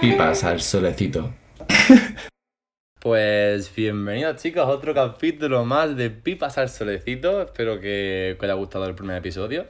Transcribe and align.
Pipas 0.00 0.44
al 0.44 0.60
solecito. 0.60 1.32
Pues 2.98 3.74
bienvenidos 3.74 4.40
chicos 4.42 4.62
a 4.62 4.66
otro 4.66 4.94
capítulo 4.94 5.64
más 5.64 5.96
de 5.96 6.10
Pipas 6.10 6.58
al 6.58 6.68
Solecito. 6.68 7.42
Espero 7.42 7.80
que 7.80 8.36
os 8.38 8.44
haya 8.44 8.54
gustado 8.54 8.86
el 8.86 8.94
primer 8.94 9.16
episodio. 9.16 9.66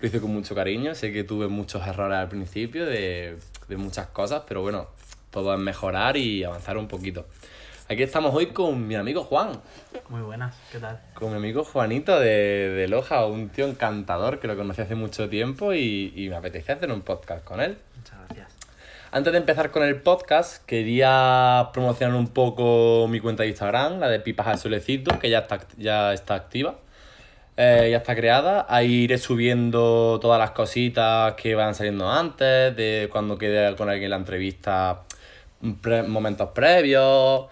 Lo 0.00 0.08
hice 0.08 0.20
con 0.20 0.32
mucho 0.32 0.54
cariño. 0.54 0.94
Sé 0.94 1.12
que 1.12 1.24
tuve 1.24 1.48
muchos 1.48 1.86
errores 1.86 2.18
al 2.18 2.28
principio 2.28 2.86
de, 2.86 3.36
de 3.68 3.76
muchas 3.76 4.08
cosas, 4.08 4.42
pero 4.48 4.62
bueno, 4.62 4.88
todo 5.30 5.54
es 5.54 5.60
mejorar 5.60 6.16
y 6.16 6.44
avanzar 6.44 6.76
un 6.76 6.88
poquito. 6.88 7.26
Aquí 7.88 8.02
estamos 8.02 8.34
hoy 8.34 8.46
con 8.46 8.86
mi 8.86 8.94
amigo 8.94 9.22
Juan, 9.24 9.60
Muy 10.08 10.22
buenas, 10.22 10.56
¿qué 10.70 10.78
tal? 10.78 10.98
con 11.14 11.30
mi 11.30 11.36
amigo 11.36 11.62
Juanito 11.64 12.18
de, 12.18 12.70
de 12.70 12.88
Loja, 12.88 13.26
un 13.26 13.50
tío 13.50 13.66
encantador 13.66 14.40
que 14.40 14.46
lo 14.46 14.56
conocí 14.56 14.80
hace 14.80 14.94
mucho 14.94 15.28
tiempo 15.28 15.74
y, 15.74 16.12
y 16.16 16.28
me 16.30 16.36
apetece 16.36 16.72
hacer 16.72 16.90
un 16.90 17.02
podcast 17.02 17.44
con 17.44 17.60
él. 17.60 17.76
Muchas 17.96 18.18
gracias. 18.28 18.48
Antes 19.10 19.32
de 19.34 19.38
empezar 19.40 19.70
con 19.70 19.82
el 19.82 20.00
podcast, 20.00 20.64
quería 20.64 21.68
promocionar 21.74 22.16
un 22.16 22.28
poco 22.28 23.06
mi 23.10 23.20
cuenta 23.20 23.42
de 23.42 23.50
Instagram, 23.50 23.98
la 24.00 24.08
de 24.08 24.20
Pipas 24.20 24.46
al 24.46 24.58
Solecito, 24.58 25.18
que 25.18 25.28
ya 25.28 25.40
está, 25.40 25.60
ya 25.76 26.14
está 26.14 26.34
activa. 26.34 26.76
Eh, 27.58 27.88
ya 27.90 27.98
está 27.98 28.16
creada. 28.16 28.64
Ahí 28.70 29.02
iré 29.04 29.18
subiendo 29.18 30.18
todas 30.22 30.38
las 30.38 30.52
cositas 30.52 31.34
que 31.34 31.54
van 31.54 31.74
saliendo 31.74 32.10
antes, 32.10 32.74
de 32.74 33.10
cuando 33.12 33.36
quede 33.36 33.76
con 33.76 33.90
alguien 33.90 34.08
la 34.08 34.16
entrevista, 34.16 35.02
pre- 35.82 36.04
momentos 36.04 36.48
previos. 36.54 37.46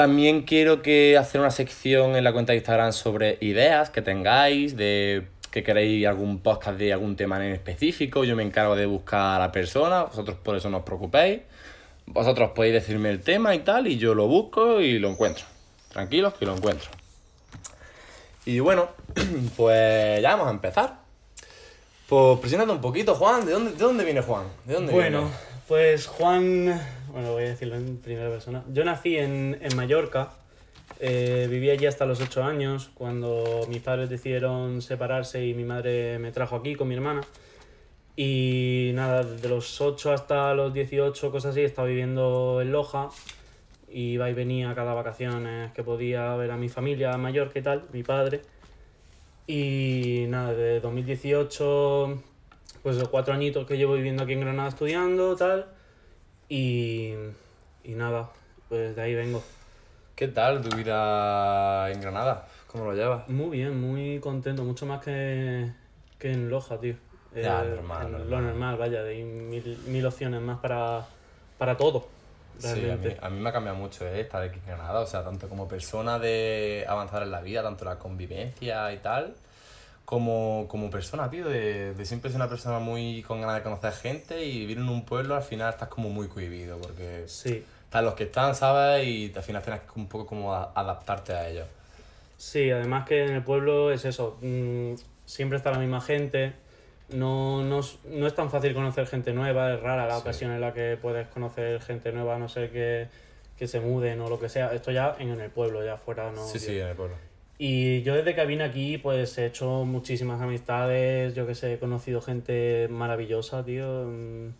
También 0.00 0.44
quiero 0.44 0.80
que 0.80 1.18
hacer 1.18 1.42
una 1.42 1.50
sección 1.50 2.16
en 2.16 2.24
la 2.24 2.32
cuenta 2.32 2.52
de 2.52 2.56
Instagram 2.56 2.94
sobre 2.94 3.36
ideas 3.42 3.90
que 3.90 4.00
tengáis, 4.00 4.74
de 4.74 5.26
que 5.50 5.62
queréis 5.62 6.06
algún 6.06 6.38
podcast 6.38 6.78
de 6.78 6.94
algún 6.94 7.16
tema 7.16 7.36
en 7.44 7.52
específico. 7.52 8.24
Yo 8.24 8.34
me 8.34 8.42
encargo 8.42 8.76
de 8.76 8.86
buscar 8.86 9.36
a 9.36 9.38
la 9.38 9.52
persona, 9.52 10.04
vosotros 10.04 10.38
por 10.42 10.56
eso 10.56 10.70
no 10.70 10.78
os 10.78 10.84
preocupéis. 10.84 11.40
Vosotros 12.06 12.52
podéis 12.54 12.72
decirme 12.72 13.10
el 13.10 13.20
tema 13.20 13.54
y 13.54 13.58
tal, 13.58 13.88
y 13.88 13.98
yo 13.98 14.14
lo 14.14 14.26
busco 14.26 14.80
y 14.80 14.98
lo 14.98 15.10
encuentro. 15.10 15.44
Tranquilos 15.90 16.32
que 16.32 16.46
lo 16.46 16.56
encuentro. 16.56 16.88
Y 18.46 18.58
bueno, 18.60 18.88
pues 19.58 20.22
ya 20.22 20.30
vamos 20.30 20.46
a 20.46 20.52
empezar. 20.52 20.94
Pues 22.08 22.38
preséntate 22.38 22.72
un 22.72 22.80
poquito, 22.80 23.16
Juan. 23.16 23.44
¿De 23.44 23.52
dónde, 23.52 23.72
de 23.72 23.76
dónde 23.76 24.04
viene 24.04 24.22
Juan? 24.22 24.46
¿De 24.64 24.72
dónde 24.72 24.94
Bueno, 24.94 25.30
pues 25.68 26.06
Juan, 26.06 26.80
bueno, 27.12 27.32
voy 27.32 27.44
a 27.44 27.48
decirlo 27.48 27.76
en 27.76 27.98
primera 27.98 28.28
persona. 28.28 28.62
Yo 28.72 28.84
nací 28.84 29.16
en, 29.16 29.58
en 29.60 29.76
Mallorca, 29.76 30.30
eh, 30.98 31.46
viví 31.50 31.70
allí 31.70 31.86
hasta 31.86 32.06
los 32.06 32.20
8 32.20 32.44
años, 32.44 32.90
cuando 32.94 33.66
mis 33.68 33.80
padres 33.82 34.10
decidieron 34.10 34.82
separarse 34.82 35.44
y 35.44 35.54
mi 35.54 35.64
madre 35.64 36.18
me 36.18 36.32
trajo 36.32 36.56
aquí 36.56 36.74
con 36.74 36.88
mi 36.88 36.94
hermana. 36.94 37.22
Y 38.16 38.90
nada, 38.94 39.22
desde 39.22 39.48
los 39.48 39.80
8 39.80 40.12
hasta 40.12 40.54
los 40.54 40.74
18, 40.74 41.30
cosas 41.30 41.52
así, 41.52 41.62
estaba 41.62 41.88
viviendo 41.88 42.60
en 42.60 42.72
Loja. 42.72 43.08
Iba 43.92 44.30
y 44.30 44.34
venía 44.34 44.74
cada 44.74 44.94
vacaciones 44.94 45.72
que 45.72 45.82
podía 45.82 46.34
ver 46.36 46.50
a 46.50 46.56
mi 46.56 46.68
familia 46.68 47.16
Mallorca 47.16 47.58
y 47.58 47.62
tal, 47.62 47.84
mi 47.92 48.02
padre. 48.02 48.42
Y 49.46 50.26
nada, 50.28 50.52
de 50.52 50.80
2018 50.80 52.22
pues 52.82 52.96
los 52.96 53.08
cuatro 53.08 53.34
añitos 53.34 53.66
que 53.66 53.76
llevo 53.76 53.94
viviendo 53.94 54.22
aquí 54.22 54.32
en 54.32 54.40
Granada 54.40 54.68
estudiando, 54.68 55.36
tal. 55.36 55.66
Y, 56.50 57.14
y 57.82 57.94
nada, 57.94 58.30
pues 58.68 58.94
de 58.94 59.02
ahí 59.02 59.14
vengo. 59.14 59.42
¿Qué 60.14 60.28
tal 60.28 60.62
tu 60.62 60.72
vida 60.76 61.90
en 61.90 62.00
Granada? 62.00 62.46
¿Cómo 62.66 62.84
lo 62.84 62.92
llevas? 62.94 63.24
Muy 63.26 63.50
bien, 63.58 63.80
muy 63.80 64.18
contento, 64.20 64.64
mucho 64.64 64.84
más 64.86 65.00
que, 65.04 65.72
que 66.18 66.32
en 66.32 66.48
Loja, 66.50 66.80
tío. 66.80 66.96
Ya, 67.40 67.64
Eh, 67.64 67.70
normal, 67.74 68.02
en 68.02 68.12
normal. 68.12 68.30
Lo 68.30 68.40
normal, 68.40 68.76
vaya, 68.76 69.02
hay 69.04 69.22
mil, 69.24 69.78
mil 69.86 70.04
opciones 70.06 70.40
más 70.42 70.58
para, 70.58 71.08
para 71.56 71.76
todo. 71.76 72.08
Sí, 72.58 72.88
a 72.90 72.96
mí, 72.96 73.06
Realmente. 73.06 73.20
a 73.20 73.30
mí 73.30 73.40
me 73.40 73.48
ha 73.48 73.52
cambiado 73.52 73.78
mucho 73.78 74.06
eh, 74.06 74.20
estar 74.20 74.42
aquí 74.42 74.58
en 74.58 74.66
Granada, 74.66 75.00
o 75.00 75.06
sea, 75.06 75.24
tanto 75.24 75.48
como 75.48 75.66
persona 75.66 76.18
de 76.18 76.84
avanzar 76.86 77.22
en 77.22 77.30
la 77.30 77.40
vida, 77.40 77.62
tanto 77.62 77.84
la 77.86 77.98
convivencia 77.98 78.92
y 78.92 78.98
tal, 78.98 79.40
como, 80.04 80.66
como 80.68 80.90
persona, 80.90 81.30
tío, 81.30 81.48
de, 81.48 81.94
de 81.94 82.04
siempre 82.04 82.30
ser 82.30 82.36
una 82.40 82.48
persona 82.48 82.78
muy 82.80 83.22
con 83.22 83.40
ganas 83.40 83.56
de 83.56 83.62
conocer 83.62 83.92
gente 83.92 84.44
y 84.44 84.58
vivir 84.60 84.78
en 84.78 84.88
un 84.88 85.04
pueblo 85.04 85.36
al 85.36 85.42
final 85.42 85.70
estás 85.70 85.88
como 85.88 86.08
muy 86.10 86.26
cohibido, 86.28 86.78
porque 86.78 87.24
Sí, 87.28 87.64
están 87.84 88.04
los 88.04 88.14
que 88.14 88.24
están, 88.24 88.54
¿sabes? 88.56 89.06
Y 89.06 89.32
al 89.34 89.42
final 89.42 89.62
tienes 89.62 89.82
que 89.82 90.00
un 90.00 90.08
poco 90.08 90.26
como 90.26 90.52
a- 90.54 90.72
adaptarte 90.74 91.32
a 91.32 91.48
ellos. 91.48 91.66
sí, 92.36 92.70
además 92.70 93.06
que 93.06 93.24
en 93.24 93.34
el 93.34 93.42
pueblo 93.44 93.92
es 93.92 94.04
eso, 94.04 94.36
mm, 94.40 94.94
siempre 95.26 95.58
está 95.58 95.70
la 95.70 95.78
misma 95.78 96.00
gente. 96.00 96.54
No, 97.10 97.62
no, 97.62 97.80
es- 97.80 97.98
no 98.04 98.26
es 98.26 98.34
tan 98.34 98.50
fácil 98.50 98.72
conocer 98.74 99.06
gente 99.06 99.32
nueva, 99.32 99.74
es 99.74 99.80
rara 99.80 100.06
la 100.06 100.14
Sí. 100.14 100.20
ocasión 100.20 100.52
en 100.52 100.60
la 100.60 100.72
que 100.72 100.96
puedes 101.00 101.26
conocer 101.28 101.80
gente 101.82 102.12
nueva, 102.12 102.36
a 102.36 102.38
no 102.38 102.48
ser 102.48 102.70
que, 102.70 103.08
que 103.58 103.66
se 103.68 103.80
muden 103.80 104.20
o 104.20 104.28
lo 104.28 104.40
que 104.40 104.48
sea. 104.48 104.72
Esto 104.72 104.90
ya 104.92 105.16
en, 105.18 105.30
en 105.30 105.40
el 105.40 105.50
pueblo, 105.50 105.84
ya 105.84 105.96
fuera 105.96 106.30
no. 106.32 106.46
sí, 106.46 106.58
sí, 106.58 106.78
en 106.78 106.86
el 106.88 106.96
pueblo. 106.96 107.16
Y 107.62 108.00
yo 108.04 108.14
desde 108.14 108.34
que 108.34 108.46
vine 108.46 108.64
aquí, 108.64 108.96
pues 108.96 109.36
he 109.36 109.44
hecho 109.44 109.84
muchísimas 109.84 110.40
amistades, 110.40 111.34
yo 111.34 111.46
que 111.46 111.54
sé, 111.54 111.74
he 111.74 111.78
conocido 111.78 112.22
gente 112.22 112.88
maravillosa, 112.88 113.62
tío. 113.62 114.06
Mm, 114.06 114.54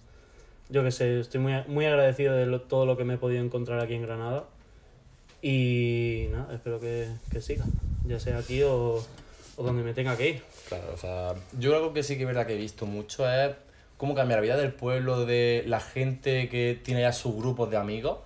Yo 0.68 0.84
que 0.84 0.90
sé, 0.90 1.18
estoy 1.20 1.40
muy, 1.40 1.54
muy 1.66 1.86
agradecido 1.86 2.34
de 2.34 2.58
todo 2.58 2.84
lo 2.84 2.98
que 2.98 3.04
me 3.04 3.14
he 3.14 3.16
podido 3.16 3.42
encontrar 3.42 3.80
aquí 3.80 3.94
en 3.94 4.02
Granada. 4.02 4.44
Y 5.40 6.26
nada, 6.30 6.54
espero 6.54 6.78
que, 6.78 7.08
que 7.32 7.40
siga, 7.40 7.64
ya 8.06 8.20
sea 8.20 8.36
aquí 8.36 8.62
o, 8.64 9.02
o 9.56 9.62
donde 9.62 9.82
me 9.82 9.94
tenga 9.94 10.14
que 10.18 10.28
ir. 10.28 10.42
Claro, 10.68 10.92
o 10.92 10.98
sea, 10.98 11.34
yo 11.58 11.74
algo 11.74 11.94
que 11.94 12.02
sí 12.02 12.16
que 12.16 12.24
es 12.24 12.26
verdad 12.26 12.46
que 12.46 12.52
he 12.52 12.58
visto 12.58 12.84
mucho 12.84 13.26
es 13.32 13.56
cómo 13.96 14.14
cambia 14.14 14.36
la 14.36 14.42
vida 14.42 14.56
del 14.58 14.74
pueblo, 14.74 15.24
de 15.24 15.64
la 15.66 15.80
gente 15.80 16.50
que 16.50 16.78
tiene 16.84 17.00
ya 17.00 17.14
sus 17.14 17.34
grupos 17.34 17.70
de 17.70 17.78
amigos, 17.78 18.18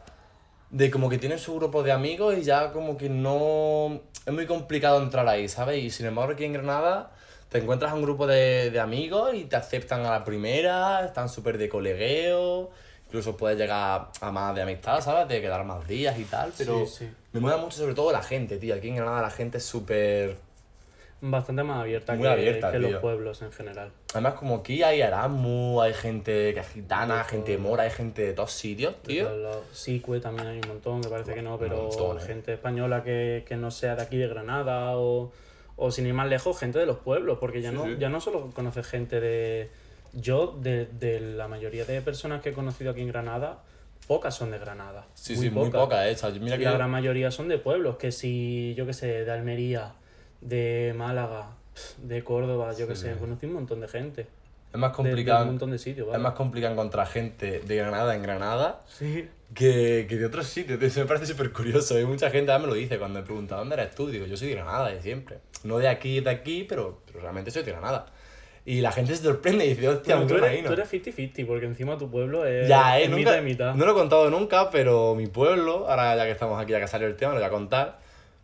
de 0.74 0.90
como 0.90 1.08
que 1.08 1.18
tienen 1.18 1.38
su 1.38 1.54
grupo 1.54 1.84
de 1.84 1.92
amigos 1.92 2.36
y 2.36 2.42
ya 2.42 2.72
como 2.72 2.96
que 2.96 3.08
no... 3.08 4.00
Es 4.26 4.32
muy 4.32 4.44
complicado 4.44 5.00
entrar 5.00 5.26
ahí, 5.28 5.48
¿sabes? 5.48 5.82
Y 5.84 5.90
sin 5.90 6.06
embargo 6.06 6.32
aquí 6.32 6.44
en 6.44 6.52
Granada 6.54 7.12
te 7.48 7.58
encuentras 7.58 7.92
a 7.92 7.94
un 7.94 8.02
grupo 8.02 8.26
de, 8.26 8.72
de 8.72 8.80
amigos 8.80 9.34
y 9.34 9.44
te 9.44 9.54
aceptan 9.54 10.04
a 10.04 10.10
la 10.10 10.24
primera, 10.24 11.04
están 11.04 11.28
súper 11.28 11.58
de 11.58 11.68
colegueo, 11.68 12.70
incluso 13.06 13.36
puedes 13.36 13.56
llegar 13.56 14.08
a 14.20 14.30
más 14.32 14.52
de 14.56 14.62
amistad, 14.62 15.00
¿sabes? 15.00 15.28
De 15.28 15.40
quedar 15.40 15.64
más 15.64 15.86
días 15.86 16.18
y 16.18 16.24
tal, 16.24 16.52
pero 16.58 16.84
Sí, 16.86 17.04
sí. 17.06 17.10
me 17.32 17.38
mola 17.38 17.56
mucho 17.58 17.76
sobre 17.78 17.94
todo 17.94 18.10
la 18.10 18.22
gente, 18.22 18.56
tío. 18.56 18.74
Aquí 18.74 18.88
en 18.88 18.96
Granada 18.96 19.22
la 19.22 19.30
gente 19.30 19.58
es 19.58 19.64
súper... 19.64 20.36
Bastante 21.26 21.62
más 21.62 21.80
abierta 21.80 22.12
Muy 22.14 22.24
que, 22.24 22.28
abierta, 22.28 22.70
que 22.70 22.78
tío. 22.78 22.90
los 22.90 23.00
pueblos 23.00 23.40
en 23.40 23.50
general. 23.50 23.90
Además, 24.12 24.34
como 24.34 24.56
aquí 24.56 24.82
hay 24.82 25.00
Erasmus, 25.00 25.82
hay 25.82 25.94
gente 25.94 26.52
que 26.52 26.60
es 26.60 26.68
gitana, 26.68 27.18
De 27.18 27.24
gente 27.24 27.56
mora, 27.56 27.84
hay 27.84 27.90
gente 27.90 28.20
de 28.26 28.32
todos 28.34 28.52
sitios, 28.52 29.00
tío. 29.02 29.26
Sicue 29.72 30.20
también 30.20 30.48
hay 30.48 30.60
un 30.62 30.68
montón, 30.68 31.00
me 31.00 31.08
parece 31.08 31.32
que 31.32 31.40
no, 31.40 31.58
pero 31.58 31.84
montón, 31.84 32.18
eh. 32.18 32.20
gente 32.20 32.52
española 32.52 33.02
que, 33.02 33.42
que 33.48 33.56
no 33.56 33.70
sea 33.70 33.96
de 33.96 34.02
aquí 34.02 34.18
de 34.18 34.28
Granada 34.28 34.98
o, 34.98 35.32
o 35.76 35.90
sin 35.90 36.06
ir 36.06 36.12
más 36.12 36.28
lejos, 36.28 36.58
gente 36.58 36.78
de 36.78 36.84
los 36.84 36.98
pueblos, 36.98 37.38
porque 37.40 37.62
ya, 37.62 37.70
Sí, 37.70 37.76
no, 37.76 37.84
sí. 37.86 37.96
ya 37.98 38.10
no 38.10 38.20
solo 38.20 38.50
conoces 38.54 38.86
gente 38.86 39.18
de... 39.20 39.70
Yo, 40.12 40.56
de, 40.60 40.84
de 40.86 41.20
la 41.20 41.48
mayoría 41.48 41.86
de 41.86 42.02
personas 42.02 42.42
que 42.42 42.50
he 42.50 42.52
conocido 42.52 42.90
aquí 42.90 43.00
en 43.00 43.08
Granada, 43.08 43.62
pocas 44.06 44.34
son 44.34 44.50
de 44.50 44.58
Granada. 44.58 45.06
Sí, 45.14 45.34
sí, 45.36 45.48
muy 45.48 45.70
poca, 45.70 46.06
eh. 46.06 46.12
O 46.12 46.16
sea, 46.18 46.28
mira 46.30 46.58
que 46.58 46.64
la 46.64 46.72
gran 46.72 46.90
mayoría 46.90 47.30
son 47.30 47.48
de 47.48 47.56
pueblos, 47.58 47.96
que 47.96 48.12
si, 48.12 48.74
yo 48.76 48.84
que 48.84 48.92
sé, 48.92 49.24
de 49.24 49.30
Almería, 49.32 49.94
de 50.44 50.94
Málaga, 50.96 51.48
de 51.98 52.22
Córdoba, 52.22 52.72
yo 52.78 52.86
que 52.86 52.94
Sí, 52.94 53.02
sé, 53.02 53.12
conocí 53.16 53.46
un 53.46 53.54
montón 53.54 53.80
de 53.80 53.88
gente. 53.88 54.26
es 54.72 54.78
más 54.78 54.90
De, 54.96 55.02
de 55.04 55.08
complicado. 55.10 55.42
un 55.42 55.48
montón 55.48 55.70
de 55.70 55.78
sitios, 55.78 56.06
es 56.06 56.12
¿vale? 56.12 56.22
más 56.22 56.34
complicado 56.34 56.72
encontrar 56.72 57.06
gente 57.06 57.60
de 57.60 57.76
Granada 57.76 58.14
en 58.14 58.22
Granada 58.22 58.82
Sí. 58.86 59.28
que, 59.54 60.06
que 60.08 60.16
de 60.16 60.26
otros 60.26 60.46
sitios. 60.46 60.78
Me 60.96 61.04
parece 61.06 61.26
súper 61.26 61.52
curioso. 61.52 61.98
Y 61.98 62.04
mucha 62.06 62.30
gente 62.30 62.56
me 62.58 62.66
lo 62.66 62.74
dice 62.74 62.98
cuando 62.98 63.20
me 63.20 63.24
pregunta 63.24 63.56
¿dónde 63.56 63.74
eres 63.74 63.94
tú? 63.94 64.08
Digo, 64.08 64.26
yo 64.26 64.36
soy 64.36 64.48
de 64.48 64.54
Granada 64.54 64.88
de 64.90 65.00
siempre. 65.02 65.38
No 65.64 65.78
de 65.78 65.88
aquí, 65.88 66.20
de 66.20 66.30
aquí, 66.30 66.64
pero, 66.68 67.00
pero 67.06 67.20
realmente 67.20 67.50
soy 67.50 67.62
de 67.62 67.72
Granada. 67.72 68.06
Y 68.66 68.80
la 68.80 68.92
gente 68.92 69.14
se 69.14 69.22
sorprende 69.22 69.66
y 69.66 69.70
dice, 69.74 69.88
hostia, 69.88 70.16
Bueno, 70.16 70.32
un 70.34 70.40
tú, 70.40 70.44
eres, 70.46 70.64
tú 70.64 70.72
eres 70.72 70.90
50-50, 70.92 71.46
porque 71.46 71.66
encima 71.66 71.98
tu 71.98 72.10
pueblo 72.10 72.46
es, 72.46 72.66
Ya, 72.66 72.98
eh, 72.98 73.04
es 73.04 73.10
nunca, 73.10 73.18
mitad 73.32 73.38
y 73.38 73.44
mitad. 73.44 73.74
no 73.74 73.84
lo 73.84 73.92
he 73.92 73.94
contado 73.94 74.30
nunca, 74.30 74.70
pero 74.70 75.14
mi 75.14 75.26
pueblo, 75.26 75.86
ahora 75.88 76.16
ya 76.16 76.24
que 76.24 76.30
estamos 76.30 76.58
aquí, 76.60 76.72
ya 76.72 76.80
que 76.80 76.88
salió 76.88 77.06
el 77.06 77.14
tema, 77.16 77.32
lo 77.34 77.40
voy 77.40 77.46
a 77.46 77.50
contar. 77.50 77.98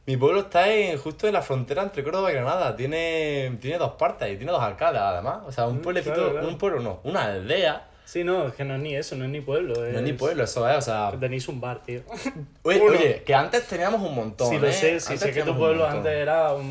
Mi 0.06 0.16
pueblo 0.16 0.40
está 0.40 0.68
en, 0.72 0.98
justo 0.98 1.26
en 1.28 1.34
la 1.34 1.42
frontera 1.42 1.82
entre 1.82 2.02
Córdoba 2.02 2.30
y 2.30 2.34
Granada. 2.34 2.74
Tiene, 2.74 3.56
tiene 3.60 3.78
dos 3.78 3.92
partes 3.92 4.32
y 4.32 4.36
tiene 4.36 4.50
dos 4.50 4.62
alcaldes, 4.62 5.02
además. 5.02 5.40
O 5.46 5.52
sea, 5.52 5.66
un 5.66 5.78
Mm, 5.78 5.82
pueblecito, 5.82 6.14
claro, 6.14 6.32
claro. 6.32 6.48
un 6.48 6.58
pueblo 6.58 6.80
no, 6.80 7.00
una 7.04 7.24
aldea. 7.26 7.86
Sí, 8.04 8.24
no, 8.24 8.48
es 8.48 8.54
que 8.54 8.64
no 8.64 8.74
es 8.74 8.80
ni 8.80 8.96
eso, 8.96 9.14
no 9.14 9.24
es 9.24 9.30
ni 9.30 9.40
pueblo. 9.40 9.74
No 9.76 9.84
es 9.86 10.02
ni 10.02 10.12
pueblo, 10.14 10.42
eso 10.42 10.68
es, 10.68 10.76
o 10.78 10.80
sea. 10.82 11.12
Tenéis 11.20 11.46
un 11.46 11.60
bar, 11.60 11.80
tío. 11.84 12.00
Oye, 12.64 12.80
oye, 12.80 13.22
que 13.24 13.34
antes 13.34 13.68
teníamos 13.68 14.00
un 14.02 14.12
montón. 14.16 14.48
sí, 14.48 14.58
lo 14.58 14.66
¿eh? 14.66 14.72
sé, 14.72 14.98
sí 14.98 15.12
Antes 15.12 15.20
sé 15.20 15.32
que 15.32 15.42
tu 15.44 15.56
pueblo 15.56 15.86
antes 15.86 16.10
era 16.12 16.54
un, 16.54 16.64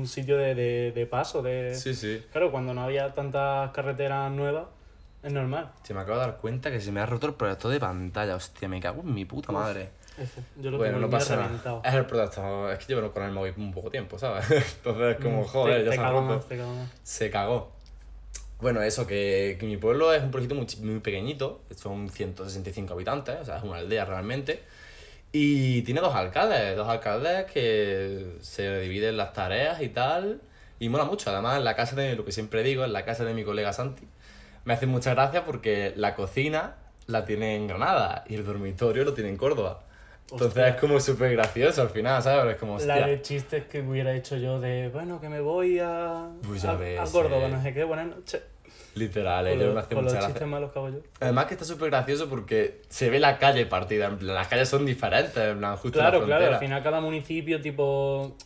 un 0.00 0.06
sitio 0.06 0.36
de, 0.36 0.54
de, 0.54 0.92
de 0.92 1.06
paso, 1.06 1.40
de... 1.42 1.74
Sí, 1.74 1.94
sí. 1.94 2.22
Claro, 2.32 2.50
cuando 2.52 2.74
no 2.74 2.82
había 2.82 3.14
tantas 3.14 3.70
carreteras 3.70 4.30
nuevas, 4.30 4.66
es 5.22 5.32
normal. 5.32 5.70
Se 5.84 5.94
me 5.94 6.00
acabo 6.00 6.18
de 6.18 6.26
dar 6.26 6.36
cuenta 6.36 6.70
que 6.70 6.80
se 6.82 6.92
me 6.92 7.00
ha 7.00 7.06
roto 7.06 7.28
el 7.28 7.34
proyector 7.34 7.70
de 7.72 7.80
pantalla. 7.80 8.34
Hostia, 8.36 8.68
me 8.68 8.78
cago 8.78 9.00
en 9.00 9.14
mi 9.14 9.24
puta 9.24 9.52
madre. 9.52 9.88
Ese, 10.16 10.42
yo 10.56 10.70
lo 10.70 10.78
Bueno, 10.78 10.98
no 10.98 11.10
pasa 11.10 11.36
nada. 11.36 11.80
Es 11.84 11.94
el 11.94 12.06
proyector. 12.06 12.72
Es 12.72 12.78
que 12.78 12.94
llevo 12.94 13.10
con 13.12 13.22
el 13.24 13.32
móvil 13.32 13.54
un 13.56 13.72
poco 13.72 13.90
tiempo, 13.90 14.18
¿sabes? 14.18 14.44
Entonces, 14.76 15.16
como, 15.22 15.42
Mm, 15.42 15.44
joder, 15.44 15.78
te, 15.80 15.84
ya 15.86 15.92
se 15.92 16.08
roto. 16.10 16.22
más, 16.22 16.46
te 16.46 16.56
más. 16.56 16.90
Se 17.02 17.30
cagó. 17.30 17.72
Bueno, 18.60 18.80
eso, 18.82 19.06
que, 19.06 19.56
que 19.58 19.66
mi 19.66 19.76
pueblo 19.76 20.12
es 20.12 20.22
un 20.22 20.30
pueblito 20.30 20.54
muy, 20.54 20.66
muy 20.82 21.00
pequeñito, 21.00 21.60
son 21.76 22.08
165 22.08 22.94
habitantes, 22.94 23.36
o 23.40 23.44
sea, 23.44 23.58
es 23.58 23.64
una 23.64 23.76
aldea 23.78 24.04
realmente. 24.04 24.62
Y 25.32 25.82
tiene 25.82 26.00
dos 26.00 26.14
alcaldes, 26.14 26.76
dos 26.76 26.88
alcaldes 26.88 27.46
que 27.50 28.36
se 28.40 28.78
dividen 28.80 29.16
las 29.16 29.32
tareas 29.32 29.82
y 29.82 29.88
tal. 29.88 30.40
Y 30.78 30.88
mola 30.88 31.04
mucho, 31.04 31.30
además 31.30 31.58
en 31.58 31.64
la 31.64 31.74
casa 31.74 31.96
de, 31.96 32.14
lo 32.14 32.24
que 32.24 32.30
siempre 32.32 32.62
digo, 32.62 32.84
en 32.84 32.92
la 32.92 33.04
casa 33.04 33.24
de 33.24 33.34
mi 33.34 33.44
colega 33.44 33.72
Santi, 33.72 34.04
me 34.64 34.74
hace 34.74 34.86
mucha 34.86 35.12
gracia 35.14 35.44
porque 35.44 35.92
la 35.96 36.14
cocina 36.14 36.76
la 37.06 37.24
tiene 37.24 37.56
en 37.56 37.66
Granada 37.66 38.24
y 38.28 38.34
el 38.36 38.44
dormitorio 38.44 39.04
lo 39.04 39.12
tiene 39.14 39.30
en 39.30 39.36
Córdoba. 39.36 39.82
Entonces 40.24 40.48
Hostia. 40.48 40.68
es 40.68 40.76
como 40.76 40.98
súper 41.00 41.32
gracioso 41.32 41.82
al 41.82 41.90
final, 41.90 42.22
¿sabes? 42.22 42.54
Es 42.54 42.60
como, 42.60 42.78
La 42.80 43.06
de 43.06 43.20
chistes 43.22 43.64
que 43.66 43.80
hubiera 43.82 44.14
hecho 44.14 44.36
yo 44.36 44.58
de, 44.58 44.88
bueno, 44.88 45.20
que 45.20 45.28
me 45.28 45.40
voy 45.40 45.78
a, 45.80 46.30
Pues 46.46 46.64
a, 46.64 46.76
Córdoba, 47.12 47.46
eh. 47.46 47.50
no 47.50 47.62
sé 47.62 47.74
qué, 47.74 47.84
buenas 47.84 48.06
noches. 48.06 48.42
Literal, 48.94 49.44
Con, 49.44 49.52
ello 49.54 49.66
los- 49.66 49.74
me 49.74 49.80
hace 49.80 49.94
con 49.94 50.04
mucha 50.04 50.04
los 50.04 50.12
gracia. 50.14 50.28
chistes 50.34 50.48
malos 50.48 50.72
que 50.72 50.78
hago 50.78 50.88
yo. 50.88 50.98
Además 51.20 51.46
que 51.46 51.54
está 51.54 51.64
súper 51.66 51.90
gracioso 51.90 52.28
porque 52.28 52.80
se 52.88 53.10
ve 53.10 53.18
la 53.20 53.38
calle 53.38 53.66
partida, 53.66 54.06
en 54.06 54.18
plan, 54.18 54.34
las 54.34 54.48
calles 54.48 54.68
son 54.68 54.86
diferentes, 54.86 55.36
en 55.36 55.58
plan, 55.58 55.76
justo 55.76 55.98
en 55.98 56.04
la 56.04 56.10
Claro, 56.10 56.26
claro, 56.26 56.46
al 56.54 56.58
final 56.58 56.82
cada 56.82 57.00
municipio, 57.00 57.60
tipo. 57.60 58.36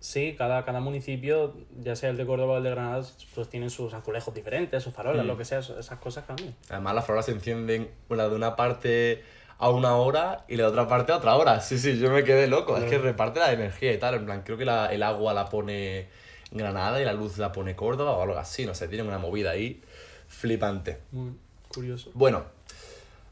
Sí, 0.00 0.34
cada, 0.36 0.66
cada 0.66 0.80
municipio, 0.80 1.54
ya 1.80 1.96
sea 1.96 2.10
el 2.10 2.18
de 2.18 2.26
Córdoba 2.26 2.54
o 2.54 2.56
el 2.58 2.62
de 2.62 2.68
Granada, 2.70 3.02
pues 3.34 3.48
tienen 3.48 3.70
sus 3.70 3.94
azulejos 3.94 4.34
diferentes, 4.34 4.82
sus 4.82 4.92
farolas, 4.92 5.24
Mm. 5.24 5.28
lo 5.28 5.38
que 5.38 5.46
sea, 5.46 5.60
esas 5.60 5.98
cosas 5.98 6.24
cambian. 6.26 6.54
Además 6.68 6.94
las 6.94 7.06
farolas 7.06 7.24
se 7.24 7.32
encienden 7.32 7.88
una 8.10 8.28
de 8.28 8.34
una 8.36 8.54
parte 8.54 9.22
a 9.58 9.70
una 9.70 9.96
hora 9.96 10.44
y 10.48 10.56
la 10.56 10.68
otra 10.68 10.86
parte 10.88 11.12
a 11.12 11.16
otra 11.16 11.36
hora. 11.36 11.60
Sí, 11.60 11.78
sí, 11.78 11.98
yo 11.98 12.10
me 12.10 12.24
quedé 12.24 12.46
loco. 12.46 12.76
Es 12.76 12.84
que 12.84 12.98
reparte 12.98 13.40
la 13.40 13.52
energía 13.52 13.92
y 13.92 13.98
tal. 13.98 14.14
En 14.14 14.24
plan, 14.24 14.42
creo 14.42 14.56
que 14.58 14.64
la- 14.64 14.92
el 14.92 15.02
agua 15.02 15.32
la 15.34 15.46
pone 15.48 16.08
Granada 16.50 17.00
y 17.00 17.04
la 17.04 17.12
luz 17.12 17.38
la 17.38 17.50
pone 17.52 17.74
Córdoba 17.76 18.12
o 18.12 18.22
algo 18.22 18.36
así. 18.38 18.66
No 18.66 18.74
sé, 18.74 18.88
tienen 18.88 19.06
una 19.06 19.18
movida 19.18 19.50
ahí 19.52 19.80
flipante. 20.28 20.98
Muy 21.12 21.32
curioso. 21.68 22.10
Bueno, 22.14 22.44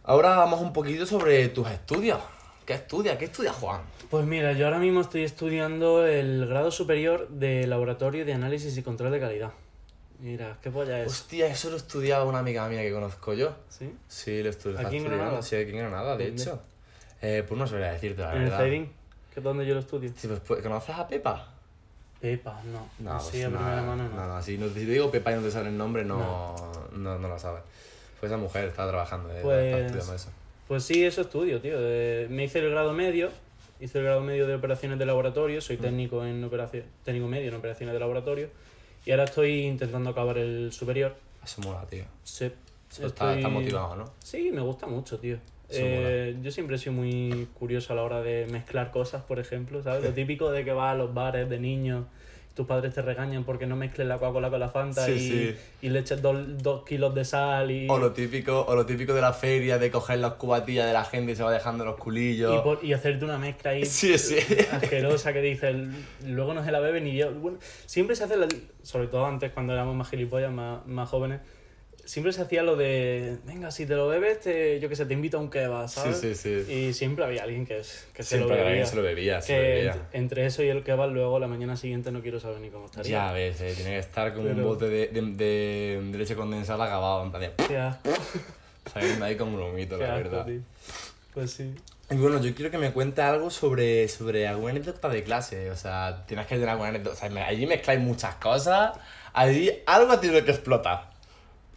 ahora 0.04 0.36
vamos 0.36 0.60
un 0.60 0.72
poquito 0.72 1.06
sobre 1.06 1.48
tus 1.48 1.68
estudios. 1.70 2.18
¿Qué 2.66 2.74
estudias? 2.74 3.16
¿Qué 3.18 3.24
estudia 3.26 3.52
Juan? 3.52 3.80
Pues 4.08 4.24
mira, 4.24 4.52
yo 4.52 4.66
ahora 4.66 4.78
mismo 4.78 5.00
estoy 5.00 5.24
estudiando 5.24 6.06
el 6.06 6.46
grado 6.46 6.70
superior 6.70 7.28
de 7.28 7.66
Laboratorio 7.66 8.24
de 8.24 8.32
Análisis 8.34 8.76
y 8.76 8.82
Control 8.82 9.10
de 9.10 9.18
Calidad. 9.20 9.50
Mira, 10.22 10.56
qué 10.62 10.70
polla 10.70 11.02
es. 11.02 11.08
Hostia, 11.10 11.48
eso 11.48 11.68
lo 11.70 11.76
estudiaba 11.76 12.24
una 12.24 12.38
amiga 12.38 12.68
mía 12.68 12.80
que 12.82 12.92
conozco 12.92 13.34
yo. 13.34 13.54
¿Sí? 13.68 13.92
Sí, 14.08 14.42
lo 14.42 14.50
estu- 14.50 14.70
está 14.74 14.86
¿Aquí 14.86 14.96
en. 14.98 15.04
Granada? 15.04 15.42
Sí, 15.42 15.56
aquí 15.56 15.70
en 15.72 15.78
Granada, 15.78 16.16
de 16.16 16.28
¿Dónde? 16.28 16.42
hecho. 16.42 16.60
Eh, 17.20 17.44
pues 17.46 17.58
no 17.58 17.66
sabría 17.66 17.92
decirte 17.92 18.22
la 18.22 18.30
En 18.32 18.38
el 18.38 18.44
verdad. 18.44 18.58
Zaidín, 18.58 18.92
que 19.34 19.40
es 19.40 19.44
donde 19.44 19.66
yo 19.66 19.74
lo 19.74 19.80
estudio. 19.80 20.10
Sí, 20.16 20.28
pues, 20.28 20.40
pues, 20.46 20.62
¿Conoces 20.62 20.94
a 20.96 21.06
Pepa? 21.08 21.48
Pepa, 22.20 22.60
no. 22.72 22.88
No, 23.00 23.18
sí, 23.20 23.30
pues 23.32 23.44
a 23.46 23.48
no, 23.48 23.58
primera 23.58 23.82
mano 23.82 24.08
no. 24.08 24.14
no, 24.16 24.26
no, 24.36 24.42
si, 24.42 24.56
no, 24.58 24.68
si 24.68 24.74
te 24.74 24.80
digo 24.86 25.10
Pepa 25.10 25.32
y 25.32 25.34
no 25.36 25.42
te 25.42 25.50
sale 25.50 25.68
el 25.70 25.76
nombre, 25.76 26.04
no, 26.04 26.54
no. 26.92 27.18
no 27.18 27.28
lo 27.28 27.38
sabes. 27.38 27.62
Pues 28.20 28.30
esa 28.30 28.38
mujer 28.40 28.68
está 28.68 28.88
trabajando, 28.88 29.28
eh, 29.32 29.40
Pues- 29.42 29.64
está 29.64 29.78
estudiando 29.80 30.14
eso. 30.14 30.28
Pues 30.68 30.84
sí, 30.84 31.04
eso 31.04 31.22
estudio, 31.22 31.60
tío. 31.60 31.74
Eh, 31.76 32.28
me 32.30 32.44
hice 32.44 32.60
el 32.60 32.70
grado 32.70 32.92
medio, 32.92 33.30
hice 33.80 33.98
el 33.98 34.04
grado 34.04 34.20
medio 34.20 34.46
de 34.46 34.54
operaciones 34.54 34.98
de 35.00 35.04
laboratorio, 35.06 35.60
soy 35.60 35.76
técnico 35.78 36.24
en 36.24 36.42
operación, 36.44 36.84
técnico 37.04 37.26
medio 37.26 37.48
en 37.48 37.56
operaciones 37.56 37.92
de 37.92 37.98
laboratorio 37.98 38.48
y 39.04 39.10
ahora 39.10 39.24
estoy 39.24 39.62
intentando 39.66 40.10
acabar 40.10 40.38
el 40.38 40.72
superior. 40.72 41.14
Eso 41.44 41.60
mola, 41.62 41.84
tío. 41.86 42.04
Sí, 42.24 42.44
Eso 42.46 43.06
está, 43.06 43.06
está 43.06 43.34
estoy- 43.36 43.50
motivado, 43.52 43.96
¿no? 43.96 44.12
Sí, 44.22 44.50
me 44.52 44.60
gusta 44.60 44.86
mucho, 44.86 45.18
tío. 45.18 45.38
Eh, 45.74 46.36
yo 46.42 46.50
siempre 46.50 46.76
he 46.76 46.78
sido 46.78 46.92
muy 46.92 47.48
curioso 47.54 47.92
a 47.94 47.96
la 47.96 48.02
hora 48.02 48.20
de 48.20 48.46
mezclar 48.50 48.90
cosas, 48.90 49.22
por 49.22 49.38
ejemplo, 49.38 49.82
¿sabes? 49.82 50.04
Lo 50.04 50.12
típico 50.12 50.50
de 50.50 50.64
que 50.64 50.72
vas 50.72 50.92
a 50.92 50.96
los 50.96 51.14
bares 51.14 51.48
de 51.48 51.58
niños, 51.58 52.04
tus 52.54 52.66
padres 52.66 52.92
te 52.94 53.00
regañan 53.02 53.44
porque 53.44 53.66
no 53.66 53.76
mezcles 53.76 54.06
la 54.06 54.18
Coca-Cola 54.18 54.50
con 54.50 54.60
la 54.60 54.68
Fanta 54.68 55.06
Sí, 55.06 55.12
y, 55.12 55.18
sí. 55.18 55.56
y 55.82 55.88
le 55.88 56.00
eches 56.00 56.20
dos, 56.20 56.36
dos 56.62 56.84
kilos 56.84 57.14
de 57.14 57.24
sal 57.24 57.70
y, 57.70 57.88
O 57.88 57.96
lo 57.98 58.12
típico, 58.12 58.64
o 58.68 58.74
lo 58.74 58.84
típico 58.84 59.14
de 59.14 59.20
la 59.22 59.32
feria, 59.32 59.78
de 59.78 59.90
coger 59.90 60.18
las 60.18 60.34
cubatillas 60.34 60.86
de 60.86 60.92
la 60.92 61.04
gente 61.04 61.32
y 61.32 61.36
se 61.36 61.42
va 61.42 61.50
dejando 61.50 61.84
los 61.84 61.96
y, 61.96 62.00
culillos. 62.00 62.60
por- 62.62 62.84
y 62.84 62.92
hacerte 62.92 63.24
una 63.24 63.38
mezcla 63.38 63.70
ahí 63.70 63.86
Sí, 63.86 64.14
asquerosa 64.70 65.32
que 65.32 65.40
dices, 65.40 65.74
luego 66.26 66.54
no 66.54 66.64
se 66.64 66.70
la 66.72 66.80
beben 66.80 67.06
y 67.06 67.16
yo. 67.16 67.32
Bueno, 67.32 67.58
siempre 67.86 68.16
se 68.16 68.24
hace, 68.24 68.36
la- 68.36 68.48
sobre 68.82 69.06
todo 69.06 69.24
antes 69.26 69.50
cuando 69.52 69.72
éramos 69.72 69.96
más 69.96 70.08
gilipollas, 70.10 70.52
más, 70.52 70.86
más 70.86 71.08
jóvenes, 71.08 71.40
siempre 72.04 72.32
se 72.32 72.42
hacía 72.42 72.62
lo 72.62 72.76
de, 72.76 73.38
venga, 73.44 73.70
si 73.70 73.86
te 73.86 73.94
lo 73.94 74.08
bebes, 74.08 74.40
te, 74.40 74.80
yo 74.80 74.88
que 74.88 74.96
sé, 74.96 75.06
te 75.06 75.14
invito 75.14 75.38
a 75.38 75.40
un 75.40 75.50
kebab, 75.50 75.88
¿sabes? 75.88 76.18
Sí, 76.18 76.34
sí, 76.34 76.62
sí. 76.64 76.72
Y 76.72 76.92
siempre 76.94 77.24
había 77.24 77.42
alguien 77.44 77.64
que, 77.66 77.80
que 78.12 78.22
se 78.22 78.38
lo 78.38 78.44
alguien 78.44 78.64
bebía. 78.66 78.86
se 78.86 78.96
lo 78.96 79.02
bebía, 79.02 79.40
se 79.40 79.46
que 79.54 79.56
lo 79.56 79.62
bebía. 79.68 79.92
ent- 79.94 80.00
entre 80.12 80.46
eso 80.46 80.62
y 80.62 80.68
el 80.68 80.82
kebab, 80.82 81.10
luego 81.10 81.38
la 81.38 81.46
mañana 81.48 81.76
siguiente 81.76 82.10
no 82.12 82.20
quiero 82.22 82.40
saber 82.40 82.60
ni 82.60 82.70
cómo 82.70 82.86
estaría. 82.86 83.10
Ya 83.26 83.32
ves, 83.32 83.60
eh, 83.60 83.72
tiene 83.74 83.90
que 83.92 83.98
estar 83.98 84.34
como 84.34 84.48
un 84.48 84.54
Pero- 84.56 84.66
bote 84.68 84.88
de, 84.88 85.08
de, 85.08 85.20
de- 85.22 86.08
de 86.12 86.18
leche 86.18 86.34
condensada 86.36 86.84
acabado, 86.84 87.24
en 87.24 87.30
plan 87.30 87.42
de... 87.56 87.76
Asco, 87.76 88.10
Saliendo 88.92 89.24
ahí 89.24 89.36
como 89.36 89.56
un 89.56 89.62
humito, 89.62 89.96
la 89.96 90.16
asco, 90.16 90.28
verdad. 90.30 90.46
tío. 90.46 90.60
Pues 91.34 91.50
sí. 91.52 91.74
Y 92.10 92.16
bueno, 92.16 92.42
yo 92.42 92.54
quiero 92.54 92.70
que 92.70 92.76
me 92.78 92.92
cuentes 92.92 93.24
algo 93.24 93.48
sobre, 93.48 94.06
sobre 94.08 94.46
alguna 94.46 94.72
anécdota 94.72 95.08
de 95.08 95.22
clase. 95.22 95.70
O 95.70 95.76
sea, 95.76 96.24
tienes 96.26 96.46
que 96.46 96.56
tener 96.56 96.68
alguna 96.68 96.90
anécdota. 96.90 97.14
O 97.16 97.18
sea, 97.30 97.46
allí 97.46 97.64
mezcláis 97.66 98.00
muchas 98.00 98.34
cosas. 98.34 98.92
Allí 99.32 99.70
algo 99.86 100.12
ha 100.12 100.20
tenido 100.20 100.44
que 100.44 100.50
explotar. 100.50 101.11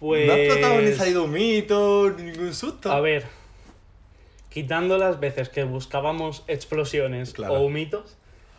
Pues. 0.05 0.27
No 0.27 0.33
ha 0.33 0.37
explotado 0.37 0.81
ni 0.81 0.91
salido 0.93 1.23
un 1.23 1.31
mito, 1.31 2.11
ni 2.11 2.31
ningún 2.31 2.53
susto. 2.53 2.91
A 2.91 3.01
ver, 3.01 3.23
quitando 4.49 4.97
las 4.99 5.19
veces 5.19 5.49
que 5.49 5.63
buscábamos 5.63 6.43
explosiones 6.47 7.33
Claro. 7.33 7.55
o 7.55 7.61
humitos, 7.65 8.15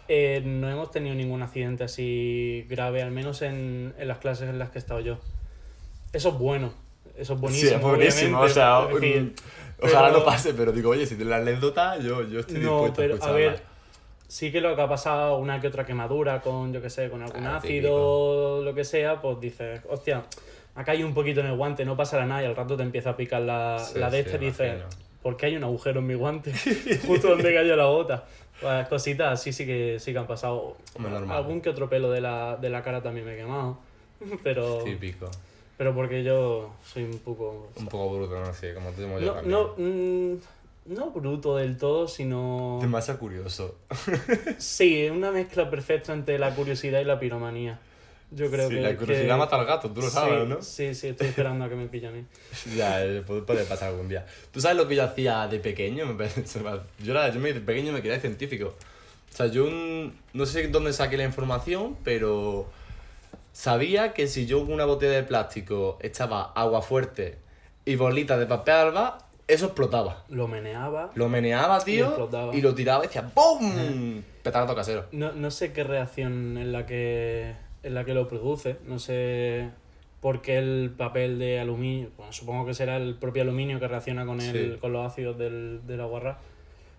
eh, 0.09 0.43
no 0.45 0.69
hemos 0.69 0.91
tenido 0.91 1.15
ningún 1.15 1.43
accidente 1.43 1.85
así 1.85 2.67
grave, 2.69 3.01
al 3.03 3.13
menos 3.13 3.43
en, 3.43 3.95
en 3.97 4.09
las 4.09 4.19
clases 4.19 4.49
en 4.49 4.59
las 4.59 4.71
que 4.71 4.79
he 4.79 4.81
estado 4.81 5.01
yo. 5.01 5.19
Eso 6.13 6.31
es 6.31 6.35
bueno, 6.39 6.73
eso 7.17 7.35
es 7.35 7.41
buenísimo. 7.41 7.69
sí, 7.71 7.75
es 7.77 7.81
buenísimo. 7.83 8.41
O 8.41 8.49
sea, 8.49 8.87
es 8.89 8.95
decir, 9.01 9.23
mm, 9.23 9.85
ojalá 9.85 10.09
pero- 10.09 10.19
no 10.19 10.25
pase, 10.25 10.53
pero 10.55 10.73
digo, 10.73 10.91
oye, 10.91 11.07
si 11.07 11.15
tienes 11.15 11.29
la 11.31 11.37
anécdota, 11.37 11.97
yo, 11.99 12.23
yo 12.29 12.41
estoy 12.41 12.59
No, 12.59 12.87
dispuesto 12.87 12.97
pero 12.97 13.13
a 13.15 13.15
a 13.15 13.19
escucharla. 13.19 13.37
ver, 13.53 13.63
sí 14.29 14.51
que 14.51 14.61
lo 14.61 14.75
que 14.75 14.83
ha 14.83 14.89
pasado, 14.89 15.39
una 15.39 15.61
que 15.61 15.69
otra 15.69 15.87
quemadura 15.87 16.41
con, 16.41 16.73
yo 16.73 16.83
que 16.83 16.91
sé, 16.91 17.09
con 17.09 17.23
algún 17.23 17.47
Ah, 17.47 17.57
ácido 17.59 18.63
lo 18.63 18.75
que 18.75 18.83
sea, 18.85 19.21
pues 19.23 19.41
dices, 19.41 19.81
hostia, 19.89 20.25
ha 20.77 20.85
caído 20.85 21.09
un 21.09 21.15
poquito 21.15 21.41
en 21.41 21.47
el 21.47 21.57
guante, 21.57 21.85
no 21.85 21.97
pasará 21.97 22.27
nada 22.27 22.43
y 22.43 22.47
al 22.47 22.55
rato 22.55 22.77
te 22.77 22.83
empieza 22.83 23.11
a 23.11 23.17
picar 23.17 23.43
la, 23.43 23.79
Sí, 23.79 23.99
la 23.99 24.11
de 24.11 24.23
sí, 24.23 24.29
este 24.31 24.45
y 24.45 24.47
dices, 24.49 24.67
imagino. 24.75 24.89
¿por 25.23 25.37
qué 25.37 25.47
hay 25.47 25.57
un 25.57 25.65
agujero 25.65 26.01
en 26.01 26.07
mi 26.07 26.15
guante? 26.15 26.53
Justo 27.07 27.29
donde 27.31 27.53
cayó 27.55 27.75
la 27.77 27.87
gota. 27.87 28.25
Pues 28.61 28.89
cositas 28.89 29.33
así 29.41 29.53
sí 29.53 29.67
que, 29.67 29.99
sí 29.99 30.13
que 30.13 30.19
han 30.19 30.27
pasado. 30.27 30.77
Algún 31.31 31.61
que 31.61 31.71
otro 31.71 31.89
pelo 31.89 32.11
de 32.11 32.21
la, 32.21 32.57
de 32.57 32.71
la 32.71 32.83
cara 32.83 33.03
también 33.03 33.27
me 33.27 33.35
he 33.35 33.37
quemado. 33.37 33.79
Pero, 34.43 34.79
Típico. 34.79 35.29
pero 35.77 35.95
porque 35.95 36.25
yo 36.25 36.71
soy 36.91 37.05
un 37.05 37.19
poco... 37.19 37.69
Un 37.77 37.87
poco 37.87 38.17
bruto, 38.17 38.39
no 38.41 38.55
sé, 38.55 38.73
como 38.73 38.91
te 38.93 39.03
llamo 39.03 39.19
yo 39.21 39.43
No, 39.43 39.43
no, 39.43 39.75
mm, 39.77 40.39
no 40.87 41.11
bruto 41.11 41.57
del 41.57 41.77
todo, 41.77 42.09
sino... 42.09 42.79
Demasiado 42.81 43.19
curioso. 43.21 43.75
Sí, 44.59 45.07
una 45.11 45.31
mezcla 45.31 45.69
perfecta 45.69 46.15
entre 46.15 46.39
la 46.39 46.55
curiosidad 46.55 47.01
y 47.01 47.05
la 47.05 47.19
piromanía. 47.21 47.79
Yo 48.33 48.51
creo 48.51 48.69
sí, 48.69 48.75
que. 48.77 48.81
la 48.81 48.97
curiosidad 48.97 49.35
que- 49.35 49.39
mata 49.39 49.57
al 49.57 49.67
gato, 49.67 49.91
tú 49.91 50.01
lo 50.01 50.09
sí, 50.09 50.15
sabes, 50.15 50.49
¿no? 50.49 50.61
Sí, 50.63 50.95
sí, 50.95 51.09
estoy 51.09 51.29
esperando 51.29 51.65
a 51.65 51.69
que 51.69 51.77
me 51.77 51.87
pille 51.87 52.09
a 52.09 52.11
mí. 52.13 52.25
Ya, 52.77 53.05
eh, 53.05 53.23
puede, 53.27 53.65
pasar 53.65 53.91
algún 53.91 54.09
día. 54.09 54.27
¿Tú 54.53 54.61
sabes 54.61 54.77
lo 54.77 54.89
que 54.89 54.97
yo 54.97 55.05
hacía 55.05 55.47
de 55.47 55.59
pequeño? 55.61 56.17
Yo, 57.05 57.13
era, 57.13 57.29
yo 57.33 57.39
me- 57.41 57.53
de 57.53 57.61
pequeño 57.61 57.93
me 57.93 58.03
quería 58.03 58.19
científico. 58.21 58.75
O 59.33 59.37
sea, 59.37 59.47
yo 59.47 59.65
un- 59.65 60.19
no 60.33 60.47
sé 60.47 60.67
dónde 60.69 60.93
saqué 60.93 61.17
la 61.17 61.25
información, 61.25 61.97
pero 62.03 62.67
sabía 63.53 64.13
que 64.13 64.27
si 64.29 64.47
yo 64.47 64.61
con 64.65 64.73
una 64.75 64.85
botella 64.85 65.13
de 65.13 65.23
plástico 65.23 65.99
echaba 66.03 66.53
agua 66.55 66.83
fuerte 66.83 67.39
y 67.85 67.97
bolitas 67.97 68.39
de 68.39 68.47
papel 68.47 68.75
alba, 68.75 69.19
eso 69.49 69.67
explotaba. 69.67 70.25
Lo 70.29 70.49
meneaba. 70.49 71.13
Lo 71.15 71.29
meneaba, 71.29 71.79
Y 71.83 71.85
tío, 71.85 72.07
explotaba. 72.07 72.55
y 72.55 72.61
lo 72.61 72.75
tiraba 72.75 73.05
y 73.05 73.07
decía 73.07 73.31
¡BOOM! 73.35 74.23
Petardo 74.43 74.75
casero. 74.75 75.07
No, 75.13 75.33
no 75.33 75.51
sé 75.51 75.73
qué 75.73 75.85
reacción 75.85 76.57
en 76.59 76.73
la 76.73 76.87
que, 76.87 77.55
en 77.87 77.95
la 77.95 78.05
que 78.05 78.15
lo 78.15 78.29
produce. 78.29 78.77
No 78.87 78.99
sé 78.99 79.71
por 80.21 80.43
qué 80.43 80.59
el 80.59 80.93
papel 80.97 81.39
de 81.39 81.61
aluminio. 81.61 82.11
Bueno, 82.17 82.33
supongo 82.33 82.67
que 82.67 82.75
será 82.75 82.97
el 82.97 83.15
propio 83.15 83.43
aluminio 83.43 83.79
que 83.79 83.89
reacciona 83.89 84.27
con, 84.27 84.41
el, 84.41 84.73
Sí. 84.75 84.79
con 84.81 84.93
los 84.93 85.07
ácidos 85.07 85.39
del, 85.39 85.81
del 85.87 86.01
aguarrás. 86.01 86.37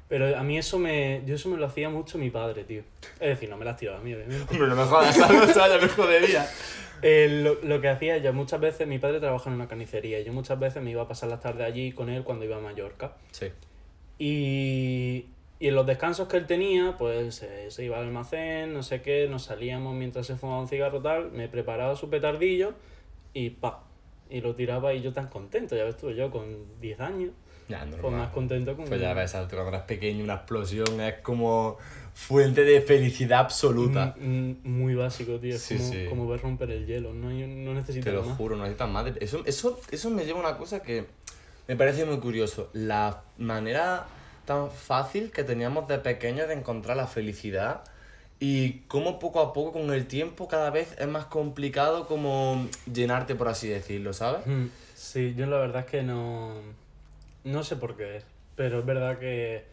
Pero 0.10 0.38
a 0.38 0.44
mí 0.44 0.58
eso 0.58 0.80
me, 0.80 1.22
yo 1.26 1.36
eso 1.36 1.50
me 1.50 1.58
lo 1.58 1.66
hacía 1.66 1.90
mucho 1.90 2.18
mi 2.18 2.30
padre, 2.30 2.64
tío. 2.64 2.82
Es 3.20 3.30
decir, 3.30 3.50
no 3.50 3.58
me 3.58 3.66
las 3.66 3.76
tiraba 3.76 3.98
a 4.00 4.02
mí, 4.02 4.14
obviamente. 4.14 4.46
Hombre, 4.54 4.70
no 4.70 4.76
me 4.76 4.84
jodas, 4.84 5.18
ya 5.18 5.78
me 5.82 5.88
jodería. 5.90 6.48
Eh, 7.04 7.44
lo, 7.44 7.62
lo 7.62 7.80
que 7.80 7.90
hacía 7.90 8.18
yo 8.18 8.34
muchas 8.34 8.60
veces, 8.60 8.88
mi 8.88 8.98
padre 8.98 9.20
trabaja 9.20 9.52
en 9.52 9.56
una 9.56 9.68
carnicería 9.68 10.20
y 10.20 10.24
yo 10.24 10.34
muchas 10.34 10.58
veces 10.60 10.82
me 10.82 10.90
iba 10.90 11.04
a 11.04 11.08
pasar 11.08 11.30
las 11.30 11.42
tardes 11.42 11.62
allí 11.68 11.92
con 11.92 12.10
él 12.10 12.24
cuando 12.24 12.44
iba 12.44 12.58
a 12.58 12.60
Mallorca. 12.60 13.12
Sí. 13.30 13.52
Y, 14.18 15.26
y 15.60 15.68
en 15.70 15.76
los 15.76 15.86
descansos 15.86 16.28
que 16.28 16.38
él 16.38 16.46
tenía, 16.46 16.96
pues 16.98 17.42
eh, 17.44 17.72
se 17.72 17.84
iba 17.86 17.98
al 17.98 18.06
almacén, 18.06 18.74
no 18.74 18.84
sé 18.84 19.02
qué, 19.02 19.28
nos 19.30 19.44
salíamos 19.44 19.96
mientras 19.96 20.28
se 20.28 20.36
fumaba 20.36 20.62
un 20.62 20.68
cigarro 20.68 21.02
tal, 21.02 21.32
me 21.32 21.48
preparaba 21.48 21.96
su 21.96 22.10
petardillo 22.10 22.74
y 23.34 23.50
pa, 23.52 23.84
y 24.30 24.42
lo 24.42 24.56
tiraba 24.56 24.94
y 24.94 25.02
yo 25.02 25.14
tan 25.14 25.28
contento, 25.28 25.76
ya 25.76 25.84
ves 25.84 25.98
tú, 25.98 26.12
yo 26.12 26.30
con 26.32 26.80
10 26.80 27.00
años, 27.00 27.32
Ya, 27.70 27.86
pues 28.02 28.14
más 28.14 28.30
contento 28.32 28.76
con... 28.76 28.86
Pues 28.86 29.02
ya 29.02 29.14
ves, 29.14 29.32
cuando 29.32 29.70
eres 29.70 29.82
pequeño, 29.82 30.24
una 30.24 30.36
explosión 30.36 31.02
es 31.02 31.16
como 31.22 31.78
fuente 32.14 32.64
de 32.64 32.82
felicidad 32.82 33.40
absoluta. 33.42 34.16
Mm, 34.20 34.50
mm, 34.50 34.58
Muy 34.64 34.96
básico, 34.96 35.38
tío. 35.40 35.54
Es 35.56 35.62
Sí, 35.62 35.78
como, 35.78 35.92
sí. 35.92 36.06
como 36.10 36.28
ver 36.28 36.42
romper 36.42 36.72
el 36.72 36.86
hielo. 36.88 37.14
No, 37.14 37.30
no 37.30 37.74
necesitas 37.74 38.06
Te 38.06 38.12
lo 38.12 38.24
más. 38.24 38.38
juro, 38.38 38.56
no 38.56 38.64
necesitas 38.64 38.90
más. 38.90 39.06
Eso, 39.20 39.44
eso, 39.46 39.80
eso 39.92 40.10
me 40.10 40.26
lleva 40.26 40.40
a 40.40 40.50
una 40.50 40.58
cosa 40.58 40.82
que 40.82 41.06
me 41.68 41.76
parece 41.76 42.06
muy 42.06 42.18
curioso. 42.20 42.70
La 42.74 43.22
manera 43.38 44.08
tan 44.48 44.72
fácil 44.72 45.32
que 45.32 45.44
teníamos 45.44 45.88
de 45.88 46.00
pequeños 46.00 46.48
de 46.48 46.56
encontrar 46.56 46.98
la 46.98 47.06
felicidad 47.06 47.84
y 48.40 48.80
cómo 48.88 49.20
poco 49.20 49.42
a 49.42 49.54
poco 49.54 49.74
con 49.74 49.92
el 49.92 50.08
tiempo 50.08 50.48
cada 50.48 50.70
vez 50.70 50.96
es 50.98 51.08
más 51.08 51.26
complicado 51.26 52.08
como 52.08 52.68
llenarte, 52.92 53.36
por 53.36 53.50
así 53.50 53.68
decirlo, 53.68 54.14
¿sabes? 54.14 54.48
Mm, 54.48 54.68
Sí, 54.96 55.36
yo 55.36 55.46
la 55.46 55.58
verdad 55.58 55.82
es 55.82 55.92
que 55.92 56.02
no. 56.02 56.56
No 57.44 57.64
sé 57.64 57.76
por 57.76 57.96
qué 57.96 58.18
es. 58.18 58.26
Pero 58.56 58.80
es 58.80 58.86
verdad 58.86 59.20
que. 59.20 59.66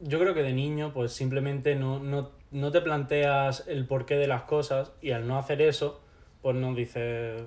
Yo 0.00 0.18
creo 0.18 0.34
que 0.34 0.42
de 0.42 0.52
niño, 0.52 0.92
pues 0.92 1.12
simplemente 1.12 1.74
no, 1.74 2.00
no, 2.00 2.30
no 2.50 2.70
te 2.70 2.82
planteas 2.82 3.64
el 3.66 3.86
porqué 3.86 4.16
de 4.16 4.26
las 4.26 4.42
cosas 4.42 4.92
y 5.00 5.12
al 5.12 5.26
no 5.26 5.38
hacer 5.38 5.62
eso, 5.62 6.00
pues 6.42 6.54
no 6.56 6.74
dices. 6.74 7.42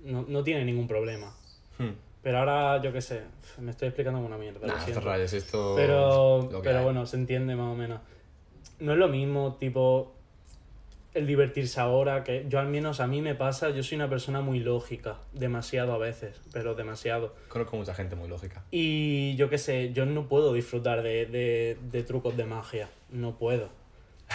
No, 0.00 0.24
no 0.28 0.44
tiene 0.44 0.64
ningún 0.64 0.86
problema. 0.86 1.34
Hmm. 1.78 1.94
Pero 2.28 2.40
ahora, 2.40 2.82
yo 2.82 2.92
qué 2.92 3.00
sé, 3.00 3.22
me 3.56 3.70
estoy 3.70 3.88
explicando 3.88 4.20
una 4.20 4.36
mierda. 4.36 4.66
Nah, 4.66 4.84
estos 4.86 5.02
rayos, 5.02 5.32
esto. 5.32 5.72
Pero, 5.74 6.42
lo 6.52 6.60
que 6.60 6.68
pero 6.68 6.80
hay. 6.80 6.84
bueno, 6.84 7.06
se 7.06 7.16
entiende 7.16 7.56
más 7.56 7.72
o 7.72 7.74
menos. 7.74 8.02
No 8.80 8.92
es 8.92 8.98
lo 8.98 9.08
mismo, 9.08 9.56
tipo, 9.58 10.12
el 11.14 11.26
divertirse 11.26 11.80
ahora, 11.80 12.24
que 12.24 12.44
yo 12.46 12.58
al 12.58 12.66
menos 12.66 13.00
a 13.00 13.06
mí 13.06 13.22
me 13.22 13.34
pasa, 13.34 13.70
yo 13.70 13.82
soy 13.82 13.96
una 13.96 14.10
persona 14.10 14.42
muy 14.42 14.60
lógica, 14.60 15.16
demasiado 15.32 15.94
a 15.94 15.96
veces, 15.96 16.38
pero 16.52 16.74
demasiado. 16.74 17.34
Conozco 17.48 17.78
mucha 17.78 17.94
gente 17.94 18.14
muy 18.14 18.28
lógica. 18.28 18.62
Y 18.70 19.34
yo 19.36 19.48
qué 19.48 19.56
sé, 19.56 19.94
yo 19.94 20.04
no 20.04 20.28
puedo 20.28 20.52
disfrutar 20.52 21.02
de, 21.02 21.24
de, 21.24 21.78
de 21.80 22.02
trucos 22.02 22.36
de 22.36 22.44
magia, 22.44 22.90
no 23.10 23.38
puedo. 23.38 23.70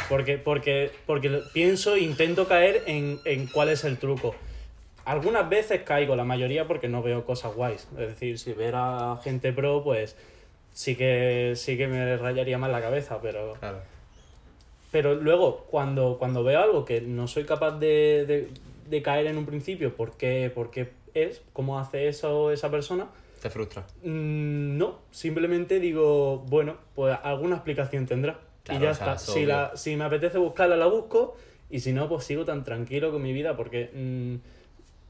Porque, 0.09 0.39
porque, 0.39 0.89
porque 1.05 1.43
pienso 1.53 1.93
e 1.93 1.99
intento 1.99 2.47
caer 2.47 2.85
en, 2.87 3.19
en 3.23 3.45
cuál 3.45 3.69
es 3.69 3.83
el 3.83 3.99
truco. 3.99 4.33
Algunas 5.05 5.49
veces 5.49 5.81
caigo, 5.83 6.15
la 6.15 6.23
mayoría 6.23 6.65
porque 6.67 6.87
no 6.87 7.01
veo 7.03 7.25
cosas 7.25 7.53
guays. 7.55 7.87
Es 7.93 8.07
decir, 8.07 8.39
si 8.39 8.53
ver 8.53 8.73
a 8.75 9.19
gente 9.23 9.51
pro, 9.51 9.83
pues 9.83 10.15
sí 10.73 10.95
que, 10.95 11.53
sí 11.55 11.77
que 11.77 11.87
me 11.87 12.17
rayaría 12.17 12.57
más 12.57 12.71
la 12.71 12.81
cabeza, 12.81 13.19
pero, 13.21 13.53
Claro. 13.59 13.79
pero 14.91 15.15
luego 15.15 15.65
cuando, 15.69 16.17
cuando 16.17 16.43
veo 16.43 16.61
algo 16.61 16.85
que 16.85 17.01
no 17.01 17.27
soy 17.27 17.43
capaz 17.43 17.77
de, 17.79 18.25
de, 18.25 18.49
de 18.89 19.01
caer 19.01 19.27
en 19.27 19.37
un 19.37 19.45
principio, 19.45 19.95
¿por 19.95 20.15
qué, 20.17 20.51
por 20.53 20.71
qué 20.71 20.91
es? 21.13 21.41
¿Cómo 21.51 21.79
hace 21.79 22.07
eso 22.07 22.51
esa 22.51 22.71
persona? 22.71 23.07
Te 23.41 23.49
frustra. 23.49 23.83
Mm, 24.03 24.77
No, 24.77 24.99
simplemente 25.11 25.79
digo, 25.81 26.37
bueno, 26.47 26.77
pues 26.95 27.17
alguna 27.23 27.55
explicación 27.55 28.05
tendrá. 28.05 28.39
Claro, 28.63 28.79
y 28.79 28.83
ya 28.83 28.91
o 28.91 28.93
sea, 28.95 29.13
está. 29.15 29.15
es 29.15 29.21
Si, 29.21 29.45
la, 29.45 29.71
si 29.75 29.95
me 29.97 30.05
apetece 30.05 30.37
buscarla, 30.37 30.77
la 30.77 30.85
busco. 30.87 31.35
Y 31.69 31.79
si 31.81 31.91
no, 31.91 32.07
pues 32.07 32.23
sigo 32.23 32.45
tan 32.45 32.63
tranquilo 32.63 33.11
con 33.11 33.21
mi 33.21 33.33
vida 33.33 33.57
porque 33.57 33.89
mm, 33.93 34.35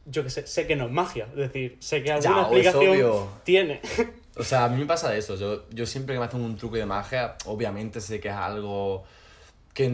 yo 0.05 0.23
que 0.23 0.29
sé, 0.29 0.47
sé 0.47 0.67
que 0.67 0.75
no 0.75 0.85
es 0.85 0.91
magia. 0.91 1.27
Es 1.31 1.37
decir, 1.37 1.77
sé 1.79 2.03
que 2.03 2.11
alguna 2.11 2.41
explicación 2.41 3.27
tiene. 3.43 3.81
O 4.35 4.43
sea, 4.43 4.65
a 4.65 4.69
mí 4.69 4.79
me 4.79 4.87
pasa 4.87 5.15
eso. 5.15 5.35
Yo, 5.35 5.69
yo 5.69 5.85
siempre 5.85 6.15
que 6.15 6.19
me 6.19 6.25
hacen 6.25 6.41
un 6.41 6.57
truco 6.57 6.75
de 6.75 6.87
magia, 6.87 7.35
obviamente 7.45 8.01
sé 8.01 8.19
que 8.19 8.29
es 8.29 8.33
algo 8.33 9.03
que 9.73 9.85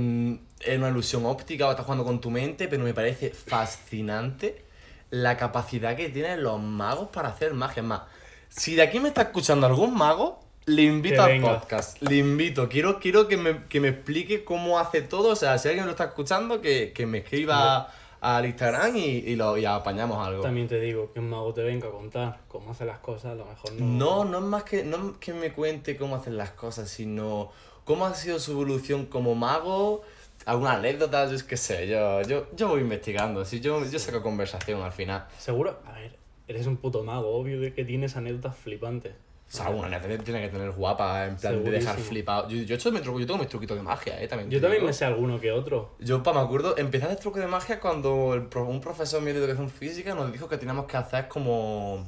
es 0.62 0.78
una 0.78 0.90
ilusión 0.90 1.26
óptica 1.26 1.68
o 1.68 1.72
estás 1.72 1.86
jugando 1.86 2.06
con 2.06 2.22
tu 2.22 2.30
mente, 2.30 2.68
pero 2.68 2.84
me 2.84 2.94
parece 2.94 3.32
fascinante 3.32 4.64
la 5.10 5.38
capacidad 5.38 5.96
que 5.96 6.10
tienen 6.10 6.44
los 6.44 6.62
magos 6.62 7.10
para 7.10 7.30
hacer 7.30 7.54
magia. 7.54 7.82
Es 7.82 7.88
más, 7.88 8.02
si 8.50 8.76
de 8.76 8.84
aquí 8.84 9.00
me 9.00 9.10
está 9.10 9.24
escuchando 9.24 9.68
algún 9.68 9.94
mago, 9.94 10.40
le 10.66 10.84
invito 10.84 11.22
al 11.22 11.42
podcast. 11.42 12.02
Le 12.02 12.18
invito. 12.18 12.70
Quiero, 12.70 13.00
quiero 13.00 13.28
que, 13.28 13.38
me, 13.38 13.66
que 13.68 13.80
me 13.80 13.90
explique 13.90 14.44
cómo 14.44 14.80
hace 14.80 15.02
todo. 15.02 15.30
O 15.30 15.36
sea, 15.36 15.58
si 15.58 15.68
alguien 15.68 15.86
lo 15.86 15.92
está 15.92 16.06
escuchando, 16.06 16.62
que, 16.62 16.94
que 16.94 17.06
me 17.06 17.20
escriba 17.20 17.92
al 18.22 18.46
Instagram 18.46 18.96
y, 18.96 19.02
y 19.02 19.36
lo, 19.36 19.58
y 19.58 19.66
apañamos 19.66 20.26
algo. 20.26 20.42
También 20.42 20.68
te 20.68 20.80
digo 20.80 21.12
que 21.14 21.20
un 21.20 21.30
mago 21.30 21.54
te 21.54 21.64
venga 21.64 21.88
a 21.88 21.92
contar 21.92 22.40
cómo 22.48 22.72
hace 22.72 22.86
las 22.86 23.00
cosas, 23.00 23.32
a 23.34 23.36
lo 23.36 23.46
mejor 23.46 23.74
no. 23.74 24.24
No, 24.24 24.26
no 24.26 24.38
es 24.40 24.44
más 24.44 24.64
que, 24.64 24.84
no 24.84 24.98
es 24.98 25.18
que 25.20 25.34
me 25.34 25.52
cuente 25.52 25.98
cómo 25.98 26.16
hacen 26.16 26.38
las 26.38 26.52
cosas, 26.52 26.90
sino 26.90 27.52
cómo 27.86 28.06
ha 28.06 28.14
sido 28.14 28.40
su 28.40 28.52
evolución 28.52 29.06
como 29.06 29.36
mago, 29.36 30.02
alguna 30.46 30.74
anécdota, 30.74 31.28
yo 31.28 31.36
es 31.36 31.44
que 31.44 31.58
sé, 31.58 31.88
yo, 31.88 32.22
yo, 32.24 32.48
yo 32.56 32.68
voy 32.68 32.82
investigando, 32.82 33.46
si 33.46 33.60
yo, 33.62 33.84
yo 33.86 34.00
saco 34.00 34.22
conversación 34.22 34.82
al 34.82 34.92
final. 34.92 35.26
Seguro, 35.38 35.80
a 35.86 35.94
ver, 35.94 36.18
eres 36.48 36.68
un 36.68 36.78
puto 36.78 37.04
mago, 37.04 37.36
obvio 37.36 37.60
de 37.60 37.74
que 37.74 37.86
tienes 37.86 38.16
anécdotas 38.16 38.56
flipantes. 38.58 39.14
O 39.52 39.52
sea, 39.52 39.66
alguna 39.66 39.88
anécdota 39.88 40.24
tiene 40.24 40.42
que 40.42 40.50
tener 40.50 40.70
guapa, 40.72 41.26
en 41.26 41.36
plan 41.36 41.64
de 41.64 41.72
dejar 41.72 41.96
Segurísimo. 41.96 42.10
flipado. 42.10 42.50
Yo, 42.50 42.58
yo, 42.58 42.76
he 42.76 42.78
hecho 42.78 42.92
mi 42.92 43.00
truco, 43.00 43.20
yo 43.20 43.26
tengo 43.26 43.40
mis 43.40 43.48
truquitos 43.48 43.76
de 43.76 43.82
magia, 43.82 44.22
eh, 44.22 44.28
también. 44.28 44.52
Yo 44.52 44.62
también 44.62 44.82
digo. 44.82 44.88
me 44.88 44.94
sé 44.94 45.06
alguno 45.06 45.40
que 45.40 45.52
otro. 45.52 45.96
Yo, 46.00 46.22
pa, 46.22 46.34
me 46.34 46.40
acuerdo, 46.40 46.78
empecé 46.78 47.06
a 47.06 47.08
hacer 47.08 47.20
truco 47.20 47.40
de 47.40 47.48
magia 47.48 47.80
cuando 47.80 48.36
el 48.36 48.48
un 48.60 48.80
profesor 48.80 49.22
mío 49.22 49.34
de 49.34 49.40
educación 49.40 49.70
física 49.72 50.14
nos 50.14 50.32
dijo 50.32 50.48
que 50.48 50.58
teníamos 50.58 50.86
que 50.86 50.98
hacer 50.98 51.28
como 51.28 52.06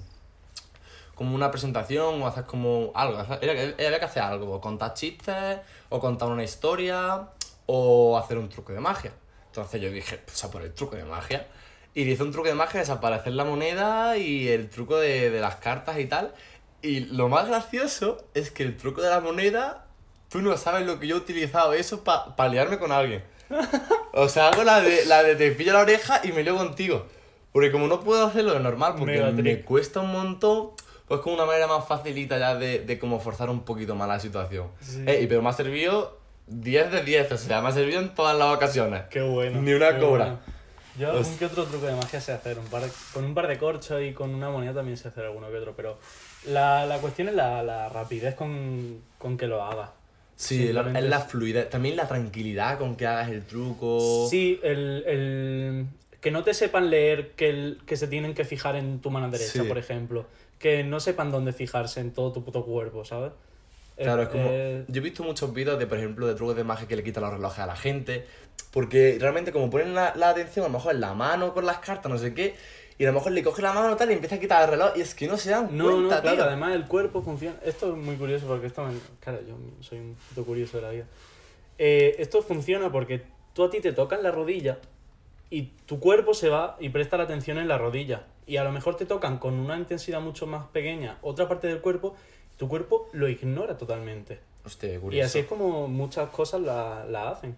como 1.15 1.35
una 1.35 1.51
presentación 1.51 2.21
o 2.21 2.25
hacer 2.25 2.45
como 2.45 2.91
algo. 2.95 3.19
había 3.19 3.99
que 3.99 4.05
hacer 4.05 4.23
algo, 4.23 4.55
o 4.55 4.59
contar 4.61 4.95
chistes, 4.95 5.59
o 5.89 5.99
contar 5.99 6.29
una 6.29 6.43
historia, 6.43 7.27
o 7.67 8.17
hacer 8.17 8.39
un 8.39 8.49
truco 8.49 8.73
de 8.73 8.79
magia. 8.79 9.13
Entonces 9.45 9.79
yo 9.81 9.91
dije, 9.91 10.19
pues 10.25 10.43
a 10.43 10.49
por 10.49 10.63
el 10.63 10.73
truco 10.73 10.95
de 10.95 11.05
magia. 11.05 11.47
Y 11.93 12.05
le 12.05 12.11
hice 12.11 12.23
un 12.23 12.31
truco 12.31 12.47
de 12.47 12.55
magia, 12.55 12.79
desaparecer 12.79 13.33
la 13.33 13.43
moneda 13.43 14.17
y 14.17 14.47
el 14.47 14.69
truco 14.69 14.97
de, 14.97 15.29
de 15.29 15.41
las 15.41 15.57
cartas 15.57 15.99
y 15.99 16.05
tal. 16.05 16.33
Y 16.81 17.01
lo 17.01 17.29
más 17.29 17.47
gracioso 17.47 18.23
es 18.33 18.51
que 18.51 18.63
el 18.63 18.75
truco 18.77 19.01
de 19.01 19.09
la 19.09 19.19
moneda, 19.19 19.85
tú 20.29 20.41
no 20.41 20.55
sabes 20.57 20.85
lo 20.85 20.99
que 20.99 21.07
yo 21.07 21.15
he 21.15 21.19
utilizado 21.19 21.73
eso 21.73 22.03
para 22.03 22.49
liarme 22.49 22.79
con 22.79 22.91
alguien. 22.91 23.23
O 24.13 24.27
sea, 24.29 24.47
hago 24.49 24.63
la 24.63 24.81
de, 24.81 25.05
la 25.05 25.23
de 25.23 25.35
te 25.35 25.51
pillo 25.51 25.73
la 25.73 25.79
oreja 25.81 26.21
y 26.23 26.31
me 26.31 26.43
lío 26.43 26.55
contigo. 26.57 27.05
Porque 27.51 27.71
como 27.71 27.87
no 27.87 27.99
puedo 27.99 28.25
hacerlo 28.27 28.53
de 28.53 28.59
normal, 28.61 28.95
porque 28.97 29.13
Mega 29.13 29.31
me 29.31 29.41
trick. 29.41 29.65
cuesta 29.65 29.99
un 29.99 30.11
montón, 30.11 30.69
pues 31.07 31.19
como 31.21 31.35
una 31.35 31.45
manera 31.45 31.67
más 31.67 31.85
facilita 31.85 32.37
ya 32.39 32.55
de, 32.55 32.79
de 32.79 32.97
como 32.97 33.19
forzar 33.19 33.49
un 33.49 33.63
poquito 33.63 33.93
más 33.95 34.07
la 34.07 34.19
situación. 34.19 34.67
Sí. 34.79 35.03
Eh, 35.05 35.25
pero 35.27 35.41
me 35.41 35.49
ha 35.49 35.53
servido 35.53 36.17
10 36.47 36.91
de 36.91 37.03
10, 37.03 37.31
o 37.33 37.37
sea, 37.37 37.61
me 37.61 37.67
ha 37.67 37.71
servido 37.73 37.99
en 37.99 38.15
todas 38.15 38.37
las 38.37 38.55
ocasiones. 38.55 39.03
Qué 39.09 39.21
bueno. 39.21 39.61
Ni 39.61 39.73
una 39.73 39.99
cobra. 39.99 40.25
bueno. 40.25 40.39
Yo 40.97 41.11
Pues- 41.11 41.23
algún 41.27 41.37
que 41.39 41.45
otro 41.45 41.65
truco 41.65 41.85
de 41.85 41.95
magia 41.95 42.21
sé 42.21 42.31
hacer. 42.31 42.57
Un 42.57 42.65
par 42.67 42.81
de- 42.83 42.91
con 43.13 43.23
un 43.25 43.33
par 43.33 43.47
de 43.47 43.57
corchos 43.57 44.01
y 44.01 44.13
con 44.13 44.33
una 44.33 44.49
moneda 44.49 44.73
también 44.75 44.95
sé 44.97 45.09
hacer 45.09 45.25
alguno 45.25 45.49
que 45.49 45.57
otro. 45.57 45.73
Pero 45.75 45.97
la, 46.45 46.85
la 46.85 46.97
cuestión 46.99 47.29
es 47.29 47.35
la, 47.35 47.63
la 47.63 47.89
rapidez 47.89 48.35
con, 48.35 48.99
con 49.17 49.37
que 49.37 49.47
lo 49.47 49.63
hagas. 49.63 49.89
Sí, 50.35 50.73
la- 50.73 50.91
es 50.97 51.03
la 51.05 51.19
fluidez, 51.19 51.69
también 51.69 51.95
la 51.95 52.07
tranquilidad 52.07 52.79
con 52.79 52.95
que 52.95 53.05
hagas 53.05 53.29
el 53.29 53.43
truco. 53.45 54.27
Sí, 54.29 54.59
el, 54.63 55.03
el- 55.05 55.85
que 56.19 56.31
no 56.31 56.43
te 56.43 56.53
sepan 56.53 56.89
leer 56.89 57.31
que, 57.31 57.49
el- 57.49 57.79
que 57.85 57.95
se 57.95 58.07
tienen 58.07 58.33
que 58.33 58.43
fijar 58.45 58.75
en 58.75 58.99
tu 58.99 59.11
mano 59.11 59.29
derecha, 59.29 59.61
Sí. 59.61 59.67
por 59.67 59.77
ejemplo. 59.77 60.25
Que 60.59 60.83
no 60.83 60.99
sepan 60.99 61.31
dónde 61.31 61.53
fijarse 61.53 61.99
en 61.99 62.11
todo 62.11 62.31
tu 62.31 62.43
puto 62.43 62.63
cuerpo, 62.65 63.03
¿sabes? 63.05 63.31
Claro, 63.97 64.23
es 64.23 64.29
como. 64.29 64.47
Eh, 64.51 64.85
Yo 64.87 65.01
he 65.01 65.03
visto 65.03 65.23
muchos 65.23 65.53
vídeos 65.53 65.77
de, 65.77 65.85
por 65.85 65.97
ejemplo, 65.97 66.25
de 66.27 66.33
trucos 66.33 66.55
de 66.55 66.63
magia 66.63 66.87
que 66.87 66.95
le 66.95 67.03
quitan 67.03 67.23
los 67.23 67.33
relojes 67.33 67.59
a 67.59 67.65
la 67.67 67.75
gente. 67.75 68.25
Porque 68.71 69.17
realmente, 69.19 69.51
como 69.51 69.69
ponen 69.69 69.93
la, 69.93 70.13
la 70.15 70.29
atención 70.29 70.65
a 70.65 70.69
lo 70.69 70.73
mejor 70.73 70.95
en 70.95 71.01
la 71.01 71.13
mano 71.13 71.53
con 71.53 71.65
las 71.65 71.79
cartas, 71.79 72.11
no 72.11 72.17
sé 72.17 72.33
qué. 72.33 72.55
Y 73.01 73.05
a 73.05 73.07
lo 73.07 73.13
mejor 73.13 73.31
le 73.31 73.41
coge 73.41 73.63
la 73.63 73.73
mano 73.73 73.95
tal 73.97 74.11
y 74.11 74.13
empieza 74.13 74.35
a 74.35 74.39
quitar 74.39 74.63
el 74.63 74.69
reloj. 74.69 74.91
Y 74.95 75.01
es 75.01 75.15
que 75.15 75.27
no 75.27 75.35
se 75.35 75.49
dan 75.49 75.75
No, 75.75 75.85
no, 75.85 75.91
cuenta, 75.95 76.21
claro, 76.21 76.37
tío. 76.37 76.45
además 76.45 76.75
el 76.75 76.85
cuerpo 76.85 77.23
funciona. 77.23 77.55
Esto 77.65 77.95
es 77.95 77.97
muy 77.97 78.15
curioso 78.15 78.45
porque 78.45 78.67
esto 78.67 78.83
me... 78.85 78.93
Claro, 79.19 79.39
yo 79.47 79.55
soy 79.79 79.97
un 79.97 80.15
puto 80.29 80.45
curioso 80.45 80.77
de 80.77 80.83
la 80.83 80.89
vida. 80.91 81.05
Eh, 81.79 82.15
esto 82.19 82.43
funciona 82.43 82.91
porque 82.91 83.23
tú 83.53 83.63
a 83.63 83.71
ti 83.71 83.79
te 83.81 83.91
tocan 83.91 84.21
la 84.21 84.29
rodilla 84.29 84.77
y 85.49 85.71
tu 85.87 85.99
cuerpo 85.99 86.35
se 86.35 86.49
va 86.49 86.77
y 86.79 86.89
presta 86.89 87.17
la 87.17 87.23
atención 87.23 87.57
en 87.57 87.67
la 87.67 87.79
rodilla. 87.79 88.27
Y 88.45 88.57
a 88.57 88.63
lo 88.63 88.71
mejor 88.71 88.97
te 88.97 89.07
tocan 89.07 89.39
con 89.39 89.55
una 89.55 89.77
intensidad 89.77 90.21
mucho 90.21 90.45
más 90.45 90.67
pequeña 90.67 91.17
otra 91.23 91.47
parte 91.47 91.65
del 91.67 91.81
cuerpo, 91.81 92.15
tu 92.57 92.67
cuerpo 92.67 93.09
lo 93.13 93.27
ignora 93.29 93.77
totalmente. 93.77 94.39
Hostia, 94.63 94.93
Y 94.93 94.97
curioso. 94.99 95.25
así 95.25 95.39
es 95.39 95.45
como 95.47 95.87
muchas 95.87 96.29
cosas 96.29 96.61
la, 96.61 97.03
la 97.09 97.29
hacen. 97.31 97.55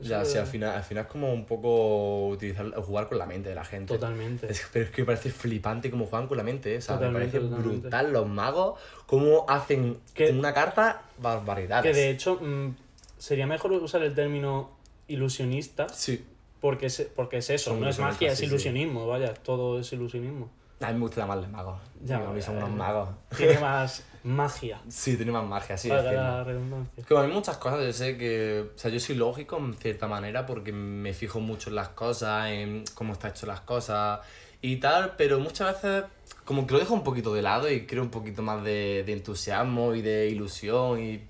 Ya, 0.00 0.24
sí, 0.26 0.36
al 0.36 0.46
final, 0.46 0.74
al 0.76 0.82
final 0.82 1.04
es 1.04 1.10
como 1.10 1.32
un 1.32 1.46
poco 1.46 2.28
utilizar, 2.28 2.70
jugar 2.82 3.08
con 3.08 3.18
la 3.18 3.24
mente 3.26 3.48
de 3.48 3.54
la 3.54 3.64
gente. 3.64 3.94
Totalmente. 3.94 4.50
Es- 4.50 4.66
pero 4.72 4.84
es 4.84 4.90
que 4.90 5.02
me 5.02 5.06
parece 5.06 5.30
flipante 5.30 5.90
cómo 5.90 6.04
juegan 6.06 6.28
con 6.28 6.36
la 6.36 6.42
mente, 6.42 6.74
¿eh? 6.74 6.78
O 6.78 6.80
sea, 6.82 6.96
me 6.96 7.10
parece 7.10 7.40
totalmente. 7.40 7.78
brutal 7.80 8.12
los 8.12 8.28
magos, 8.28 8.78
cómo 9.06 9.46
hacen 9.48 9.98
Que- 10.14 10.30
una 10.32 10.52
carta 10.52 11.02
barbaridades. 11.18 11.90
Que 11.90 11.98
de 11.98 12.10
hecho 12.10 12.38
mm, 12.40 12.74
sería 13.16 13.46
mejor 13.46 13.72
usar 13.72 14.02
el 14.02 14.14
término 14.14 14.70
ilusionista 15.08 15.88
Sí. 15.88 16.24
porque 16.60 16.86
es, 16.86 17.08
porque 17.14 17.38
es 17.38 17.50
eso, 17.50 17.70
Son 17.70 17.80
no 17.80 17.88
es 17.88 17.98
magia, 17.98 18.32
es 18.32 18.38
sí, 18.38 18.44
sí. 18.44 18.50
ilusionismo, 18.50 19.06
vaya, 19.06 19.32
todo 19.34 19.80
es 19.80 19.92
ilusionismo. 19.92 20.50
A 20.80 20.88
mí 20.88 20.94
me 20.94 21.00
gusta 21.00 21.22
llamarles 21.22 21.48
magos. 21.48 21.78
Ya, 22.04 22.16
a 22.18 22.30
mí 22.32 22.42
son 22.42 22.58
unos 22.58 22.70
magos. 22.70 23.08
Tiene 23.34 23.58
más 23.60 24.04
magia. 24.26 24.80
Sí, 24.88 25.16
tiene 25.16 25.32
más 25.32 25.44
magia, 25.44 25.76
sí. 25.76 25.90
Es 25.90 26.02
que- 26.02 26.12
la 26.14 26.44
redundancia. 26.44 27.04
Como 27.08 27.20
hay 27.20 27.30
muchas 27.30 27.56
cosas, 27.56 27.84
yo 27.84 27.92
sé 27.92 28.16
que. 28.18 28.66
O 28.74 28.78
sea, 28.78 28.90
yo 28.90 29.00
soy 29.00 29.14
lógico 29.16 29.56
en 29.58 29.74
cierta 29.74 30.06
manera 30.08 30.44
porque 30.46 30.72
me 30.72 31.12
fijo 31.14 31.40
mucho 31.40 31.70
en 31.70 31.76
las 31.76 31.88
cosas, 31.90 32.48
en 32.50 32.84
cómo 32.94 33.12
está 33.12 33.28
hecho 33.28 33.46
las 33.46 33.60
cosas. 33.60 34.20
y 34.62 34.76
tal, 34.76 35.12
pero 35.16 35.38
muchas 35.38 35.74
veces 35.82 36.04
como 36.44 36.66
que 36.66 36.72
lo 36.72 36.78
dejo 36.80 36.94
un 36.94 37.04
poquito 37.04 37.32
de 37.34 37.42
lado 37.42 37.70
y 37.70 37.86
creo 37.86 38.02
un 38.02 38.08
poquito 38.10 38.42
más 38.42 38.64
de, 38.64 39.04
de 39.06 39.12
entusiasmo 39.12 39.94
y 39.94 40.00
de 40.02 40.28
ilusión 40.28 40.98
y 41.00 41.20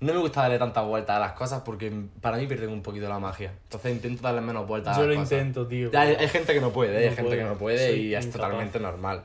no 0.00 0.12
me 0.14 0.20
gusta 0.20 0.42
darle 0.42 0.58
tantas 0.60 0.84
vueltas 0.84 1.16
a 1.16 1.18
las 1.18 1.32
cosas 1.32 1.62
porque 1.64 1.90
para 2.20 2.36
mí 2.36 2.46
pierden 2.46 2.70
un 2.70 2.82
poquito 2.82 3.08
la 3.08 3.18
magia. 3.18 3.52
Entonces 3.64 3.90
intento 3.92 4.22
darle 4.22 4.42
menos 4.42 4.66
vueltas 4.68 4.96
Yo 4.96 5.02
a 5.02 5.06
lo 5.06 5.12
las 5.14 5.22
cosas. 5.24 5.38
intento, 5.38 5.66
tío. 5.66 5.90
Hay, 5.94 6.14
hay 6.14 6.28
gente 6.28 6.52
que 6.54 6.60
no 6.60 6.70
puede, 6.70 6.94
¿eh? 6.94 7.04
hay 7.04 7.10
No 7.10 7.16
gente 7.16 7.36
que 7.38 7.44
no 7.44 7.54
puede 7.54 7.88
Soy 7.88 8.00
y 8.00 8.14
es 8.14 8.26
incapaz. 8.26 8.46
totalmente 8.48 8.78
normal. 8.78 9.22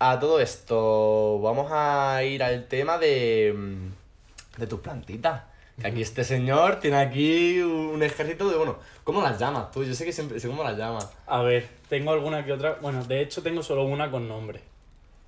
A 0.00 0.20
todo 0.20 0.38
esto, 0.40 1.40
vamos 1.40 1.68
a 1.72 2.22
ir 2.22 2.42
al 2.42 2.66
tema 2.68 2.98
de, 2.98 3.52
mm, 3.56 4.60
de 4.60 4.66
tus 4.66 4.80
plantitas. 4.80 5.42
Que 5.80 5.86
aquí 5.88 6.02
este 6.02 6.24
señor 6.24 6.80
tiene 6.80 6.96
aquí 6.98 7.60
un 7.60 8.02
ejército 8.02 8.48
de, 8.50 8.56
bueno, 8.56 8.78
¿cómo 9.04 9.22
las 9.22 9.38
llamas 9.38 9.70
tú? 9.70 9.84
Yo 9.84 9.94
sé 9.94 10.04
que 10.04 10.12
siempre 10.12 10.40
sé 10.40 10.48
cómo 10.48 10.64
las 10.64 10.76
llamas. 10.76 11.08
A 11.26 11.42
ver, 11.42 11.68
tengo 11.88 12.10
alguna 12.12 12.44
que 12.44 12.52
otra. 12.52 12.78
Bueno, 12.80 13.04
de 13.04 13.20
hecho 13.22 13.42
tengo 13.42 13.62
solo 13.62 13.84
una 13.84 14.10
con 14.10 14.26
nombre. 14.28 14.60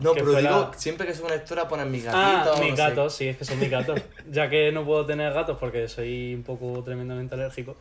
No, 0.00 0.12
pero 0.12 0.27
fuera- 0.33 0.41
digo, 0.50 0.71
siempre 0.77 1.07
que 1.07 1.15
subo 1.15 1.27
una 1.27 1.37
historia 1.37 1.69
ponen 1.69 1.91
mis 1.91 2.05
Ah, 2.09 2.43
gatitos. 2.45 2.61
mis 2.61 2.71
no 2.71 2.77
sé. 2.77 2.83
gatos, 2.83 3.15
sí, 3.15 3.29
es 3.29 3.37
que 3.37 3.45
son 3.45 3.61
mis 3.61 3.71
gatos. 3.71 4.00
ya 4.31 4.49
que 4.50 4.73
no 4.73 4.85
puedo 4.85 5.05
tener 5.07 5.33
gatos 5.33 5.57
porque 5.59 5.87
soy 5.89 6.35
un 6.35 6.43
poco 6.43 6.83
tremendamente 6.83 7.35
alérgico, 7.35 7.77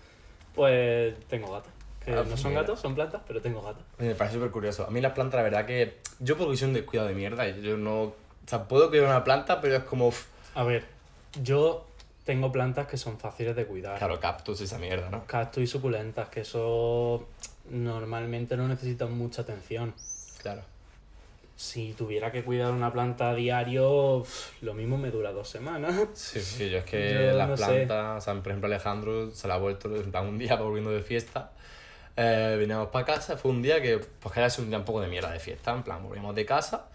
pues 0.54 1.16
tengo 1.28 1.52
gatos. 1.52 1.72
Que 2.14 2.16
Ah, 2.20 2.24
no 2.24 2.30
pues 2.30 2.42
son 2.42 2.52
mira. 2.52 2.62
gatos, 2.62 2.80
son 2.80 2.96
plantas, 2.96 3.22
pero 3.28 3.40
tengo 3.42 3.62
gatos. 3.62 3.84
Me 4.00 4.16
parece 4.16 4.36
súper 4.38 4.50
curioso. 4.52 4.86
A 4.86 4.90
mí 4.90 5.00
las 5.00 5.14
plantas, 5.14 5.38
la 5.38 5.44
verdad 5.44 5.66
que 5.66 5.98
yo 6.20 6.38
porque 6.38 6.58
soy 6.58 6.70
un 6.70 6.74
descuidado 6.74 7.08
de 7.08 7.14
mierda, 7.16 7.48
yo 7.50 7.78
no... 7.78 8.02
O 8.04 8.16
sea, 8.48 8.68
puedo 8.68 8.90
cuidar 8.90 9.06
una 9.08 9.24
planta, 9.24 9.62
pero 9.62 9.76
es 9.76 9.84
como... 9.84 10.12
A 10.56 10.64
ver, 10.64 10.86
yo 11.44 11.86
tengo 12.26 12.52
plantas 12.52 12.88
que 12.88 12.98
son 12.98 13.20
fáciles 13.20 13.56
de 13.56 13.66
cuidar. 13.68 13.98
Claro, 14.00 14.20
cactus 14.20 14.60
y 14.62 14.64
esa 14.64 14.80
mierda, 14.80 15.10
¿no? 15.12 15.26
Cactus 15.28 15.64
y 15.64 15.68
suculentas, 15.68 16.30
que 16.30 16.42
eso 16.42 17.28
normalmente 17.70 18.58
no 18.58 18.68
necesitan 18.68 19.12
mucha 19.16 19.44
atención. 19.44 19.94
Claro. 20.42 20.62
Si 21.56 21.94
tuviera 21.94 22.32
que 22.32 22.44
cuidar 22.44 22.72
una 22.72 22.92
planta 22.92 23.30
a 23.32 23.36
diario, 23.36 24.24
lo 24.62 24.74
mismo 24.74 24.98
me 24.98 25.12
dura 25.12 25.32
dos 25.34 25.50
semanas. 25.50 25.94
Sí, 26.14 26.40
sí, 26.40 26.70
yo 26.70 26.78
es 26.80 26.86
que 26.86 27.14
Yo 27.32 27.38
las 27.38 27.50
no 27.50 27.58
sé. 27.58 27.66
plantas, 27.66 28.18
o 28.18 28.22
sea, 28.22 28.34
por 28.42 28.48
ejemplo 28.52 28.68
Alejandro 28.68 29.30
se 29.32 29.48
la 29.48 29.56
ha 29.56 29.58
vuelto, 29.58 29.90
un 29.90 30.38
día 30.40 30.56
volviendo 30.56 30.90
de 30.90 31.02
fiesta, 31.04 31.52
eh, 32.22 32.58
veníamos 32.60 32.90
para 32.90 33.06
casa, 33.06 33.38
fue 33.38 33.52
un 33.52 33.62
día 33.62 33.82
que, 33.82 33.98
pues 33.98 34.34
que 34.34 34.42
era 34.42 34.52
un 34.58 34.70
día 34.70 34.78
un 34.78 34.84
poco 34.84 35.00
de 35.00 35.08
mierda 35.08 35.32
de 35.32 35.40
fiesta, 35.40 35.72
en 35.72 35.84
plan, 35.84 36.04
volvíamos 36.04 36.36
de 36.36 36.46
casa 36.46 36.88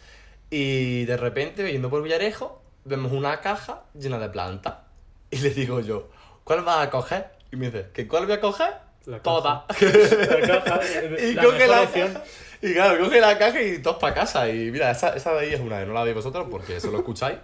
y 0.50 1.06
de 1.06 1.16
repente, 1.16 1.72
yendo 1.72 1.88
por 1.88 2.02
Villarejo, 2.02 2.62
vemos 2.84 3.10
una 3.12 3.40
caja 3.40 3.84
llena 3.94 4.18
de 4.18 4.28
plantas 4.28 4.74
y 5.30 5.38
le 5.38 5.48
digo 5.50 5.80
yo, 5.80 6.10
¿cuál 6.44 6.62
vas 6.62 6.86
a 6.86 6.90
coger? 6.90 7.30
Y 7.50 7.56
me 7.56 7.70
dice, 7.70 7.86
¿que 7.94 8.06
cuál 8.06 8.26
voy 8.26 8.34
a 8.34 8.40
coger? 8.40 8.74
La 9.06 9.22
caja. 9.22 9.22
Toda. 9.22 9.66
La 9.80 10.46
caja, 10.46 10.80
eh, 10.84 11.28
y 11.30 11.34
la 11.34 11.42
coge 11.42 11.66
la 11.68 11.82
opción. 11.82 12.12
caja. 12.12 12.24
Y 12.60 12.72
claro, 12.74 13.04
coge 13.04 13.20
la 13.20 13.38
caja 13.38 13.62
y 13.62 13.78
todos 13.78 13.96
para 13.96 14.14
casa. 14.14 14.48
Y 14.50 14.70
mira, 14.70 14.90
esa, 14.90 15.16
esa 15.16 15.32
de 15.32 15.40
ahí 15.40 15.54
es 15.54 15.60
una 15.60 15.80
que 15.80 15.86
no 15.86 15.94
la 15.94 16.04
veis 16.04 16.16
vosotros 16.16 16.48
porque 16.50 16.76
eso 16.76 16.90
lo 16.90 16.98
escucháis. 16.98 17.38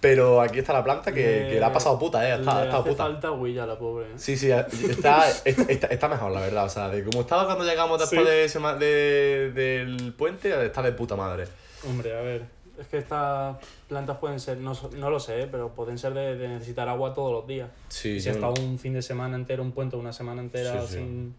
Pero 0.00 0.40
aquí 0.40 0.60
está 0.60 0.72
la 0.72 0.84
planta 0.84 1.12
que, 1.12 1.48
que 1.50 1.56
le 1.58 1.64
ha 1.64 1.72
pasado 1.72 1.98
puta, 1.98 2.22
eh. 2.28 2.38
Está, 2.38 2.58
Le 2.60 2.64
estado 2.66 2.82
hace 2.82 2.90
puta. 2.90 3.02
falta 3.04 3.32
huilla 3.32 3.66
la 3.66 3.76
pobre. 3.78 4.06
¿eh? 4.06 4.12
Sí, 4.16 4.36
sí, 4.36 4.48
está, 4.50 5.28
está, 5.44 5.86
está 5.88 6.08
mejor, 6.08 6.30
la 6.30 6.40
verdad. 6.40 6.66
O 6.66 6.68
sea, 6.68 6.88
de 6.88 7.02
como 7.02 7.22
estaba 7.22 7.46
cuando 7.46 7.64
llegamos 7.64 7.98
después 7.98 8.20
Sí. 8.22 8.26
de 8.30 8.48
sema- 8.48 8.74
de- 8.76 9.50
del 9.52 10.12
puente, 10.14 10.64
está 10.64 10.82
de 10.82 10.92
puta 10.92 11.16
madre. 11.16 11.48
Hombre, 11.88 12.16
a 12.16 12.20
ver, 12.20 12.44
es 12.78 12.86
que 12.86 12.98
estas 12.98 13.56
plantas 13.88 14.18
pueden 14.18 14.38
ser, 14.38 14.58
no, 14.58 14.72
no 14.96 15.10
lo 15.10 15.18
sé, 15.18 15.42
¿eh? 15.42 15.48
pero 15.50 15.70
pueden 15.74 15.98
ser 15.98 16.14
de, 16.14 16.36
de 16.36 16.46
necesitar 16.48 16.88
agua 16.88 17.12
todos 17.12 17.32
los 17.32 17.46
días. 17.48 17.68
Sí, 17.88 18.20
si 18.20 18.26
yo 18.26 18.30
ha 18.30 18.34
estado 18.34 18.54
no- 18.56 18.62
un 18.62 18.78
fin 18.78 18.92
de 18.94 19.02
semana 19.02 19.34
entero, 19.34 19.64
un 19.64 19.72
puente, 19.72 19.96
una 19.96 20.12
semana 20.12 20.40
entera 20.42 20.80
Sí. 20.86 20.94
Sin, 20.94 21.34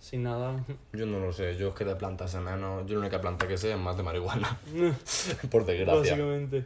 sin 0.00 0.24
nada. 0.24 0.64
Yo 0.94 1.06
no 1.06 1.20
lo 1.20 1.32
sé, 1.32 1.56
yo 1.56 1.68
es 1.68 1.74
que 1.74 1.84
de 1.84 1.94
plantas 1.94 2.34
menos. 2.36 2.84
Yo 2.86 2.94
la 2.94 3.00
única 3.02 3.20
planta 3.20 3.46
que 3.46 3.56
sé 3.56 3.70
es 3.70 3.78
más 3.78 3.96
de 3.96 4.02
marihuana. 4.02 4.58
Por 5.50 5.64
desgracia. 5.64 5.94
Básicamente. 6.12 6.64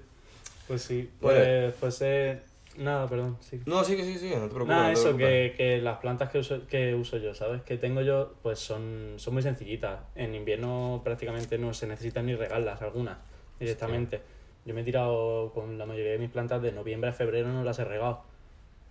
Pues 0.66 0.82
sí, 0.82 1.10
pues, 1.20 1.36
Bueno. 1.38 1.72
pues 1.80 2.00
eh, 2.02 2.40
nada, 2.78 3.06
perdón, 3.08 3.36
sí. 3.40 3.60
No, 3.66 3.84
sí, 3.84 3.96
que 3.96 4.04
sí, 4.04 4.18
sí, 4.18 4.28
no 4.30 4.42
te 4.42 4.54
preocupes. 4.54 4.68
Nada, 4.68 4.82
no 4.84 4.86
te 4.88 4.92
eso, 4.94 5.02
preocupes. 5.16 5.50
que, 5.52 5.56
que 5.56 5.82
las 5.82 5.98
plantas 5.98 6.30
que 6.30 6.38
uso, 6.38 6.66
que 6.66 6.94
uso 6.94 7.18
yo, 7.18 7.34
¿sabes? 7.34 7.62
Que 7.62 7.76
tengo 7.76 8.00
yo, 8.00 8.34
pues 8.42 8.58
son, 8.58 9.14
son 9.16 9.34
muy 9.34 9.42
sencillitas. 9.42 10.00
En 10.14 10.34
invierno 10.34 11.00
prácticamente 11.04 11.58
no 11.58 11.74
se 11.74 11.86
necesitan 11.86 12.26
ni 12.26 12.34
regarlas 12.34 12.80
algunas 12.82 13.18
directamente. 13.60 14.20
Yo 14.64 14.72
me 14.74 14.80
he 14.80 14.84
tirado 14.84 15.52
con 15.52 15.76
la 15.76 15.84
mayoría 15.84 16.12
de 16.12 16.18
mis 16.18 16.30
plantas 16.30 16.62
de 16.62 16.72
noviembre 16.72 17.10
a 17.10 17.12
febrero, 17.12 17.48
no 17.48 17.62
las 17.62 17.78
he 17.78 17.84
regado. 17.84 18.22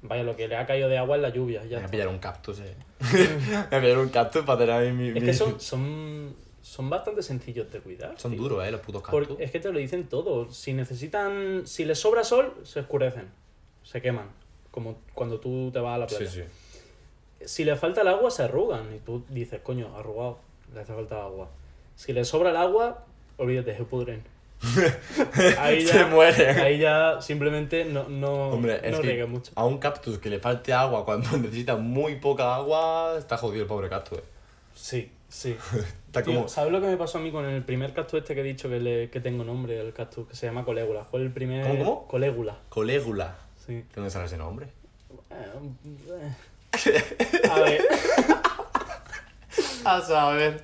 Vaya, 0.04 0.22
lo 0.24 0.36
que 0.36 0.48
le 0.48 0.56
ha 0.58 0.66
caído 0.68 0.90
de 0.90 0.98
agua 0.98 1.16
es 1.16 1.22
la 1.22 1.30
lluvia. 1.30 1.64
Ya 1.66 1.78
Me 1.78 1.84
voy 1.84 1.86
a 1.88 1.92
pillar 1.92 2.08
un 2.10 2.20
cactus, 2.20 2.60
eh. 2.60 2.76
Me 3.12 3.18
voy 3.70 3.78
a 3.78 3.82
pillar 3.82 3.98
un 3.98 4.10
cactus 4.10 4.44
para 4.44 4.60
tener 4.60 4.76
ahí 4.76 4.92
mi. 4.92 5.08
Es 5.08 5.14
mi- 5.16 5.22
que 5.22 5.34
son, 5.34 5.60
son, 5.60 6.36
son 6.64 6.90
bastante 6.90 7.22
sencillos 7.22 7.72
de 7.72 7.80
cuidar. 7.80 8.16
Son 8.18 8.32
tío. 8.32 8.42
duros, 8.42 8.66
eh, 8.66 8.72
los 8.72 8.82
putos 8.82 9.04
cactus. 9.04 9.28
Porque 9.28 9.44
es 9.44 9.52
que 9.52 9.60
te 9.60 9.72
lo 9.72 9.78
dicen 9.78 10.08
todo. 10.08 10.50
Si 10.52 10.74
necesitan. 10.74 11.68
Si 11.68 11.86
les 11.86 12.00
sobra 12.00 12.24
sol, 12.24 12.56
se 12.64 12.80
oscurecen. 12.80 13.30
Se 13.84 14.02
queman. 14.02 14.30
Como 14.72 14.98
cuando 15.14 15.40
tú 15.40 15.70
te 15.72 15.80
vas 15.80 15.96
a 15.96 15.98
la 16.00 16.08
playa. 16.08 16.26
Sí, 16.28 16.42
sí. 16.42 17.46
Si 17.46 17.64
le 17.66 17.76
falta 17.76 18.02
el 18.02 18.08
agua, 18.08 18.32
se 18.32 18.44
arrugan. 18.44 18.96
Y 18.96 19.00
tú 19.00 19.24
dices, 19.30 19.60
coño, 19.62 19.96
arrugado, 19.96 20.40
le 20.74 20.80
hace 20.80 20.94
falta 20.94 21.22
agua. 21.22 21.50
Si 21.96 22.14
le 22.14 22.24
sobra 22.26 22.50
el 22.52 22.58
agua, 22.58 23.06
olvídate, 23.38 23.76
se 23.78 23.84
pudren. 23.84 24.24
Ahí 25.60 25.86
Se 25.86 26.06
mueren. 26.06 26.58
Ahí 26.60 26.80
ya 26.80 27.22
simplemente 27.22 27.84
no, 27.86 28.08
no, 28.08 28.50
Hombre, 28.52 28.80
es 28.82 28.94
no 28.94 29.02
que 29.02 29.08
riegues 29.08 29.28
mucho. 29.28 29.52
a 29.56 29.66
un 29.66 29.78
cactus 29.78 30.20
que 30.20 30.30
le 30.30 30.40
falte 30.40 30.72
agua 30.74 31.04
cuando 31.06 31.38
necesita 31.38 31.76
muy 31.76 32.16
poca 32.16 32.56
agua, 32.56 33.16
está 33.18 33.36
jodido 33.38 33.64
el 33.64 33.68
pobre 33.68 33.90
cactus. 33.90 34.20
eh. 34.20 34.24
Sí, 34.74 35.12
sí. 35.34 35.58
Está 36.08 36.22
Tío, 36.24 36.36
como. 36.36 36.48
¿Sabes 36.48 36.72
lo 36.72 36.80
que 36.80 36.88
me 36.88 36.98
pasó 36.98 37.18
a 37.18 37.22
mí 37.22 37.32
con 37.32 37.46
el 37.46 37.64
primer 37.64 37.94
cactus 37.94 38.20
este 38.22 38.36
que 38.36 38.42
he 38.42 38.44
dicho 38.44 38.70
que, 38.70 38.80
le, 38.80 39.10
que 39.10 39.20
tengo 39.20 39.44
nombre, 39.44 39.80
el 39.80 39.94
cactus, 39.94 40.28
que 40.28 40.36
se 40.36 40.46
llama 40.46 40.64
Colégula? 40.64 41.04
Fue 41.04 41.20
el 41.22 41.32
primer... 41.32 41.66
¿Cómo, 41.68 41.80
cómo? 41.84 42.08
Colégula, 42.08 42.58
Colégula. 42.70 43.36
sí. 43.66 43.74
¿De 43.74 43.86
dónde 43.96 44.12
sale 44.12 44.26
ese 44.26 44.38
nombre? 44.38 44.68
Eh. 45.32 46.32
A 47.50 47.60
ver, 47.60 47.82
A 49.86 50.02
saber. 50.02 50.64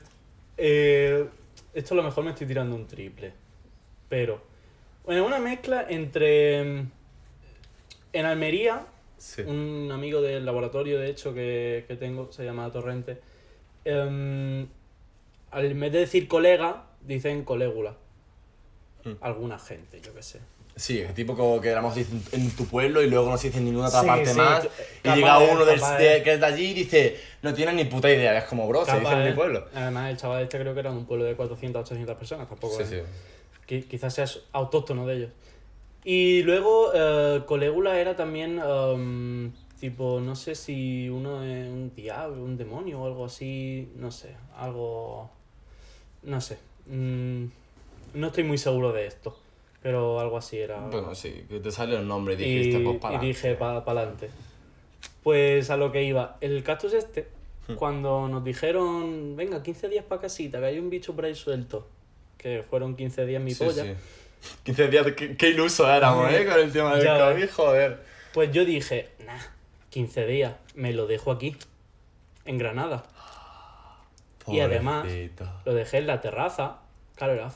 eh, 0.57 1.27
esto 1.73 1.93
a 1.93 1.97
lo 1.97 2.03
mejor 2.03 2.23
me 2.23 2.31
estoy 2.31 2.47
tirando 2.47 2.75
un 2.75 2.87
triple. 2.87 3.33
Pero, 4.07 4.41
bueno, 5.05 5.25
una 5.25 5.39
mezcla 5.39 5.85
entre... 5.89 6.63
mm, 6.63 6.91
En 8.13 8.25
Almería, 8.25 8.85
Sí. 9.17 9.41
un 9.41 9.89
amigo 9.91 10.21
del 10.21 10.45
laboratorio, 10.45 10.97
de 10.99 11.09
hecho, 11.09 11.33
que, 11.33 11.83
que 11.87 11.95
tengo, 11.97 12.31
se 12.31 12.45
llama 12.45 12.71
Torrente, 12.71 13.19
em, 13.85 14.67
al 15.51 15.65
en 15.65 15.79
vez 15.79 15.91
de 15.91 15.99
decir 15.99 16.27
colega, 16.27 16.83
dicen 17.01 17.43
colégula. 17.43 17.95
Mm. 19.03 19.11
Alguna 19.21 19.57
gente, 19.59 20.01
yo 20.01 20.13
qué 20.13 20.21
sé. 20.23 20.39
Sí, 20.75 20.99
es 20.99 21.13
tipo 21.13 21.35
como 21.35 21.59
que 21.59 21.67
éramos 21.69 21.97
en, 21.97 22.51
tu 22.55 22.65
pueblo 22.65 23.01
y 23.01 23.09
luego 23.09 23.29
no 23.29 23.37
se 23.37 23.47
dice 23.47 23.59
en 23.59 23.65
ninguna 23.65 23.87
otra 23.87 23.99
Sí, 24.01 24.07
parte 24.07 24.25
sí, 24.27 24.37
más. 24.37 24.63
tú- 24.63 24.69
Y 25.03 25.09
llega 25.15 25.37
uno 25.39 25.65
del, 25.65 25.79
de- 25.79 26.21
que 26.23 26.33
es 26.33 26.39
de 26.39 26.45
allí 26.45 26.67
y 26.67 26.73
dice, 26.73 27.19
no 27.41 27.53
tiene 27.53 27.73
ni 27.73 27.83
puta 27.85 28.09
idea. 28.09 28.37
Es 28.37 28.45
como, 28.45 28.65
bro, 28.67 28.85
se 28.85 28.97
dice 28.99 29.11
en 29.11 29.23
mi 29.23 29.29
¿eh? 29.29 29.33
pueblo. 29.33 29.65
Además, 29.75 30.09
el 30.11 30.17
chaval 30.17 30.43
este 30.43 30.57
creo 30.59 30.73
que 30.73 30.79
era 30.79 30.91
un 30.91 31.05
pueblo 31.05 31.25
de 31.25 31.35
400 31.35 31.81
800 31.81 32.15
personas, 32.15 32.47
tampoco 32.47 32.77
Sí, 32.77 32.85
sí. 32.85 32.95
qui- 33.67 33.87
quizás 33.89 34.13
seas 34.13 34.39
autóctono 34.53 35.05
de 35.05 35.15
ellos. 35.17 35.29
Y 36.05 36.43
luego, 36.43 36.91
eh, 36.93 37.41
Colégula 37.45 37.99
era 37.99 38.15
también, 38.15 38.59
em, 38.65 39.51
tipo, 39.79 40.19
no 40.19 40.35
sé 40.35 40.55
si 40.55 41.09
uno 41.09 41.43
es 41.43 41.67
un 41.67 41.93
diablo, 41.95 42.43
un 42.43 42.57
demonio 42.57 43.01
o 43.01 43.05
algo 43.07 43.25
así, 43.25 43.89
no 43.95 44.11
sé, 44.11 44.35
algo, 44.57 45.29
no 46.23 46.41
sé. 46.41 46.57
Mm, 46.87 47.45
no 48.15 48.27
estoy 48.27 48.43
muy 48.43 48.57
seguro 48.57 48.91
de 48.91 49.05
esto, 49.07 49.37
pero 49.81 50.19
algo 50.19 50.37
así 50.37 50.57
era. 50.57 50.79
Bueno, 50.79 51.15
sí, 51.15 51.45
que 51.49 51.59
te 51.59 51.71
sale 51.71 51.95
el 51.97 52.07
nombre 52.07 52.35
y 52.35 52.43
y, 52.43 52.57
dijiste, 52.57 52.79
pues 52.83 52.95
y 52.95 52.99
para. 52.99 53.19
dije, 53.19 53.55
para 53.55 53.77
adelante. 53.79 54.29
Pues 55.23 55.69
a 55.69 55.77
lo 55.77 55.91
que 55.91 56.03
iba, 56.03 56.37
el 56.41 56.63
cactus 56.63 56.93
este, 56.93 57.27
Hmm. 57.67 57.75
cuando 57.75 58.27
nos 58.27 58.43
dijeron, 58.43 59.35
venga, 59.35 59.61
15 59.61 59.89
días 59.89 60.03
para 60.03 60.21
casita, 60.21 60.59
que 60.59 60.65
hay 60.65 60.79
un 60.79 60.89
bicho 60.89 61.13
por 61.15 61.25
ahí 61.25 61.35
suelto, 61.35 61.87
que 62.37 62.63
fueron 62.67 62.95
15 62.95 63.27
días 63.27 63.43
mi 63.43 63.53
Sí, 63.53 63.63
polla. 63.63 63.83
sí. 63.83 63.91
15 64.63 64.87
días, 64.87 65.05
qué, 65.15 65.37
qué 65.37 65.49
iluso 65.49 65.87
éramos, 65.87 66.31
¿eh? 66.33 66.45
Con 66.47 66.59
el 66.59 66.71
tema 66.71 66.95
del 66.95 67.05
COVID, 67.07 67.49
joder. 67.51 67.99
Pues 68.33 68.51
yo 68.51 68.65
dije, 68.65 69.09
nah, 69.25 69.37
15 69.89 70.25
días, 70.25 70.53
me 70.75 70.93
lo 70.93 71.07
dejo 71.07 71.31
aquí, 71.31 71.55
en 72.45 72.57
Granada. 72.57 73.03
Y 74.47 74.59
además-. 74.59 75.07
Lo 75.65 75.73
dejé 75.73 75.97
en 75.97 76.07
la 76.07 76.21
terraza, 76.21 76.77
claro, 77.15 77.33
era 77.33 77.51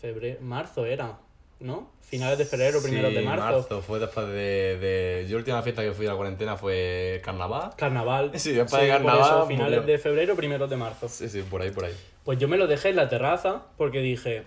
febrero, 0.00 0.38
marzo 0.40 0.86
era, 0.86 1.18
¿no? 1.60 1.90
Finales 2.00 2.38
de 2.38 2.46
febrero, 2.46 2.80
primeros 2.82 3.12
de 3.12 3.20
marzo. 3.20 3.82
fue 3.82 3.98
después 3.98 4.26
de, 4.28 4.78
de... 4.78 5.26
Yo 5.28 5.32
la 5.36 5.38
última 5.40 5.62
fiesta 5.62 5.82
que 5.82 5.92
fui 5.92 6.06
a 6.06 6.10
la 6.10 6.16
cuarentena 6.16 6.56
fue 6.56 7.20
carnaval. 7.22 7.72
Carnaval. 7.76 8.30
Sí, 8.38 8.52
después 8.52 8.80
de 8.80 8.88
por 8.88 8.96
carnaval, 8.96 9.20
eso, 9.20 9.46
finales 9.46 9.80
murió. 9.80 9.92
de 9.92 9.98
febrero, 9.98 10.34
primeros 10.34 10.70
de 10.70 10.76
marzo. 10.78 11.06
Sí, 11.08 11.28
sí, 11.28 11.42
por 11.42 11.60
ahí, 11.60 11.70
por 11.70 11.84
ahí. 11.84 11.94
Pues 12.24 12.38
yo 12.38 12.48
me 12.48 12.56
lo 12.56 12.66
dejé 12.66 12.90
en 12.90 12.96
la 12.96 13.10
terraza 13.10 13.64
porque 13.76 14.00
dije, 14.00 14.44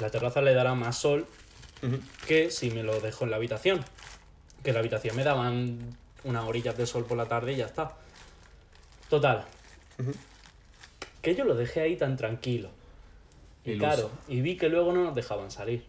la 0.00 0.10
terraza 0.10 0.42
le 0.42 0.52
dará 0.52 0.74
más 0.74 0.98
sol 0.98 1.26
que 2.26 2.50
si 2.50 2.70
me 2.70 2.82
lo 2.82 3.00
dejo 3.00 3.24
en 3.24 3.30
la 3.30 3.36
habitación. 3.36 3.82
Que 4.62 4.70
en 4.70 4.74
la 4.74 4.80
habitación 4.80 5.16
me 5.16 5.24
daban 5.24 5.96
unas 6.24 6.44
orillas 6.44 6.76
de 6.76 6.86
sol 6.86 7.04
por 7.04 7.16
la 7.16 7.26
tarde 7.26 7.52
y 7.52 7.56
ya 7.56 7.66
está. 7.66 7.92
Total. 9.08 9.44
Que 11.20 11.34
yo 11.34 11.44
lo 11.44 11.54
dejé 11.54 11.80
ahí 11.82 11.96
tan 11.96 12.16
tranquilo. 12.16 12.70
Y 13.64 13.72
Iluso. 13.72 13.86
claro, 13.86 14.10
y 14.26 14.40
vi 14.40 14.56
que 14.56 14.68
luego 14.68 14.92
no 14.92 15.04
nos 15.04 15.14
dejaban 15.14 15.50
salir. 15.50 15.84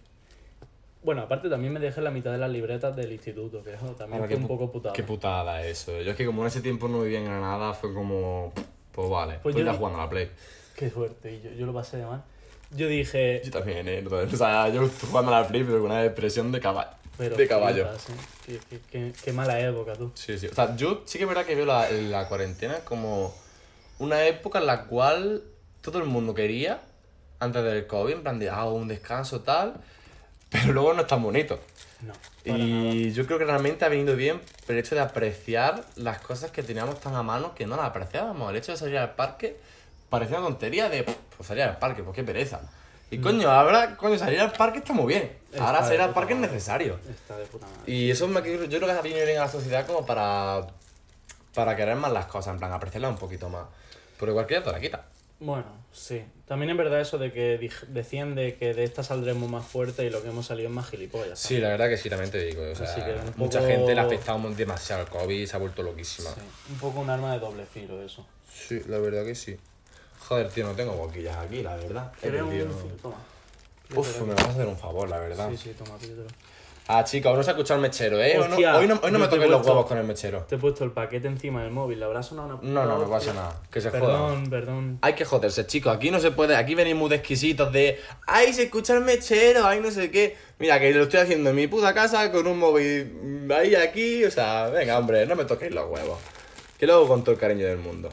Bueno, 1.04 1.22
aparte 1.24 1.50
también 1.50 1.74
me 1.74 1.80
dejé 1.80 2.02
la 2.02 2.12
mitad 2.12 2.32
de 2.32 2.38
las 2.38 2.50
libretas 2.50 2.96
del 2.96 3.12
instituto, 3.12 3.62
que 3.64 3.74
eso 3.74 3.88
también 3.88 4.22
Ahora, 4.22 4.28
fue 4.28 4.42
un 4.42 4.48
poco 4.48 4.72
putada. 4.72 4.94
Qué 4.94 5.04
putada 5.04 5.66
eso. 5.66 6.00
Yo 6.02 6.12
es 6.12 6.18
que 6.18 6.26
como 6.26 6.44
en 6.44 6.48
ese 6.48 6.62
tiempo 6.62 6.88
no 6.88 7.02
vivía 7.02 7.20
en 7.20 7.26
Granada, 7.26 7.74
fue 7.74 7.94
como... 7.94 8.54
Pues 8.92 9.10
vale, 9.10 9.40
Pues 9.42 9.54
pues 9.54 9.56
yo 9.56 9.64
ya 9.64 9.74
jugando 9.74 10.00
a 10.00 10.04
la 10.04 10.10
Play. 10.10 10.30
Qué 10.76 10.90
suerte, 10.90 11.34
y 11.34 11.42
yo, 11.42 11.52
yo 11.52 11.66
lo 11.66 11.74
pasé 11.74 11.98
de 11.98 12.06
mal. 12.06 12.24
Yo 12.72 12.88
dije, 12.88 13.42
Yo 13.44 13.52
también, 13.52 13.88
¿eh? 13.88 14.04
O 14.06 14.38
sea, 14.38 14.70
yo 14.70 14.84
estoy 14.84 15.10
jugando 15.10 15.34
a 15.34 15.42
la 15.42 15.48
Play, 15.48 15.64
pero 15.64 15.82
con 15.82 15.92
una 15.92 16.02
depresión 16.02 16.52
de 16.52 16.60
caballo. 16.60 16.92
Pero 17.18 17.36
de 17.36 17.48
caballo. 17.48 17.88
Qué, 18.46 18.60
qué- 18.70 18.80
qué- 18.92 19.14
qué 19.24 19.34
mala 19.34 19.60
época, 19.60 19.94
tú. 19.94 20.12
Sí, 20.16 20.38
sí. 20.38 20.48
O 20.48 20.54
sea, 20.56 20.76
yo 20.76 21.04
sí 21.06 21.18
que 21.18 21.24
es 21.26 21.28
verdad 21.28 21.46
que 21.46 21.56
veo 21.56 21.66
la, 21.66 21.90
la 21.90 22.28
cuarentena 22.28 22.80
como 22.86 23.34
una 24.00 24.26
época 24.26 24.60
en 24.60 24.66
la 24.66 24.86
cual 24.86 25.44
todo 25.82 26.00
el 26.00 26.06
mundo 26.06 26.34
quería, 26.34 26.82
antes 27.40 27.64
del 27.64 27.88
COVID, 27.88 28.14
en 28.14 28.22
plan 28.24 28.40
de, 28.40 28.50
ah, 28.50 28.66
un 28.66 28.88
descanso, 28.88 29.42
tal, 29.42 29.76
pero 30.50 30.74
luego 30.74 30.94
no 30.94 31.02
es 31.02 31.08
tan 31.08 31.22
bonito. 31.22 31.60
No, 32.02 32.14
nada. 32.46 32.64
Y 32.64 33.12
yo 33.14 33.26
creo 33.26 33.38
que 33.40 33.46
realmente 33.46 33.86
ha 33.86 33.90
venido 33.90 34.16
bien 34.16 34.42
el 34.68 34.78
hecho 34.78 34.96
de 34.96 35.02
apreciar 35.02 35.84
las 35.96 36.20
cosas 36.20 36.52
que 36.52 36.62
teníamos 36.64 37.00
tan 37.00 37.16
a 37.16 37.24
mano 37.24 37.56
que 37.56 37.66
no 37.66 37.78
las 37.78 37.86
apreciábamos. 37.86 38.50
El 38.50 38.58
hecho 38.58 38.72
de 38.74 38.78
salir 38.78 38.98
al 38.98 39.16
parque 39.16 39.58
parecía 40.10 40.40
una 40.40 40.48
tontería 40.48 40.90
de, 40.90 41.04
pues 41.04 41.48
salir 41.48 41.64
al 41.64 41.78
parque, 41.80 42.04
pues 42.04 42.16
qué 42.16 42.24
pereza. 42.24 42.62
Y 43.14 43.20
coño, 43.20 43.50
ahora, 43.50 43.96
coño, 43.96 44.18
salir 44.18 44.40
al 44.40 44.52
parque 44.52 44.80
está 44.80 44.94
muy 44.94 45.08
bien. 45.08 45.32
Está 45.52 45.68
Ahora 45.68 45.84
salir 45.84 46.02
al 46.02 46.14
parque 46.14 46.34
es 46.34 46.40
necesario. 46.40 47.00
Está 47.10 47.38
de 47.38 47.46
puta 47.46 47.66
madre. 47.66 47.92
Y 47.92 48.10
eso 48.10 48.28
me, 48.28 48.42
yo 48.42 48.68
creo 48.68 48.86
que 48.86 48.92
ha 48.92 49.02
venido 49.02 49.26
bien 49.26 49.38
a 49.38 49.42
la 49.42 49.50
sociedad 49.50 49.86
como 49.86 50.06
para, 50.06 50.68
para 51.54 51.76
querer 51.76 51.96
más 51.96 52.12
las 52.12 52.26
cosas, 52.26 52.54
en 52.54 52.60
plan, 52.60 52.72
apreciarlas 52.72 53.12
un 53.12 53.18
poquito 53.18 53.50
más. 53.50 53.66
Pero 54.20 54.32
igual 54.32 54.48
que 54.48 54.56
ya 54.56 54.64
te 54.64 54.72
la 54.72 54.80
quita. 54.80 55.06
Bueno, 55.40 55.66
sí. 55.92 56.24
También 56.48 56.72
es 56.72 56.78
verdad 56.78 57.02
eso 57.02 57.18
de 57.18 57.32
que 57.32 57.70
decían 57.90 58.36
de 58.36 58.56
que 58.56 58.74
de 58.74 58.84
esta 58.84 59.04
saldremos 59.04 59.50
más 59.50 59.66
fuerte 59.66 60.06
y 60.06 60.10
lo 60.10 60.22
que 60.22 60.30
hemos 60.30 60.46
salido 60.46 60.70
es 60.70 60.74
más 60.76 60.90
gilipollas. 60.90 61.38
Sí, 61.38 61.58
la 61.58 61.70
verdad 61.70 61.90
que 61.90 61.98
sí, 61.98 62.10
también 62.10 62.32
te 62.32 62.44
digo. 62.44 62.64
O 62.64 62.76
sea, 62.76 62.86
Así 62.88 63.02
que 63.02 63.16
mucha 63.36 63.62
gente 63.62 63.94
le 63.94 64.00
ha 64.00 64.06
afectado 64.06 64.40
demasiado 64.52 65.04
el 65.04 65.10
COVID 65.10 65.38
y 65.42 65.48
se 65.48 65.56
ha 65.56 65.60
vuelto 65.60 65.84
loquísima. 65.84 66.30
Sí, 66.30 66.42
Un 66.72 66.78
poco 66.78 67.00
un 67.02 67.10
arma 67.10 67.34
de 67.34 67.40
doble 67.40 67.66
filo 67.66 68.02
eso. 68.02 68.26
Sí, 68.54 68.82
la 68.88 69.00
verdad 69.00 69.26
que 69.26 69.36
sí. 69.36 69.58
Joder, 70.28 70.50
tío, 70.50 70.66
no 70.66 70.74
tengo 70.74 70.94
boquillas 70.94 71.38
aquí, 71.38 71.62
la 71.62 71.76
verdad. 71.76 72.12
¿Quieres 72.20 72.42
un? 72.42 72.98
Toma. 73.02 73.16
Uf, 73.96 74.22
me 74.22 74.34
vas 74.34 74.46
a 74.46 74.50
hacer 74.50 74.68
un 74.68 74.78
favor, 74.78 75.10
la 75.10 75.20
verdad. 75.20 75.50
Sí, 75.52 75.58
sí, 75.58 75.76
toma, 75.78 75.98
pídetelo. 75.98 76.28
Ah, 76.86 77.06
chicos, 77.06 77.32
hoy 77.32 77.38
no 77.38 77.44
se 77.44 77.50
ha 77.50 77.54
escuchado 77.54 77.78
el 77.78 77.82
mechero, 77.82 78.22
¿eh? 78.22 78.38
Hoy 78.38 78.50
no, 78.50 78.56
Hostia, 78.56 78.78
hoy 78.78 78.88
no, 78.88 79.00
hoy 79.02 79.12
no 79.12 79.18
yo 79.18 79.24
me 79.24 79.28
toques 79.30 79.50
los 79.50 79.66
huevos 79.66 79.86
con 79.86 79.98
el 79.98 80.04
mechero. 80.04 80.42
Te 80.50 80.56
he 80.56 80.58
puesto 80.58 80.84
el 80.84 80.92
paquete 80.92 81.30
encima 81.30 81.64
del 81.64 81.72
móvil, 81.72 82.00
¿le 82.00 82.06
habrá 82.06 82.22
sonado 82.22 82.60
una 82.62 82.72
No, 82.72 82.86
no, 82.86 83.00
no 83.00 83.10
pasa 83.10 83.34
nada. 83.34 83.62
Que 83.72 83.80
se 83.80 83.90
joda. 83.90 84.02
Perdón, 84.02 84.50
perdón. 84.50 84.98
Hay 85.02 85.14
que 85.14 85.24
joderse, 85.24 85.66
chicos. 85.66 85.96
Aquí 85.96 86.12
no 86.12 86.20
se 86.20 86.32
puede. 86.32 86.58
Aquí 86.58 86.76
venimos 86.76 87.10
de 87.10 87.18
exquisitos 87.18 87.72
de. 87.72 88.02
¡Ay, 88.28 88.52
se 88.52 88.64
escucha 88.64 88.96
el 88.96 89.02
mechero! 89.02 89.66
¡Ay, 89.66 89.80
no 89.80 89.92
sé 89.92 90.12
qué! 90.12 90.36
Mira, 90.60 90.78
que 90.78 90.94
lo 90.94 91.04
estoy 91.04 91.22
haciendo 91.22 91.52
en 91.52 91.56
mi 91.56 91.68
puta 91.68 91.94
casa 91.94 92.30
con 92.34 92.46
un 92.48 92.60
móvil 92.60 93.50
ahí, 93.58 93.76
aquí. 93.76 94.26
O 94.26 94.32
sea, 94.32 94.68
venga, 94.68 95.00
hombre, 95.00 95.26
no 95.26 95.38
me 95.38 95.46
toquéis 95.46 95.74
los 95.74 95.90
huevos. 95.90 96.20
Que 96.78 96.86
luego 96.86 97.08
con 97.08 97.24
todo 97.24 97.32
el 97.32 97.40
cariño 97.40 97.66
del 97.66 97.78
mundo. 97.78 98.10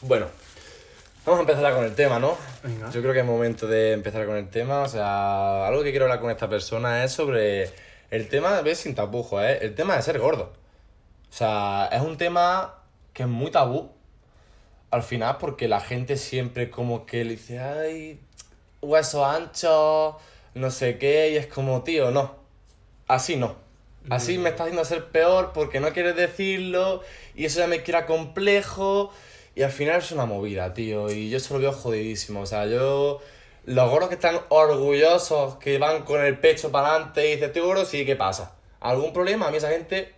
Bueno, 0.00 0.28
vamos 1.26 1.40
a 1.40 1.42
empezar 1.42 1.74
con 1.74 1.84
el 1.84 1.94
tema, 1.94 2.18
¿no? 2.18 2.36
Venga. 2.62 2.90
Yo 2.90 3.00
creo 3.00 3.12
que 3.12 3.18
es 3.20 3.24
momento 3.26 3.66
de 3.66 3.92
empezar 3.92 4.24
con 4.26 4.36
el 4.36 4.48
tema. 4.48 4.82
O 4.82 4.88
sea, 4.88 5.66
algo 5.66 5.82
que 5.82 5.90
quiero 5.90 6.06
hablar 6.06 6.20
con 6.20 6.30
esta 6.30 6.48
persona 6.48 7.04
es 7.04 7.12
sobre 7.12 7.70
el 8.10 8.28
tema, 8.28 8.60
ves, 8.62 8.78
sin 8.78 8.94
tapujos, 8.94 9.42
¿eh? 9.42 9.58
El 9.62 9.74
tema 9.74 9.96
de 9.96 10.02
ser 10.02 10.18
gordo. 10.18 10.52
O 11.28 11.32
sea, 11.32 11.88
es 11.92 12.00
un 12.00 12.16
tema 12.16 12.76
que 13.12 13.24
es 13.24 13.28
muy 13.28 13.50
tabú. 13.50 13.90
Al 14.92 15.02
final, 15.02 15.36
porque 15.38 15.66
la 15.66 15.80
gente 15.80 16.16
siempre 16.16 16.70
como 16.70 17.06
que 17.06 17.24
le 17.24 17.32
dice, 17.32 17.58
ay, 17.58 18.20
hueso 18.80 19.26
ancho, 19.26 20.16
no 20.54 20.70
sé 20.70 20.96
qué, 20.96 21.32
y 21.32 21.36
es 21.36 21.48
como, 21.48 21.82
tío, 21.82 22.12
no. 22.12 22.36
Así 23.08 23.36
no. 23.36 23.56
Así 24.08 24.38
me 24.38 24.50
está 24.50 24.62
haciendo 24.62 24.84
ser 24.84 25.06
peor 25.06 25.50
porque 25.52 25.80
no 25.80 25.92
quieres 25.92 26.14
decirlo 26.14 27.02
y 27.34 27.46
eso 27.46 27.58
ya 27.58 27.66
me 27.66 27.82
crea 27.82 28.06
complejo 28.06 29.12
y 29.56 29.62
al 29.64 29.72
final 29.72 29.98
es 29.98 30.12
una 30.12 30.26
movida, 30.26 30.72
tío, 30.74 31.10
y 31.10 31.30
yo 31.30 31.38
eso 31.38 31.54
lo 31.54 31.60
veo 31.60 31.72
jodidísimo. 31.72 32.42
O 32.42 32.46
sea, 32.46 32.66
yo... 32.66 33.20
Los 33.64 33.90
gordos 33.90 34.08
que 34.10 34.14
están 34.14 34.38
orgullosos, 34.50 35.56
que 35.56 35.78
van 35.78 36.04
con 36.04 36.24
el 36.24 36.38
pecho 36.38 36.70
para 36.70 36.90
adelante 36.90 37.26
y 37.26 37.30
dicen, 37.32 37.46
estoy 37.46 37.62
gordo, 37.62 37.84
sí, 37.84 38.06
¿qué 38.06 38.14
pasa? 38.14 38.54
¿Algún 38.78 39.12
problema? 39.12 39.48
A 39.48 39.50
mí 39.50 39.56
esa 39.56 39.70
gente 39.70 40.14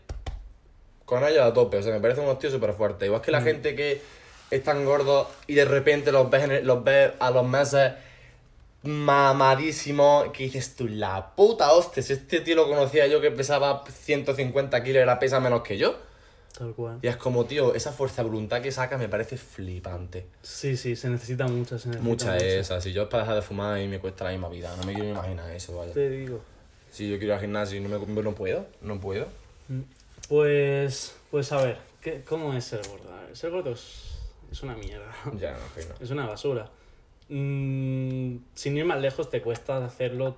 con 1.06 1.24
ellos 1.24 1.40
a 1.40 1.54
tope, 1.54 1.78
o 1.78 1.82
sea, 1.82 1.94
me 1.94 2.00
parece 2.00 2.20
unos 2.20 2.38
tíos 2.38 2.52
súper 2.52 2.74
fuertes. 2.74 3.06
Igual 3.06 3.22
que 3.22 3.30
la 3.30 3.40
gente 3.40 3.74
que 3.74 4.02
están 4.50 4.84
gordos 4.84 5.28
y 5.46 5.54
de 5.54 5.64
repente 5.64 6.12
los 6.12 6.28
ves, 6.28 6.42
el- 6.44 6.66
los 6.66 6.84
ves 6.84 7.12
a 7.20 7.30
los 7.30 7.46
meses 7.46 7.92
mamadísimos, 8.82 10.28
que 10.32 10.44
dices 10.44 10.76
tú, 10.76 10.86
la 10.86 11.34
puta 11.34 11.72
hostia, 11.72 12.02
si 12.02 12.12
este 12.12 12.40
tío 12.40 12.54
lo 12.56 12.68
conocía 12.68 13.06
yo 13.06 13.20
que 13.22 13.30
pesaba 13.30 13.82
150 13.90 14.82
kilos 14.84 15.02
era 15.02 15.18
pesa 15.18 15.40
menos 15.40 15.62
que 15.62 15.78
yo. 15.78 15.96
Tal 16.56 16.74
cual. 16.74 16.98
Y 17.02 17.06
es 17.06 17.16
como, 17.16 17.44
tío, 17.44 17.74
esa 17.74 17.92
fuerza 17.92 18.22
de 18.22 18.28
voluntad 18.28 18.60
que 18.60 18.72
saca 18.72 18.98
me 18.98 19.08
parece 19.08 19.36
flipante. 19.36 20.26
Sí, 20.42 20.76
sí, 20.76 20.96
se 20.96 21.08
necesita 21.08 21.46
mucha, 21.46 21.78
se 21.78 21.88
necesita 21.88 22.02
Mucha 22.02 22.32
mucha. 22.32 22.36
es 22.36 22.54
esa, 22.54 22.80
si 22.80 22.92
yo 22.92 23.02
es 23.02 23.08
para 23.08 23.22
dejar 23.22 23.36
de 23.36 23.42
fumar 23.42 23.80
y 23.80 23.86
me 23.86 24.00
cuesta 24.00 24.24
la 24.24 24.30
misma 24.30 24.48
vida, 24.48 24.74
no 24.76 24.84
me 24.84 24.94
quiero 24.94 25.10
imaginar 25.10 25.50
eso, 25.52 25.76
vaya. 25.76 25.92
Te 25.92 26.08
digo. 26.10 26.40
Si 26.90 27.08
yo 27.08 27.18
quiero 27.18 27.32
ir 27.32 27.32
al 27.34 27.40
gimnasio 27.40 27.78
y 27.78 27.80
no, 27.80 27.88
me, 27.88 28.22
no 28.22 28.34
puedo, 28.34 28.66
no 28.80 28.98
puedo. 29.00 29.26
Pues, 30.28 31.16
pues 31.30 31.52
a 31.52 31.62
ver, 31.62 31.78
¿qué, 32.00 32.22
¿cómo 32.22 32.52
es 32.54 32.64
ser 32.64 32.80
gordo? 32.88 33.12
A 33.14 33.24
ver, 33.24 33.36
ser 33.36 33.50
gordo 33.50 33.72
es, 33.72 34.18
es 34.50 34.62
una 34.62 34.74
mierda. 34.74 35.12
Ya, 35.38 35.52
no, 35.52 35.74
que 35.74 35.84
no. 35.86 35.94
Es 36.00 36.10
una 36.10 36.26
basura. 36.26 36.70
Mm, 37.28 38.36
sin 38.54 38.76
ir 38.76 38.84
más 38.84 39.00
lejos, 39.00 39.30
te 39.30 39.42
cuesta 39.42 39.84
hacerlo 39.84 40.36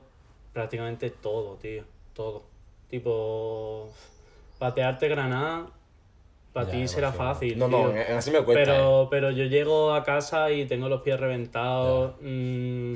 prácticamente 0.53 1.11
todo, 1.11 1.57
tío. 1.57 1.85
Todo. 2.15 2.45
Tipo, 2.89 3.93
patearte 4.59 5.09
granada, 5.09 5.69
para 6.53 6.67
Ya, 6.67 6.73
ti 6.73 6.89
será 6.89 7.13
fácil. 7.13 7.59
No, 7.59 7.69
tío. 7.69 7.79
no, 7.79 7.91
en- 7.97 8.17
así 8.17 8.31
me 8.31 8.43
cuesta. 8.43 8.61
¿eh? 8.63 8.65
pero, 8.75 9.09
pero 9.11 9.31
yo 9.31 9.45
llego 9.45 9.95
a 9.95 10.03
casa 10.05 10.51
y 10.51 10.67
tengo 10.67 10.89
los 10.89 11.03
pies 11.03 11.19
reventados. 11.19 12.15
mm, 12.21 12.95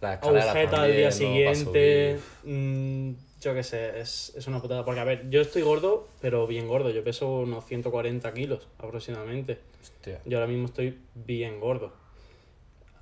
La 0.00 0.14
escalera 0.14 0.44
agujeta 0.50 0.82
al 0.82 0.96
día 0.96 1.10
siguiente. 1.12 2.18
mm, 2.44 3.10
yo 3.42 3.54
qué 3.54 3.62
sé, 3.62 4.00
es, 4.00 4.32
es 4.36 4.46
una 4.46 4.60
putada. 4.60 4.84
Porque, 4.84 5.00
a 5.00 5.04
ver, 5.04 5.28
yo 5.30 5.40
estoy 5.40 5.62
gordo, 5.62 6.08
pero 6.20 6.46
bien 6.46 6.68
gordo. 6.68 6.90
Yo 6.90 7.02
peso 7.04 7.28
unos 7.40 7.64
140 7.66 8.32
kilos 8.32 8.68
aproximadamente. 8.78 9.58
Hostia. 9.80 10.20
Yo 10.24 10.38
ahora 10.38 10.46
mismo 10.46 10.66
estoy 10.66 10.98
bien 11.14 11.60
gordo. 11.60 11.92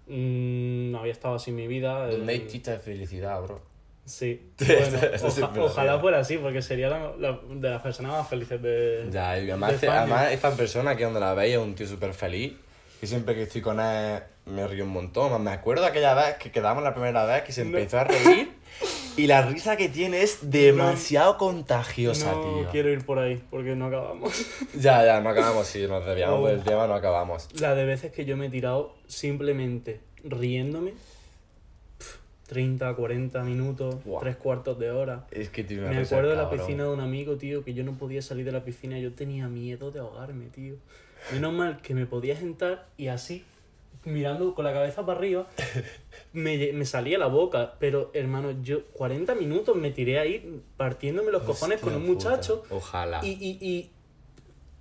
Mm, 0.07 0.90
no 0.92 1.01
había 1.01 1.12
estado 1.12 1.35
así 1.35 1.51
en 1.51 1.57
mi 1.57 1.66
vida. 1.66 2.09
Donde 2.09 2.33
hay 2.33 2.46
eh, 2.53 2.79
felicidad, 2.79 3.40
bro. 3.42 3.61
Sí. 4.08 4.50
Bueno, 4.58 4.98
oja- 5.22 5.52
ojalá 5.60 5.98
fuera 6.00 6.18
así, 6.20 6.38
porque 6.38 6.62
sería 6.62 6.88
la, 6.88 7.12
la- 7.18 7.40
de 7.48 7.70
las 7.70 7.82
personas 7.82 8.12
más 8.12 8.28
felices 8.28 8.60
de. 8.60 9.06
Ya, 9.10 9.38
y 9.38 9.46
de 9.46 9.52
además, 9.52 9.74
España. 9.74 10.00
además 10.02 10.32
esta 10.32 10.50
persona 10.52 10.96
que 10.96 11.04
donde 11.04 11.20
la 11.20 11.34
veis 11.34 11.54
es 11.54 11.60
un 11.60 11.74
tío 11.74 11.86
súper 11.86 12.14
feliz. 12.14 12.54
Y 13.00 13.06
siempre 13.06 13.34
que 13.36 13.42
estoy 13.42 13.60
con 13.60 13.78
él 13.78 14.20
me 14.46 14.66
río 14.66 14.82
un 14.84 14.90
montón. 14.90 15.40
Me 15.44 15.52
acuerdo 15.52 15.84
aquella 15.86 16.14
vez 16.14 16.34
que 16.36 16.50
quedamos 16.50 16.82
la 16.82 16.92
primera 16.94 17.24
vez 17.26 17.42
que 17.44 17.52
se 17.52 17.64
No. 17.64 17.78
empezó 17.78 17.98
a 17.98 18.04
reír. 18.04 18.50
y 19.16 19.26
la 19.28 19.42
risa 19.42 19.76
que 19.76 19.88
tiene 19.88 20.22
es 20.22 20.50
demasiado 20.50 21.36
contagiosa, 21.38 22.32
no 22.32 22.40
tío. 22.62 22.68
quiero 22.72 22.88
ir 22.90 23.04
por 23.04 23.18
ahí, 23.20 23.40
porque 23.50 23.76
no 23.76 23.86
acabamos. 23.86 24.32
Ya, 24.74 25.04
ya, 25.04 25.20
no 25.20 25.28
acabamos. 25.30 25.66
Si 25.68 25.86
nos 25.86 26.04
desviamos 26.06 26.40
Oh. 26.40 26.46
del 26.48 26.62
tema, 26.64 26.86
no 26.88 26.94
acabamos. 26.94 27.48
La 27.60 27.74
de 27.76 27.84
veces 27.84 28.10
que 28.10 28.24
yo 28.24 28.36
me 28.36 28.46
he 28.46 28.50
tirado 28.50 28.96
simplemente 29.06 30.00
riéndome. 30.24 30.94
Pf, 32.48 32.54
30, 32.54 32.94
40 32.94 33.42
minutos, 33.44 34.02
Buah. 34.04 34.20
tres 34.20 34.37
cuartos 34.37 34.78
de 34.78 34.90
hora. 34.90 35.26
Es 35.30 35.50
que 35.50 35.62
una 35.78 35.88
Me 35.90 35.98
risa 36.00 36.14
acuerdo 36.16 36.30
de 36.30 36.37
la 36.37 36.50
piscina 36.50 36.84
de 36.84 36.90
un 36.90 37.00
amigo, 37.00 37.37
tío, 37.37 37.64
que 37.64 37.74
yo 37.74 37.84
no 37.84 37.92
podía 37.92 38.22
salir 38.22 38.44
de 38.44 38.52
la 38.52 38.64
piscina. 38.64 38.98
Yo 38.98 39.12
tenía 39.12 39.48
miedo 39.48 39.90
de 39.90 40.00
ahogarme, 40.00 40.46
tío. 40.46 40.76
Menos 41.32 41.52
mal 41.52 41.80
que 41.82 41.94
me 41.94 42.06
podía 42.06 42.37
sentar 42.37 42.87
y 42.96 43.08
así, 43.08 43.44
mirando 44.04 44.54
con 44.54 44.64
la 44.64 44.72
cabeza 44.72 45.04
para 45.04 45.18
arriba, 45.18 45.46
me, 46.32 46.72
me 46.72 46.84
salía 46.84 47.18
la 47.18 47.26
boca. 47.26 47.74
Pero, 47.78 48.11
hermano, 48.14 48.62
yo 48.62 48.84
40 48.94 49.34
minutos 49.34 49.76
me 49.76 49.90
tiré 49.90 50.18
ahí 50.18 50.62
partiéndome 50.76 51.30
los 51.32 51.42
cojones 51.42 51.80
con 51.80 51.94
Hostia 51.94 52.08
un 52.08 52.14
puta. 52.16 52.30
muchacho. 52.30 52.62
Ojalá. 52.70 53.20
Y, 53.24 53.30
y, 53.30 53.58
y 53.61 53.90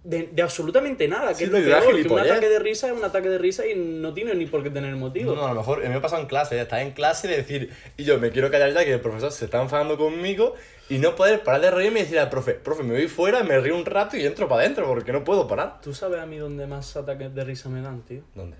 de, 0.07 0.29
de 0.31 0.41
absolutamente 0.41 1.05
nada, 1.05 1.29
que 1.31 1.35
Sí, 1.35 1.43
es 1.43 1.49
lo 1.51 1.57
peor, 1.57 2.01
que 2.01 2.07
un 2.07 2.19
ataque 2.19 2.47
de 2.47 2.59
risa 2.59 2.87
es 2.87 2.93
un 2.93 3.03
ataque 3.03 3.27
de 3.27 3.37
risa 3.37 3.67
y 3.67 3.75
no 3.75 4.13
tiene 4.13 4.33
ni 4.35 4.45
por 4.45 4.63
qué 4.63 4.69
tener 4.69 4.95
motivo. 4.95 5.35
No, 5.35 5.41
no, 5.41 5.47
a 5.47 5.53
lo 5.53 5.59
mejor 5.59 5.85
me 5.85 5.93
ha 5.93 6.01
pasado 6.01 6.21
en 6.21 6.29
clase, 6.29 6.59
está 6.61 6.81
en 6.81 6.91
clase 6.91 7.27
de 7.27 7.35
decir, 7.35 7.71
y 7.97 8.05
yo 8.05 8.17
me 8.17 8.31
quiero 8.31 8.49
callar 8.49 8.71
ya 8.71 8.85
que 8.85 8.93
el 8.93 9.01
profesor 9.01 9.33
se 9.33 9.45
está 9.45 9.61
enfadando 9.61 9.97
conmigo 9.97 10.55
y 10.87 10.99
no 10.99 11.13
poder 11.15 11.43
parar 11.43 11.59
de 11.59 11.71
reírme 11.71 11.99
y 11.99 12.03
decir 12.03 12.19
al 12.19 12.29
profe, 12.29 12.53
profe, 12.53 12.83
me 12.83 12.93
voy 12.93 13.09
fuera, 13.09 13.43
me 13.43 13.59
río 13.59 13.75
un 13.75 13.85
rato 13.85 14.15
y 14.15 14.25
entro 14.25 14.47
para 14.47 14.61
adentro 14.61 14.87
porque 14.87 15.11
no 15.11 15.25
puedo 15.25 15.45
parar. 15.45 15.81
¿Tú 15.81 15.93
sabes 15.93 16.21
a 16.21 16.25
mí 16.25 16.37
dónde 16.37 16.67
más 16.67 16.95
ataques 16.95 17.35
de 17.35 17.43
risa 17.43 17.67
me 17.67 17.81
dan, 17.81 18.01
tío? 18.03 18.21
¿Dónde? 18.33 18.55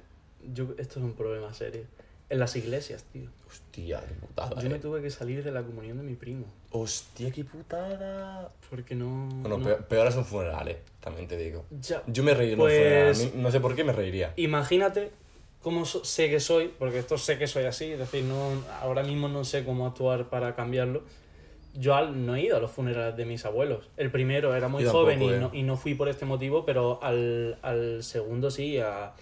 Yo, 0.54 0.66
esto 0.78 1.00
es 1.00 1.06
un 1.06 1.14
problema 1.14 1.54
serio. 1.54 1.84
En 2.30 2.40
las 2.40 2.56
iglesias, 2.58 3.06
tío. 3.14 3.30
Hostia, 3.48 4.02
qué 4.06 4.14
putada. 4.16 4.62
Yo 4.62 4.70
me 4.70 4.76
eh. 4.76 4.80
tuve 4.80 5.02
que 5.02 5.10
salir 5.10 5.44
de 5.44 5.52
la 5.52 5.64
comunión 5.64 5.98
de 5.98 6.04
mi 6.04 6.16
primo. 6.16 6.46
Hostia, 6.72 7.32
qué 7.32 7.46
putada. 7.46 8.52
Porque 8.70 8.96
no. 8.96 9.30
Bueno, 9.32 9.58
no- 9.60 9.64
peor, 9.66 9.86
peor 9.86 10.12
son 10.12 10.26
funerales, 10.26 10.78
también 11.00 11.28
te 11.28 11.38
digo. 11.38 11.64
Ya. 11.82 12.04
Yo 12.08 12.24
me 12.24 12.34
reiría 12.34 12.54
en 12.54 12.60
Pues- 12.60 12.74
un 12.78 12.84
funeral, 12.84 13.16
a 13.16 13.36
mí 13.38 13.42
no 13.44 13.52
sé 13.52 13.60
por 13.62 13.76
qué 13.76 13.84
me 13.86 13.94
reiría. 13.94 14.34
Imagínate 14.36 15.12
cómo 15.62 15.86
so- 15.86 16.04
sé 16.04 16.30
que 16.30 16.42
soy, 16.42 16.68
porque 16.78 17.00
esto 17.00 17.18
sé 17.18 17.38
que 17.38 17.48
soy 17.48 17.64
así, 17.64 17.86
es 17.94 18.00
decir, 18.00 18.26
no, 18.26 18.62
ahora 18.82 19.04
mismo 19.04 19.30
no 19.30 19.46
sé 19.46 19.64
cómo 19.64 19.88
actuar 19.88 20.30
para 20.30 20.54
cambiarlo. 20.54 21.04
Yo 21.76 21.96
al- 21.96 22.26
no 22.26 22.36
he 22.36 22.42
ido 22.42 22.58
a 22.58 22.60
los 22.60 22.72
funerales 22.72 23.16
de 23.16 23.24
mis 23.24 23.46
abuelos. 23.46 23.88
El 23.96 24.12
primero 24.12 24.54
era 24.54 24.68
muy 24.68 24.84
Yo 24.84 24.90
tampoco, 24.92 25.06
joven 25.06 25.22
y, 25.22 25.30
eh. 25.30 25.40
no, 25.40 25.52
y 25.54 25.64
no 25.64 25.78
fui 25.78 25.94
por 25.94 26.10
este 26.10 26.26
motivo, 26.26 26.66
pero 26.66 27.00
al, 27.02 27.58
al 27.62 28.04
segundo 28.04 28.52
sí, 28.52 28.80
a, 28.80 29.14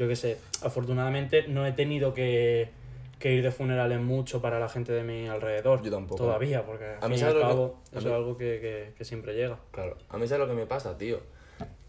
yo 0.00 0.08
qué 0.08 0.16
sé, 0.16 0.38
afortunadamente 0.62 1.46
no 1.46 1.66
he 1.66 1.72
tenido 1.72 2.14
que, 2.14 2.70
que 3.18 3.34
ir 3.34 3.42
de 3.42 3.50
funerales 3.50 4.00
mucho 4.00 4.40
para 4.40 4.58
la 4.58 4.70
gente 4.70 4.92
de 4.92 5.02
mi 5.04 5.28
alrededor. 5.28 5.82
Yo 5.82 5.90
tampoco. 5.90 6.24
Todavía, 6.24 6.64
porque 6.64 6.86
al 6.86 7.04
A 7.04 7.08
mí 7.08 7.16
fin 7.16 7.24
y 7.24 7.28
al 7.28 7.32
¿sabes 7.34 7.46
lo 7.56 7.74
que- 7.92 7.98
eso 7.98 8.06
mí- 8.06 8.10
es 8.12 8.16
algo 8.16 8.38
que, 8.38 8.44
que- 8.60 8.92
que 8.96 9.04
siempre 9.04 9.34
llega. 9.34 9.58
Claro, 9.72 9.98
a 10.08 10.16
mí 10.16 10.26
sabes 10.26 10.46
lo 10.48 10.48
que 10.52 10.58
me 10.58 10.66
pasa, 10.66 10.96
tío. 10.96 11.20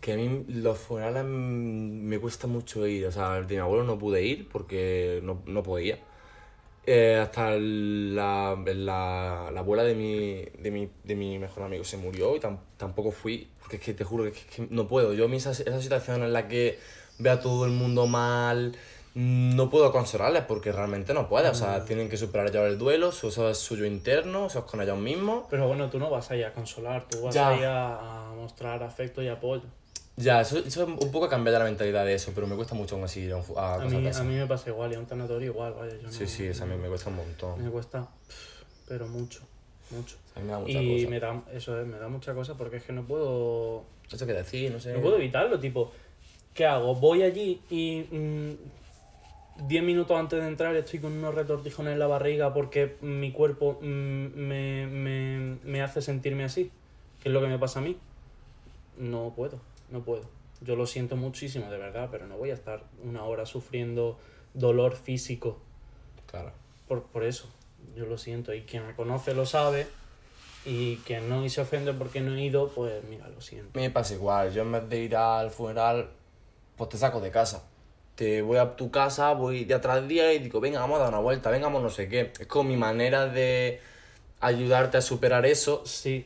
Que 0.01 0.11
a 0.11 0.15
mí 0.17 0.43
los 0.49 0.77
funerales 0.77 1.23
me 1.23 2.19
cuesta 2.19 2.47
mucho 2.47 2.85
ir. 2.85 3.05
O 3.05 3.11
sea, 3.13 3.37
el 3.37 3.47
de 3.47 3.55
mi 3.55 3.61
abuelo 3.61 3.85
no 3.85 3.97
pude 3.97 4.21
ir 4.23 4.49
porque 4.49 5.21
no, 5.23 5.41
no 5.45 5.63
podía. 5.63 5.99
Eh, 6.85 7.15
hasta 7.21 7.51
la, 7.51 8.57
la, 8.65 9.49
la 9.53 9.59
abuela 9.61 9.83
de 9.83 9.93
mi, 9.95 10.43
de, 10.61 10.71
mi, 10.71 10.89
de 11.03 11.15
mi 11.15 11.37
mejor 11.39 11.63
amigo 11.63 11.83
se 11.83 11.95
murió 11.97 12.35
y 12.35 12.39
tam- 12.39 12.57
tampoco 12.75 13.11
fui. 13.11 13.47
Porque 13.61 13.75
es 13.77 13.83
que 13.83 13.93
te 13.93 14.03
juro 14.03 14.23
que, 14.23 14.29
es 14.31 14.45
que 14.45 14.67
no 14.69 14.87
puedo. 14.87 15.13
Yo, 15.13 15.25
a 15.25 15.27
mí 15.29 15.37
esa, 15.37 15.51
esa 15.51 15.79
situación 15.81 16.23
en 16.23 16.33
la 16.33 16.47
que 16.49 16.79
veo 17.21 17.33
a 17.33 17.39
todo 17.39 17.65
el 17.65 17.71
mundo 17.71 18.07
mal, 18.07 18.75
mm, 19.13 19.55
no 19.55 19.69
puedo 19.69 19.91
consolarles 19.91 20.43
porque 20.43 20.71
realmente 20.71 21.13
no 21.13 21.27
puede. 21.29 21.49
O 21.49 21.53
sea, 21.53 21.85
tienen 21.85 22.09
que 22.09 22.17
superar 22.17 22.51
ya 22.51 22.61
el 22.65 22.77
duelo, 22.77 23.09
eso 23.09 23.27
eso 23.29 23.49
es 23.49 23.57
suyo 23.57 23.85
interno, 23.85 24.47
eso 24.47 24.59
es 24.59 24.65
con 24.65 24.81
ellos 24.81 24.97
mismos. 24.97 25.45
Pero 25.49 25.67
bueno, 25.67 25.89
tú 25.89 25.99
no 25.99 26.09
vas 26.09 26.31
ahí 26.31 26.43
a 26.43 26.53
consolar, 26.53 27.07
tú 27.07 27.21
vas 27.21 27.33
Ya. 27.35 27.49
ahí 27.49 27.61
a, 27.63 28.31
mostrar 28.35 28.81
afecto 28.83 29.21
y 29.21 29.27
apoyo. 29.27 29.63
Ya, 30.17 30.41
eso, 30.41 30.57
eso 30.59 30.85
un 30.85 31.11
poco 31.11 31.29
cambia 31.29 31.57
la 31.57 31.63
mentalidad 31.65 32.05
de 32.05 32.13
eso, 32.15 32.31
pero 32.35 32.45
me 32.45 32.55
cuesta 32.55 32.75
mucho 32.75 32.95
aún 32.95 33.05
así 33.05 33.21
ir 33.21 33.33
a, 33.33 33.37
a 33.37 33.75
A 33.75 33.85
mí, 33.85 34.07
a 34.07 34.23
mí 34.23 34.35
me 34.35 34.45
pasa 34.45 34.69
igual 34.69 34.91
y 34.91 34.95
a 34.95 34.99
un 34.99 35.05
tanatorio 35.05 35.51
igual, 35.51 35.73
vaya. 35.73 35.95
Yo 35.95 36.03
no, 36.03 36.11
Sí, 36.11 36.27
sí, 36.27 36.47
eso 36.47 36.63
a 36.63 36.67
mí 36.67 36.75
me 36.75 36.87
cuesta 36.89 37.09
un 37.09 37.15
montón. 37.15 37.63
Me 37.63 37.69
cuesta, 37.71 38.07
pero 38.87 39.07
mucho, 39.07 39.39
mucho. 39.89 40.17
A 40.35 40.39
mí 40.39 40.45
me 40.45 40.51
da 40.51 40.59
mucha 40.59 40.81
Y 40.81 40.97
cosa. 40.97 41.09
me 41.09 41.19
da, 41.19 41.41
eso 41.53 41.79
es, 41.79 41.87
me 41.87 41.97
da 41.97 42.07
mucha 42.09 42.33
cosa 42.33 42.55
porque 42.55 42.77
es 42.77 42.83
que 42.83 42.93
no 42.93 43.03
puedo, 43.03 43.83
sé 44.07 44.25
qué 44.25 44.33
decir, 44.33 44.71
no 44.71 44.79
sé. 44.79 44.93
no 44.93 45.01
puedo 45.01 45.15
evitarlo, 45.17 45.59
tipo, 45.59 45.91
¿qué 46.53 46.65
hago? 46.65 46.95
Voy 46.95 47.23
allí 47.23 47.61
y 47.69 48.05
mm, 48.11 49.67
10 49.67 49.83
minutos 49.83 50.17
antes 50.17 50.39
de 50.41 50.47
entrar 50.47 50.75
estoy 50.75 50.99
con 50.99 51.11
unos 51.13 51.35
retortijones 51.35 51.93
en 51.93 51.99
la 51.99 52.07
barriga 52.07 52.53
porque 52.53 52.97
mi 53.01 53.31
cuerpo 53.31 53.77
mm, 53.81 53.85
me, 53.85 54.87
me, 54.87 55.57
me 55.63 55.81
hace 55.81 56.01
sentirme 56.01 56.43
así, 56.43 56.71
que 57.21 57.29
es 57.29 57.33
lo 57.33 57.41
que 57.41 57.47
me 57.47 57.59
pasa 57.59 57.79
a 57.79 57.81
mí. 57.81 57.97
No 58.97 59.33
puedo, 59.35 59.59
no 59.89 60.01
puedo. 60.01 60.23
Yo 60.61 60.75
lo 60.75 60.85
siento 60.85 61.15
muchísimo, 61.15 61.69
de 61.71 61.77
verdad, 61.77 62.09
pero 62.11 62.27
no 62.27 62.37
voy 62.37 62.51
a 62.51 62.53
estar 62.53 62.83
una 63.03 63.23
hora 63.23 63.45
sufriendo 63.45 64.19
dolor 64.53 64.95
físico 64.95 65.57
Claro. 66.27 66.51
por, 66.87 67.03
por 67.03 67.23
eso. 67.23 67.49
Yo 67.95 68.05
lo 68.05 68.17
siento. 68.17 68.53
Y 68.53 68.61
quien 68.61 68.85
me 68.85 68.93
conoce 68.95 69.33
lo 69.33 69.45
sabe. 69.45 69.87
Y 70.65 70.97
quien 70.97 71.27
no 71.29 71.43
y 71.43 71.49
se 71.49 71.61
ofende 71.61 71.93
porque 71.93 72.21
no 72.21 72.35
he 72.35 72.43
ido, 72.43 72.69
pues 72.69 73.03
mira, 73.09 73.27
lo 73.29 73.41
siento. 73.41 73.71
Me 73.79 73.89
pasa 73.89 74.13
igual. 74.13 74.53
Yo 74.53 74.61
en 74.61 74.71
vez 74.71 74.87
de 74.87 74.99
ir 74.99 75.15
al 75.15 75.49
funeral, 75.49 76.11
pues 76.81 76.89
te 76.89 76.97
saco 76.97 77.19
de 77.21 77.29
casa. 77.29 77.63
Te 78.15 78.41
voy 78.41 78.57
a 78.57 78.75
tu 78.75 78.89
casa, 78.89 79.33
voy 79.33 79.65
día 79.65 79.79
tras 79.79 80.07
día 80.07 80.33
y 80.33 80.39
digo, 80.39 80.59
venga, 80.59 80.79
vamos 80.79 80.97
a 80.97 81.03
dar 81.03 81.09
una 81.09 81.19
vuelta, 81.19 81.51
venga, 81.51 81.67
vamos 81.67 81.83
no 81.83 81.89
sé 81.91 82.09
qué. 82.09 82.31
Es 82.39 82.47
como 82.47 82.69
mi 82.69 82.75
manera 82.75 83.27
de 83.27 83.79
ayudarte 84.39 84.97
a 84.97 85.01
superar 85.01 85.45
eso, 85.45 85.83
Sí, 85.85 86.25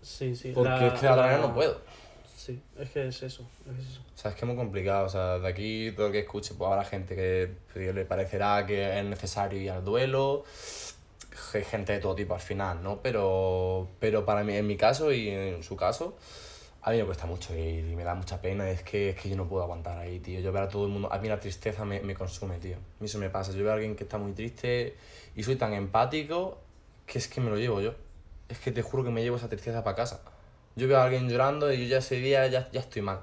sí, 0.00 0.36
sí. 0.36 0.52
porque 0.54 0.70
La- 0.70 0.86
es 0.86 0.92
que 0.94 1.06
de 1.06 1.12
otra 1.12 1.16
la- 1.16 1.22
manera 1.22 1.40
no 1.48 1.52
puedo. 1.54 1.80
Sí, 2.36 2.62
es 2.78 2.90
que 2.90 3.08
es 3.08 3.20
eso. 3.24 3.42
Es 3.68 3.84
eso. 3.88 4.00
O 4.14 4.18
sea, 4.18 4.30
es 4.30 4.36
que 4.36 4.44
es 4.44 4.46
muy 4.46 4.56
complicado. 4.56 5.06
O 5.06 5.08
sea, 5.08 5.38
de 5.40 5.48
aquí 5.48 5.90
todo 5.96 6.06
el 6.06 6.12
que 6.12 6.20
escuche, 6.20 6.54
pues 6.54 6.70
habrá 6.70 6.84
gente 6.84 7.16
que 7.16 7.92
le 7.92 8.04
parecerá 8.04 8.64
que 8.64 8.96
es 9.00 9.04
necesario 9.04 9.60
ir 9.60 9.72
al 9.72 9.84
duelo. 9.84 10.44
Gente 11.68 11.94
de 11.94 11.98
todo 11.98 12.14
tipo 12.14 12.34
al 12.34 12.40
final, 12.40 12.80
¿no? 12.82 13.00
Pero, 13.02 13.88
pero 13.98 14.24
para 14.24 14.44
mí, 14.44 14.54
en 14.54 14.66
mi 14.66 14.76
caso 14.76 15.10
y 15.12 15.28
en 15.30 15.62
su 15.64 15.74
caso, 15.76 16.16
a 16.82 16.90
mí 16.90 16.96
me 16.96 17.04
cuesta 17.04 17.26
mucho 17.26 17.54
y 17.54 17.82
me 17.82 18.04
da 18.04 18.14
mucha 18.14 18.40
pena. 18.40 18.68
Es 18.70 18.82
que, 18.82 19.10
es 19.10 19.20
que 19.20 19.28
yo 19.28 19.36
no 19.36 19.46
puedo 19.46 19.62
aguantar 19.62 19.98
ahí, 19.98 20.18
tío. 20.18 20.40
Yo 20.40 20.50
ver 20.52 20.62
a 20.62 20.68
todo 20.68 20.86
el 20.86 20.92
mundo. 20.92 21.12
A 21.12 21.18
mí 21.18 21.28
la 21.28 21.38
tristeza 21.38 21.84
me, 21.84 22.00
me 22.00 22.14
consume, 22.14 22.58
tío. 22.58 22.76
A 22.76 23.00
mí 23.00 23.06
eso 23.06 23.18
me 23.18 23.28
pasa. 23.28 23.52
Yo 23.52 23.58
veo 23.58 23.70
a 23.70 23.74
alguien 23.74 23.96
que 23.96 24.04
está 24.04 24.16
muy 24.16 24.32
triste 24.32 24.96
y 25.36 25.42
soy 25.42 25.56
tan 25.56 25.74
empático 25.74 26.58
que 27.06 27.18
es 27.18 27.28
que 27.28 27.40
me 27.40 27.50
lo 27.50 27.58
llevo 27.58 27.80
yo. 27.80 27.94
Es 28.48 28.58
que 28.58 28.72
te 28.72 28.82
juro 28.82 29.04
que 29.04 29.10
me 29.10 29.22
llevo 29.22 29.36
esa 29.36 29.48
tristeza 29.48 29.84
para 29.84 29.96
casa. 29.96 30.22
Yo 30.76 30.88
veo 30.88 30.98
a 30.98 31.04
alguien 31.04 31.28
llorando 31.28 31.72
y 31.72 31.82
yo 31.82 31.84
ya 31.86 31.98
ese 31.98 32.16
día 32.16 32.46
ya, 32.46 32.70
ya 32.70 32.80
estoy 32.80 33.02
mal. 33.02 33.20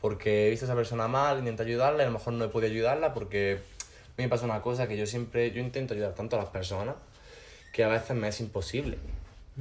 Porque 0.00 0.46
he 0.46 0.50
visto 0.50 0.66
a 0.66 0.68
esa 0.68 0.76
persona 0.76 1.08
mal, 1.08 1.38
intento 1.38 1.62
ayudarla 1.62 2.02
y 2.02 2.06
a 2.06 2.08
lo 2.08 2.18
mejor 2.18 2.34
no 2.34 2.44
he 2.44 2.48
podido 2.48 2.70
ayudarla 2.70 3.14
porque 3.14 3.54
a 3.54 4.10
mí 4.18 4.24
me 4.24 4.28
pasa 4.28 4.44
una 4.44 4.60
cosa 4.60 4.86
que 4.86 4.96
yo 4.96 5.06
siempre, 5.06 5.50
yo 5.50 5.60
intento 5.60 5.94
ayudar 5.94 6.14
tanto 6.14 6.36
a 6.36 6.40
las 6.40 6.50
personas 6.50 6.96
que 7.72 7.84
a 7.84 7.88
veces 7.88 8.16
me 8.16 8.28
es 8.28 8.40
imposible. 8.40 8.98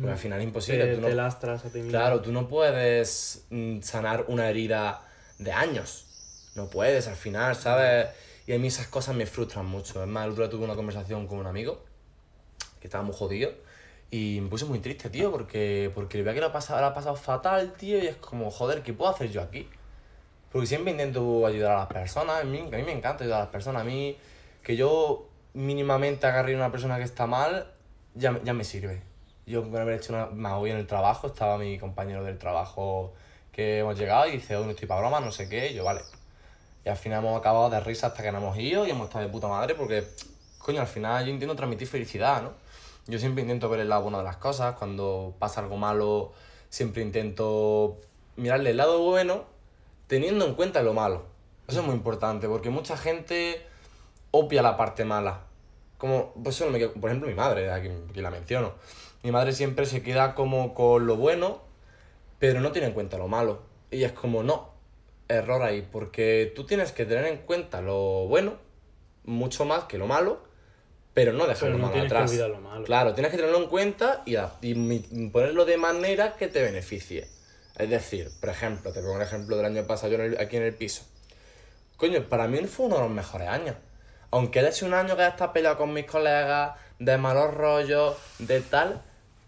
Porque 0.02 0.12
al 0.12 0.18
final 0.18 0.40
es 0.40 0.46
imposible. 0.46 0.86
Te, 0.86 0.96
tú 0.96 1.02
no- 1.02 1.08
te 1.08 1.16
lastras 1.16 1.66
a 1.66 1.70
ti 1.70 1.78
mismo. 1.80 1.90
Claro, 1.92 2.22
tú 2.22 2.32
no 2.32 2.48
puedes 2.48 3.46
mm, 3.50 3.82
sanar 3.82 4.26
una 4.28 4.50
herida 4.50 5.02
de 5.40 5.52
años. 5.52 6.06
No 6.56 6.70
puedes 6.70 7.08
al 7.08 7.16
final, 7.16 7.56
¿sabes? 7.56 8.08
Y 8.46 8.54
a 8.54 8.60
mí 8.60 8.68
esas 8.68 8.88
cosas 8.88 9.16
me 9.16 9.26
frustran 9.26 9.66
mucho. 9.66 10.02
Es 10.02 10.08
más, 10.08 10.26
el 10.26 10.32
otro 10.32 10.44
día 10.44 10.52
tuve 10.52 10.66
una 10.66 10.76
conversación 10.76 11.28
con 11.28 11.40
un 11.40 11.48
amigo 11.48 11.84
que 12.80 12.88
estaba 12.88 13.04
muy 13.04 13.16
jodido 13.16 13.52
y 14.10 14.40
me 14.42 14.50
puse 14.50 14.66
muy 14.66 14.80
triste, 14.80 15.10
tío, 15.10 15.32
porque, 15.32 15.92
porque 15.94 16.22
veía 16.22 16.34
que 16.34 16.40
lo 16.40 16.48
ha, 16.48 16.54
pasado, 16.54 16.80
lo 16.80 16.88
ha 16.88 16.94
pasado 16.94 17.16
fatal, 17.16 17.74
tío, 17.74 17.98
y 17.98 18.08
es 18.08 18.16
como, 18.16 18.50
joder, 18.52 18.84
¿qué 18.84 18.94
puedo 18.94 19.12
hacer 19.12 19.30
yo 19.30 19.42
aquí? 19.42 19.68
Porque 20.52 20.66
siempre 20.68 20.92
intento 20.92 21.46
ayudar 21.46 21.74
a 21.74 21.80
las 21.80 21.88
personas, 21.88 22.42
a 22.42 22.44
mí, 22.46 22.60
a 22.60 22.78
mí 22.78 22.84
me 22.84 22.94
encanta 22.94 23.24
ayudar 23.24 23.42
a 23.42 23.44
las 23.46 23.52
personas, 23.52 23.82
a 23.82 23.86
mí 23.86 24.16
que 24.64 24.78
yo 24.78 25.28
mínimamente 25.54 26.26
agarre 26.26 26.54
a 26.54 26.58
una 26.58 26.72
persona 26.72 26.98
que 26.98 27.04
está 27.04 27.28
mal, 27.28 27.74
ya, 28.16 28.40
ya 28.44 28.54
me 28.54 28.64
sirve. 28.64 29.02
Yo 29.48 29.64
con 29.64 29.74
haber 29.78 29.96
hecho 29.96 30.12
una, 30.14 30.26
más 30.26 30.54
hoy 30.54 30.72
en 30.72 30.78
el 30.78 30.88
trabajo, 30.88 31.28
estaba 31.28 31.58
mi 31.58 31.80
compañero 31.80 32.22
del 32.22 32.38
trabajo 32.38 33.14
que 33.54 33.80
hemos 33.80 33.98
llegado 33.98 34.28
y 34.28 34.34
dice, 34.34 34.58
hoy 34.58 34.66
no 34.66 34.72
estoy 34.72 34.90
para 34.90 35.00
broma, 35.00 35.22
no 35.22 35.32
sé 35.32 35.48
qué, 35.48 35.72
y 35.72 35.74
yo, 35.74 35.86
vale. 35.86 36.02
Y 36.84 36.90
al 36.90 36.98
final 36.98 37.24
hemos 37.24 37.40
acabado 37.40 37.70
de 37.70 37.80
risa 37.80 38.08
hasta 38.08 38.22
que 38.22 38.32
nos 38.32 38.44
hemos 38.44 38.58
ido 38.58 38.86
y 38.86 38.90
hemos 38.92 39.08
estado 39.08 39.26
de 39.26 39.32
puta 39.32 39.48
madre 39.48 39.74
porque, 39.74 40.04
coño, 40.58 40.82
al 40.82 40.88
final 40.88 41.26
yo 41.26 41.32
intento 41.32 41.56
transmitir 41.56 41.88
felicidad, 41.88 42.42
¿no? 42.42 42.52
Yo 43.08 43.20
siempre 43.20 43.42
intento 43.42 43.70
ver 43.70 43.80
el 43.80 43.88
lado 43.88 44.02
bueno 44.02 44.18
de 44.18 44.26
las 44.26 44.36
cosas, 44.36 44.76
cuando 44.76 45.34
pasa 45.40 45.62
algo 45.62 45.78
malo, 45.78 46.34
siempre 46.70 47.02
intento 47.02 47.98
mirarle 48.36 48.72
el 48.72 48.78
lado 48.78 49.00
bueno 49.00 49.46
teniendo 50.08 50.46
en 50.46 50.56
cuenta 50.56 50.84
lo 50.84 50.94
malo. 50.94 51.24
Eso 51.70 51.80
es 51.80 51.86
muy 51.86 51.96
importante 51.96 52.50
porque 52.50 52.70
mucha 52.70 52.98
gente 52.98 53.66
obvia 54.32 54.62
la 54.62 54.76
parte 54.76 55.06
mala. 55.06 55.40
Como, 55.98 56.34
pues 56.44 56.60
me 56.70 56.78
quedo- 56.78 56.94
por 56.94 57.10
ejemplo, 57.10 57.30
mi 57.30 57.34
madre, 57.34 57.72
aquí, 57.72 57.90
aquí 58.10 58.22
la 58.22 58.30
menciono. 58.30 58.74
Mi 59.24 59.32
madre 59.32 59.54
siempre 59.54 59.86
se 59.86 60.02
queda 60.04 60.36
como 60.36 60.74
con 60.74 61.06
lo 61.08 61.16
bueno, 61.18 61.62
pero 62.40 62.60
no 62.62 62.72
tiene 62.72 62.88
en 62.88 62.94
cuenta 62.94 63.18
lo 63.18 63.28
malo. 63.28 63.62
Y 63.92 64.04
es 64.04 64.12
como, 64.12 64.44
no, 64.44 64.70
error 65.28 65.64
ahí, 65.64 65.88
porque 65.92 66.52
tú 66.56 66.66
tienes 66.66 66.92
que 66.92 67.06
tener 67.06 67.26
en 67.26 67.38
cuenta 67.40 67.82
lo 67.82 68.28
bueno, 68.28 68.56
mucho 69.26 69.66
más 69.66 69.86
que 69.86 69.98
lo 69.98 70.08
malo, 70.08 70.42
pero 71.14 71.34
no 71.34 71.48
dejar 71.48 71.70
Pero 71.70 71.74
lo 71.74 71.78
no 71.80 71.88
malo 71.88 71.94
que 72.00 72.06
atrás. 72.06 72.30
olvidar 72.30 72.50
lo 72.50 72.62
malo. 72.62 72.86
Claro, 72.86 73.14
tienes 73.14 73.32
que 73.32 73.38
tenerlo 73.38 73.58
en 73.58 73.68
cuenta 73.70 74.22
y, 74.26 74.36
y 74.62 75.28
ponerlo 75.30 75.66
de 75.66 75.78
manera 75.78 76.36
que 76.36 76.48
te 76.48 76.62
beneficie. 76.62 77.28
Es 77.78 77.90
decir, 77.90 78.30
por 78.40 78.50
ejemplo, 78.50 78.92
te 78.94 79.02
pongo 79.02 79.14
un 79.16 79.22
ejemplo 79.22 79.56
del 79.58 79.66
año 79.66 79.86
pasado 79.88 80.14
yo 80.14 80.20
en 80.20 80.34
el- 80.34 80.40
aquí 80.40 80.58
en 80.58 80.64
el 80.64 80.74
piso. 80.76 81.04
Coño, 81.98 82.28
para 82.30 82.48
mí 82.48 82.60
fue 82.66 82.86
uno 82.86 82.96
de 82.98 83.02
los 83.02 83.12
mejores 83.12 83.48
años. 83.48 83.76
Aunque 84.30 84.60
haya 84.60 84.72
sido 84.72 84.88
un 84.88 84.94
año 84.94 85.16
que 85.16 85.22
haya 85.24 85.32
estado 85.32 85.54
peleado 85.54 85.78
con 85.78 85.94
mis 85.94 86.06
colegas, 86.06 86.78
de 87.00 87.18
malos 87.18 87.54
rollos, 87.54 88.16
de 88.40 88.62
tal, 88.62 89.02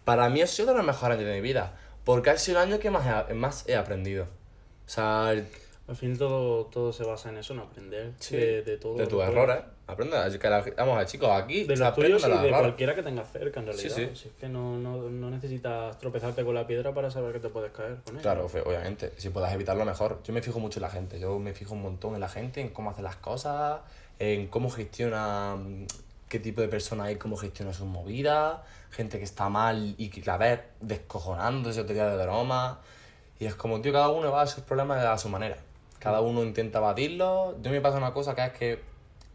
para 0.04 0.28
mí 0.28 0.40
ha 0.42 0.46
sido 0.46 0.66
uno 0.68 0.72
de 0.72 0.78
los 0.78 0.86
mejores 0.86 1.18
años 1.18 1.28
de 1.28 1.34
mi 1.36 1.40
vida. 1.40 1.74
Porque 2.04 2.30
ha 2.30 2.38
sido 2.38 2.60
el 2.62 2.68
año 2.68 2.78
que 2.80 2.90
más 2.90 3.28
he, 3.28 3.34
más 3.34 3.68
he 3.68 3.76
aprendido. 3.76 4.24
O 4.24 4.88
sea, 4.88 5.32
el- 5.32 5.46
Al 5.86 5.96
fin 5.96 6.16
todo, 6.16 6.66
todo 6.66 6.92
se 6.92 7.04
basa 7.04 7.28
en 7.30 7.38
eso, 7.38 7.52
en 7.52 7.58
aprender 7.60 8.12
Sí, 8.20 8.36
de, 8.36 8.62
de 8.62 8.76
todo. 8.78 8.96
de 8.96 9.06
tus 9.06 9.22
errores. 9.22 9.58
Aprende. 9.88 10.16
que 10.38 10.48
la- 10.48 10.64
Vamos 10.76 10.94
a 10.94 10.98
ver, 10.98 11.06
chicos, 11.08 11.28
aquí 11.30 11.64
De 11.64 11.76
los 11.76 11.80
aprende 11.88 12.16
tuyos 12.16 12.22
y 12.24 12.30
de 12.30 12.36
errores. 12.36 12.58
cualquiera 12.60 12.94
que 12.94 13.02
tengas 13.02 13.30
cerca, 13.32 13.58
en 13.60 13.66
realidad. 13.66 13.94
sí. 13.96 14.08
Si 14.14 14.28
es 14.28 14.34
que 14.34 14.48
no, 14.48 14.78
no, 14.78 15.10
no 15.10 15.30
necesitas 15.30 15.98
tropezarte 15.98 16.44
con 16.44 16.54
la 16.54 16.64
piedra 16.66 16.94
para 16.94 17.10
saber 17.10 17.32
que 17.32 17.40
te 17.40 17.48
puedes 17.48 17.72
caer 17.72 17.96
con 18.04 18.14
ella. 18.14 18.22
Claro, 18.22 18.46
obviamente. 18.46 19.12
Si 19.16 19.30
puedas 19.30 19.52
evitarlo, 19.52 19.84
mejor. 19.84 20.20
Yo 20.22 20.32
me 20.32 20.42
fijo 20.42 20.60
mucho 20.60 20.78
en 20.78 20.82
la 20.82 20.90
gente. 20.90 21.18
Yo 21.18 21.38
me 21.40 21.52
fijo 21.54 21.74
un 21.74 21.82
montón 21.82 22.14
en 22.14 22.20
la 22.20 22.28
gente, 22.28 22.60
en 22.60 22.68
cómo 22.70 22.90
hace 22.92 23.02
las 23.02 23.16
cosas, 23.16 23.80
en 24.20 24.46
cómo 24.46 24.70
gestiona, 24.70 25.56
qué 26.30 26.38
tipo 26.38 26.62
de 26.62 26.68
persona 26.68 27.04
hay, 27.04 27.16
cómo 27.16 27.36
gestiona 27.36 27.74
sus 27.74 27.86
movidas. 27.86 28.60
Gente 28.92 29.18
que 29.18 29.24
está 29.24 29.50
mal 29.50 29.94
y 29.98 30.08
que 30.08 30.22
la 30.22 30.38
ves 30.38 30.60
descojonándose, 30.80 31.82
te 31.84 31.92
tira 31.92 32.16
de 32.16 32.24
broma. 32.24 32.80
Y 33.38 33.46
es 33.46 33.54
como, 33.54 33.80
tío, 33.82 33.92
cada 33.92 34.08
uno 34.08 34.30
va 34.30 34.42
a 34.42 34.46
sus 34.46 34.62
problemas 34.64 35.04
a 35.04 35.18
su 35.18 35.28
manera. 35.28 35.58
Cada 35.98 36.20
uno 36.20 36.42
intenta 36.42 36.80
batirlos. 36.80 37.56
Yo 37.60 37.70
me 37.70 37.80
pasa 37.80 37.98
una 37.98 38.14
cosa 38.14 38.34
que 38.34 38.46
es 38.46 38.52
que 38.52 38.80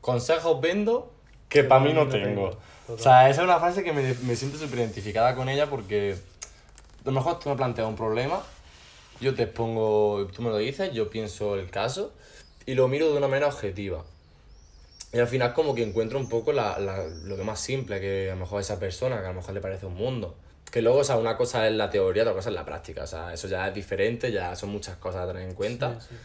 consejos 0.01 0.59
vendo 0.61 1.11
que 1.49 1.63
para 1.63 1.83
mí 1.83 1.93
no 1.93 2.07
tengo. 2.07 2.57
O 2.87 2.97
sea, 2.97 3.29
esa 3.29 3.41
es 3.41 3.45
una 3.45 3.59
frase 3.59 3.83
que 3.83 3.91
me, 3.91 4.13
me 4.23 4.35
siento 4.35 4.57
súper 4.57 4.79
identificada 4.79 5.35
con 5.35 5.49
ella 5.49 5.69
porque 5.69 6.13
a 6.13 7.05
lo 7.05 7.11
mejor 7.11 7.39
tú 7.39 7.49
me 7.49 7.55
planteas 7.55 7.87
un 7.87 7.95
problema, 7.95 8.41
yo 9.19 9.35
te 9.35 9.43
expongo, 9.43 10.27
tú 10.33 10.41
me 10.41 10.49
lo 10.49 10.57
dices, 10.57 10.91
yo 10.93 11.09
pienso 11.09 11.55
el 11.55 11.69
caso 11.69 12.11
y 12.65 12.73
lo 12.73 12.87
miro 12.87 13.11
de 13.11 13.17
una 13.17 13.27
manera 13.27 13.47
objetiva. 13.47 14.03
Y 15.15 15.19
al 15.19 15.27
final 15.29 15.53
como 15.53 15.73
que 15.73 15.81
encuentro 15.81 16.19
un 16.19 16.27
poco 16.27 16.51
la, 16.51 16.77
la- 16.77 17.05
lo 17.05 17.37
que 17.37 17.43
más 17.45 17.61
simple, 17.61 18.01
que 18.01 18.29
a 18.29 18.33
lo 18.33 18.41
mejor 18.41 18.57
a 18.57 18.61
esa 18.61 18.77
persona, 18.77 19.19
que 19.21 19.25
a 19.25 19.29
lo 19.29 19.35
mejor 19.35 19.53
le 19.53 19.61
parece 19.61 19.85
un 19.85 19.93
mundo. 19.95 20.35
Que 20.69 20.81
luego, 20.81 20.99
o 20.99 21.03
sea, 21.05 21.15
una 21.17 21.37
cosa 21.37 21.65
es 21.69 21.73
la 21.73 21.89
teoría, 21.89 22.23
otra 22.23 22.33
cosa 22.33 22.49
es 22.49 22.55
la 22.55 22.65
práctica. 22.65 23.03
O 23.03 23.07
sea, 23.07 23.33
eso 23.33 23.47
ya 23.47 23.65
es 23.69 23.73
diferente, 23.73 24.29
ya 24.29 24.53
son 24.57 24.71
muchas 24.71 24.97
cosas 24.97 25.21
a 25.21 25.27
tener 25.27 25.43
en 25.47 25.55
cuenta. 25.55 25.97
Sí, 26.01 26.07
sí. 26.09 26.15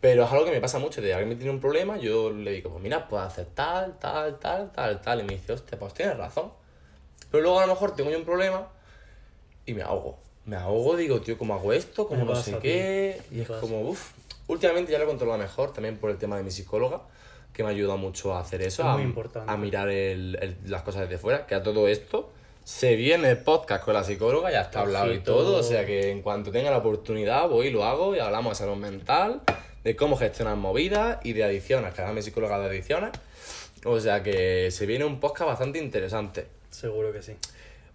Pero 0.00 0.22
es 0.24 0.30
algo 0.30 0.44
que 0.44 0.52
me 0.52 0.60
pasa 0.60 0.78
mucho, 0.78 1.00
de 1.02 1.12
alguien 1.12 1.30
me 1.30 1.34
tiene 1.34 1.50
un 1.50 1.58
problema, 1.60 1.96
yo 1.96 2.30
le 2.30 2.52
digo, 2.52 2.70
pues 2.70 2.80
mira, 2.80 3.08
puedes 3.08 3.26
hacer 3.26 3.46
tal, 3.56 3.98
tal, 3.98 4.38
tal, 4.38 4.70
tal, 4.70 5.00
tal. 5.00 5.20
Y 5.20 5.24
me 5.24 5.32
dice, 5.34 5.54
hostia, 5.54 5.76
pues 5.76 5.92
tienes 5.94 6.16
razón. 6.16 6.52
Pero 7.32 7.42
luego 7.42 7.58
a 7.58 7.66
lo 7.66 7.72
mejor 7.74 7.96
tengo 7.96 8.08
yo 8.10 8.18
un 8.18 8.24
problema 8.24 8.68
y 9.66 9.74
me 9.74 9.82
ahogo. 9.82 10.16
Me 10.44 10.54
ahogo, 10.54 10.94
digo, 10.96 11.20
tío, 11.20 11.36
¿cómo 11.36 11.54
hago 11.54 11.72
esto? 11.72 12.06
¿Cómo 12.06 12.20
Me 12.20 12.26
no 12.26 12.30
pasa, 12.34 12.44
sé 12.44 12.50
tío. 12.52 12.60
qué? 12.60 13.20
Me 13.32 13.38
Y 13.38 13.40
es 13.40 13.48
pasa. 13.48 13.60
como, 13.60 13.80
uff. 13.80 14.12
Últimamente 14.46 14.92
ya 14.92 14.98
lo 14.98 15.04
he 15.04 15.08
controlado 15.08 15.38
mejor, 15.40 15.72
también 15.72 15.96
por 15.98 16.10
el 16.10 16.18
tema 16.18 16.36
de 16.36 16.44
mi 16.44 16.52
psicóloga, 16.52 17.02
que 17.58 17.64
me 17.64 17.70
ayuda 17.70 17.96
mucho 17.96 18.34
a 18.34 18.38
hacer 18.40 18.62
eso, 18.62 18.82
Es 18.82 18.88
a, 18.88 18.92
muy 18.92 19.02
importante. 19.02 19.50
a 19.52 19.56
mirar 19.56 19.88
el- 19.88 20.38
el- 20.40 20.56
las 20.70 20.82
cosas 20.84 21.02
desde 21.02 21.18
fuera, 21.18 21.44
que 21.44 21.56
a 21.56 21.62
todo 21.64 21.88
esto 21.88 22.30
se 22.62 22.94
viene 22.94 23.30
el 23.30 23.38
podcast 23.38 23.84
con 23.84 23.94
la 23.94 24.04
psicóloga, 24.04 24.52
ya 24.52 24.60
está 24.60 24.82
hablado 24.82 25.12
y 25.12 25.18
todo, 25.18 25.56
o 25.56 25.62
sea 25.64 25.84
que 25.84 26.12
en 26.12 26.22
cuanto 26.22 26.52
tenga 26.52 26.70
la 26.70 26.76
oportunidad 26.78 27.48
voy 27.48 27.66
y 27.66 27.70
lo 27.70 27.82
hago 27.82 28.14
y 28.14 28.20
hablamos 28.20 28.52
de 28.52 28.64
salud 28.64 28.76
mental, 28.76 29.40
de 29.82 29.96
cómo 29.96 30.16
gestionar 30.16 30.54
movidas 30.54 31.18
y 31.24 31.32
de 31.32 31.42
adicciones, 31.42 31.92
que 31.94 32.00
además 32.02 32.14
mi 32.14 32.22
psicóloga 32.22 32.60
de 32.60 32.66
adicciones, 32.66 33.10
o 33.84 33.98
sea 33.98 34.22
que 34.22 34.70
se 34.70 34.86
viene 34.86 35.04
un 35.04 35.18
podcast 35.18 35.48
bastante 35.48 35.80
interesante. 35.80 36.46
Seguro 36.70 37.12
que 37.12 37.22
sí. 37.22 37.32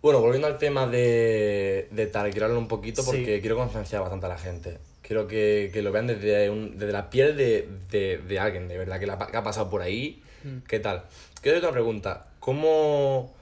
Bueno, 0.02 0.19
volviendo 0.19 0.47
al 0.47 0.58
tema 0.58 0.88
de, 0.88 1.88
de 1.89 2.12
hablar 2.13 2.52
un 2.52 2.67
poquito 2.67 3.02
Sí. 3.02 3.08
porque 3.10 3.39
quiero 3.39 3.56
concienciar 3.56 4.02
bastante 4.02 4.26
a 4.26 4.30
la 4.30 4.38
gente. 4.38 4.78
Quiero 5.03 5.27
que, 5.27 5.69
que 5.71 5.81
lo 5.83 5.91
vean 5.91 6.07
desde, 6.07 6.49
un- 6.49 6.77
desde 6.79 6.91
la 6.93 7.09
piel 7.11 7.37
de, 7.37 7.69
de, 7.91 8.17
de 8.17 8.39
alguien, 8.39 8.67
de 8.67 8.77
verdad, 8.79 8.99
que, 8.99 9.05
la, 9.05 9.17
que 9.27 9.37
ha 9.37 9.43
pasado 9.43 9.69
por 9.69 9.81
ahí. 9.83 10.23
¿Qué 10.67 10.79
tal? 10.79 11.03
Quiero 11.41 11.59
una 11.59 11.71
pregunta. 11.71 12.27
¿Cómo, 12.39 13.33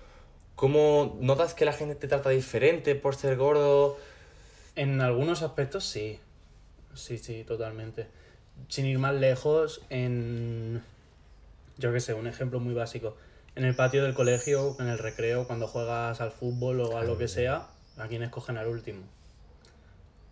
¿Cómo 0.56 1.18
notas 1.22 1.54
que 1.54 1.64
la 1.66 1.74
gente 1.74 1.96
te 1.96 2.08
trata 2.08 2.30
diferente 2.32 2.96
por 2.96 3.16
ser 3.16 3.38
gordo? 3.38 3.98
En 4.76 5.02
algunos 5.02 5.42
aspectos 5.44 5.86
sí. 5.86 6.20
Sí, 6.94 7.18
sí, 7.18 7.44
totalmente. 7.48 8.08
Sin 8.68 8.86
ir 8.86 9.00
más 9.00 9.14
lejos, 9.16 9.82
en. 9.90 10.82
Yo 11.78 11.94
qué 11.94 12.00
sé, 12.00 12.14
un 12.14 12.28
ejemplo 12.28 12.60
muy 12.60 12.74
básico. 12.74 13.16
En 13.56 13.64
el 13.66 13.76
patio 13.76 14.04
del 14.04 14.14
colegio, 14.14 14.76
en 14.80 14.88
el 14.88 14.98
recreo, 14.98 15.46
cuando 15.48 15.68
juegas 15.68 16.22
al 16.22 16.32
fútbol 16.32 16.82
o 16.82 16.98
a 16.98 17.04
lo 17.04 17.18
que 17.18 17.28
sea, 17.28 17.68
¿a 17.98 18.08
quién 18.08 18.24
escogen 18.24 18.58
al 18.58 18.68
último? 18.68 19.02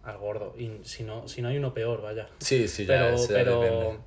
Al 0.04 0.18
gordo. 0.18 0.56
Y 0.58 0.72
si 0.86 1.04
no, 1.04 1.28
si 1.28 1.42
no 1.42 1.50
hay 1.50 1.58
uno 1.58 1.74
peor, 1.74 2.02
vaya. 2.02 2.30
Sí, 2.40 2.68
sí, 2.68 2.86
ya, 2.86 2.94
Pero, 2.94 3.18
ya 3.18 3.28
pero, 3.28 3.60
depende. 3.62 3.98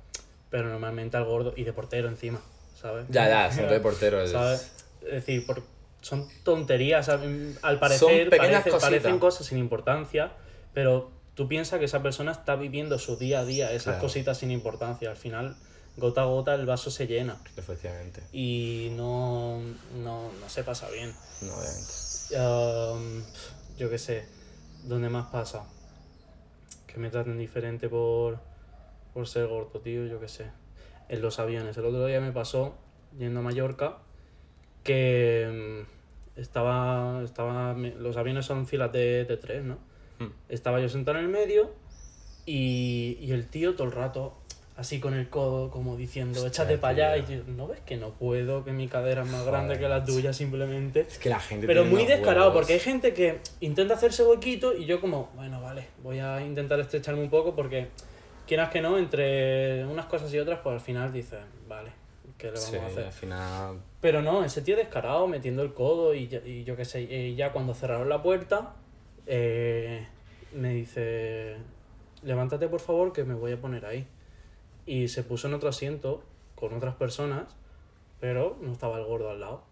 pero 0.49 0.69
normalmente 0.69 1.17
al 1.17 1.25
gordo 1.25 1.53
y 1.55 1.63
de 1.63 1.73
portero 1.73 2.07
encima, 2.07 2.41
¿sabes? 2.79 3.05
Ya, 3.09 3.27
ya, 3.49 3.55
todo 3.55 3.71
de 3.71 3.79
portero. 3.79 4.21
es- 4.21 4.31
¿sabes? 4.31 4.71
Es 5.03 5.11
decir, 5.11 5.45
por- 5.45 5.61
son 6.01 6.27
tonterías, 6.43 7.07
al 7.09 7.79
parecer 7.79 8.29
parece- 8.29 8.71
parecen 8.71 9.19
cosas 9.19 9.47
sin 9.47 9.57
importancia, 9.57 10.31
pero 10.73 11.11
tú 11.35 11.47
piensas 11.47 11.79
que 11.79 11.85
esa 11.85 12.01
persona 12.03 12.31
está 12.33 12.55
viviendo 12.55 12.99
su 12.99 13.15
día 13.17 13.39
a 13.39 13.45
día, 13.45 13.71
esas 13.71 13.83
Claro. 13.95 14.01
cositas 14.01 14.37
sin 14.39 14.51
importancia. 14.51 15.09
Al 15.11 15.15
final, 15.17 15.55
gota 15.95 16.23
a 16.23 16.25
gota, 16.25 16.55
el 16.55 16.65
vaso 16.65 16.91
se 16.91 17.07
llena 17.07 17.37
Efectivamente. 17.55 18.21
y 18.33 18.89
no, 18.97 19.61
no, 19.95 20.31
no 20.31 20.49
se 20.49 20.63
pasa 20.63 20.89
bien. 20.89 21.13
No, 21.41 21.53
obviamente. 21.53 21.93
Um, 22.35 23.23
yo 23.77 23.89
qué 23.89 23.97
sé, 23.97 24.25
¿dónde 24.83 25.07
más 25.09 25.27
pasa? 25.31 25.63
Que 26.93 26.99
me 26.99 27.09
traten 27.09 27.37
diferente 27.37 27.89
por, 27.89 28.39
por 29.13 29.27
ser 29.27 29.47
gordo, 29.47 29.79
tío, 29.79 30.05
yo 30.05 30.19
qué 30.19 30.27
sé. 30.27 30.51
En 31.09 31.21
los 31.21 31.39
aviones. 31.39 31.75
El 31.77 31.85
otro 31.85 32.05
día 32.05 32.21
me 32.21 32.31
pasó, 32.31 32.75
yendo 33.17 33.39
a 33.39 33.43
Mallorca, 33.43 33.97
que 34.83 35.85
mm, 35.85 36.39
estaba, 36.39 37.23
estaba, 37.23 37.73
los 37.73 38.17
aviones 38.17 38.45
son 38.45 38.67
filas 38.67 38.91
de, 38.91 39.25
de 39.25 39.37
tres, 39.37 39.63
¿no? 39.63 39.77
Hmm. 40.19 40.31
Estaba 40.49 40.79
yo 40.79 40.89
sentado 40.89 41.17
en 41.17 41.25
el 41.25 41.31
medio 41.31 41.71
y, 42.45 43.17
y 43.19 43.31
el 43.31 43.47
tío 43.47 43.75
todo 43.75 43.87
el 43.87 43.93
rato 43.93 44.37
así 44.75 44.99
con 44.99 45.13
el 45.13 45.29
codo 45.29 45.69
como 45.69 45.95
diciendo, 45.97 46.43
Hostia, 46.43 46.63
échate 46.63 46.77
para 46.77 47.13
allá. 47.13 47.17
Y 47.17 47.37
yo, 47.37 47.43
¿no 47.47 47.67
ves 47.67 47.79
que 47.81 47.97
no 47.97 48.09
puedo? 48.11 48.63
Que 48.63 48.71
mi 48.71 48.87
cadera 48.87 49.23
es 49.23 49.29
más 49.29 49.45
grande 49.45 49.77
que 49.77 49.87
la 49.87 50.03
tuya 50.03 50.33
simplemente. 50.33 51.01
Es 51.01 51.19
que 51.19 51.29
la 51.29 51.39
gente 51.39 51.67
Pero 51.67 51.81
tiene 51.83 51.95
muy 51.95 52.05
descarado, 52.05 52.47
huevos. 52.47 52.61
porque 52.61 52.73
hay 52.73 52.79
gente 52.79 53.13
que 53.13 53.39
intenta 53.59 53.93
hacerse 53.93 54.23
huequito 54.23 54.73
y 54.75 54.85
yo 54.85 54.99
como, 54.99 55.29
bueno, 55.35 55.61
vale, 55.61 55.87
voy 56.01 56.19
a 56.19 56.41
intentar 56.41 56.79
estrecharme 56.79 57.21
un 57.21 57.29
poco 57.29 57.55
porque 57.55 57.87
quieras 58.47 58.69
que 58.71 58.81
no, 58.81 58.97
entre 58.97 59.85
unas 59.85 60.05
cosas 60.07 60.33
y 60.33 60.39
otras, 60.39 60.59
pues 60.63 60.73
al 60.73 60.81
final 60.81 61.13
dices, 61.13 61.39
vale, 61.67 61.91
¿qué 62.37 62.47
le 62.47 62.53
vamos 62.53 62.69
Sí, 62.69 62.75
a 62.77 62.85
hacer? 62.87 63.05
al 63.05 63.11
final... 63.13 63.77
Pero 64.01 64.21
no, 64.21 64.43
ese 64.43 64.61
tío 64.61 64.75
descarado, 64.75 65.27
metiendo 65.27 65.61
el 65.63 65.73
codo 65.73 66.13
y, 66.13 66.27
ya- 66.27 66.41
y 66.45 66.63
yo 66.65 66.75
qué 66.75 66.83
sé, 66.83 67.01
y 67.03 67.35
ya 67.35 67.51
cuando 67.53 67.73
cerraron 67.73 68.09
la 68.09 68.21
puerta, 68.21 68.73
eh, 69.27 70.05
me 70.53 70.73
dice, 70.73 71.55
levántate 72.23 72.67
por 72.67 72.79
favor 72.81 73.13
que 73.13 73.23
me 73.23 73.33
voy 73.33 73.53
a 73.53 73.61
poner 73.61 73.85
ahí. 73.85 74.05
Y 74.85 75.07
se 75.07 75.23
puso 75.23 75.47
en 75.47 75.53
otro 75.53 75.69
asiento 75.69 76.23
con 76.55 76.73
otras 76.73 76.95
personas, 76.95 77.45
pero 78.19 78.57
no 78.61 78.71
estaba 78.71 78.97
el 78.97 79.05
gordo 79.05 79.29
al 79.29 79.39
lado. 79.39 79.63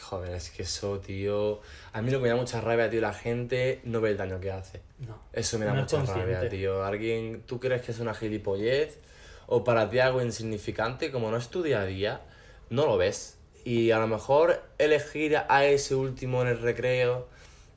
Joder, 0.00 0.34
es 0.34 0.50
que 0.50 0.62
eso, 0.62 0.98
tío... 1.00 1.60
A 1.92 2.02
mí 2.02 2.10
lo 2.10 2.18
que 2.18 2.24
me 2.24 2.28
da 2.28 2.36
mucha 2.36 2.60
rabia, 2.60 2.90
tío, 2.90 3.00
la 3.00 3.14
gente 3.14 3.80
no 3.84 4.00
ve 4.00 4.10
el 4.10 4.16
daño 4.16 4.40
que 4.40 4.50
hace. 4.50 4.82
No. 4.98 5.18
Eso 5.32 5.58
me 5.58 5.64
da 5.64 5.72
No 5.72 5.82
mucha 5.82 6.02
rabia, 6.04 6.48
tío. 6.48 6.84
Alguien, 6.84 7.42
¿tú 7.46 7.58
crees 7.58 7.82
que 7.82 7.92
es 7.92 7.98
una 7.98 8.14
gilipollez? 8.14 8.98
O 9.46 9.64
para 9.64 9.88
ti 9.88 9.98
algo 9.98 10.20
insignificante, 10.20 11.10
como 11.10 11.30
no 11.30 11.36
es 11.36 11.48
tu 11.48 11.62
día 11.62 11.80
a 11.80 11.86
día, 11.86 12.20
no 12.68 12.86
lo 12.86 12.96
ves. 12.96 13.38
Y 13.64 13.90
a 13.90 13.98
lo 13.98 14.06
mejor 14.06 14.62
elegir 14.78 15.38
a 15.48 15.64
ese 15.64 15.94
último 15.94 16.42
en 16.42 16.48
el 16.48 16.60
recreo, 16.60 17.28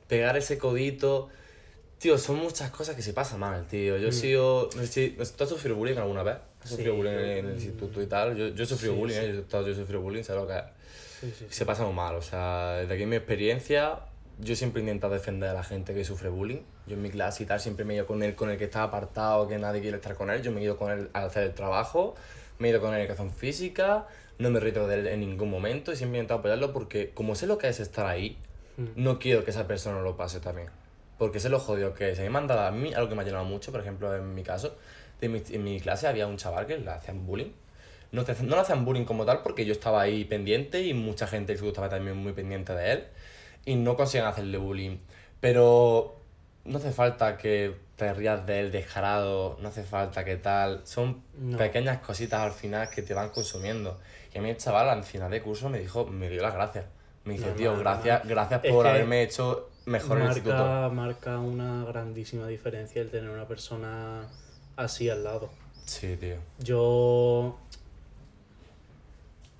pegar 0.08 0.36
ese 0.36 0.58
codito... 0.58 1.28
Tío, 1.98 2.16
son 2.16 2.36
muchas 2.36 2.70
cosas 2.70 2.96
que 2.96 3.02
se 3.02 3.12
pasan 3.12 3.40
mal, 3.40 3.66
tío. 3.66 3.98
Yo 3.98 4.08
he 4.08 4.12
sido... 4.12 4.70
No 4.74 4.82
sé 4.82 4.86
si... 4.86 5.10
¿Tú 5.10 5.44
has 5.44 5.50
sufrido 5.50 5.76
bullying 5.76 5.98
alguna 5.98 6.22
vez? 6.22 6.36
¿Has 6.62 6.68
Sí, 6.68 6.76
sufrido 6.76 6.94
bullying 6.96 7.12
yo- 7.12 7.20
en 7.20 7.46
el 7.46 7.54
instituto 7.54 8.02
y 8.02 8.06
tal? 8.06 8.36
Yo, 8.36 8.48
yo 8.48 8.62
he 8.62 8.66
sufrido 8.66 8.94
Sí, 8.94 9.00
bullying, 9.00 9.14
sí. 9.16 9.20
¿eh? 9.24 9.28
Yo, 9.32 9.34
he 9.38 9.40
estado- 9.40 9.66
yo 9.66 9.72
he 9.72 9.76
sufrido 9.76 10.00
bullying, 10.02 10.22
¿sabes 10.22 10.42
lo 10.42 10.48
que 10.48 10.58
es? 10.58 11.44
Se 11.54 11.64
pasa 11.66 11.84
muy 11.84 11.94
mal. 11.94 12.14
O 12.16 12.22
sea, 12.22 12.76
desde 12.80 12.94
aquí 12.94 13.06
mi 13.06 13.16
experiencia, 13.16 14.00
yo 14.38 14.54
siempre 14.56 14.80
he 14.80 14.84
intentado 14.84 15.12
defender 15.12 15.48
a 15.50 15.54
la 15.54 15.64
gente 15.64 15.94
que 15.94 16.04
sufre 16.04 16.28
bullying. 16.28 16.60
Yo 16.86 16.94
en 16.96 17.02
mi 17.02 17.10
clase 17.10 17.42
y 17.42 17.46
tal 17.46 17.60
siempre 17.60 17.84
me 17.84 17.94
he 17.94 17.96
ido 17.96 18.06
con 18.06 18.22
él, 18.22 18.34
con 18.34 18.50
el 18.50 18.58
que 18.58 18.64
está 18.64 18.82
apartado, 18.82 19.46
que 19.48 19.58
nadie 19.58 19.80
quiere 19.80 19.96
estar 19.96 20.14
con 20.14 20.30
él. 20.30 20.42
Yo 20.42 20.50
me 20.52 20.60
he 20.60 20.64
ido 20.64 20.76
con 20.76 20.90
él 20.90 21.08
al 21.12 21.24
hacer 21.26 21.44
el 21.44 21.54
trabajo, 21.54 22.14
me 22.58 22.68
he 22.68 22.70
ido 22.70 22.80
con 22.80 22.90
él 22.90 22.96
en 22.96 23.00
educación 23.02 23.30
física, 23.30 24.06
no 24.38 24.50
me 24.50 24.60
retiro 24.60 24.86
de 24.86 24.94
él 25.00 25.06
en 25.08 25.20
ningún 25.20 25.50
momento 25.50 25.92
y 25.92 25.96
siempre 25.96 26.18
he 26.18 26.22
intentado 26.22 26.40
apoyarlo 26.40 26.72
porque 26.72 27.10
como 27.10 27.34
sé 27.34 27.46
lo 27.46 27.58
que 27.58 27.68
es 27.68 27.80
estar 27.80 28.06
ahí, 28.06 28.38
Mm. 28.76 28.84
no 28.96 29.18
quiero 29.18 29.44
que 29.44 29.50
esa 29.50 29.66
persona 29.66 30.00
lo 30.00 30.16
pase 30.16 30.40
también. 30.40 30.68
Porque 31.18 31.38
sé 31.38 31.50
lo 31.50 31.58
jodido 31.58 31.92
que 31.92 32.10
es. 32.10 32.18
A 32.18 32.22
mí 32.22 32.30
me 32.30 32.38
han 32.38 32.46
dado 32.46 32.60
a 32.62 32.70
mí 32.70 32.94
algo 32.94 33.10
que 33.10 33.14
me 33.14 33.20
ha 33.20 33.24
llenado 33.26 33.44
mucho, 33.44 33.70
por 33.72 33.82
ejemplo, 33.82 34.14
en 34.16 34.34
mi 34.34 34.42
caso, 34.42 34.74
de 35.20 35.28
mi- 35.28 35.42
en 35.50 35.64
mi 35.64 35.80
clase 35.80 36.06
había 36.06 36.26
un 36.26 36.36
chaval 36.36 36.66
que 36.66 36.78
le 36.78 36.90
hacían 36.90 37.26
bullying. 37.26 37.50
No, 38.12 38.22
no 38.24 38.56
le 38.56 38.60
hacían 38.62 38.84
bullying 38.84 39.04
como 39.04 39.24
tal 39.24 39.42
porque 39.42 39.64
yo 39.64 39.72
estaba 39.72 40.00
ahí 40.02 40.24
pendiente 40.24 40.82
y 40.82 40.94
mucha 40.94 41.26
gente 41.26 41.54
del 41.54 41.68
estaba 41.68 41.88
también 41.88 42.16
muy 42.16 42.32
pendiente 42.32 42.74
de 42.74 42.92
él 42.92 43.04
y 43.64 43.76
no 43.76 43.96
consiguen 43.96 44.26
hacerle 44.26 44.58
bullying. 44.58 44.98
Pero 45.40 46.16
no 46.64 46.78
hace 46.78 46.92
falta 46.92 47.36
que 47.36 47.74
te 47.96 48.12
rías 48.12 48.44
de 48.46 48.60
él 48.60 48.72
descarado, 48.72 49.58
no 49.60 49.68
hace 49.68 49.82
falta 49.84 50.24
que 50.24 50.36
tal. 50.36 50.80
Son 50.84 51.22
No. 51.38 51.58
pequeñas 51.58 51.98
cositas 51.98 52.40
al 52.40 52.52
final 52.52 52.88
que 52.90 53.02
te 53.02 53.14
van 53.14 53.28
consumiendo. 53.30 53.98
Y 54.34 54.38
a 54.38 54.42
mí 54.42 54.50
el 54.50 54.56
chaval 54.56 54.88
al 54.88 55.04
final 55.04 55.30
de 55.30 55.42
curso 55.42 55.68
me 55.68 55.78
dijo, 55.78 56.06
me 56.06 56.28
dio 56.28 56.42
las 56.42 56.54
gracias. 56.54 56.86
Me 57.24 57.34
dice, 57.34 57.44
Normal, 57.46 57.58
tío, 57.58 57.78
gracias, 57.78 58.18
normal. 58.24 58.28
gracias 58.28 58.64
Es 58.64 58.72
por 58.72 58.86
haberme 58.86 59.22
hecho 59.22 59.68
mejor 59.86 60.16
en 60.16 60.22
el 60.22 60.28
instituto. 60.30 60.56
marca, 60.56 60.88
marca 60.94 61.38
una 61.38 61.84
grandísima 61.84 62.46
diferencia 62.48 63.02
el 63.02 63.10
tener 63.10 63.28
una 63.30 63.46
persona 63.46 64.26
así 64.76 65.08
al 65.08 65.24
lado. 65.24 65.50
Sí, 65.84 66.16
tío. 66.16 66.36
Yo, 66.60 67.58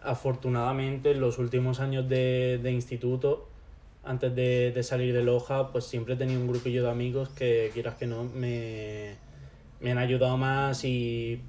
afortunadamente, 0.03 1.11
en 1.11 1.20
los 1.20 1.38
últimos 1.38 1.81
años 1.81 2.09
de, 2.09 2.61
de 2.62 2.70
instituto, 2.70 3.49
antes 4.05 4.35
de, 4.35 4.73
de 4.73 4.83
salir 4.83 5.12
de 5.12 5.23
Loja, 5.23 5.73
pues 5.73 5.85
siempre 5.85 6.14
he 6.14 6.16
tenido 6.16 6.40
un 6.40 6.46
grupillo 6.46 6.85
de 6.85 6.90
amigos 6.90 7.29
que, 7.31 7.70
quieras 7.75 7.96
que 7.96 8.07
no, 8.07 8.25
me, 8.25 9.16
me 9.81 9.92
han 9.92 9.99
ayudado 9.99 10.37
más 10.37 10.85
y 10.85 11.42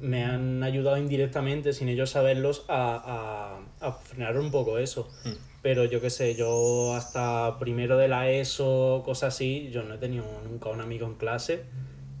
me 0.00 0.24
han 0.24 0.62
ayudado 0.62 0.96
indirectamente, 0.96 1.72
sin 1.72 1.88
ellos 1.88 2.10
saberlos, 2.10 2.64
a, 2.68 3.62
a, 3.80 3.86
a 3.86 3.92
frenar 3.92 4.38
un 4.38 4.50
poco 4.50 4.78
eso. 4.78 5.08
Mm. 5.24 5.30
Pero 5.62 5.84
yo 5.84 6.00
qué 6.00 6.10
sé, 6.10 6.34
yo 6.34 6.94
hasta 6.94 7.58
primero 7.58 7.98
de 7.98 8.08
la 8.08 8.30
ESO, 8.30 9.02
cosas 9.04 9.34
así, 9.34 9.70
yo 9.70 9.82
no 9.82 9.94
he 9.94 9.98
tenido 9.98 10.24
nunca 10.48 10.70
un 10.70 10.80
amigo 10.80 11.06
en 11.06 11.14
clase 11.14 11.64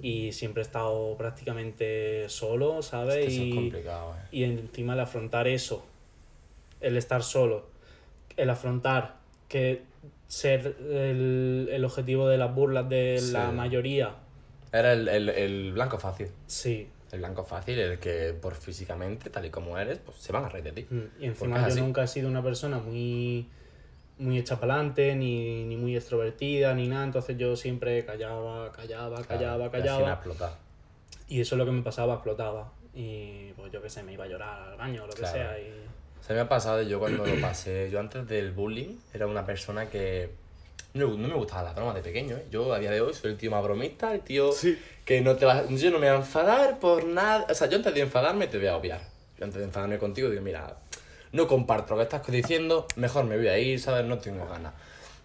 y 0.02 0.32
siempre 0.32 0.62
he 0.62 0.64
estado 0.64 1.16
prácticamente 1.16 2.28
solo, 2.28 2.82
¿sabes? 2.82 3.16
Es 3.16 3.26
que 3.26 3.32
eso 3.32 3.42
es 3.42 3.48
y, 3.48 3.54
complicado, 3.54 4.14
eh. 4.16 4.28
y 4.32 4.44
encima 4.44 4.94
el 4.94 5.00
afrontar 5.00 5.48
eso, 5.48 5.84
el 6.80 6.96
estar 6.96 7.22
solo, 7.22 7.66
el 8.36 8.50
afrontar 8.50 9.16
que 9.48 9.82
ser 10.28 10.76
el, 10.90 11.68
el 11.72 11.84
objetivo 11.84 12.28
de 12.28 12.38
las 12.38 12.54
burlas 12.54 12.88
de 12.88 13.20
la 13.32 13.50
mayoría, 13.50 14.14
Era 14.72 14.92
el, 14.92 15.08
el, 15.08 15.28
el 15.28 15.72
blanco 15.72 15.98
fácil. 15.98 16.28
sí, 16.46 16.88
El 17.12 17.18
blanco 17.18 17.42
fácil, 17.44 17.78
el 17.78 17.98
que 17.98 18.32
por 18.40 18.54
físicamente, 18.54 19.28
tal 19.30 19.44
y 19.46 19.50
como 19.50 19.76
eres, 19.76 19.98
pues 19.98 20.18
se 20.18 20.30
van 20.32 20.44
a 20.44 20.48
reír 20.48 20.64
de 20.64 20.72
ti. 20.72 20.86
Mm, 20.88 21.22
Y 21.22 21.26
encima 21.26 21.56
es 21.56 21.62
yo 21.62 21.68
así. 21.72 21.80
nunca 21.80 22.04
he 22.04 22.06
sido 22.06 22.28
una 22.28 22.42
persona 22.42 22.78
muy 22.78 23.48
muy 24.20 24.38
hecha 24.38 24.60
para 24.60 24.74
adelante, 24.74 25.14
ni, 25.16 25.64
ni 25.64 25.76
muy 25.76 25.96
extrovertida, 25.96 26.74
ni 26.74 26.86
nada, 26.88 27.04
entonces 27.04 27.36
yo 27.38 27.56
siempre 27.56 28.04
callaba, 28.04 28.70
callaba, 28.72 29.22
callaba, 29.24 29.70
callaba. 29.70 30.12
explota. 30.12 30.54
Y 31.28 31.40
eso 31.40 31.54
es 31.54 31.58
lo 31.58 31.64
que 31.64 31.72
me 31.72 31.82
pasaba, 31.82 32.14
explotaba. 32.14 32.72
Y 32.94 33.52
pues 33.56 33.72
yo 33.72 33.80
qué 33.80 33.88
sé, 33.88 34.02
me 34.02 34.12
iba 34.12 34.24
a 34.24 34.28
llorar 34.28 34.68
al 34.70 34.76
baño 34.76 35.04
o 35.04 35.06
lo 35.06 35.12
que 35.12 35.20
Claro. 35.20 35.34
sea. 35.34 35.58
Y... 35.60 35.72
Se 36.26 36.34
me 36.34 36.40
ha 36.40 36.48
pasado 36.48 36.82
yo 36.82 36.98
cuando 36.98 37.24
lo 37.24 37.40
pasé. 37.40 37.88
Yo 37.90 37.98
antes 38.00 38.26
del 38.28 38.52
bullying 38.52 38.96
era 39.14 39.26
una 39.26 39.44
persona 39.46 39.88
que 39.88 40.30
no, 40.94 41.06
no 41.16 41.28
me 41.28 41.34
gustaba 41.34 41.62
la 41.62 41.72
broma 41.72 41.94
de 41.94 42.02
pequeño. 42.02 42.36
¿eh? 42.36 42.46
Yo 42.50 42.72
a 42.74 42.78
día 42.78 42.90
de 42.90 43.00
hoy 43.00 43.14
soy 43.14 43.30
el 43.30 43.36
tío 43.38 43.50
más 43.50 43.62
bromista, 43.62 44.12
el 44.12 44.20
tío 44.20 44.50
que 45.04 45.20
no 45.20 45.36
te 45.36 45.46
va, 45.46 45.64
yo 45.68 45.90
no 45.90 45.98
me 45.98 46.08
voy 46.08 46.16
a 46.16 46.18
enfadar 46.18 46.78
por 46.78 47.04
nada. 47.04 47.46
O 47.48 47.54
sea, 47.54 47.68
yo 47.68 47.76
antes 47.76 47.94
de 47.94 48.00
enfadarme 48.00 48.48
te 48.48 48.58
voy 48.58 48.66
a 48.66 48.76
obviar. 48.76 49.00
Yo 49.38 49.44
antes 49.44 49.58
de 49.60 49.64
enfadarme 49.64 49.98
contigo 49.98 50.28
digo, 50.28 50.42
mira, 50.42 50.76
no 51.32 51.46
comparto 51.46 51.94
lo 51.94 51.98
que 51.98 52.02
estás 52.04 52.26
diciendo, 52.26 52.86
mejor 52.96 53.24
me 53.24 53.36
voy 53.36 53.48
a 53.48 53.58
ir, 53.58 53.80
¿sabes? 53.80 54.04
No 54.04 54.18
tengo 54.18 54.46
ganas. 54.46 54.74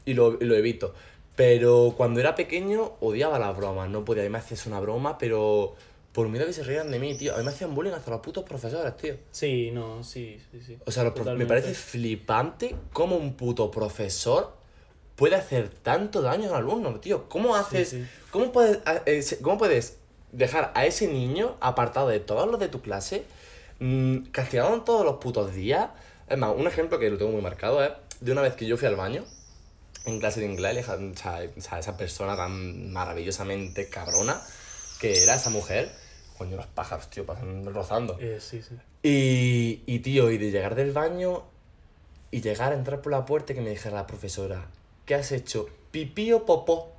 Y 0.05 0.13
lo, 0.13 0.33
y 0.39 0.45
lo 0.45 0.55
evito. 0.55 0.93
Pero 1.35 1.93
cuando 1.97 2.19
era 2.19 2.35
pequeño 2.35 2.93
odiaba 3.01 3.39
las 3.39 3.55
bromas, 3.57 3.89
no 3.89 4.05
podía. 4.05 4.23
A 4.23 4.25
mí 4.25 4.29
me 4.29 4.37
hacías 4.37 4.65
una 4.67 4.79
broma, 4.79 5.17
pero 5.17 5.75
por 6.13 6.29
miedo 6.29 6.45
a 6.45 6.47
que 6.47 6.53
se 6.53 6.63
rieran 6.63 6.89
de 6.91 6.99
mí, 6.99 7.17
tío. 7.17 7.33
A 7.33 7.39
mí 7.39 7.43
me 7.43 7.49
hacían 7.51 7.75
bullying 7.75 7.91
hasta 7.91 8.11
los 8.11 8.21
putos 8.21 8.43
profesores, 8.45 8.95
tío. 8.95 9.15
Sí, 9.31 9.71
no, 9.71 10.01
sí, 10.03 10.39
sí, 10.51 10.61
sí. 10.65 10.77
O 10.85 10.91
sea, 10.91 11.03
me 11.35 11.45
parece 11.45 11.73
flipante 11.73 12.75
cómo 12.93 13.17
un 13.17 13.33
puto 13.33 13.69
profesor 13.71 14.53
puede 15.17 15.35
hacer 15.35 15.69
tanto 15.69 16.21
daño 16.21 16.49
al 16.49 16.55
alumno, 16.63 16.99
tío. 17.01 17.27
¿Cómo 17.27 17.55
haces, 17.55 17.89
sí. 17.89 18.05
¿cómo, 18.31 18.51
puedes, 18.53 18.79
a- 18.85 19.01
eh, 19.05 19.21
cómo 19.41 19.57
puedes 19.57 19.97
dejar 20.31 20.71
a 20.75 20.85
ese 20.85 21.07
niño 21.07 21.55
apartado 21.59 22.07
de 22.09 22.19
todos 22.19 22.49
los 22.49 22.59
de 22.59 22.67
tu 22.69 22.81
clase, 22.81 23.23
mm, 23.79 24.27
castigado 24.31 24.73
en 24.73 24.83
todos 24.83 25.05
los 25.05 25.17
putos 25.17 25.53
días? 25.53 25.89
Es 26.27 26.37
más, 26.37 26.53
un 26.55 26.67
ejemplo 26.67 26.99
que 26.99 27.09
lo 27.09 27.17
tengo 27.17 27.31
muy 27.31 27.41
marcado 27.41 27.83
es 27.83 27.91
de 28.19 28.31
una 28.31 28.41
vez 28.41 28.55
que 28.55 28.65
yo 28.65 28.77
fui 28.77 28.87
al 28.87 28.95
baño 28.95 29.23
en 30.05 30.19
clase 30.19 30.39
de 30.39 30.45
inglés, 30.45 30.87
o 30.87 31.15
sea, 31.15 31.79
esa 31.79 31.97
persona 31.97 32.35
tan 32.35 32.91
maravillosamente 32.91 33.89
cabrona 33.89 34.39
que 34.99 35.23
era 35.23 35.35
esa 35.35 35.49
mujer, 35.49 35.91
coño, 36.37 36.55
los 36.57 36.67
pájaros, 36.67 37.09
tío, 37.09 37.25
pasan 37.25 37.65
rozando. 37.73 38.17
Eh, 38.19 38.39
sí, 38.39 38.61
sí. 38.61 38.75
Y, 39.03 39.83
y 39.85 39.99
tío, 39.99 40.31
y 40.31 40.37
de 40.37 40.51
llegar 40.51 40.75
del 40.75 40.91
baño 40.91 41.43
y 42.31 42.41
llegar 42.41 42.71
a 42.71 42.75
entrar 42.75 43.01
por 43.01 43.11
la 43.11 43.25
puerta 43.25 43.53
y 43.53 43.55
que 43.55 43.61
me 43.61 43.69
dijera 43.69 43.95
la 43.95 44.07
profesora, 44.07 44.67
¿qué 45.05 45.15
has 45.15 45.31
hecho? 45.31 45.67
¿Pipí 45.91 46.31
o 46.33 46.45
popó? 46.45 46.91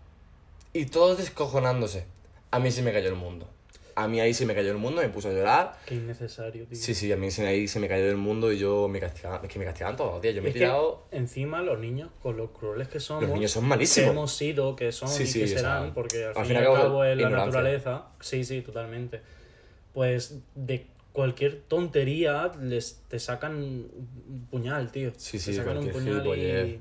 Y 0.72 0.86
todos 0.86 1.18
descojonándose. 1.18 2.06
A 2.50 2.58
mí 2.58 2.70
sí 2.70 2.82
me 2.82 2.92
cayó 2.92 3.08
el 3.08 3.16
mundo. 3.16 3.48
A 3.96 4.06
mí 4.08 4.20
ahí 4.20 4.34
sí 4.34 4.44
me 4.46 4.54
cayó 4.54 4.70
el 4.70 4.76
mundo, 4.76 5.00
me 5.00 5.08
puse 5.08 5.28
a 5.28 5.32
llorar. 5.32 5.76
Qué 5.86 5.94
innecesario, 5.94 6.66
tío. 6.66 6.76
Sí, 6.76 6.94
sí, 6.94 7.10
a 7.10 7.16
mí 7.16 7.30
sí, 7.30 7.42
ahí 7.42 7.66
se 7.66 7.80
me 7.80 7.88
cayó 7.88 8.08
el 8.08 8.16
mundo 8.18 8.52
y 8.52 8.58
yo 8.58 8.86
me 8.88 9.00
castigaba, 9.00 9.40
es 9.42 9.48
que 9.50 9.58
me 9.58 9.64
castigaban 9.64 9.96
todos 9.96 10.12
los 10.12 10.22
días. 10.22 10.34
Yo 10.34 10.42
me 10.42 10.48
he 10.48 10.50
Es 10.50 10.54
que 10.54 10.60
tirado... 10.60 11.06
encima 11.10 11.62
los 11.62 11.78
niños, 11.80 12.10
con 12.22 12.36
lo 12.36 12.52
crueles 12.52 12.88
que 12.88 13.00
somos, 13.00 13.24
Los 13.24 13.32
niños 13.32 13.50
son 13.50 13.62
que 13.64 13.68
malísimos. 13.70 14.10
hemos 14.10 14.32
sido, 14.36 14.76
que 14.76 14.92
son 14.92 15.08
Sí, 15.08 15.22
y 15.22 15.26
sí, 15.26 15.38
que 15.40 15.44
o 15.46 15.48
sea, 15.48 15.58
serán, 15.58 15.94
porque 15.94 16.26
al, 16.26 16.36
al 16.36 16.44
fin 16.46 16.54
y 16.54 16.58
al 16.58 16.64
cabo, 16.64 16.76
cabo 16.76 17.04
es 17.04 17.16
la 17.16 17.30
naturaleza. 17.30 18.06
Sí, 18.20 18.44
sí, 18.44 18.60
totalmente. 18.62 19.20
Pues 19.94 20.40
de 20.54 20.86
cualquier 21.12 21.62
tontería 21.62 22.52
les 22.60 23.02
te 23.08 23.18
sacan 23.18 23.56
un 23.56 24.46
puñal, 24.50 24.92
tío. 24.92 25.10
Sí, 25.16 25.38
Te 25.38 25.44
sí, 25.44 25.54
sacan 25.54 25.78
un 25.78 25.88
puñal 25.88 26.26
y... 26.38 26.80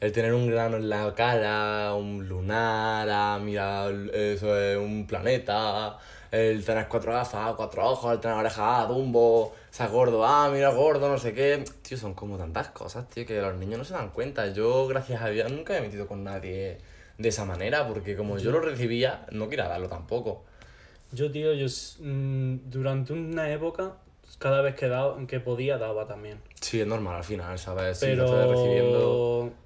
El 0.00 0.10
tener 0.10 0.34
un 0.34 0.50
grano 0.50 0.76
en 0.78 0.88
la 0.90 1.14
cara, 1.14 1.94
un 1.94 2.28
lunar, 2.28 3.08
ah, 3.10 3.38
mira, 3.40 3.88
eso 4.12 4.58
es 4.60 4.76
un 4.76 5.06
planeta, 5.06 5.96
el 6.32 6.64
tener 6.64 6.88
cuatro 6.88 7.12
gafas, 7.12 7.54
cuatro 7.54 7.90
ojos, 7.90 8.12
el 8.12 8.18
tener 8.18 8.38
orejas, 8.38 8.58
ah, 8.58 8.86
Dumbo, 8.88 9.54
ser 9.70 9.90
gordo, 9.90 10.24
ah, 10.24 10.50
mira, 10.50 10.70
gordo, 10.70 11.08
no 11.08 11.18
sé 11.18 11.34
qué. 11.34 11.62
Tío, 11.82 11.98
son 11.98 12.14
como 12.14 12.38
tantas 12.38 12.70
cosas, 12.70 13.08
tío, 13.10 13.26
que 13.26 13.40
los 13.40 13.54
niños 13.56 13.78
no 13.78 13.84
se 13.84 13.92
dan 13.92 14.08
cuenta. 14.08 14.50
Yo, 14.52 14.88
gracias 14.88 15.20
a 15.20 15.28
Dios, 15.28 15.52
nunca 15.52 15.74
me 15.74 15.80
he 15.80 15.82
metido 15.82 16.06
con 16.06 16.24
nadie 16.24 16.78
de 17.18 17.28
esa 17.28 17.44
manera, 17.44 17.86
porque 17.86 18.16
como 18.16 18.38
yo 18.38 18.50
lo 18.50 18.60
recibía, 18.60 19.26
no 19.30 19.50
quería 19.50 19.68
darlo 19.68 19.88
tampoco. 19.88 20.42
Yo, 21.12 21.30
tío, 21.30 21.52
yo 21.52 21.66
mm, 22.00 22.70
durante 22.70 23.12
una 23.12 23.52
época, 23.52 23.92
cada 24.38 24.62
vez 24.62 24.74
que, 24.74 24.88
daba, 24.88 25.18
que 25.26 25.38
podía, 25.38 25.76
daba 25.76 26.06
también. 26.06 26.38
Sí, 26.62 26.80
es 26.80 26.86
normal 26.86 27.16
al 27.16 27.24
final, 27.24 27.58
¿sabes? 27.58 27.98
Si 27.98 28.14
lo 28.14 28.24
estás 28.24 28.48
recibiendo... 28.48 29.52
Pero 29.52 29.62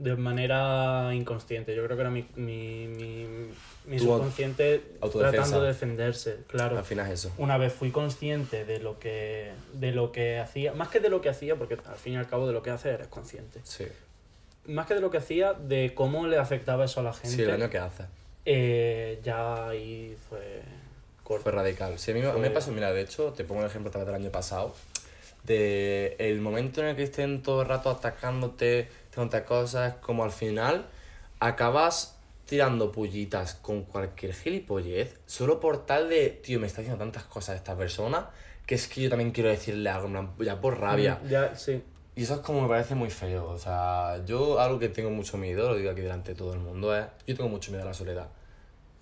de 0.00 0.16
manera 0.16 1.14
inconsciente. 1.14 1.76
Yo 1.76 1.84
creo 1.84 1.96
que 1.96 2.00
era 2.00 2.10
mi, 2.10 2.24
mi, 2.36 2.88
mi, 2.88 3.26
mi 3.90 3.96
Tu 3.96 4.04
subconsciente 4.04 4.82
tratando 5.12 5.62
de 5.62 5.66
defenderse, 5.68 6.36
claro. 6.46 6.78
Al 6.78 6.84
final 6.84 7.06
es 7.08 7.12
eso. 7.24 7.32
Una 7.38 7.58
vez 7.58 7.72
fui 7.72 7.90
consciente 7.90 8.64
de 8.64 8.78
lo 8.78 8.98
que 9.00 9.50
de 9.72 9.90
lo 9.90 10.12
que 10.12 10.38
hacía, 10.38 10.72
más 10.74 10.88
que 10.88 11.00
de 11.00 11.08
lo 11.08 11.20
que 11.20 11.28
hacía, 11.28 11.56
porque 11.56 11.76
al 11.86 11.96
fin 11.96 12.12
y 12.12 12.16
al 12.16 12.28
cabo 12.28 12.46
de 12.46 12.52
lo 12.52 12.62
que 12.62 12.70
hace 12.70 12.90
eres 12.90 13.08
consciente. 13.08 13.60
Sí. 13.64 13.86
Más 14.66 14.86
que 14.86 14.94
de 14.94 15.00
lo 15.00 15.10
que 15.10 15.18
hacía, 15.18 15.54
de 15.54 15.92
cómo 15.94 16.26
le 16.28 16.38
afectaba 16.38 16.84
eso 16.84 17.00
a 17.00 17.02
la 17.02 17.12
gente. 17.12 17.36
Sí, 17.36 17.42
daño 17.42 17.68
que 17.68 17.78
hace. 17.78 18.04
eh, 18.44 19.18
ya 19.24 19.68
ahí 19.68 20.16
fue 20.28 20.62
corto. 21.24 21.42
Fue 21.42 21.52
radical. 21.52 21.98
Sí, 21.98 22.12
a 22.12 22.14
mí, 22.14 22.20
mí 22.20 22.26
me 22.26 22.32
Fue- 22.32 22.50
pasó, 22.50 22.70
mira, 22.70 22.92
de 22.92 23.00
hecho, 23.02 23.32
te 23.32 23.42
pongo 23.44 23.60
un 23.62 23.66
ejemplo 23.66 23.88
otra 23.88 24.00
vez 24.00 24.06
del 24.06 24.14
año 24.22 24.30
pasado, 24.30 24.74
de 25.44 26.14
el 26.20 26.40
momento 26.40 26.80
en 26.80 26.88
el 26.88 26.96
que 26.96 27.02
estén 27.02 27.42
todo 27.42 27.62
el 27.62 27.68
rato 27.68 27.90
atacándote, 27.90 28.88
diciéndote 29.08 29.44
cosas, 29.44 29.94
como 29.96 30.22
al 30.24 30.30
final 30.32 30.86
acabas 31.40 32.16
tirando 32.50 32.90
pullitas 32.90 33.54
con 33.54 33.84
cualquier 33.84 34.34
gilipollez, 34.34 35.20
solo 35.24 35.60
por 35.60 35.86
tal 35.86 36.08
de, 36.08 36.30
tío, 36.30 36.58
me 36.58 36.66
está 36.66 36.80
haciendo 36.80 36.98
tantas 36.98 37.22
cosas 37.22 37.54
esta 37.54 37.76
persona, 37.76 38.28
que 38.66 38.74
es 38.74 38.88
que 38.88 39.02
yo 39.02 39.08
también 39.08 39.30
quiero 39.30 39.50
decirle 39.50 39.88
algo, 39.88 40.34
ya 40.40 40.60
por 40.60 40.80
rabia. 40.80 41.20
Mm, 41.22 41.28
Ya, 41.28 41.54
sí. 41.54 41.80
Y 42.16 42.24
eso 42.24 42.34
es 42.34 42.40
como 42.40 42.62
me 42.62 42.68
parece 42.68 42.96
muy 42.96 43.08
feo. 43.08 43.50
O 43.50 43.56
sea, 43.56 44.24
yo 44.26 44.58
algo 44.58 44.80
que 44.80 44.88
tengo 44.88 45.10
mucho 45.10 45.38
miedo, 45.38 45.68
lo 45.68 45.76
digo 45.76 45.92
aquí 45.92 46.00
delante 46.00 46.32
de 46.32 46.38
todo 46.38 46.52
el 46.52 46.58
mundo, 46.58 46.92
es. 46.96 47.06
Yo 47.24 47.36
tengo 47.36 47.48
mucho 47.48 47.70
miedo 47.70 47.84
a 47.84 47.86
la 47.86 47.94
soledad. 47.94 48.26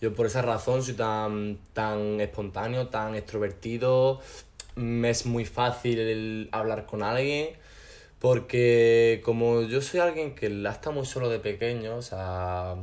Yo 0.03 0.14
por 0.14 0.26
esa 0.26 0.42
razón 0.42 0.82
soy 0.82 0.92
tan, 0.92 1.59
tan 1.72 2.20
espontáneo, 2.20 2.88
tan 2.88 3.14
extrovertido. 3.14 4.20
Me 4.74 5.09
es 5.09 5.24
muy 5.24 5.46
fácil 5.46 5.99
el 6.01 6.49
hablar 6.53 6.84
con 6.84 7.03
alguien. 7.03 7.57
Porque 8.18 9.22
como 9.24 9.62
yo 9.62 9.80
soy 9.80 10.01
alguien 10.01 10.34
que 10.34 10.51
la 10.51 10.72
está 10.72 10.90
muy 10.90 11.07
solo 11.07 11.30
de 11.30 11.38
pequeño, 11.38 11.96
o 11.96 12.03
sea, 12.03 12.76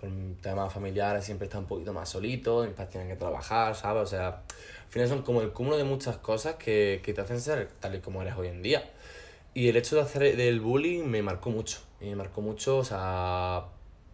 por 0.00 0.08
temas 0.40 0.72
familiares 0.72 1.24
siempre 1.24 1.46
está 1.46 1.58
un 1.58 1.66
poquito 1.66 1.92
más 1.92 2.08
solito, 2.08 2.64
mis 2.64 2.72
padres 2.72 2.90
tienen 2.90 3.08
que 3.08 3.16
trabajar, 3.16 3.74
¿sabes? 3.74 4.02
O 4.02 4.06
sea, 4.06 4.28
al 4.28 4.90
final 4.90 5.08
son 5.08 5.22
como 5.22 5.42
el 5.42 5.52
cúmulo 5.52 5.76
de 5.76 5.84
muchas 5.84 6.16
cosas 6.16 6.54
que, 6.54 7.00
que 7.04 7.12
te 7.12 7.20
hacen 7.20 7.40
ser 7.40 7.68
tal 7.80 7.94
y 7.94 8.00
como 8.00 8.22
eres 8.22 8.34
hoy 8.36 8.48
en 8.48 8.62
día. 8.62 8.82
Y 9.52 9.68
el 9.68 9.76
hecho 9.76 9.96
de 9.96 10.02
hacer 10.02 10.36
del 10.36 10.60
bullying 10.60 11.04
me 11.04 11.22
marcó 11.22 11.50
mucho. 11.50 11.80
Me 12.00 12.14
marcó 12.14 12.40
mucho, 12.40 12.78
o 12.78 12.84
sea, 12.84 13.64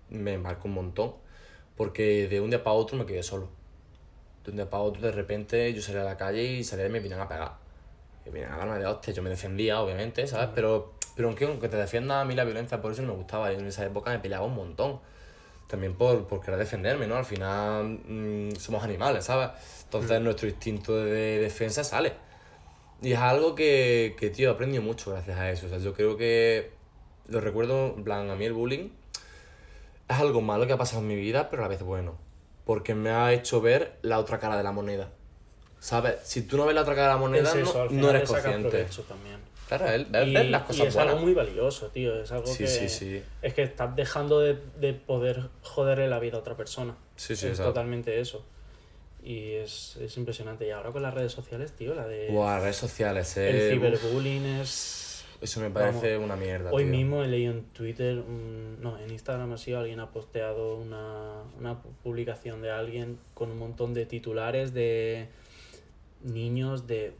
me 0.08 0.38
marcó 0.38 0.68
un 0.68 0.74
montón. 0.74 1.14
Porque 1.76 2.26
de 2.28 2.40
un 2.40 2.50
día 2.50 2.64
para 2.64 2.74
otro 2.74 2.96
me 2.96 3.04
quedé 3.04 3.22
solo. 3.22 3.48
De 4.44 4.50
un 4.50 4.56
día 4.56 4.70
para 4.70 4.82
otro, 4.82 5.02
de 5.02 5.12
repente, 5.12 5.72
yo 5.74 5.82
salía 5.82 6.02
a 6.02 6.04
la 6.04 6.16
calle 6.16 6.42
y 6.42 6.64
salía 6.64 6.86
y 6.86 6.88
me 6.88 7.00
vinieron 7.00 7.26
a 7.26 7.28
pegar. 7.28 7.52
Me 8.24 8.32
vinieron 8.32 8.54
a 8.54 8.58
darme 8.58 8.78
de 8.78 8.86
hostia. 8.86 9.12
Yo 9.12 9.22
me 9.22 9.28
defendía, 9.28 9.80
obviamente, 9.80 10.26
¿sabes? 10.26 10.48
Pero, 10.54 10.94
pero 11.14 11.28
aunque, 11.28 11.44
aunque 11.44 11.68
te 11.68 11.76
defienda 11.76 12.22
a 12.22 12.24
mí 12.24 12.34
la 12.34 12.44
violencia, 12.44 12.80
por 12.80 12.92
eso 12.92 13.02
no 13.02 13.08
me 13.08 13.14
gustaba. 13.14 13.52
Yo 13.52 13.58
en 13.58 13.66
esa 13.66 13.84
época 13.84 14.10
me 14.10 14.20
peleaba 14.20 14.46
un 14.46 14.54
montón. 14.54 15.00
También 15.66 15.94
por, 15.94 16.26
por 16.26 16.40
querer 16.40 16.58
defenderme, 16.60 17.06
¿no? 17.06 17.16
Al 17.16 17.24
final 17.24 18.00
mm, 18.06 18.56
somos 18.56 18.84
animales, 18.84 19.24
¿sabes? 19.24 19.50
Entonces 19.84 20.20
nuestro 20.20 20.48
instinto 20.48 20.96
de 20.96 21.38
defensa 21.38 21.82
sale. 21.84 22.12
Y 23.02 23.12
es 23.12 23.18
algo 23.18 23.54
que, 23.54 24.16
que, 24.18 24.30
tío, 24.30 24.50
he 24.50 24.52
aprendido 24.52 24.82
mucho 24.82 25.10
gracias 25.10 25.38
a 25.38 25.50
eso. 25.50 25.66
O 25.66 25.68
sea, 25.68 25.78
yo 25.78 25.92
creo 25.92 26.16
que 26.16 26.70
lo 27.28 27.40
recuerdo, 27.40 27.94
en 27.96 28.04
plan, 28.04 28.30
a 28.30 28.36
mí 28.36 28.44
el 28.44 28.52
bullying 28.52 28.88
es 30.08 30.16
algo 30.18 30.40
malo 30.40 30.66
que 30.66 30.72
ha 30.72 30.76
pasado 30.78 31.02
en 31.02 31.08
mi 31.08 31.16
vida, 31.16 31.50
pero 31.50 31.62
a 31.62 31.64
la 31.64 31.68
vez 31.68 31.82
bueno. 31.82 32.16
Porque 32.64 32.94
me 32.94 33.10
ha 33.10 33.32
hecho 33.32 33.60
ver 33.60 33.98
la 34.02 34.18
otra 34.18 34.38
cara 34.38 34.56
de 34.56 34.62
la 34.62 34.72
moneda. 34.72 35.10
¿Sabes? 35.78 36.16
Si 36.24 36.42
tú 36.42 36.56
no 36.56 36.66
ves 36.66 36.74
la 36.74 36.82
otra 36.82 36.94
cara 36.94 37.08
de 37.08 37.14
la 37.14 37.20
moneda, 37.20 37.50
Es 37.50 37.56
eso, 37.56 37.86
no, 37.90 38.02
no 38.02 38.10
eres 38.10 38.28
consciente. 38.28 38.86
también. 39.08 39.40
Claro, 39.68 39.88
el, 39.88 40.04
ver, 40.06 40.28
Y, 40.28 40.34
ver 40.34 40.46
las 40.46 40.62
y 40.62 40.66
cosas 40.66 40.86
es 40.88 40.94
buenas. 40.94 41.12
algo 41.14 41.24
muy 41.24 41.34
valioso, 41.34 41.88
tío. 41.88 42.20
Es 42.20 42.30
algo 42.32 42.46
Sí, 42.46 42.58
que. 42.58 42.66
sí, 42.68 42.88
sí. 42.88 43.22
Es 43.42 43.54
que 43.54 43.62
estás 43.62 43.94
dejando 43.96 44.40
de, 44.40 44.56
de 44.80 44.92
poder 44.94 45.48
joderle 45.62 46.08
la 46.08 46.18
vida 46.20 46.36
a 46.36 46.40
otra 46.40 46.56
persona. 46.56 46.96
Sí, 47.16 47.34
sí, 47.36 47.46
es 47.46 47.52
exacto. 47.52 47.72
totalmente 47.72 48.20
eso. 48.20 48.44
Y 49.22 49.52
es, 49.54 49.96
es 49.96 50.16
impresionante. 50.18 50.66
Y 50.68 50.70
ahora 50.70 50.92
con 50.92 51.02
las 51.02 51.12
redes 51.12 51.32
sociales, 51.32 51.72
tío, 51.72 51.94
la 51.94 52.06
de. 52.06 52.28
Buah, 52.30 52.60
redes 52.60 52.76
sociales, 52.76 53.36
el 53.36 53.56
eh. 53.56 53.66
uf, 53.66 53.72
ciberbullying 53.74 54.46
es. 54.60 55.24
eso 55.40 55.60
me 55.60 55.68
parece 55.70 56.16
una 56.16 56.36
mierda. 56.36 56.70
Hoy 56.70 56.84
tío. 56.84 56.92
mismo 56.92 57.24
he 57.24 57.26
leído 57.26 57.52
en 57.52 57.64
Twitter, 57.72 58.18
un- 58.18 58.80
no, 58.80 58.96
en 59.00 59.10
Instagram 59.10 59.52
ha 59.52 59.58
sido 59.58 59.80
alguien 59.80 59.98
ha 59.98 60.12
posteado 60.12 60.76
una, 60.76 61.42
una 61.58 61.82
publicación 62.04 62.62
de 62.62 62.70
alguien 62.70 63.18
con 63.34 63.50
un 63.50 63.58
montón 63.58 63.94
de 63.94 64.06
titulares 64.06 64.72
de 64.72 65.26
niños 66.22 66.86
de, 66.86 67.12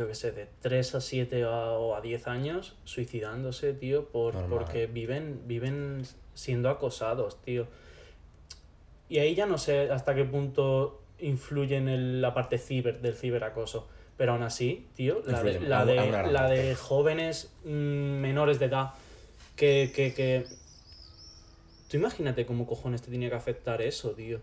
yo 0.00 0.08
qué 0.08 0.14
sé, 0.14 0.32
de 0.32 0.48
3 0.62 0.94
a 0.94 1.00
7 1.02 1.44
a- 1.44 1.72
o 1.72 1.94
a 1.94 2.00
10 2.00 2.26
años 2.26 2.74
suicidándose, 2.84 3.74
tío, 3.74 4.06
por, 4.08 4.34
Normal. 4.34 4.50
porque 4.58 4.86
viven, 4.86 5.42
viven 5.46 6.02
siendo 6.32 6.70
acosados, 6.70 7.42
tío. 7.42 7.66
Y 9.10 9.18
ahí 9.18 9.34
ya 9.34 9.44
no 9.44 9.58
sé 9.58 9.90
hasta 9.90 10.14
qué 10.14 10.24
punto 10.24 11.02
influye 11.18 11.76
en 11.76 11.88
el- 11.88 12.22
la 12.22 12.32
parte 12.32 12.56
ciber 12.56 13.02
del 13.02 13.14
ciberacoso. 13.14 13.88
Pero 14.16 14.32
aún 14.32 14.42
así, 14.42 14.86
tío, 14.94 15.22
la 15.26 15.42
de, 15.42 15.60
la 15.60 15.84
de, 15.84 15.94
la 16.30 16.76
jóvenes 16.76 17.52
mm, 17.64 17.68
menores 17.68 18.58
de 18.58 18.66
edad 18.66 18.90
que, 19.56 19.92
que, 19.94 20.14
que... 20.14 20.46
Tú 21.90 21.96
imagínate 21.98 22.46
cómo 22.46 22.66
cojones 22.66 23.02
te 23.02 23.10
tiene 23.10 23.28
que 23.28 23.34
afectar 23.34 23.82
eso, 23.82 24.12
tío. 24.12 24.40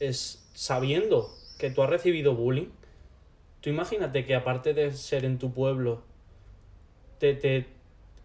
Es 0.00 0.50
sabiendo 0.54 1.30
que 1.58 1.70
tú 1.70 1.82
has 1.82 1.88
recibido 1.90 2.34
bullying. 2.34 2.68
Tú 3.60 3.70
imagínate 3.70 4.24
que 4.24 4.34
aparte 4.34 4.74
de 4.74 4.92
ser 4.92 5.24
en 5.24 5.38
tu 5.38 5.52
pueblo, 5.52 6.02
te, 7.18 7.34
te- 7.34 7.66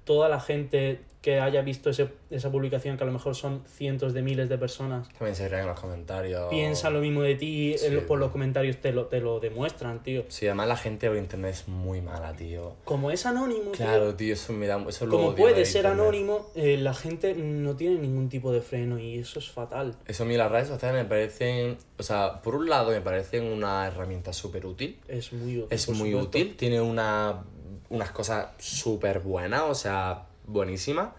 toda 0.05 0.29
la 0.29 0.39
gente 0.39 1.01
que 1.23 1.39
haya 1.39 1.61
visto 1.61 1.89
ese- 1.89 2.09
esa 2.29 2.51
publicación, 2.51 2.97
que 2.97 3.03
a 3.03 3.07
lo 3.07 3.13
mejor 3.13 3.33
son 3.33 3.63
cientos 3.65 4.13
de 4.13 4.21
miles 4.21 4.49
de 4.49 4.57
personas, 4.57 5.07
También 5.17 5.35
se 5.37 5.47
ríen 5.47 5.61
en 5.61 5.67
los 5.67 5.79
comentarios. 5.79 6.49
piensa 6.49 6.89
lo 6.89 6.99
mismo 6.99 7.21
de 7.21 7.35
ti, 7.35 7.75
Sí, 7.77 7.87
por 8.05 8.19
los 8.19 8.29
comentarios 8.29 8.75
te 8.81 8.91
lo, 8.91 9.05
te 9.05 9.21
lo 9.21 9.39
demuestran, 9.39 10.03
tío. 10.03 10.25
Sí, 10.27 10.47
además 10.47 10.67
la 10.67 10.75
gente 10.75 11.07
por 11.07 11.15
internet 11.17 11.53
es 11.53 11.67
muy 11.69 12.01
mala, 12.01 12.33
tío. 12.33 12.75
Como 12.83 13.09
es 13.09 13.25
anónimo, 13.25 13.71
tío, 13.71 13.85
Claro, 13.85 14.13
tío, 14.15 14.33
eso 14.33 14.51
me 14.51 14.67
da. 14.67 14.83
Eso 14.89 15.07
como 15.07 15.33
puede 15.33 15.55
de 15.55 15.65
ser 15.65 15.85
internet. 15.85 16.01
anónimo, 16.03 16.49
eh, 16.55 16.75
la 16.77 16.93
gente 16.93 17.33
no 17.35 17.77
tiene 17.77 17.99
ningún 18.01 18.27
tipo 18.27 18.51
de 18.51 18.59
freno 18.59 18.99
y 18.99 19.17
eso 19.19 19.39
es 19.39 19.49
fatal. 19.49 19.95
Eso 20.05 20.23
a 20.23 20.25
mí 20.25 20.35
las 20.35 20.51
redes 20.51 20.67
sociales 20.67 21.01
me 21.03 21.07
parecen. 21.09 21.77
O 21.97 22.03
sea, 22.03 22.41
por 22.41 22.55
un 22.55 22.69
lado 22.69 22.91
me 22.91 22.99
parecen 22.99 23.45
una 23.45 23.87
herramienta 23.87 24.33
súper 24.33 24.65
útil. 24.65 24.99
Es 25.07 25.31
muy 25.31 25.57
útil. 25.59 25.67
Es 25.69 25.87
muy 25.87 26.11
supuesto. 26.11 26.27
útil, 26.27 26.55
tiene 26.57 26.81
una, 26.81 27.45
unas 27.89 28.11
cosas 28.11 28.47
súper 28.59 29.19
buenas, 29.21 29.61
o 29.69 29.73
sea, 29.75 30.25
buenísimas. 30.45 31.09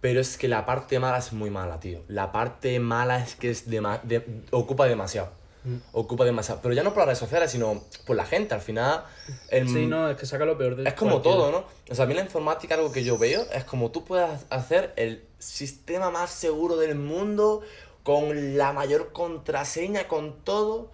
Pero 0.00 0.20
es 0.20 0.36
que 0.36 0.48
la 0.48 0.66
parte 0.66 0.98
mala 0.98 1.18
es 1.18 1.32
muy 1.32 1.50
mala, 1.50 1.78
tío. 1.78 2.02
La 2.08 2.32
parte 2.32 2.80
mala 2.80 3.22
es 3.22 3.36
que 3.36 3.50
es 3.50 3.68
dema- 3.70 4.00
de- 4.02 4.24
ocupa 4.50 4.86
demasiado. 4.86 5.30
Mm. 5.64 5.76
Ocupa 5.92 6.24
demasiado. 6.24 6.60
Pero 6.60 6.74
ya 6.74 6.82
no 6.82 6.90
por 6.90 6.98
las 6.98 7.06
redes 7.06 7.18
sociales, 7.20 7.52
sino 7.52 7.84
por 8.04 8.16
la 8.16 8.24
gente. 8.26 8.52
Al 8.54 8.60
final. 8.60 9.04
el- 9.48 9.68
Sí, 9.68 9.86
no, 9.86 10.10
es 10.10 10.16
que 10.16 10.26
saca 10.26 10.44
lo 10.44 10.58
peor 10.58 10.74
de 10.74 10.88
es 10.88 10.94
como 10.94 11.12
cualquiera. 11.22 11.36
todo, 11.38 11.52
¿no? 11.52 11.64
O 11.88 11.94
sea, 11.94 12.04
a 12.04 12.08
mí 12.08 12.14
la 12.14 12.22
informática, 12.22 12.74
algo 12.74 12.90
que 12.90 13.04
yo 13.04 13.16
veo, 13.16 13.42
es 13.52 13.62
como 13.64 13.92
tú 13.92 14.04
puedas 14.04 14.44
hacer 14.50 14.92
el 14.96 15.22
sistema 15.38 16.10
más 16.10 16.30
seguro 16.30 16.76
del 16.78 16.96
mundo, 16.96 17.62
con 18.02 18.58
la 18.58 18.72
mayor 18.72 19.12
contraseña, 19.12 20.08
con 20.08 20.34
todo, 20.42 20.90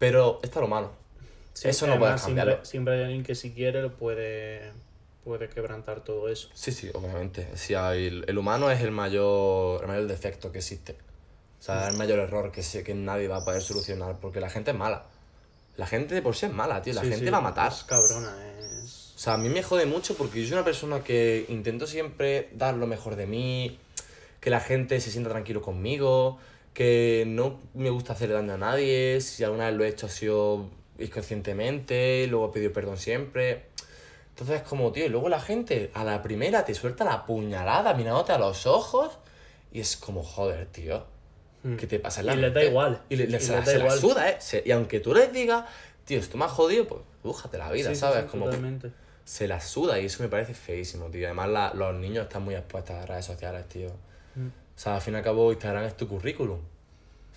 pero 0.00 0.40
esto 0.42 0.58
es 0.58 0.62
lo 0.62 0.68
malo. 0.68 0.90
Sí, 1.52 1.68
Eso 1.68 1.86
no 1.86 1.96
puedes 2.00 2.20
cambiarlo. 2.22 2.52
Siempre, 2.54 2.68
siempre 2.68 2.94
hay 2.94 3.02
alguien 3.04 3.22
que 3.22 3.36
si 3.36 3.52
quiere 3.52 3.82
lo 3.82 3.92
puede, 3.96 4.72
puede 5.24 5.48
quebrantar 5.48 6.02
todo 6.02 6.28
eso. 6.28 6.48
Sí, 6.54 6.72
sí, 6.72 6.90
obviamente. 6.94 7.48
O 7.52 7.56
sea, 7.56 7.94
el, 7.94 8.24
el 8.26 8.38
humano 8.38 8.70
es 8.70 8.80
el 8.80 8.90
mayor, 8.90 9.82
el 9.82 9.88
mayor 9.88 10.06
defecto 10.06 10.50
que 10.52 10.58
existe. 10.58 10.96
O 11.60 11.62
sea, 11.62 11.88
el 11.88 11.96
mayor 11.96 12.18
error 12.18 12.50
que, 12.50 12.62
sé 12.62 12.82
que 12.82 12.94
nadie 12.94 13.28
va 13.28 13.36
a 13.38 13.44
poder 13.44 13.62
solucionar, 13.62 14.18
porque 14.20 14.40
la 14.40 14.50
gente 14.50 14.72
es 14.72 14.76
mala. 14.76 15.04
La 15.76 15.86
gente 15.86 16.14
de 16.14 16.22
por 16.22 16.34
sí 16.34 16.46
es 16.46 16.52
mala, 16.52 16.82
tío. 16.82 16.92
La 16.92 17.02
Sí, 17.02 17.08
gente 17.08 17.24
sí, 17.26 17.30
va 17.30 17.38
a 17.38 17.42
matar. 17.42 17.70
Es 17.72 17.84
cabrona, 17.84 18.34
es... 18.58 19.12
O 19.14 19.18
sea, 19.18 19.34
a 19.34 19.38
mí 19.38 19.48
me 19.48 19.62
jode 19.62 19.86
mucho 19.86 20.16
porque 20.16 20.40
yo 20.40 20.48
soy 20.48 20.54
una 20.54 20.64
persona 20.64 21.04
que 21.04 21.46
intento 21.48 21.86
siempre 21.86 22.48
dar 22.52 22.74
lo 22.74 22.88
mejor 22.88 23.14
de 23.14 23.26
mí, 23.26 23.78
que 24.40 24.50
la 24.50 24.58
gente 24.58 25.00
se 25.00 25.12
sienta 25.12 25.30
tranquilo 25.30 25.62
conmigo, 25.62 26.38
que 26.74 27.24
no 27.28 27.60
me 27.74 27.90
gusta 27.90 28.14
hacer 28.14 28.32
daño 28.32 28.54
a 28.54 28.56
nadie, 28.58 29.20
si 29.20 29.44
alguna 29.44 29.66
vez 29.68 29.76
lo 29.76 29.84
he 29.84 29.88
hecho 29.88 30.06
ha 30.06 30.10
sido 30.10 30.68
inconscientemente, 30.98 32.26
luego 32.26 32.48
he 32.48 32.52
pedido 32.52 32.72
perdón 32.72 32.98
siempre. 32.98 33.66
Entonces 34.32 34.62
es 34.62 34.68
como, 34.68 34.90
tío, 34.92 35.04
y 35.06 35.08
luego 35.08 35.28
la 35.28 35.40
gente 35.40 35.90
a 35.94 36.04
la 36.04 36.22
primera 36.22 36.64
te 36.64 36.74
suelta 36.74 37.04
la 37.04 37.26
puñalada 37.26 37.94
mirándote 37.94 38.32
a 38.32 38.38
los 38.38 38.66
ojos 38.66 39.18
y 39.72 39.80
es 39.80 39.96
como, 39.96 40.22
joder, 40.22 40.66
tío. 40.66 41.04
Mm. 41.62 41.76
¿Qué 41.76 41.86
te 41.86 41.98
pasa 42.00 42.20
en 42.20 42.26
Y 42.26 42.28
la 42.30 42.36
les 42.36 42.54
da 42.54 42.64
igual. 42.64 43.02
Y, 43.08 43.16
le- 43.16 43.24
Y 43.24 43.26
les- 43.28 43.44
se, 43.46 43.52
les 43.52 43.60
la, 43.60 43.64
da 43.66 43.72
se 43.72 43.78
la 43.78 43.84
igual. 43.84 43.98
suda, 44.00 44.28
¿eh? 44.30 44.36
Se- 44.40 44.62
y 44.66 44.70
aunque 44.72 45.00
tú 45.00 45.14
les 45.14 45.32
digas, 45.32 45.64
tío, 46.04 46.18
esto 46.18 46.36
me 46.38 46.44
ha 46.46 46.48
jodido, 46.48 46.86
pues 46.88 47.00
bújate 47.22 47.58
la 47.58 47.70
vida, 47.70 47.90
sí, 47.90 47.96
¿sabes? 47.96 48.24
sí, 48.24 48.28
como 48.30 48.46
totalmente. 48.46 48.90
se 49.24 49.46
la 49.46 49.60
suda 49.60 50.00
y 50.00 50.06
eso 50.06 50.22
me 50.22 50.28
parece 50.28 50.54
feísimo, 50.54 51.06
tío. 51.06 51.26
Además, 51.26 51.48
la- 51.50 51.72
los 51.74 51.94
niños 51.94 52.24
están 52.24 52.42
muy 52.42 52.54
expuestos 52.56 52.96
a 52.96 53.00
las 53.00 53.08
redes 53.08 53.24
sociales, 53.26 53.68
tío. 53.68 53.90
Mm. 54.34 54.46
O 54.48 54.78
sea, 54.78 54.96
al 54.96 55.02
fin 55.02 55.14
y 55.14 55.18
al 55.18 55.22
cabo, 55.22 55.52
Instagram 55.52 55.84
es 55.84 55.96
tu 55.96 56.08
currículum. 56.08 56.58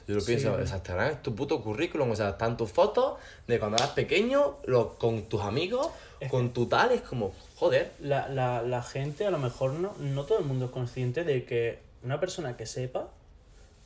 Yo 0.07 0.15
lo 0.15 0.21
Sí, 0.21 0.27
pienso, 0.35 0.53
o 0.53 0.65
sea, 0.65 0.75
Instagram 0.77 1.11
es 1.11 1.21
tu 1.23 1.33
puto 1.35 1.61
currículum. 1.63 2.11
O 2.11 2.15
sea, 2.15 2.29
están 2.29 2.57
tus 2.57 2.71
fotos 2.71 3.17
de 3.47 3.57
cuando 3.59 3.77
eras 3.77 3.89
pequeño, 3.91 4.57
lo- 4.65 4.97
con 4.99 5.23
tus 5.23 5.41
amigos, 5.41 5.89
con 6.29 6.51
tu 6.53 6.67
tal, 6.67 6.91
es 6.91 7.01
como, 7.01 7.33
joder. 7.55 7.91
La, 7.99 8.27
la, 8.29 8.61
la 8.61 8.83
gente, 8.83 9.25
a 9.25 9.31
lo 9.31 9.37
mejor 9.39 9.73
no, 9.73 9.93
no 9.99 10.23
todo 10.25 10.39
el 10.39 10.45
mundo 10.45 10.65
es 10.65 10.71
consciente 10.71 11.23
de 11.23 11.43
que 11.45 11.79
una 12.03 12.19
persona 12.19 12.55
que 12.55 12.65
sepa, 12.67 13.09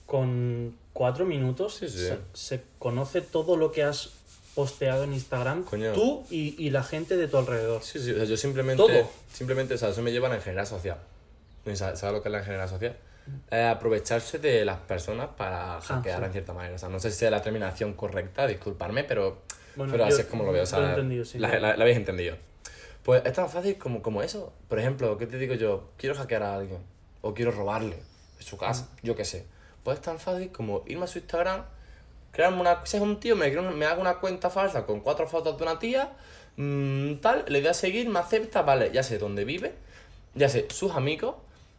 con 0.06 0.76
cuatro 0.94 1.26
minutos, 1.26 1.76
Sí, 1.76 1.88
sí. 1.90 1.98
Se, 2.08 2.18
se 2.34 2.62
conoce 2.80 3.22
todo 3.22 3.56
lo 3.58 3.72
que 3.72 3.84
has 3.84 4.10
posteado 4.56 5.04
en 5.04 5.14
Instagram, 5.14 5.64
Coño. 5.64 5.94
tú 5.94 6.26
y, 6.30 6.56
y 6.62 6.72
la 6.72 6.84
gente 6.84 7.16
de 7.16 7.28
tu 7.28 7.38
alrededor. 7.38 7.84
Sí, 7.84 8.00
sí, 8.00 8.12
o 8.12 8.16
sea, 8.16 8.24
yo 8.26 8.36
simplemente. 8.36 8.82
Todo. 8.82 9.10
Simplemente, 9.32 9.76
o 9.76 9.78
sea, 9.78 9.90
eso 9.90 10.02
me 10.02 10.12
lleva 10.12 10.28
a 10.28 10.32
la 10.32 10.38
ingeniería 10.38 10.66
social. 10.66 10.98
¿Sabes 11.76 12.00
sabes 12.00 12.16
lo 12.16 12.22
que 12.24 12.30
es 12.30 12.34
la 12.34 12.40
ingeniería 12.40 12.68
social? 12.68 12.98
Es 13.52 13.66
aprovecharse 13.66 14.40
de 14.40 14.64
las 14.66 14.78
personas 14.80 15.30
para 15.38 15.80
hackear 15.82 16.18
Ah, 16.18 16.20
sí. 16.22 16.26
en 16.28 16.32
cierta 16.32 16.54
manera. 16.54 16.76
O 16.76 16.78
sea, 16.78 16.90
no 16.90 17.00
sé 17.00 17.12
si 17.12 17.26
es 17.26 17.32
la 17.32 17.42
terminación 17.42 17.94
correcta, 17.94 18.46
disculparme, 18.48 19.04
pero, 19.04 19.42
Bueno, 19.76 19.92
pero 19.92 20.06
así 20.06 20.22
es 20.22 20.28
como 20.28 20.44
lo 20.44 20.52
veo. 20.52 20.64
O 20.64 20.66
sea, 20.66 20.96
lo 20.98 21.26
sí. 21.26 21.40
la, 21.40 21.60
la- 21.60 21.76
la 21.78 21.84
habéis 21.84 21.98
entendido. 21.98 22.36
Pues 23.04 23.24
es 23.26 23.34
tan 23.34 23.50
fácil 23.50 23.78
como, 23.78 24.02
como 24.02 24.22
eso. 24.22 24.54
Por 24.68 24.80
ejemplo, 24.80 25.18
¿qué 25.18 25.26
te 25.26 25.38
digo 25.38 25.54
yo? 25.56 25.92
Quiero 25.98 26.16
hackear 26.16 26.44
a 26.44 26.56
alguien 26.56 26.80
o 27.22 27.34
quiero 27.34 27.52
robarle 27.52 27.96
en 28.40 28.46
su 28.46 28.58
casa, 28.58 28.90
yo 29.04 29.16
qué 29.16 29.26
sé. 29.26 29.46
Pues 29.84 29.98
es 29.98 30.04
tan 30.04 30.20
fácil 30.20 30.52
como 30.52 30.84
irme 30.86 31.06
a 31.06 31.08
su 31.08 31.18
Instagram, 31.20 31.64
crearme 32.32 32.62
una. 32.62 32.86
Si 32.86 32.98
es 32.98 33.04
un 33.04 33.20
tío, 33.20 33.36
me, 33.36 33.50
me 33.50 33.86
hago 33.86 34.02
una 34.02 34.16
cuenta 34.20 34.50
falsa 34.50 34.86
con 34.86 35.00
cuatro 35.00 35.28
fotos 35.28 35.58
de 35.58 35.64
una 35.64 35.80
tía, 35.80 36.12
mm, 36.58 37.16
tal, 37.16 37.46
le 37.48 37.62
doy 37.62 37.70
a 37.70 37.74
seguir, 37.74 38.08
me 38.10 38.20
acepta, 38.20 38.62
vale, 38.62 38.92
ya 38.94 39.02
sé 39.04 39.18
dónde 39.18 39.46
vive, 39.46 39.74
ya 40.36 40.50
sé 40.50 40.68
sus 40.70 40.92
amigos, 40.94 41.36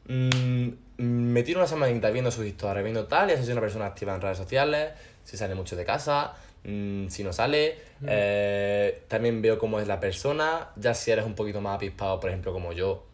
mm, 0.08 0.68
me 1.00 1.42
tiro 1.42 1.60
una 1.60 1.66
semanita 1.66 2.10
viendo 2.10 2.30
sus 2.30 2.44
historias, 2.46 2.82
viendo 2.84 3.06
tal, 3.06 3.30
sé 3.30 3.36
si 3.38 3.42
es 3.42 3.48
una 3.50 3.60
persona 3.60 3.86
activa 3.86 4.14
en 4.14 4.20
redes 4.20 4.38
sociales, 4.38 4.90
si 5.24 5.36
sale 5.36 5.54
mucho 5.54 5.76
de 5.76 5.84
casa, 5.84 6.34
mm, 6.64 7.08
si 7.08 7.24
no 7.24 7.32
sale, 7.32 7.76
eh, 8.06 9.02
también 9.08 9.40
veo 9.42 9.58
cómo 9.58 9.80
es 9.80 9.86
la 9.86 10.00
persona, 10.00 10.68
ya 10.76 10.94
si 10.94 11.10
eres 11.10 11.24
un 11.24 11.34
poquito 11.34 11.60
más 11.60 11.76
apispado, 11.76 12.20
por 12.20 12.30
ejemplo, 12.30 12.52
como 12.52 12.72
yo, 12.72 13.04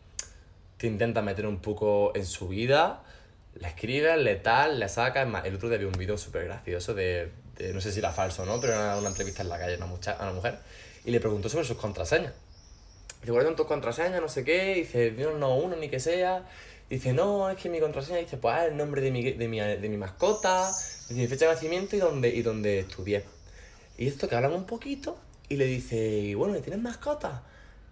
te 0.78 0.86
intentas 0.86 1.24
meter 1.24 1.46
un 1.46 1.58
poco 1.58 2.12
en 2.14 2.26
su 2.26 2.48
vida, 2.48 3.02
le 3.60 3.68
escribes, 3.68 4.18
le 4.18 4.36
tal, 4.36 4.78
le 4.78 4.88
sacas. 4.88 5.24
Es 5.24 5.30
más, 5.32 5.44
el 5.46 5.54
otro 5.54 5.68
día 5.70 5.78
vi 5.78 5.84
un 5.86 5.92
vídeo 5.92 6.18
súper 6.18 6.44
gracioso 6.44 6.92
de, 6.94 7.30
de- 7.56 7.72
no 7.72 7.80
sé 7.80 7.90
si 7.92 7.98
era 8.00 8.12
falso 8.12 8.42
o 8.42 8.46
no, 8.46 8.60
pero 8.60 8.74
era 8.74 8.96
una 8.98 9.08
entrevista 9.08 9.42
en 9.42 9.48
la 9.48 9.58
calle 9.58 9.74
a 9.74 9.76
una, 9.78 9.86
mucha- 9.86 10.12
a 10.12 10.22
una 10.24 10.32
mujer 10.32 10.58
y 11.04 11.10
le 11.10 11.20
preguntó 11.20 11.48
sobre 11.48 11.64
sus 11.64 11.78
contraseñas. 11.78 12.34
Dice, 13.20 13.32
¿cuáles 13.32 13.46
son 13.46 13.56
tus 13.56 13.66
contraseñas? 13.66 14.20
No 14.20 14.28
sé 14.28 14.44
qué. 14.44 14.74
Dice, 14.74 15.12
no, 15.16 15.32
no, 15.38 15.56
uno 15.56 15.76
ni 15.76 15.88
que 15.88 15.98
sea. 16.00 16.42
Dice, 16.88 17.12
no, 17.12 17.50
es 17.50 17.56
que 17.58 17.68
mi 17.68 17.80
contraseña, 17.80 18.18
dice, 18.18 18.36
pues 18.36 18.56
es 18.62 18.68
el 18.70 18.76
nombre 18.76 19.00
de 19.00 19.10
mi, 19.10 19.32
de 19.32 19.48
mi, 19.48 19.58
de 19.58 19.88
mi 19.88 19.96
mascota, 19.96 20.68
dice, 21.08 21.14
mi 21.20 21.26
fecha 21.26 21.46
de 21.48 21.54
nacimiento 21.54 21.96
y 21.96 21.98
donde, 21.98 22.28
y 22.28 22.42
donde 22.42 22.80
estudié. 22.80 23.24
Y 23.98 24.06
esto 24.06 24.28
que 24.28 24.36
hablan 24.36 24.52
un 24.52 24.66
poquito 24.66 25.16
y 25.48 25.56
le 25.56 25.64
dice, 25.66 25.96
y 25.96 26.34
bueno, 26.34 26.56
¿y 26.56 26.60
¿tienes 26.60 26.80
mascota? 26.80 27.42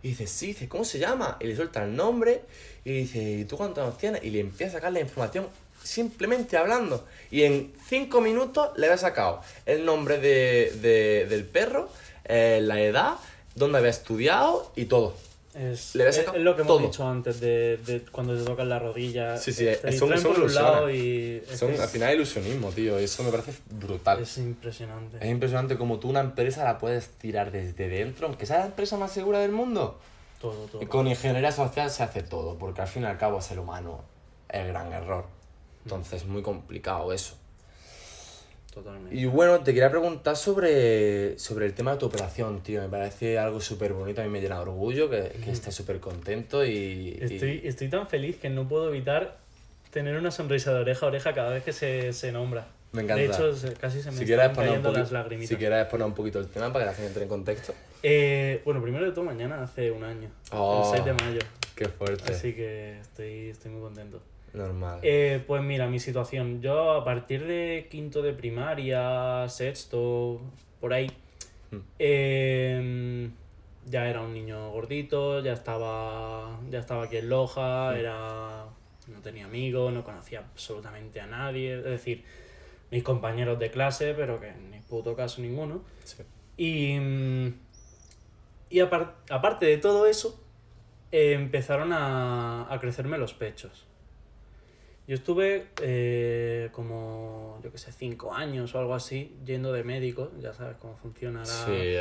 Y 0.02 0.08
dice, 0.08 0.26
sí, 0.26 0.48
dice, 0.48 0.68
¿cómo 0.68 0.84
se 0.84 0.98
llama? 0.98 1.38
Y 1.40 1.46
le 1.46 1.56
suelta 1.56 1.82
el 1.84 1.96
nombre 1.96 2.42
y 2.84 2.92
dice, 2.92 3.18
¿y 3.20 3.44
tú 3.46 3.56
cuántos 3.56 3.82
años 3.84 3.98
tienes? 3.98 4.22
Y 4.22 4.30
le 4.30 4.40
empieza 4.40 4.72
a 4.72 4.78
sacar 4.78 4.92
la 4.92 5.00
información 5.00 5.48
simplemente 5.82 6.56
hablando. 6.56 7.04
Y 7.30 7.42
en 7.42 7.72
cinco 7.88 8.20
minutos 8.20 8.70
le 8.76 8.86
había 8.86 8.98
sacado 8.98 9.40
el 9.66 9.84
nombre 9.84 10.18
de, 10.18 10.72
de- 10.82 11.26
del 11.28 11.44
perro, 11.44 11.88
eh, 12.26 12.60
la 12.62 12.80
edad, 12.80 13.14
dónde 13.56 13.78
había 13.78 13.90
estudiado 13.90 14.70
y 14.76 14.84
todo. 14.84 15.16
Es, 15.54 15.94
Le 15.94 16.08
es- 16.08 16.18
es 16.18 16.26
lo 16.34 16.56
que 16.56 16.62
hemos 16.62 16.76
todo. 16.76 16.86
dicho 16.86 17.06
antes 17.08 17.38
de, 17.40 17.76
de 17.86 18.02
cuando 18.10 18.36
te 18.36 18.42
tocan 18.44 18.68
la 18.68 18.78
rodilla. 18.80 19.36
Sí, 19.36 19.52
sí, 19.52 19.64
te 19.80 19.92
son- 19.92 20.18
son 20.18 20.32
ilusiones. 20.36 20.94
y 20.96 21.42
es, 21.48 21.58
Son, 21.58 21.70
es- 21.72 21.80
al 21.80 21.88
final 21.88 22.14
ilusionismo, 22.14 22.70
tío. 22.72 22.98
Eso 22.98 23.22
me 23.22 23.30
parece 23.30 23.52
brutal. 23.70 24.20
es 24.20 24.36
impresionante. 24.38 25.18
Es 25.20 25.30
impresionante 25.30 25.78
como 25.78 25.98
tú 26.00 26.08
una 26.10 26.20
empresa 26.20 26.64
la 26.64 26.78
puedes 26.78 27.06
tirar 27.18 27.52
desde 27.52 27.88
dentro, 27.88 28.26
aunque 28.26 28.46
sea 28.46 28.58
la 28.58 28.66
empresa 28.66 28.96
más 28.96 29.12
segura 29.12 29.38
del 29.38 29.52
mundo. 29.52 30.00
Todo, 30.40 30.66
todo. 30.66 30.82
Y 30.82 30.86
con 30.86 31.06
ingeniería 31.06 31.52
social 31.52 31.88
se 31.90 32.02
hace 32.02 32.22
todo, 32.22 32.58
porque 32.58 32.80
al 32.82 32.88
fin 32.88 33.02
y 33.02 33.06
al 33.06 33.16
cabo 33.16 33.40
ser 33.40 33.58
humano 33.60 34.02
es 34.48 34.60
el 34.60 34.68
gran 34.68 34.92
error. 34.92 35.24
Entonces 35.84 36.22
es 36.22 36.28
muy 36.28 36.42
complicado 36.42 37.12
eso. 37.12 37.36
Totalmente. 38.74 39.14
Y 39.14 39.26
bueno, 39.26 39.60
te 39.60 39.72
quería 39.72 39.88
preguntar 39.90 40.36
sobre, 40.36 41.38
sobre 41.38 41.66
el 41.66 41.74
tema 41.74 41.92
de 41.92 41.98
tu 41.98 42.06
operación, 42.06 42.60
tío. 42.60 42.82
Me 42.82 42.88
parece 42.88 43.38
algo 43.38 43.60
súper 43.60 43.92
bonito, 43.92 44.20
a 44.20 44.24
mí 44.24 44.30
me 44.30 44.40
llena 44.40 44.56
de 44.56 44.62
orgullo, 44.62 45.08
que, 45.08 45.30
que 45.44 45.52
estés 45.52 45.72
súper 45.74 46.00
contento 46.00 46.64
y... 46.64 46.70
y- 46.72 47.18
Estoy, 47.20 47.60
estoy 47.64 47.88
tan 47.88 48.08
feliz 48.08 48.36
que 48.36 48.50
no 48.50 48.66
puedo 48.68 48.88
evitar 48.88 49.36
tener 49.90 50.16
una 50.16 50.32
sonrisa 50.32 50.74
de 50.74 50.80
oreja 50.80 51.06
a 51.06 51.08
oreja 51.08 51.32
cada 51.34 51.50
vez 51.52 51.62
que 51.62 51.72
se, 51.72 52.12
se 52.12 52.32
nombra. 52.32 52.66
Me 52.90 53.02
encanta. 53.02 53.22
De 53.22 53.26
hecho, 53.26 53.52
casi 53.80 54.02
se 54.02 54.10
me 54.10 54.18
Si 54.18 54.32
están 54.32 54.54
cayendo 54.54 54.92
las 54.92 55.12
lagrimitas. 55.12 55.48
si 55.48 55.56
quieres 55.56 55.86
poner 55.86 56.06
un 56.06 56.14
poquito 56.14 56.38
el 56.40 56.48
tema 56.48 56.72
para 56.72 56.84
que 56.84 56.90
la 56.90 56.94
gente 56.94 57.08
entre 57.08 57.22
en 57.24 57.28
contexto. 57.28 57.74
Eh, 58.02 58.60
bueno, 58.64 58.82
primero 58.82 59.04
de 59.04 59.12
todo, 59.12 59.24
mañana 59.24 59.62
hace 59.62 59.90
un 59.92 60.02
año. 60.04 60.28
Oh. 60.52 60.82
El 60.92 61.02
6 61.02 61.04
de 61.04 61.12
mayo. 61.24 61.40
Qué 61.76 61.88
fuerte. 61.88 62.32
Así 62.32 62.52
que 62.54 62.98
estoy, 63.00 63.50
estoy 63.50 63.70
muy 63.72 63.80
contento. 63.82 64.20
Normal. 64.54 65.00
Eh, 65.02 65.42
pues 65.46 65.62
mira, 65.62 65.86
mi 65.88 65.98
situación. 65.98 66.62
Yo 66.62 66.92
a 66.92 67.04
partir 67.04 67.44
de 67.46 67.88
quinto 67.90 68.22
de 68.22 68.32
primaria, 68.32 69.46
sexto, 69.48 70.40
por 70.80 70.92
ahí, 70.94 71.08
Mm. 71.70 71.76
eh, 71.98 73.30
ya 73.86 74.08
era 74.08 74.22
un 74.22 74.32
niño 74.32 74.70
gordito, 74.70 75.40
ya 75.42 75.52
estaba, 75.52 76.58
ya 76.70 76.78
estaba 76.78 77.04
aquí 77.04 77.16
en 77.16 77.28
Loja, 77.28 77.90
Mm. 77.92 77.96
era, 77.96 78.64
no 79.08 79.20
tenía 79.22 79.44
amigos, 79.46 79.92
no 79.92 80.04
conocía 80.04 80.38
absolutamente 80.40 81.20
a 81.20 81.26
nadie. 81.26 81.78
Es 81.78 81.84
decir, 81.84 82.24
mis 82.90 83.02
compañeros 83.02 83.58
de 83.58 83.70
clase, 83.70 84.14
pero 84.14 84.40
que 84.40 84.52
ni 84.70 84.78
puto 84.80 85.16
caso 85.16 85.42
ninguno. 85.42 85.82
Sí. 86.04 86.22
Y, 86.56 86.94
y 88.70 88.78
apar- 88.80 89.14
aparte 89.30 89.66
de 89.66 89.78
todo 89.78 90.06
eso, 90.06 90.40
eh, 91.10 91.32
empezaron 91.32 91.92
a, 91.92 92.72
a 92.72 92.78
crecerme 92.80 93.18
los 93.18 93.34
pechos. 93.34 93.86
Yo 95.06 95.14
estuve 95.14 95.66
eh, 95.82 96.70
como, 96.72 97.58
yo 97.62 97.70
que 97.70 97.76
sé, 97.76 97.92
cinco 97.92 98.32
años 98.32 98.74
o 98.74 98.78
algo 98.78 98.94
así, 98.94 99.36
yendo 99.44 99.70
de 99.70 99.84
médico, 99.84 100.30
ya 100.40 100.54
sabes 100.54 100.76
cómo 100.80 100.96
funciona 100.96 101.40
la, 101.40 101.44
Sí, 101.44 101.94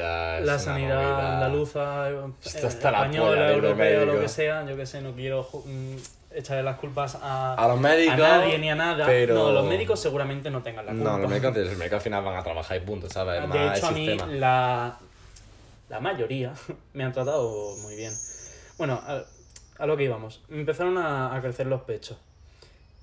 la 0.45 0.57
sanidad 0.57 0.95
movida. 1.03 1.33
andaluza, 1.33 2.09
eh, 2.11 2.17
Esto 2.45 2.67
está 2.67 2.91
la 2.91 2.99
polla 2.99 3.09
española, 3.11 3.51
europea, 3.51 4.05
lo 4.05 4.19
que 4.21 4.29
sea, 4.29 4.65
yo 4.65 4.77
que 4.77 4.85
sé, 4.85 5.01
no 5.01 5.11
quiero 5.11 5.45
mm, 5.65 5.95
echarle 6.33 6.63
las 6.63 6.77
culpas 6.77 7.17
a, 7.21 7.55
A 7.55 7.67
los 7.67 7.77
médicos. 7.77 8.13
a 8.15 8.17
nadie 8.37 8.57
ni 8.57 8.69
a 8.69 8.75
nada. 8.75 9.05
pero- 9.05 9.35
No, 9.35 9.51
los 9.51 9.65
médicos 9.65 9.99
seguramente 9.99 10.49
no 10.49 10.61
tengan 10.63 10.85
la 10.85 10.93
culpa. 10.93 11.09
No, 11.11 11.17
los 11.19 11.29
médicos, 11.29 11.57
los 11.57 11.77
médicos 11.77 11.97
al 11.97 12.01
final 12.03 12.23
van 12.23 12.37
a 12.37 12.43
trabajar 12.43 12.77
y 12.77 12.79
punto, 12.85 13.09
¿sabes? 13.09 13.41
De 13.41 13.47
Más 13.47 13.77
hecho, 13.79 13.87
a 13.87 13.91
mí 13.91 14.17
la, 14.39 14.97
la 15.89 15.99
mayoría 15.99 16.53
me 16.93 17.03
han 17.03 17.11
tratado 17.11 17.75
muy 17.81 17.97
bien. 17.97 18.13
Bueno, 18.77 18.93
a, 19.05 19.23
a 19.77 19.85
lo 19.85 19.97
que 19.97 20.03
íbamos. 20.05 20.41
Me 20.47 20.61
empezaron 20.61 20.97
a 20.97 21.37
crecer 21.41 21.67
los 21.67 21.81
pechos. 21.81 22.17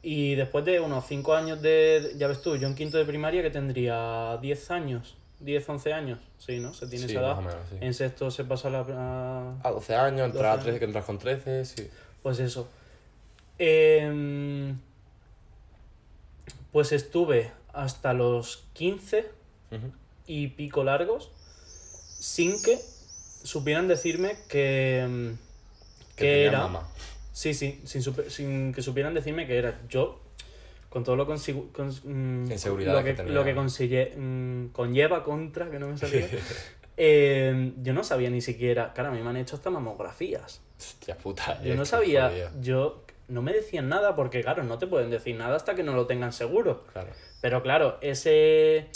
Y 0.02 0.34
después 0.34 0.64
de 0.64 0.80
unos 0.80 1.04
5 1.06 1.34
años 1.34 1.60
de... 1.60 2.14
Ya 2.16 2.26
ves 2.26 2.40
tú, 2.40 2.56
yo 2.56 2.66
en 2.66 2.74
quinto 2.74 2.96
de 2.96 3.04
primaria 3.04 3.42
que 3.42 3.50
tendría 3.50 4.38
10 4.40 4.70
años. 4.70 5.16
10, 5.40 5.68
11 5.68 5.92
años. 5.92 6.18
Sí, 6.38 6.58
¿no? 6.58 6.72
Se 6.74 6.86
tiene 6.86 7.06
Sí, 7.06 7.12
esa 7.12 7.20
edad. 7.20 7.36
menos, 7.36 7.54
sí. 7.70 7.76
En 7.80 7.94
sexto 7.94 8.30
se 8.30 8.44
pasa 8.44 8.70
la... 8.70 8.80
a- 8.80 9.68
A 9.68 9.70
12 9.70 9.94
años, 9.94 10.26
entrar 10.26 10.46
a 10.52 10.56
12 10.56 10.64
13, 10.64 10.78
que 10.78 10.84
entras 10.86 11.04
con 11.04 11.18
13, 11.18 11.64
sí. 11.64 11.90
Pues 12.22 12.38
eso. 12.40 12.68
Em, 13.58 14.78
pues 16.72 16.92
estuve 16.92 17.52
hasta 17.72 18.12
los 18.14 18.64
15 18.72 19.28
Ujú. 19.70 19.92
y 20.26 20.48
pico 20.48 20.82
largos 20.84 21.30
sin 22.18 22.60
que 22.62 22.78
supieran 23.42 23.88
decirme 23.88 24.36
que, 24.48 25.06
mm, 25.08 25.28
que 26.16 26.24
tenía 26.24 26.42
era. 26.48 26.58
mama. 26.62 26.88
Sí, 27.32 27.54
sí, 27.54 27.80
sin, 27.84 28.72
que 28.72 28.82
supieran 28.82 29.14
decirme 29.14 29.46
que 29.46 29.56
era. 29.58 29.80
Yo, 29.88 30.20
con 30.88 31.04
todo 31.04 31.16
lo, 31.16 31.26
consigu- 31.28 31.70
cons- 31.72 32.02
mm, 32.04 32.50
Inseguridad 32.50 32.94
lo 32.94 33.04
que 33.04 33.14
que, 33.14 33.22
lo 33.24 33.44
que 33.44 33.54
consigue- 33.54 34.14
mm, 34.16 34.68
conlleva 34.72 35.22
contra, 35.22 35.70
que 35.70 35.78
no 35.78 35.88
me 35.88 35.96
salía, 35.96 36.26
eh, 36.96 37.72
yo 37.82 37.92
no 37.92 38.04
sabía 38.04 38.30
ni 38.30 38.40
siquiera. 38.40 38.92
Claro, 38.92 39.10
a 39.10 39.12
mí 39.12 39.22
me 39.22 39.30
han 39.30 39.36
hecho 39.36 39.56
hasta 39.56 39.70
mamografías. 39.70 40.60
Hostia 40.78 41.16
puta. 41.16 41.62
Yo 41.62 41.74
no 41.76 41.84
sabía, 41.84 42.50
yo 42.60 43.04
no 43.28 43.42
me 43.42 43.52
decían 43.52 43.88
nada 43.88 44.16
porque, 44.16 44.42
claro, 44.42 44.64
no 44.64 44.78
te 44.78 44.86
pueden 44.86 45.10
decir 45.10 45.36
nada 45.36 45.54
hasta 45.56 45.74
que 45.74 45.82
no 45.82 45.94
lo 45.94 46.06
tengan 46.06 46.32
seguro. 46.32 46.84
Claro. 46.92 47.10
Pero 47.40 47.62
claro, 47.62 47.98
ese, 48.00 48.88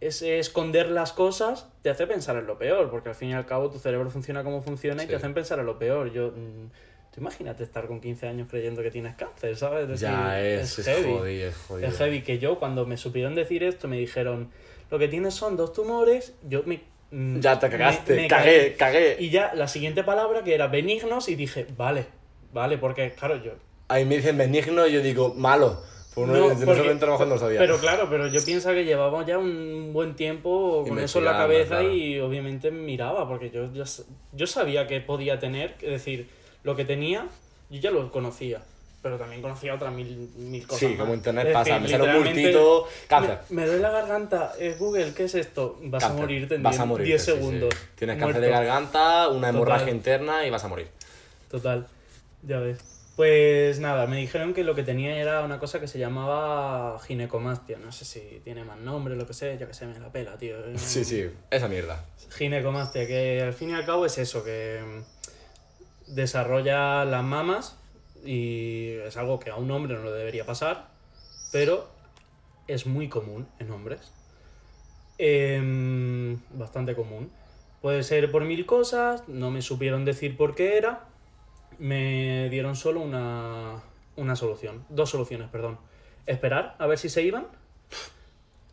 ese 0.00 0.38
esconder 0.38 0.88
las 0.88 1.12
cosas 1.12 1.68
te 1.82 1.90
hace 1.90 2.06
pensar 2.06 2.36
en 2.36 2.46
lo 2.46 2.58
peor, 2.58 2.90
porque 2.90 3.10
al 3.10 3.14
fin 3.14 3.30
y 3.30 3.34
al 3.34 3.44
cabo 3.44 3.70
tu 3.70 3.78
cerebro 3.78 4.08
funciona 4.10 4.42
como 4.44 4.62
funciona 4.62 5.02
y 5.02 5.06
Sí. 5.06 5.10
te 5.10 5.16
hacen 5.16 5.34
pensar 5.34 5.58
en 5.58 5.66
lo 5.66 5.78
peor. 5.78 6.10
Yo, 6.12 6.28
mm, 6.30 6.70
tú 7.14 7.20
imagínate 7.20 7.62
estar 7.62 7.86
con 7.86 8.00
15 8.00 8.26
años 8.28 8.48
creyendo 8.50 8.82
que 8.82 8.90
tienes 8.90 9.14
cáncer, 9.16 9.56
¿sabes? 9.56 9.88
Es 9.90 10.00
Ya 10.00 10.40
es, 10.42 10.78
es, 10.78 10.86
heavy. 10.86 11.02
jodido, 11.12 11.48
es 11.48 11.56
jodido. 11.56 11.88
Es 11.88 11.98
heavy 11.98 12.22
que 12.22 12.38
yo 12.38 12.58
cuando 12.58 12.86
me 12.86 12.96
supieron 12.96 13.34
decir 13.34 13.62
esto 13.62 13.86
me 13.88 13.98
dijeron, 13.98 14.50
lo 14.90 14.98
que 14.98 15.08
tienes 15.08 15.34
son 15.34 15.56
dos 15.56 15.72
tumores, 15.72 16.34
yo 16.48 16.62
me... 16.64 16.80
mm, 17.10 17.40
Ya 17.40 17.58
te 17.58 17.68
cagaste, 17.68 18.14
me- 18.16 18.22
me 18.22 18.28
cagué, 18.28 18.74
cagué. 18.78 19.16
Y 19.18 19.30
ya 19.30 19.52
la 19.54 19.68
siguiente 19.68 20.02
palabra 20.04 20.42
que 20.42 20.54
era 20.54 20.68
benignos 20.68 21.28
y 21.28 21.34
dije, 21.34 21.66
vale, 21.76 22.06
vale, 22.52 22.78
porque 22.78 23.12
claro, 23.12 23.36
yo 23.42 23.52
Ahí 23.88 24.06
me 24.06 24.16
dicen 24.16 24.38
benigno 24.38 24.86
y 24.86 24.92
yo 24.92 25.02
digo 25.02 25.34
malo. 25.34 25.82
Pues 26.14 26.28
no, 26.28 26.48
porque- 26.66 26.94
mejor 26.94 27.26
no 27.26 27.38
sabía. 27.38 27.58
Pero 27.58 27.78
claro, 27.78 28.06
pero 28.10 28.26
yo 28.26 28.42
pienso 28.44 28.70
que 28.70 28.84
llevamos 28.84 29.24
ya 29.26 29.38
un 29.38 29.92
buen 29.94 30.14
tiempo 30.14 30.84
con 30.86 30.98
eso 30.98 31.18
en 31.20 31.24
la 31.26 31.32
cabeza 31.32 31.78
claro. 31.78 31.92
y 31.92 32.20
obviamente 32.20 32.70
miraba, 32.70 33.26
porque 33.28 33.50
yo, 33.50 33.72
yo, 33.72 33.84
yo 34.32 34.46
sabía 34.46 34.86
que 34.86 35.00
podía 35.00 35.38
tener, 35.38 35.74
es 35.80 35.90
decir, 35.90 36.28
lo 36.62 36.76
que 36.76 36.84
tenía, 36.84 37.26
yo 37.70 37.80
ya 37.80 37.90
lo 37.90 38.10
conocía, 38.12 38.62
pero 39.02 39.18
también 39.18 39.42
conocía 39.42 39.74
otras 39.74 39.92
mil, 39.92 40.30
mil 40.36 40.64
cosas. 40.66 40.80
Sí, 40.80 40.86
más. 40.88 40.98
como 40.98 41.14
internet 41.14 41.46
Es 41.48 41.52
pasa, 41.52 41.78
me 41.80 41.88
sale 41.88 42.16
un 42.18 42.24
bultito, 42.24 42.88
cáncer. 43.08 43.38
Me, 43.50 43.56
me 43.62 43.66
duele 43.66 43.82
la 43.82 43.90
garganta, 43.90 44.52
eh, 44.58 44.76
Google, 44.78 45.12
¿qué 45.14 45.24
es 45.24 45.34
esto? 45.34 45.78
Vas 45.84 46.04
a 46.04 46.08
Cáncer. 46.08 46.22
morirte 46.22 46.54
en 46.54 46.62
Vas 46.62 46.76
a 46.78 46.82
10 46.82 46.86
morirte, 46.88 47.08
10 47.10 47.22
sí, 47.24 47.30
sí. 47.30 47.36
segundos. 47.36 47.74
Tienes 47.96 48.16
Muerto. 48.16 48.32
cáncer 48.34 48.42
de 48.42 48.50
garganta, 48.50 49.28
una 49.28 49.48
hemorragia 49.48 49.86
Total. 49.86 49.94
interna 49.96 50.46
y 50.46 50.50
vas 50.50 50.64
a 50.64 50.68
morir. 50.68 50.88
Total, 51.50 51.86
ya 52.42 52.58
ves. 52.60 52.78
Pues 53.16 53.78
nada, 53.78 54.06
me 54.06 54.16
dijeron 54.16 54.54
que 54.54 54.64
lo 54.64 54.74
que 54.74 54.82
tenía 54.84 55.14
era 55.18 55.42
una 55.42 55.58
cosa 55.58 55.78
que 55.80 55.86
se 55.86 55.98
llamaba 55.98 56.98
ginecomastia. 57.00 57.76
No 57.76 57.92
sé 57.92 58.06
si 58.06 58.40
tiene 58.42 58.64
más 58.64 58.78
nombre, 58.78 59.16
lo 59.16 59.26
que 59.26 59.34
sea, 59.34 59.54
ya 59.54 59.66
que 59.66 59.74
se 59.74 59.84
me 59.84 59.98
la 59.98 60.10
pela, 60.10 60.38
tío. 60.38 60.56
Sí, 60.78 61.04
sí, 61.04 61.28
esa 61.50 61.68
mierda. 61.68 62.02
Ginecomastia, 62.30 63.06
que 63.06 63.42
al 63.42 63.52
fin 63.52 63.68
y 63.70 63.74
al 63.74 63.84
cabo 63.84 64.06
es 64.06 64.16
eso, 64.16 64.42
que 64.42 64.80
desarrolla 66.14 67.04
las 67.04 67.22
mamas 67.24 67.76
y 68.24 68.90
es 69.06 69.16
algo 69.16 69.38
que 69.40 69.50
a 69.50 69.56
un 69.56 69.70
hombre 69.70 69.94
no 69.96 70.04
le 70.04 70.12
debería 70.12 70.44
pasar, 70.46 70.88
pero 71.50 71.88
es 72.68 72.86
muy 72.86 73.08
común 73.08 73.46
en 73.58 73.70
hombres. 73.70 74.12
Em, 75.18 76.38
bastante 76.52 76.94
común. 76.94 77.30
Puede 77.80 78.02
ser 78.02 78.30
por 78.30 78.44
mil 78.44 78.64
cosas, 78.66 79.24
no 79.28 79.50
me 79.50 79.60
supieron 79.62 80.04
decir 80.04 80.36
por 80.36 80.54
qué 80.54 80.76
era, 80.76 81.04
me 81.78 82.48
dieron 82.48 82.76
solo 82.76 83.00
una, 83.00 83.82
una 84.16 84.36
solución, 84.36 84.84
dos 84.88 85.10
soluciones, 85.10 85.48
perdón. 85.50 85.78
Esperar 86.26 86.76
a 86.78 86.86
ver 86.86 86.98
si 86.98 87.08
se 87.08 87.22
iban. 87.22 87.46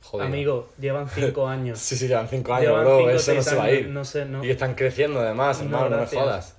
Joder. 0.04 0.28
Amigo, 0.28 0.70
llevan 0.80 1.10
cinco 1.10 1.48
años. 1.48 1.80
Sí, 1.80 1.96
sí, 1.98 2.08
llevan 2.08 2.28
5 2.28 2.54
años, 2.54 2.68
Llevan 2.68 2.84
bro. 2.86 2.98
cinco, 3.00 3.10
eso 3.12 3.34
no 3.34 3.44
se 3.44 3.56
va 3.56 3.64
a 3.66 3.72
ir. 3.72 3.90
No 3.90 4.06
sé, 4.06 4.26
no. 4.26 4.44
Y 4.44 4.50
están 4.50 4.76
creciendo 4.76 5.20
además, 5.20 5.60
No, 5.60 5.66
hermano, 5.66 5.84
no 5.86 5.90
me 5.92 5.98
gracias. 5.98 6.22
jodas. 6.24 6.56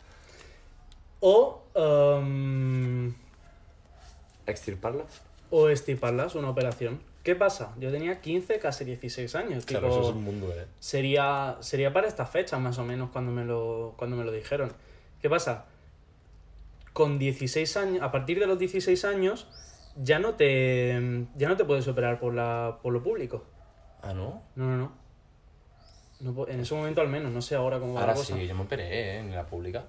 O, 1.21 1.63
em, 1.75 3.15
¿Extirparlas? 4.47 5.23
o 5.51 5.69
estiparlas, 5.69 6.35
una 6.35 6.51
operación. 6.51 7.01
¿Qué 7.23 7.35
pasa? 7.35 7.75
Yo 7.79 7.91
tenía 7.91 8.21
15, 8.21 8.59
casi 8.59 8.85
16 8.85 9.35
años. 9.35 9.67
Claro, 9.67 9.89
tipo, 9.89 10.01
eso 10.01 10.11
es 10.11 10.17
un 10.17 10.25
mundo, 10.25 10.51
eh. 10.57 10.67
sería, 10.79 11.59
sería 11.61 11.93
para 11.93 12.09
esta 12.09 12.25
fecha 12.25 12.59
más 12.59 12.79
o 12.79 12.85
menos 12.85 13.11
cuando 13.11 13.31
me, 13.31 13.45
lo, 13.45 13.95
cuando 13.99 14.17
me 14.17 14.25
lo 14.25 14.33
dijeron. 14.33 14.73
¿Qué 15.21 15.29
pasa? 15.29 15.67
Con 16.95 17.19
16 17.19 17.77
años, 17.77 18.03
a 18.03 18.11
partir 18.11 18.41
de 18.41 18.47
los 18.47 18.59
16 18.59 19.05
años, 19.05 19.49
ya 19.97 20.19
no 20.19 20.35
te, 20.35 21.27
ya 21.37 21.49
no 21.49 21.57
te 21.57 21.65
puedes 21.65 21.87
operar 21.89 22.19
por, 22.19 22.35
la, 22.35 22.79
por 22.83 22.93
lo 22.93 23.03
público. 23.03 23.45
Ah, 24.03 24.15
¿no? 24.15 24.43
No, 24.57 24.65
no, 24.65 24.77
no. 24.77 25.01
No 26.21 26.49
en 26.49 26.61
ese 26.61 26.75
momento 26.75 27.01
al 27.01 27.09
menos, 27.09 27.33
no 27.33 27.43
sé 27.43 27.55
ahora 27.55 27.79
cómo 27.79 27.95
va 27.95 28.01
Ahora 28.01 28.13
la 28.13 28.19
cosa. 28.19 28.35
sí, 28.35 28.47
yo 28.47 28.55
me 28.55 28.63
operé, 28.63 28.89
¿eh? 28.89 29.19
En 29.21 29.35
la 29.35 29.47
pública. 29.47 29.85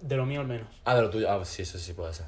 De 0.00 0.16
lo 0.16 0.26
mío 0.26 0.40
al 0.40 0.46
menos. 0.46 0.68
Ah, 0.84 0.94
de 0.94 1.02
lo 1.02 1.10
tuyo. 1.10 1.30
Ah, 1.30 1.44
sí, 1.44 1.62
eso 1.62 1.78
sí 1.78 1.92
puede 1.94 2.12
ser. 2.14 2.26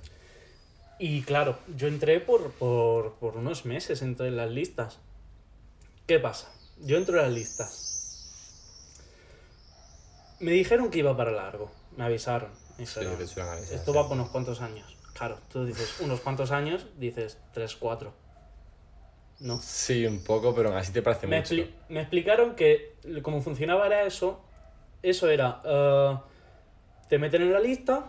Y 0.99 1.23
claro, 1.23 1.59
yo 1.77 1.87
entré 1.89 2.18
por, 2.20 2.53
por, 2.53 3.14
por 3.16 3.37
unos 3.37 3.66
meses, 3.66 4.01
entré 4.03 4.29
en 4.29 4.37
las 4.39 4.51
listas. 4.51 4.99
¿Qué 6.07 6.18
pasa? 6.18 6.49
Yo 6.77 6.97
entro 6.97 7.16
en 7.18 7.23
las 7.25 7.33
listas. 7.33 7.83
Me 10.41 10.53
dijeron 10.53 10.91
que 10.91 10.99
iba 10.99 11.16
para 11.16 11.31
largo. 11.31 11.70
Me 11.97 12.05
avisaron. 12.05 12.51
Me 12.77 12.85
Sí, 12.85 13.01
dijeron, 13.01 13.29
suelen 13.29 13.53
avisar, 13.53 13.75
esto 13.75 13.93
sí. 13.93 13.97
va 13.97 14.03
por 14.09 14.12
unos 14.16 14.31
cuantos 14.31 14.61
años. 14.61 14.97
Claro, 15.14 15.39
tú 15.51 15.64
dices 15.64 16.01
unos 16.01 16.20
cuantos 16.20 16.51
años, 16.51 16.87
dices 16.99 17.39
3, 17.53 17.77
4. 17.77 18.12
No. 19.41 19.61
Sí, 19.61 20.07
un 20.07 20.23
poco, 20.25 20.55
pero 20.55 20.77
así 20.77 20.93
te 20.93 21.03
parece 21.03 21.27
Me, 21.27 21.37
mucho. 21.39 21.55
me 21.89 22.01
explicaron 22.01 22.55
que 22.55 22.95
cómo 23.23 23.41
funcionaba 23.43 23.87
era 23.87 24.05
eso. 24.05 24.41
Eso 25.03 25.29
era, 25.29 25.61
eh, 25.64 26.16
te 27.13 27.19
meten 27.19 27.43
en 27.43 27.53
la 27.53 27.61
lista 27.61 28.07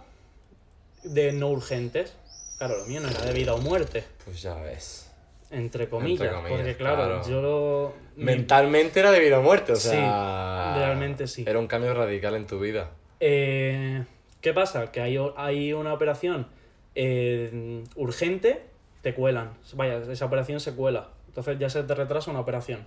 de 1.04 1.34
no 1.34 1.50
urgentes. 1.50 2.16
Claro, 2.58 2.78
lo 2.78 2.86
mío 2.86 3.02
no 3.02 3.10
era 3.10 3.20
de 3.20 3.34
vida 3.34 3.54
o 3.54 3.58
muerte, 3.58 4.06
Pues 4.24 4.42
ya 4.42 4.56
ves. 4.56 5.12
entre 5.52 5.90
comillas. 5.90 6.34
comillas, 6.34 6.50
porque 6.58 6.78
claro, 6.78 6.96
claro. 6.96 7.30
yo 7.30 7.42
lo... 7.42 7.94
Mentalmente 8.16 9.02
era 9.02 9.12
de 9.12 9.20
vida 9.20 9.40
o 9.40 9.42
muerte, 9.42 9.74
o 9.74 9.76
Sí, 9.76 9.90
sea. 9.90 10.76
realmente 10.78 11.28
sí. 11.28 11.44
Era 11.46 11.60
un 11.60 11.68
cambio 11.68 11.94
radical 11.94 12.34
en 12.36 12.48
tu 12.48 12.62
vida. 12.62 12.92
Eh, 13.20 14.06
¿Qué 14.40 14.54
pasa? 14.54 14.90
Que 14.94 15.02
hay 15.02 15.74
una 15.74 15.94
operación 15.94 16.48
eh, 16.96 17.84
urgente, 17.98 18.64
te 19.02 19.14
cuelan. 19.14 19.52
Vaya, 19.74 19.98
esa 20.10 20.24
operación 20.24 20.62
se 20.62 20.74
cuela. 20.76 21.10
Entonces 21.28 21.60
ya 21.60 21.70
se 21.70 21.84
te 21.84 21.94
retrasa 21.94 22.32
una 22.32 22.40
operación. 22.40 22.86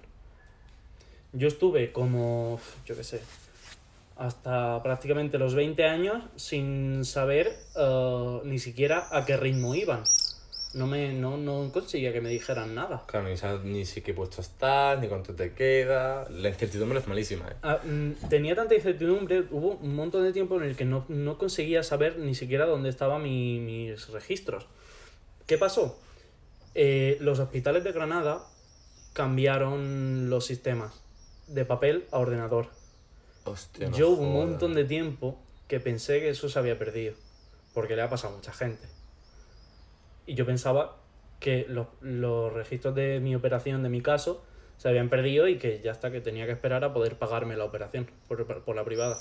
Yo 1.34 1.46
estuve 1.46 1.92
como, 1.92 2.58
yo 2.86 2.96
qué 2.96 3.04
sé, 3.04 3.20
hasta 4.16 4.82
prácticamente 4.82 5.38
los 5.38 5.54
20 5.54 5.84
años 5.84 6.22
sin 6.36 7.04
saber 7.04 7.56
eh, 7.76 8.40
ni 8.44 8.58
siquiera 8.58 9.08
a 9.10 9.24
qué 9.24 9.36
ritmo 9.36 9.74
iban. 9.74 10.02
No, 10.74 10.86
me, 10.86 11.12
no, 11.14 11.38
no 11.38 11.70
conseguía 11.72 12.12
que 12.12 12.20
me 12.20 12.28
dijeran 12.28 12.74
nada. 12.74 13.04
Claro, 13.06 13.28
ni 13.28 13.36
sabes 13.38 13.62
ni 13.64 13.86
si 13.86 14.02
qué 14.02 14.12
puesto 14.12 14.42
estás, 14.42 15.00
ni 15.00 15.08
cuánto 15.08 15.34
te 15.34 15.52
queda. 15.54 16.28
La 16.28 16.50
incertidumbre 16.50 16.98
es 16.98 17.06
malísima, 17.08 17.48
¿eh? 17.48 17.76
Mm, 17.88 18.28
tenía 18.28 18.54
tanta 18.54 18.74
incertidumbre, 18.74 19.44
hubo 19.50 19.78
un 19.80 19.94
montón 19.96 20.22
de 20.24 20.32
tiempo 20.34 20.56
en 20.56 20.64
el 20.64 20.76
que 20.76 20.84
no, 20.84 21.06
no 21.08 21.38
conseguía 21.38 21.82
saber 21.82 22.18
ni 22.18 22.34
siquiera 22.34 22.66
dónde 22.66 22.90
estaban 22.90 23.22
mi- 23.22 23.58
mis 23.60 24.08
registros. 24.10 24.66
¿Qué 25.46 25.56
pasó? 25.56 25.98
Eh, 26.74 27.16
los 27.20 27.38
hospitales 27.38 27.82
de 27.82 27.92
Granada 27.92 28.44
cambiaron 29.14 30.28
los 30.28 30.44
sistemas 30.44 30.92
de 31.46 31.64
papel 31.64 32.04
a 32.10 32.18
ordenador. 32.18 32.68
Hostia, 33.46 33.88
no 33.88 33.96
Yo 33.96 34.10
hubo 34.10 34.22
un 34.22 34.32
montón 34.32 34.74
de 34.74 34.84
tiempo 34.84 35.38
que 35.68 35.80
pensé 35.80 36.20
que 36.20 36.30
eso 36.30 36.48
se 36.48 36.58
había 36.58 36.78
perdido, 36.78 37.14
porque 37.74 37.96
le 37.96 38.02
ha 38.02 38.10
pasado 38.10 38.34
a 38.34 38.36
mucha 38.36 38.52
gente. 38.52 38.86
Y 40.26 40.34
yo 40.34 40.44
pensaba 40.44 40.96
que 41.40 41.66
los, 41.68 41.86
los 42.00 42.52
registros 42.52 42.94
de 42.94 43.20
mi 43.20 43.34
operación, 43.34 43.82
de 43.82 43.88
mi 43.88 44.00
caso, 44.00 44.42
se 44.78 44.88
habían 44.88 45.08
perdido 45.08 45.48
y 45.48 45.58
que 45.58 45.80
ya 45.80 45.92
está, 45.92 46.10
que 46.10 46.20
tenía 46.20 46.46
que 46.46 46.52
esperar 46.52 46.84
a 46.84 46.92
poder 46.92 47.18
pagarme 47.18 47.56
la 47.56 47.64
operación 47.64 48.10
por, 48.28 48.46
por 48.46 48.76
la 48.76 48.84
privada. 48.84 49.18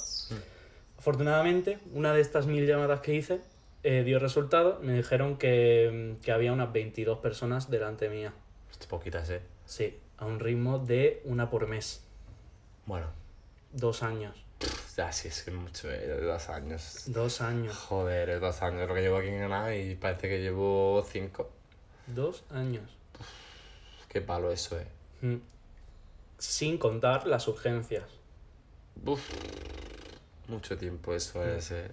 Afortunadamente, 0.97 1.79
una 1.93 2.13
de 2.13 2.21
estas 2.21 2.45
mil 2.45 2.65
llamadas 2.65 3.01
que 3.01 3.13
hice 3.13 3.41
eh, 3.87 4.03
dio 4.03 4.17
resultado. 4.17 4.79
Me 4.81 4.93
dijeron 4.93 5.37
que, 5.37 6.15
que 6.23 6.31
había 6.31 6.51
unas 6.51 6.73
22 6.73 7.19
personas 7.19 7.69
delante 7.69 8.09
mía. 8.09 8.33
Poquitas, 8.89 9.29
¿eh? 9.29 9.41
Sí, 9.65 9.99
a 10.17 10.25
un 10.25 10.39
ritmo 10.39 10.79
de 10.79 11.21
una 11.23 11.51
por 11.51 11.67
mes. 11.67 12.03
Bueno, 12.87 13.05
Dos 13.75 14.03
años. 14.03 14.33
ya 14.95 15.11
sí, 15.11 15.27
es 15.27 15.51
mucho, 15.51 15.91
¿eh? 15.91 16.07
Dos 16.21 16.47
años. 16.47 17.03
Dos 17.07 17.41
años. 17.41 17.75
Joder, 17.75 18.39
dos 18.39 18.61
años 18.61 18.87
lo 18.87 18.95
que 18.95 19.01
llevo 19.01 19.17
aquí 19.17 19.27
en 19.27 19.39
Granada 19.39 19.75
y 19.75 19.95
parece 19.95 20.29
que 20.29 20.39
llevo 20.39 21.05
cinco. 21.05 21.51
Dos 22.07 22.45
años. 22.51 22.89
Qué 24.07 24.21
palo 24.21 24.49
eso, 24.49 24.79
¿eh? 24.79 24.87
Mm. 25.19 25.41
Sin 26.37 26.77
contar 26.77 27.27
las 27.27 27.49
urgencias. 27.49 28.05
Uf, 29.05 29.29
mucho 30.47 30.77
tiempo 30.77 31.13
eso 31.13 31.43
es, 31.43 31.71
¿eh? 31.71 31.91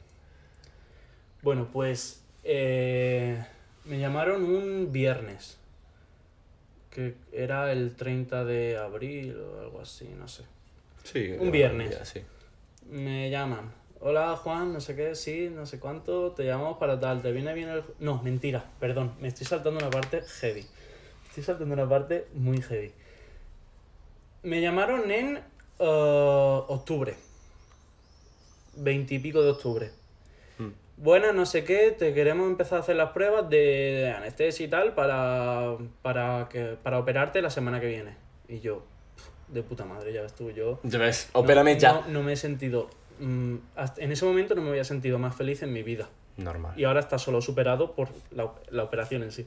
Bueno, 1.42 1.68
pues 1.72 2.22
eh, 2.44 3.44
me 3.86 3.98
llamaron 3.98 4.44
un 4.44 4.92
viernes, 4.92 5.58
que 6.90 7.16
era 7.32 7.72
el 7.72 7.96
30 7.96 8.44
de 8.44 8.76
abril 8.76 9.36
o 9.36 9.60
algo 9.62 9.80
así, 9.80 10.08
no 10.16 10.28
sé. 10.28 10.44
Sí. 11.04 11.36
Un 11.38 11.50
viernes. 11.50 11.90
día, 11.90 12.04
sí. 12.04 12.22
Me 12.88 13.30
llaman. 13.30 13.72
Hola 14.04 14.36
Juan, 14.36 14.72
no 14.72 14.80
sé 14.80 14.96
qué, 14.96 15.14
sí, 15.14 15.48
no 15.48 15.64
sé 15.64 15.78
cuánto, 15.78 16.32
te 16.32 16.44
llamamos 16.44 16.78
para 16.78 16.98
tal, 16.98 17.22
¿te 17.22 17.30
viene 17.30 17.54
bien 17.54 17.68
el...? 17.68 17.84
No, 18.00 18.20
mentira, 18.20 18.64
perdón, 18.80 19.12
me 19.20 19.28
estoy 19.28 19.46
saltando 19.46 19.78
una 19.78 19.90
parte 19.90 20.22
heavy. 20.40 20.66
Estoy 21.28 21.44
saltando 21.44 21.72
una 21.72 21.88
parte 21.88 22.26
muy 22.34 22.60
heavy. 22.60 22.92
Me 24.42 24.60
llamaron 24.60 25.08
en 25.12 25.36
eh, 25.36 25.44
octubre. 25.78 27.14
Veintipico 28.74 29.40
de 29.40 29.50
octubre. 29.50 29.90
Mm. 30.58 30.70
Buenas, 30.96 31.32
no 31.32 31.46
sé 31.46 31.62
qué, 31.62 31.92
te 31.92 32.12
queremos 32.12 32.48
empezar 32.48 32.78
a 32.78 32.80
hacer 32.80 32.96
las 32.96 33.12
pruebas 33.12 33.48
de 33.48 34.12
anestesia 34.16 34.66
y 34.66 34.68
tal 34.68 34.94
para, 34.94 35.76
para, 36.02 36.48
que, 36.50 36.76
para 36.82 36.98
operarte 36.98 37.40
la 37.40 37.50
semana 37.50 37.80
que 37.80 37.86
viene. 37.86 38.16
Y 38.48 38.58
yo, 38.58 38.84
de 39.52 39.62
puta 39.62 39.84
madre, 39.84 40.12
ya 40.12 40.22
estuve 40.22 40.54
yo. 40.54 40.80
Ya 40.82 40.98
ves, 40.98 41.28
opérame 41.32 41.74
no, 41.74 41.78
ya. 41.80 41.92
No, 41.92 42.08
no 42.08 42.22
me 42.22 42.32
he 42.32 42.36
sentido. 42.36 42.88
mm, 43.20 43.56
hasta- 43.76 44.02
en 44.02 44.10
ese 44.12 44.24
momento 44.24 44.54
no 44.54 44.62
me 44.62 44.70
había 44.70 44.84
sentido 44.84 45.18
más 45.18 45.36
feliz 45.36 45.62
en 45.62 45.72
mi 45.72 45.82
vida. 45.82 46.08
Normal. 46.38 46.72
Y 46.78 46.84
ahora 46.84 47.00
está 47.00 47.18
solo 47.18 47.40
superado 47.42 47.92
por 47.92 48.08
la, 48.30 48.50
la 48.70 48.82
operación 48.84 49.22
en 49.22 49.30
sí. 49.32 49.46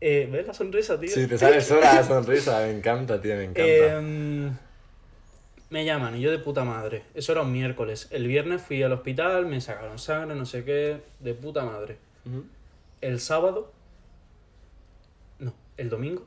Eh, 0.00 0.28
¿Ves 0.30 0.46
la 0.46 0.52
sonrisa, 0.54 1.00
tío? 1.00 1.08
Sí, 1.08 1.26
te 1.26 1.38
sale 1.38 1.60
sola 1.62 1.94
la 1.94 2.02
sonrisa, 2.04 2.58
me 2.60 2.70
encanta, 2.70 3.20
tío, 3.20 3.34
me 3.36 3.44
encanta. 3.44 3.98
Em, 3.98 4.52
me 5.70 5.84
llaman 5.86 6.16
y 6.16 6.20
yo 6.20 6.30
de 6.30 6.38
puta 6.38 6.64
madre. 6.64 7.04
Eso 7.14 7.32
era 7.32 7.42
un 7.42 7.52
miércoles. 7.52 8.08
El 8.10 8.26
viernes 8.26 8.60
fui 8.62 8.82
al 8.82 8.92
hospital, 8.92 9.46
me 9.46 9.60
sacaron 9.60 9.98
sangre, 9.98 10.36
no 10.36 10.44
sé 10.44 10.64
qué. 10.64 11.00
De 11.20 11.32
puta 11.34 11.64
madre. 11.64 11.96
El 13.00 13.20
sábado. 13.20 13.72
No, 15.38 15.54
el 15.78 15.88
domingo. 15.88 16.26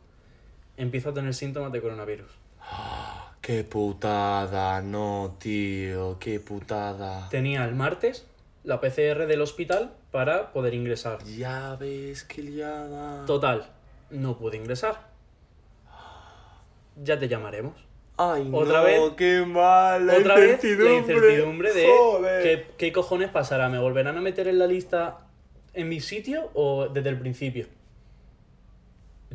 Empiezo 0.77 1.09
a 1.09 1.13
tener 1.13 1.33
síntomas 1.33 1.71
de 1.71 1.81
coronavirus. 1.81 2.31
Qué 3.41 3.63
putada, 3.63 4.81
no, 4.81 5.35
tío, 5.39 6.17
qué 6.19 6.39
putada. 6.39 7.29
Tenía 7.29 7.63
el 7.65 7.75
martes 7.75 8.25
la 8.63 8.81
PCR 8.81 9.27
del 9.27 9.41
hospital 9.41 9.93
para 10.09 10.51
poder 10.51 10.73
ingresar. 10.73 11.23
Ya 11.37 11.75
ves, 11.75 12.23
qué 12.23 12.41
liada. 12.41 13.23
Total, 13.27 13.67
no 14.09 14.35
pude 14.39 14.57
ingresar. 14.57 15.09
Ya 17.03 17.19
te 17.19 17.27
llamaremos. 17.27 17.75
Ay, 18.17 18.49
Otra 18.51 18.79
no, 18.79 18.83
vez- 18.85 19.11
qué 19.17 19.45
mal, 19.45 20.07
la 20.07 20.13
Otra 20.17 20.35
vez 20.35 20.47
la 20.47 20.53
incertidumbre. 20.55 20.95
incertidumbre 20.95 21.73
de 21.73 21.87
Joder. 21.87 22.43
¿qué, 22.43 22.67
qué 22.77 22.91
cojones 22.91 23.29
pasará. 23.29 23.69
¿Me 23.69 23.77
volverán 23.77 24.17
a 24.17 24.21
meter 24.21 24.47
en 24.47 24.57
la 24.57 24.65
lista 24.67 25.19
en 25.73 25.87
mi 25.89 25.99
sitio 25.99 26.49
o 26.55 26.87
desde 26.87 27.09
el 27.09 27.19
principio? 27.19 27.67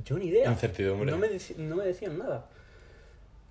Yo 0.04 0.18
ni 0.18 0.26
idea. 0.26 0.50
Incertidumbre. 0.50 1.10
No 1.10 1.18
me, 1.18 1.28
no 1.58 1.76
me 1.76 1.84
decían 1.84 2.18
nada. 2.18 2.46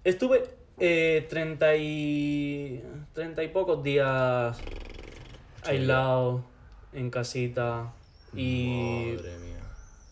Estuve 0.04 0.43
eh, 0.80 1.26
30 1.30 1.76
y. 1.78 2.84
30 3.14 3.43
y 3.43 3.47
pocos 3.50 3.84
días 3.84 4.58
aislado, 5.64 6.43
en 6.93 7.10
casita. 7.10 7.91
Y 8.36 9.14
Madre 9.18 9.38
mía. 9.39 9.58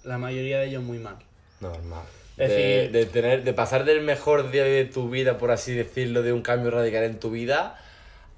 la 0.03 0.17
mayoría 0.17 0.59
de 0.59 0.67
ellos 0.67 0.83
muy 0.83 0.97
mal. 0.99 1.17
Normal. 1.61 2.03
Es 2.37 2.49
de, 2.49 2.55
decir- 2.57 2.91
de 2.91 3.05
tener, 3.05 3.43
de 3.43 3.53
pasar 3.53 3.83
del 3.85 4.01
mejor 4.01 4.51
día 4.51 4.63
de 4.63 4.85
tu 4.85 5.09
vida, 5.09 5.37
por 5.37 5.51
así 5.51 5.73
decirlo, 5.73 6.21
de 6.23 6.33
un 6.33 6.41
cambio 6.41 6.69
radical 6.71 7.03
en 7.03 7.19
tu 7.19 7.31
vida, 7.31 7.79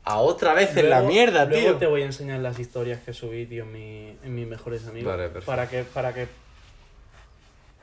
a 0.04 0.20
otra 0.20 0.54
vez 0.54 0.76
en 0.78 0.90
la 0.90 1.00
Luego- 1.00 1.12
mierda, 1.14 1.46
luego 1.46 1.66
tío. 1.72 1.78
te 1.78 1.86
voy 1.88 2.02
a 2.04 2.06
enseñar 2.06 2.40
las 2.40 2.60
historias 2.60 3.02
que 3.02 3.12
subí, 3.14 3.46
tío, 3.46 3.64
en, 3.64 3.72
mi, 3.74 4.18
en 4.24 4.36
mis 4.36 4.48
mejores 4.48 4.86
amigos. 4.88 5.12
Vale, 5.18 5.30
para 5.46 5.68
que, 5.70 5.84
para 5.84 6.14
que 6.14 6.28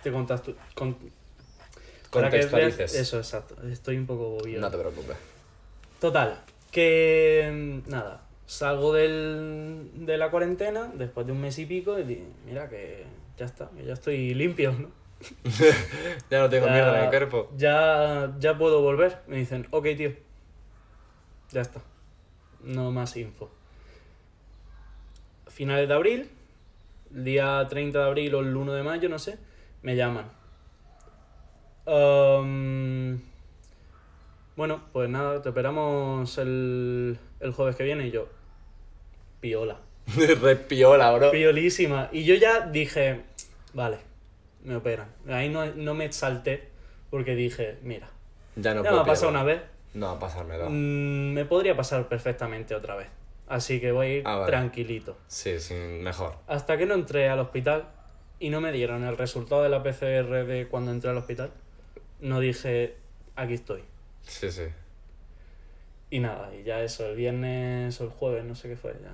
te 0.07 0.13
contas 0.13 0.41
tú. 0.41 0.55
Con, 0.77 0.97
para 2.13 2.31
que 2.31 2.47
veas-. 2.47 2.95
Eso, 2.95 3.17
exacto. 3.17 3.57
Estoy 3.67 3.97
un 3.97 4.07
poco 4.07 4.29
bobido. 4.31 4.61
No 4.61 4.71
te 4.71 4.79
preocupes. 4.79 5.17
Total, 6.01 6.45
que 6.71 7.83
mm, 7.85 7.91
nada, 7.91 8.23
salgo 8.47 8.93
del, 8.93 9.91
de 9.95 10.17
la 10.17 10.31
cuarentena 10.31 10.93
después 10.95 11.27
de 11.27 11.33
un 11.33 11.41
mes 11.41 11.59
y 11.59 11.67
pico 11.67 11.99
y 11.99 12.23
mira 12.45 12.69
que 12.69 13.05
ya 13.37 13.47
está, 13.47 13.69
que 13.71 13.85
ya 13.85 13.95
estoy 13.95 14.33
limpio, 14.35 14.73
¿no? 14.79 14.91
Ya 16.31 16.39
no 16.39 16.49
tengo 16.49 16.67
Ya- 16.67 16.73
mierda 16.73 16.99
en 16.99 17.05
el 17.05 17.11
cuerpo. 17.11 17.51
Ya, 17.57 18.33
ya 18.39 18.57
puedo 18.57 18.83
volver. 18.83 19.23
Me 19.27 19.39
dicen, 19.39 19.67
ok, 19.73 19.87
tío. 19.97 20.13
Ya 21.51 21.63
está. 21.63 21.81
No 22.63 22.93
más 22.93 23.17
info. 23.17 23.51
Finales 25.49 25.89
de 25.89 25.95
abril, 25.95 26.31
día 27.11 27.67
30 27.69 27.99
de 27.99 28.05
abril 28.05 28.35
o 28.37 28.41
el 28.41 28.55
1 28.57 28.73
de 28.75 28.83
mayo, 28.85 29.09
no 29.09 29.19
sé, 29.19 29.39
me 29.87 29.95
llaman. 29.95 30.25
Um, 31.87 33.21
bueno, 34.57 34.81
pues 34.93 35.09
nada, 35.09 35.41
te 35.43 35.51
operamos 35.51 36.37
el, 36.39 37.17
el 37.39 37.53
jueves 37.53 37.77
que 37.77 37.85
viene 37.85 38.09
y 38.09 38.11
yo. 38.11 38.27
Piola. 39.41 39.77
Respiola, 40.43 41.13
bro. 41.13 41.31
Piolísima. 41.31 42.09
Y 42.11 42.25
yo 42.25 42.35
ya 42.35 42.67
dije, 42.67 43.23
vale, 43.75 43.99
me 44.65 44.75
operan. 44.75 45.07
Ahí 45.29 45.49
no, 45.51 45.65
no 45.67 45.95
me 45.95 46.05
exalté 46.05 46.69
porque 47.11 47.37
dije, 47.37 47.79
mira, 47.83 48.09
Ya 48.57 48.75
no 48.75 48.83
ya 48.83 48.91
me 48.91 48.99
ha 48.99 49.05
pasado 49.05 49.31
una 49.31 49.45
vez, 49.45 49.63
No, 49.95 50.11
a 50.11 50.19
pasármelo. 50.19 50.69
mm, 50.69 51.33
me 51.33 51.45
podría 51.45 51.77
pasar 51.77 52.09
perfectamente 52.09 52.75
otra 52.75 52.97
vez. 52.97 53.07
Así 53.47 53.79
que 53.81 53.93
voy 53.93 54.07
a 54.07 54.15
ir 54.17 54.23
Ah, 54.27 54.35
vale. 54.39 54.51
tranquilito. 54.51 55.17
Sí, 55.29 55.61
sí, 55.61 55.75
mejor. 55.75 56.35
Hasta 56.49 56.77
que 56.77 56.87
no 56.87 56.95
entré 56.95 57.29
al 57.29 57.39
hospital 57.39 57.85
y 58.41 58.51
no 58.51 58.61
me 58.61 58.73
dieron 58.73 59.05
el 59.05 59.17
resultado 59.17 59.63
de 59.63 59.69
la 59.69 59.83
PCR 59.83 60.45
de 60.47 60.67
cuando 60.69 60.91
entré 60.91 61.11
al 61.11 61.17
hospital, 61.17 61.51
no 62.21 62.41
dije, 62.41 62.95
aquí 63.35 63.55
estoy. 63.55 63.83
Sí, 64.23 64.51
sí. 64.51 64.65
Y 66.11 66.21
nada, 66.21 66.55
y 66.55 66.63
ya 66.63 66.83
eso, 66.83 67.07
el 67.07 67.17
viernes 67.17 68.01
o 68.01 68.05
el 68.05 68.11
jueves, 68.11 68.45
no 68.45 68.55
sé 68.55 68.69
qué 68.69 68.77
fue 68.77 68.93
ya. 69.03 69.13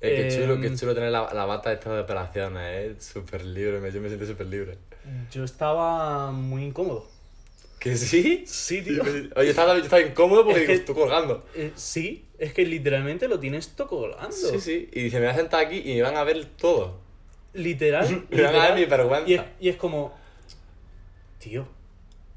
Eh, 0.00 0.28
qué 0.28 0.36
chulo, 0.36 0.54
Em, 0.54 0.62
qué 0.62 0.74
chulo 0.76 0.94
tener 0.94 1.10
la, 1.10 1.32
la 1.32 1.44
bata 1.44 1.72
esta 1.72 1.94
de 1.94 2.00
operaciones, 2.00 2.62
eh. 2.62 2.96
Súper 3.00 3.44
libre, 3.44 3.80
yo 3.92 4.00
me 4.00 4.08
siento 4.08 4.26
súper 4.26 4.46
libre. 4.46 4.76
Yo 5.30 5.44
estaba 5.44 6.30
muy 6.32 6.64
incómodo. 6.64 7.06
¿Que 7.78 7.96
sí? 7.96 8.44
Sí, 8.46 8.82
tío. 8.82 9.02
Oye, 9.36 9.50
estaba, 9.50 9.76
yo 9.76 9.84
estaba 9.84 10.02
incómodo 10.02 10.44
porque 10.44 10.60
Es 10.62 10.66
que- 10.66 10.72
digo, 10.72 10.80
estoy 10.80 10.94
colgando. 10.94 11.46
Eh, 11.54 11.72
sí, 11.76 12.24
es 12.38 12.52
que 12.54 12.64
literalmente 12.66 13.28
lo 13.28 13.38
tienes 13.38 13.68
todo 13.76 13.88
colgando. 13.88 14.32
Sí, 14.34 14.58
sí. 14.58 14.88
Y 14.92 15.02
dice, 15.04 15.20
me 15.20 15.26
voy 15.26 15.34
a 15.34 15.36
sentar 15.36 15.64
aquí 15.64 15.82
y 15.84 15.94
me 15.96 16.02
van 16.02 16.16
a 16.16 16.24
ver 16.24 16.44
todo. 16.56 16.98
Literal. 18.30 18.74
Mi 18.74 18.84
vergüenza. 18.84 19.28
Y 19.30 19.34
es, 19.34 19.42
y 19.60 19.68
es 19.68 19.76
como, 19.76 20.12
tío, 21.38 21.66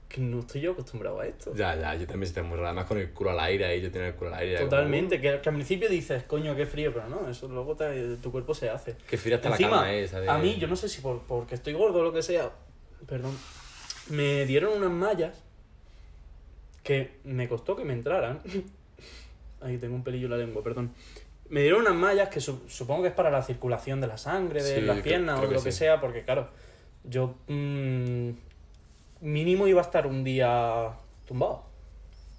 que 0.08 0.22
no 0.22 0.40
estoy 0.40 0.62
yo 0.62 0.72
acostumbrado 0.72 1.20
a 1.20 1.26
esto. 1.28 1.54
Ya, 1.56 1.76
ya, 1.76 1.94
yo 1.96 2.08
también 2.08 2.24
estoy 2.24 2.44
muy 2.44 2.56
raro. 2.56 2.68
Además 2.68 2.86
con 2.86 2.98
el 2.98 3.12
culo 3.12 3.32
al 3.32 3.40
aire 3.42 3.66
ahí, 3.66 3.82
yo 3.82 3.92
tengo 3.92 4.06
el 4.06 4.14
culo 4.16 4.34
al 4.34 4.40
aire. 4.42 4.58
como, 4.58 4.70
Totalmente, 4.70 5.20
que, 5.20 5.40
que 5.42 5.50
al 5.50 5.56
principio 5.56 5.90
dices, 5.90 6.24
coño, 6.24 6.56
qué 6.56 6.66
frío, 6.66 6.94
pero 6.94 7.10
no, 7.10 7.30
eso 7.30 7.48
luego 7.48 7.76
te- 7.76 8.16
tu 8.18 8.32
cuerpo 8.32 8.54
se 8.54 8.70
hace. 8.70 8.96
Qué 9.10 9.18
fría 9.18 9.36
está 9.38 9.50
la 9.50 9.56
Encima, 9.56 9.70
cama 9.72 9.94
esa. 9.94 10.22
De... 10.22 10.30
a 10.30 10.38
mí, 10.38 10.56
yo 10.58 10.68
no 10.68 10.76
sé 10.76 10.88
si 10.90 11.02
por, 11.02 11.22
porque 11.24 11.56
estoy 11.56 11.74
gordo 11.74 12.00
o 12.00 12.04
lo 12.04 12.14
que 12.14 12.22
sea, 12.24 12.52
perdón, 13.08 13.38
me 14.10 14.46
dieron 14.46 14.78
unas 14.78 14.92
mallas 14.92 15.44
que 16.84 17.18
me 17.26 17.50
costó 17.50 17.76
que 17.76 17.84
me 17.84 17.94
entraran. 17.94 18.40
Ahí 19.62 19.78
tengo 19.78 19.96
un 19.96 20.04
pelillo 20.04 20.26
en 20.28 20.32
la 20.32 20.38
lengua, 20.38 20.64
perdón. 20.64 20.94
Me 21.50 21.62
dieron 21.62 21.82
unas 21.82 21.96
mallas 21.96 22.30
que 22.30 22.42
su- 22.42 22.68
supongo 22.70 23.04
que 23.04 23.10
es 23.10 23.14
para 23.14 23.30
la 23.32 23.42
circulación 23.42 24.02
de 24.02 24.08
la 24.08 24.18
sangre, 24.18 24.62
de 24.64 24.76
Sí, 24.76 24.82
las 24.82 25.00
piernas 25.02 25.40
o 25.40 25.44
lo 25.46 25.62
que 25.64 25.72
sí. 25.72 25.78
sea, 25.80 26.02
porque 26.02 26.24
claro, 26.24 26.50
yo 27.04 27.36
mm, 27.48 28.30
mínimo 29.22 29.68
iba 29.68 29.82
a 29.82 29.86
estar 29.86 30.08
un 30.08 30.24
día 30.24 30.90
tumbado. 31.28 31.64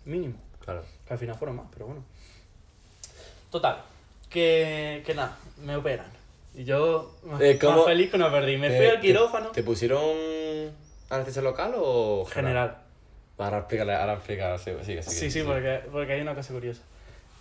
Mínimo. 0.05 0.35
Claro. 0.65 0.83
Que 1.07 1.13
al 1.15 1.19
final 1.19 1.37
fueron 1.37 1.57
más, 1.57 1.67
pero 1.73 1.87
bueno. 1.87 2.05
Total, 3.51 3.83
que, 4.29 5.03
que 5.07 5.15
nada, 5.15 5.37
me 5.65 5.77
operan. 5.77 6.07
Y 6.55 6.65
yo, 6.65 7.15
más, 7.25 7.41
Eh, 7.41 7.59
feliz 7.87 8.11
que 8.11 8.17
una 8.17 8.31
perdí. 8.31 8.57
Me 8.59 8.77
fui 8.77 8.87
al 8.87 9.01
quirófano. 9.01 9.49
¿Te, 9.49 9.61
te 9.61 9.63
pusieron 9.63 10.03
anestesia 11.09 11.41
local 11.43 11.73
o 11.77 12.27
General. 12.27 12.77
Ahora 13.39 13.59
explícale, 13.59 13.95
ahora 13.95 14.21
sí, 14.25 14.73
sigue. 14.85 15.03
Sí, 15.03 15.31
sí, 15.31 15.43
porque, 15.45 15.81
porque 15.93 16.13
hay 16.15 16.21
una 16.21 16.35
cosa 16.35 16.53
curiosa. 16.53 16.83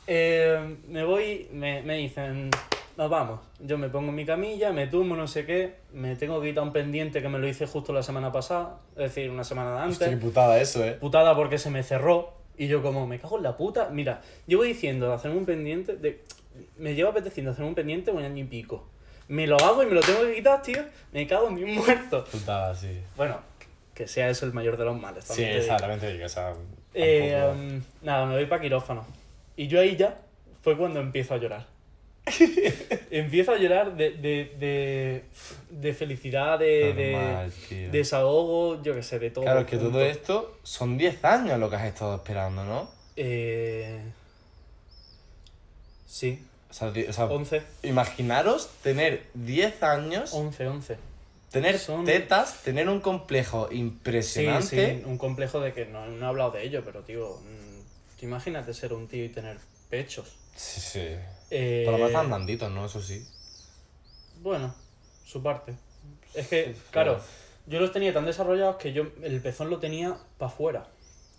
Eh, 0.08 0.78
me 0.88 1.03
voy, 1.03 1.47
me, 1.51 1.82
me 1.84 1.97
dicen, 1.97 2.49
nos 2.95 3.10
vamos. 3.10 3.41
Yo 3.60 3.78
me 3.78 3.89
pongo 3.89 4.10
en 4.10 4.16
mi 4.16 4.26
camilla, 4.26 4.72
me 4.72 4.88
tumbo, 4.88 5.16
no 5.16 5.28
sé 5.28 5.45
qué. 5.45 5.76
Me 5.93 6.16
tengo 6.16 6.41
que 6.41 6.49
quitar 6.49 6.64
un 6.64 6.74
pendiente 6.74 7.22
que 7.22 7.30
me 7.30 7.38
lo 7.38 7.47
hice 7.47 7.68
justo 7.68 7.93
la 7.93 8.01
semana 8.03 8.32
pasada, 8.32 8.80
es 8.91 9.14
decir, 9.14 9.30
una 9.30 9.43
semana 9.43 9.84
antes. 9.84 9.99
Hostia, 9.99 10.10
qué 10.10 10.18
putada 10.18 10.60
eso, 10.60 10.84
eh. 10.84 10.93
putada 10.93 11.36
porque 11.36 11.58
se 11.58 11.70
me 11.70 11.84
cerró 11.84 12.38
y 12.58 12.68
yo 12.68 12.82
como 12.82 13.05
me 13.05 13.20
cago 13.20 13.38
en 13.38 13.43
la 13.43 13.55
puta 13.55 13.89
mira 13.91 14.22
llevo 14.47 14.64
diciendo 14.64 15.08
de 15.08 15.14
hacerme 15.14 15.38
un 15.38 15.45
pendiente 15.45 15.95
de 15.95 16.24
me 16.78 16.95
llevo 16.95 17.12
apeteciendo 17.12 17.51
hacerme 17.51 17.70
un 17.70 17.76
pendiente 17.76 18.12
un 18.12 18.24
año 18.24 18.43
y 18.43 18.45
pico 18.45 18.88
me 19.28 19.45
lo 19.45 19.58
hago 19.58 19.84
y 19.84 19.86
me 19.86 19.93
lo 19.93 20.01
tengo 20.01 20.22
que 20.22 20.34
quitar 20.34 20.62
tío 20.62 20.82
me 21.14 21.28
cago 21.28 21.49
en 21.49 21.55
mi 21.55 21.66
muerto 21.66 22.26
Putada, 22.26 22.74
sí. 22.76 22.99
bueno 23.16 23.39
que 23.93 24.08
sea 24.08 24.30
eso 24.30 24.45
el 24.45 24.53
mayor 24.53 24.78
de 24.78 24.86
los 24.86 24.99
males 24.99 25.26
Sí, 25.26 25.43
exactamente, 25.43 26.28
sea, 26.30 26.53
Eh, 26.93 27.39
um, 27.51 27.82
nada 28.01 28.26
me 28.26 28.36
voy 28.36 28.45
para 28.47 28.62
quirófano 28.62 29.05
y 29.58 29.68
yo 29.68 29.80
ahí 29.82 29.97
ya 29.97 30.22
fue 30.64 30.78
cuando 30.78 30.99
empiezo 31.01 31.34
a 31.34 31.38
llorar 31.38 31.68
empiezo 33.12 33.51
a 33.53 33.58
llorar 33.58 33.95
de, 33.95 34.12
de, 34.12 34.51
de, 34.60 35.24
de 35.70 35.93
felicidad 35.93 36.60
de, 36.60 36.93
de 36.93 37.12
Normal, 37.14 37.53
desahogo 37.91 38.82
yo 38.84 38.93
que 38.95 39.01
sé 39.03 39.18
de 39.20 39.32
todo 39.32 39.43
Claro, 39.45 39.66
que 39.66 39.78
todo 39.78 40.01
esto 40.01 40.58
son 40.64 40.97
10 40.97 41.24
años 41.26 41.58
lo 41.60 41.70
que 41.70 41.78
has 41.78 41.86
estado 41.86 42.16
esperando, 42.16 42.64
¿no? 42.66 42.89
Eh... 43.16 44.01
Sí, 46.05 46.43
O 46.70 46.74
sea, 46.74 46.91
di- 46.91 47.03
o 47.05 47.14
sea, 47.14 47.26
11. 47.26 47.62
imaginaros 47.84 48.70
tener 48.84 49.24
10 49.34 49.84
años, 49.84 50.34
11, 50.34 50.68
11. 50.68 50.97
tener 51.51 51.80
son- 51.80 52.05
tetas, 52.05 52.62
tener 52.64 52.89
un 52.89 52.99
complejo 52.99 53.68
Sí, 53.70 53.78
impresionante. 53.78 54.97
sí, 54.97 55.03
un 55.05 55.18
complejo 55.18 55.60
de 55.60 55.74
que 55.74 55.86
no, 55.86 56.05
no 56.08 56.26
he 56.26 56.30
hablado 56.30 56.51
de 56.51 56.64
ello, 56.64 56.82
pero 56.84 57.01
tío, 57.03 57.38
tú 58.20 58.26
imagínate 58.26 58.74
ser 58.74 58.93
un 58.93 59.07
tío 59.07 59.24
y 59.26 59.30
tener 59.30 59.57
pechos. 59.89 60.36
Sí, 60.55 60.82
sí. 60.82 61.07
Eh, 61.51 61.84
Por 61.86 61.93
lo 61.93 61.97
menos 61.99 62.11
están 62.11 62.28
blanditos, 62.28 62.72
¿no? 62.72 62.86
Eso 62.86 63.01
sí. 63.01 63.26
Bueno, 64.41 64.74
su 65.26 65.41
parte. 65.41 65.74
Es 66.34 66.47
que, 66.47 66.76
claro, 66.91 67.20
yo 67.68 67.80
los 67.80 67.91
tenía 67.91 68.13
tan 68.13 68.26
desarrollados 68.26 68.78
que 68.78 68.93
yo 68.93 69.07
el 69.24 69.41
pezón 69.41 69.70
lo 69.70 69.80
tenía 69.80 70.18
para 70.38 70.51
afuera. 70.51 70.88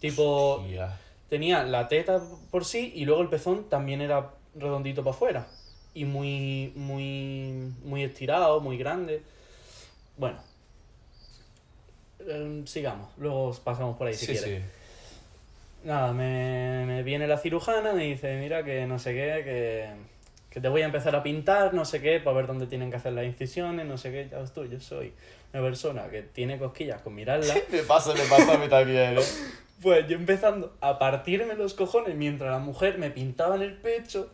Tipo, 0.00 0.56
Hostia. 0.60 0.96
tenía 1.28 1.62
la 1.64 1.88
teta 1.88 2.22
por 2.50 2.64
sí 2.64 2.92
y 2.94 3.04
luego 3.04 3.22
el 3.22 3.28
pezón 3.28 3.68
también 3.68 4.00
era 4.00 4.30
redondito 4.54 5.02
para 5.04 5.14
afuera. 5.16 5.46
Y 5.94 6.04
muy, 6.04 6.72
muy, 6.76 7.72
muy 7.84 8.04
estirado, 8.04 8.60
muy 8.60 8.78
grande. 8.78 9.22
Bueno. 10.16 10.38
Eh, 12.20 12.62
sigamos, 12.66 13.10
luego 13.16 13.52
pasamos 13.64 13.96
por 13.96 14.06
ahí 14.08 14.14
si 14.14 14.26
Sí, 14.26 14.32
quieres. 14.32 14.62
sí. 14.62 14.68
Nada, 15.84 16.12
me, 16.12 16.84
me 16.86 17.02
viene 17.02 17.26
la 17.26 17.38
cirujana, 17.38 17.92
me 17.92 18.04
dice, 18.04 18.36
mira 18.36 18.64
que 18.64 18.86
no 18.86 18.98
sé 18.98 19.14
qué, 19.14 19.44
que, 19.44 19.88
que 20.50 20.60
te 20.60 20.68
voy 20.68 20.82
a 20.82 20.86
empezar 20.86 21.14
a 21.14 21.22
pintar, 21.22 21.72
no 21.72 21.84
sé 21.84 22.00
qué, 22.00 22.20
para 22.20 22.36
ver 22.36 22.46
dónde 22.46 22.66
tienen 22.66 22.90
que 22.90 22.96
hacer 22.96 23.12
las 23.12 23.24
incisiones, 23.24 23.86
no 23.86 23.96
sé 23.96 24.10
qué. 24.10 24.28
Ya 24.30 24.38
ves 24.38 24.52
tú, 24.52 24.64
yo 24.64 24.80
soy 24.80 25.12
una 25.52 25.62
persona 25.62 26.08
que 26.08 26.22
tiene 26.22 26.58
cosquillas 26.58 27.00
con 27.02 27.14
mirarla. 27.14 27.54
Me 27.72 27.78
pasa, 27.82 28.12
me 28.12 28.24
pasa 28.24 28.54
a 28.54 28.58
mí 28.58 28.68
también, 28.68 29.18
¿eh? 29.18 29.22
Pues 29.80 30.08
yo 30.08 30.16
empezando 30.16 30.74
a 30.80 30.98
partirme 30.98 31.54
los 31.54 31.72
cojones 31.72 32.16
mientras 32.16 32.50
la 32.50 32.58
mujer 32.58 32.98
me 32.98 33.10
pintaba 33.12 33.54
en 33.54 33.62
el 33.62 33.74
pecho. 33.74 34.28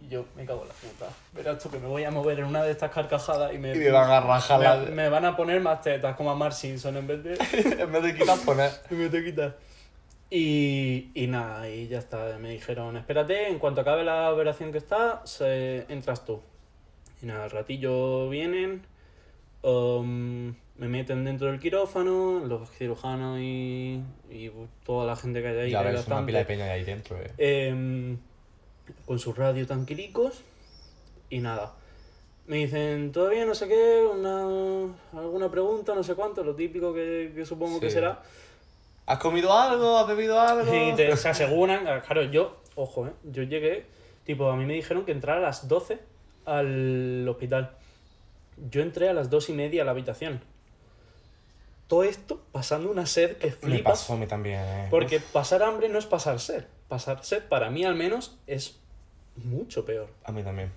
Y 0.00 0.08
yo 0.08 0.24
me 0.36 0.44
cago 0.44 0.62
en 0.62 0.68
la 0.68 0.74
puta. 0.74 1.06
Verás 1.32 1.62
tú 1.62 1.70
que 1.70 1.78
me 1.78 1.86
voy 1.86 2.02
a 2.02 2.10
mover 2.10 2.40
en 2.40 2.46
una 2.46 2.64
de 2.64 2.72
estas 2.72 2.90
carcajadas 2.90 3.54
y 3.54 3.58
me, 3.58 3.76
Y 3.76 3.78
me 3.78 3.90
van 3.92 4.10
a 4.10 4.20
rajar 4.20 4.58
la... 4.58 4.76
me, 4.76 4.90
me 4.90 5.08
van 5.08 5.24
a 5.24 5.36
poner 5.36 5.60
más 5.60 5.82
tetas 5.82 6.16
como 6.16 6.32
a 6.32 6.34
Mark 6.34 6.52
Simpson 6.52 6.96
en 6.96 7.06
vez 7.06 7.22
de. 7.22 7.34
en 7.80 7.92
vez 7.92 8.02
de 8.02 8.14
quitar, 8.16 8.38
poner... 8.40 8.72
me 8.90 9.08
te 9.08 9.24
quitas. 9.24 9.52
Y, 10.30 11.10
y 11.14 11.26
nada, 11.26 11.68
y 11.70 11.88
ya 11.88 11.98
está. 11.98 12.38
Me 12.38 12.50
dijeron, 12.50 12.96
espérate, 12.96 13.48
en 13.48 13.58
cuanto 13.58 13.80
acabe 13.80 14.04
la 14.04 14.32
operación 14.32 14.72
que 14.72 14.78
está, 14.78 15.22
se, 15.24 15.86
entras 15.88 16.24
tú. 16.24 16.40
Y 17.22 17.26
nada, 17.26 17.44
al 17.44 17.50
ratillo 17.50 18.28
vienen, 18.28 18.82
um, 19.62 20.54
me 20.76 20.88
meten 20.88 21.24
dentro 21.24 21.48
del 21.48 21.58
quirófano, 21.58 22.40
los 22.40 22.70
cirujanos 22.70 23.40
y, 23.40 24.02
y 24.30 24.52
toda 24.84 25.06
la 25.06 25.16
gente 25.16 25.40
que 25.40 25.48
hay 25.48 25.58
ahí. 25.58 25.70
Ya 25.70 25.82
ves, 25.82 26.06
una 26.06 26.26
pila 26.26 26.40
de 26.40 26.44
peña 26.44 26.64
ahí 26.66 26.84
dentro, 26.84 27.16
eh. 27.16 27.32
Em, 27.38 28.18
con 29.06 29.18
su 29.18 29.32
radio 29.32 29.66
tranquilicos 29.66 30.42
y 31.30 31.38
nada. 31.38 31.74
Me 32.46 32.58
dicen, 32.58 33.12
todavía 33.12 33.44
no 33.44 33.54
sé 33.54 33.68
qué, 33.68 34.02
una, 34.10 34.94
alguna 35.12 35.50
pregunta, 35.50 35.94
no 35.94 36.02
sé 36.02 36.14
cuánto, 36.14 36.44
lo 36.44 36.54
típico 36.54 36.94
que, 36.94 37.32
que 37.34 37.44
supongo 37.44 37.80
que 37.80 37.90
será. 37.90 38.22
¿Has 39.08 39.18
comido 39.18 39.52
algo? 39.52 39.98
¿Has 39.98 40.06
bebido 40.06 40.38
algo? 40.40 40.72
Y 40.74 40.94
te, 40.94 41.16
se 41.16 41.28
aseguran, 41.30 41.84
claro, 42.02 42.24
yo, 42.24 42.58
ojo, 42.74 43.06
¿eh? 43.06 43.12
yo 43.24 43.42
llegué, 43.42 43.86
tipo, 44.24 44.50
a 44.50 44.56
mí 44.56 44.64
me 44.66 44.74
dijeron 44.74 45.04
que 45.06 45.12
entrara 45.12 45.38
a 45.38 45.42
las 45.42 45.66
12 45.66 45.98
al 46.44 47.26
hospital. 47.28 47.70
Yo 48.70 48.82
entré 48.82 49.08
a 49.08 49.14
las 49.14 49.30
2 49.30 49.48
y 49.48 49.52
media 49.54 49.82
a 49.82 49.84
la 49.86 49.92
habitación. 49.92 50.40
Todo 51.86 52.04
esto 52.04 52.42
pasando 52.52 52.90
una 52.90 53.06
sed 53.06 53.38
que 53.38 53.46
Me 53.46 53.52
flipas. 53.52 54.00
pasó 54.00 54.12
a 54.12 54.16
mí 54.18 54.26
también, 54.26 54.60
eh. 54.60 54.86
Porque 54.90 55.20
pasar 55.20 55.62
hambre 55.62 55.88
no 55.88 55.98
es 55.98 56.04
pasar 56.04 56.38
sed. 56.38 56.64
Pasar 56.88 57.24
sed, 57.24 57.44
para 57.48 57.70
mí 57.70 57.84
al 57.84 57.94
menos, 57.94 58.36
es 58.46 58.76
mucho 59.36 59.86
peor. 59.86 60.08
A 60.24 60.32
mí 60.32 60.42
también. 60.42 60.70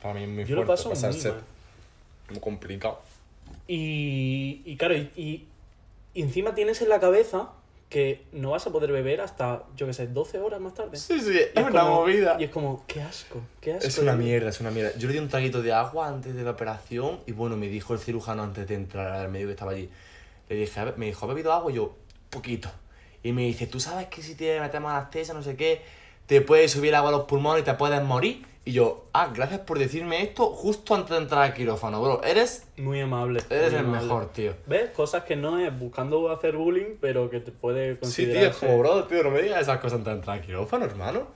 Para 0.00 0.14
mí 0.14 0.22
es 0.22 0.28
muy 0.28 0.44
Yo 0.44 0.54
lo 0.56 0.64
paso 0.66 0.90
pasar 0.90 1.10
muy 1.10 1.20
sed. 1.20 1.32
mal. 1.32 1.42
Muy 2.30 2.38
complicado. 2.40 3.00
Y, 3.66 4.62
y 4.64 4.76
claro, 4.76 4.94
y- 4.94 5.10
y 5.16 6.22
encima 6.22 6.54
tienes 6.54 6.80
en 6.82 6.88
la 6.88 7.00
cabeza 7.00 7.48
que 7.94 8.24
no 8.32 8.50
vas 8.50 8.66
a 8.66 8.72
poder 8.72 8.90
beber 8.90 9.20
hasta, 9.20 9.62
yo 9.76 9.86
qué 9.86 9.92
sé, 9.92 10.08
12 10.08 10.40
horas 10.40 10.60
más 10.60 10.74
tarde. 10.74 10.96
Sí, 10.96 11.20
sí, 11.20 11.30
Y 11.32 11.38
es 11.60 11.64
una 11.64 11.82
como- 11.82 12.00
movida. 12.00 12.36
Y 12.40 12.42
es 12.42 12.50
como, 12.50 12.82
qué 12.88 13.00
asco, 13.00 13.40
qué 13.60 13.74
asco. 13.74 13.86
Es 13.86 13.98
una 13.98 14.16
mierda, 14.16 14.48
es 14.48 14.58
una 14.60 14.72
mierda. 14.72 14.90
Yo 14.98 15.06
le 15.06 15.12
di 15.12 15.20
un 15.20 15.28
traguito 15.28 15.62
de 15.62 15.72
agua 15.72 16.08
antes 16.08 16.34
de 16.34 16.42
la 16.42 16.50
operación 16.50 17.20
y 17.26 17.30
bueno, 17.30 17.56
me 17.56 17.68
dijo 17.68 17.92
el 17.94 18.00
cirujano 18.00 18.42
antes 18.42 18.66
de 18.66 18.74
entrar 18.74 19.12
al 19.12 19.28
médico 19.28 19.46
que 19.46 19.52
estaba 19.52 19.70
allí. 19.70 19.88
Le 20.48 20.56
dije, 20.56 20.80
"¿Ha 20.80 20.92
me 20.96 21.06
dijo, 21.06 21.24
¿has 21.24 21.28
bebido 21.28 21.52
agua? 21.52 21.70
Y 21.70 21.76
yo, 21.76 21.94
poquito. 22.30 22.68
Y 23.22 23.30
me 23.30 23.42
dice, 23.42 23.68
¿tú 23.68 23.78
sabes 23.78 24.08
que 24.08 24.22
si 24.22 24.34
te 24.34 24.58
metemos 24.58 24.90
anestesia, 24.90 25.32
no 25.32 25.44
sé 25.44 25.54
qué, 25.54 25.82
te 26.26 26.40
puede 26.40 26.66
subir 26.68 26.88
el 26.88 26.94
agua 26.96 27.10
a 27.10 27.12
los 27.12 27.24
pulmones 27.26 27.62
y 27.62 27.64
te 27.64 27.74
puedes 27.74 28.02
morir? 28.02 28.44
Y 28.66 28.72
yo, 28.72 29.04
ah, 29.12 29.30
gracias 29.34 29.60
por 29.60 29.78
decirme 29.78 30.22
esto 30.22 30.46
justo 30.46 30.94
antes 30.94 31.10
de 31.10 31.18
entrar 31.18 31.42
al 31.42 31.52
quirófano, 31.54 32.00
bro. 32.00 32.22
Eres, 32.22 32.66
Muy 32.78 32.98
amable. 33.00 33.40
eres 33.50 33.72
muy 33.72 33.80
el 33.80 33.84
amable. 33.86 34.02
mejor, 34.06 34.26
tío. 34.32 34.54
¿Ves? 34.66 34.90
Cosas 34.92 35.24
que 35.24 35.36
no 35.36 35.58
es 35.58 35.78
buscando 35.78 36.30
hacer 36.30 36.56
bullying, 36.56 36.96
pero 36.98 37.28
que 37.28 37.40
te 37.40 37.52
puede 37.52 37.94
Sí, 37.94 38.00
considerar. 38.00 38.40
tío, 38.42 38.50
es 38.50 38.56
como, 38.56 38.78
bro, 38.78 39.04
tío, 39.04 39.22
no 39.22 39.30
me 39.30 39.42
digas 39.42 39.60
esas 39.60 39.78
cosas 39.78 39.98
antes 39.98 40.12
de 40.12 40.18
entrar 40.18 40.38
al 40.38 40.44
quirófano, 40.46 40.86
hermano. 40.86 41.26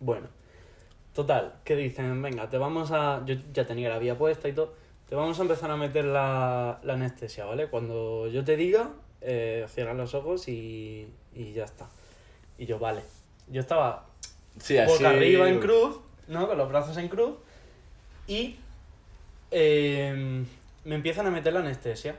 Bueno, 0.00 0.26
total, 1.14 1.54
que 1.64 1.76
dicen, 1.76 2.20
venga, 2.20 2.50
te 2.50 2.58
vamos 2.58 2.90
a. 2.90 3.22
Yo 3.26 3.36
ya 3.52 3.64
tenía 3.64 3.88
la 3.88 3.98
vía 3.98 4.18
puesta 4.18 4.48
y 4.48 4.52
todo. 4.52 4.74
Te 5.08 5.14
vamos 5.14 5.38
a 5.38 5.42
empezar 5.42 5.70
a 5.70 5.76
meter 5.76 6.04
la, 6.04 6.80
la 6.82 6.94
anestesia, 6.94 7.44
¿vale? 7.44 7.68
Cuando 7.68 8.26
yo 8.26 8.44
te 8.44 8.56
diga, 8.56 8.90
eh, 9.20 9.64
cierras 9.68 9.96
los 9.96 10.14
ojos 10.14 10.48
y, 10.48 11.06
y 11.32 11.52
ya 11.52 11.64
está. 11.64 11.86
Y 12.58 12.66
yo, 12.66 12.80
vale. 12.80 13.02
Yo 13.48 13.60
estaba 13.60 14.06
Sí, 14.58 14.76
boca 14.84 15.10
arriba 15.10 15.48
en 15.48 15.60
cruz, 15.60 16.00
¿no? 16.28 16.46
Con 16.48 16.58
los 16.58 16.68
brazos 16.68 16.96
en 16.96 17.08
cruz. 17.08 17.34
Y 18.26 18.56
eh, 19.50 20.44
me 20.84 20.94
empiezan 20.94 21.26
a 21.26 21.30
meter 21.30 21.52
la 21.52 21.60
anestesia. 21.60 22.16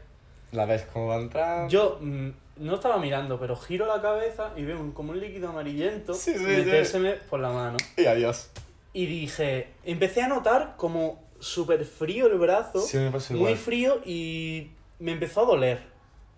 La 0.51 0.65
ves 0.65 0.85
cómo 0.93 1.07
va 1.07 1.15
a 1.15 1.19
entrar. 1.19 1.69
Yo 1.69 1.97
mm, 2.01 2.29
no 2.57 2.75
estaba 2.75 2.97
mirando, 2.97 3.39
pero 3.39 3.55
giro 3.55 3.85
la 3.85 4.01
cabeza 4.01 4.53
y 4.55 4.63
veo 4.63 4.79
un- 4.79 4.91
como 4.93 5.11
un 5.11 5.19
líquido 5.19 5.49
amarillento 5.49 6.13
Sí, 6.13 6.33
sí, 6.33 6.39
sí. 6.39 6.45
metérseme 6.45 7.13
por 7.29 7.39
la 7.39 7.49
mano. 7.49 7.77
Y 7.97 8.05
adiós. 8.05 8.49
Y 8.93 9.05
dije, 9.05 9.67
empecé 9.83 10.21
a 10.21 10.27
notar 10.27 10.75
como 10.77 11.21
súper 11.39 11.85
frío 11.85 12.27
el 12.27 12.37
brazo, 12.39 12.79
Sí, 12.79 12.97
me 12.97 13.11
pasó 13.11 13.33
muy 13.35 13.55
frío 13.55 14.01
y 14.05 14.71
me 14.99 15.11
empezó 15.11 15.41
a 15.41 15.45
doler. 15.45 15.81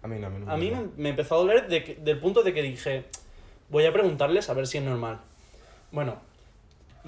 A 0.02 0.08
mí 0.08 0.18
no, 0.20 0.28
a 0.28 0.30
mí 0.30 0.40
no. 0.46 0.52
A 0.52 0.58
mí 0.58 0.72
me, 0.72 0.88
me 0.98 1.10
empezó 1.10 1.36
a 1.36 1.38
doler 1.38 1.68
de 1.68 1.84
que- 1.84 1.96
del 1.96 2.20
punto 2.20 2.42
de 2.44 2.54
que 2.54 2.62
dije, 2.64 3.06
voy 3.70 3.86
a 3.86 3.94
preguntarles 3.94 4.50
a 4.50 4.54
ver 4.54 4.66
si 4.68 4.80
es 4.80 4.84
normal. 4.84 5.20
Bueno, 5.92 6.18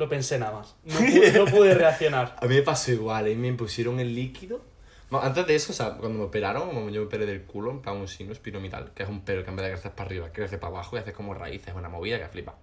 lo 0.02 0.10
pensé 0.10 0.38
nada 0.38 0.52
más. 0.52 0.76
No 0.84 0.98
pude, 0.98 1.32
no 1.32 1.46
pude 1.46 1.74
reaccionar. 1.74 2.36
A 2.42 2.46
mí 2.46 2.56
me 2.56 2.62
pasó 2.62 2.92
igual, 2.92 3.28
y 3.30 3.36
me 3.36 3.54
pusieron 3.54 4.00
el 4.00 4.14
líquido. 4.14 4.62
Bueno, 5.10 5.26
antes 5.26 5.46
de 5.46 5.56
eso, 5.56 5.72
o 5.72 5.76
sea, 5.76 5.98
cuando 5.98 6.20
me 6.20 6.26
operaron, 6.26 6.72
yo 6.92 7.02
me 7.02 7.06
operé 7.06 7.26
del 7.26 7.44
culo, 7.44 7.72
en 7.72 7.82
plan 7.82 7.98
un 7.98 8.08
signo 8.08 8.32
espiromital, 8.34 8.92
que 8.94 9.04
es 9.04 9.10
un 9.10 9.22
pelo 9.22 9.44
que 9.44 9.50
en 9.50 9.56
vez 9.58 9.66
de 9.66 9.72
crecer 9.74 9.92
para 9.92 10.08
arriba, 10.08 10.30
crece 10.32 10.58
para 10.58 10.74
abajo 10.74 10.96
y 10.96 11.00
hace 11.00 11.12
como 11.14 11.34
raíces, 11.34 11.74
una 11.76 11.90
movida 11.90 12.18
que 12.18 12.28
flipa. 12.28 12.56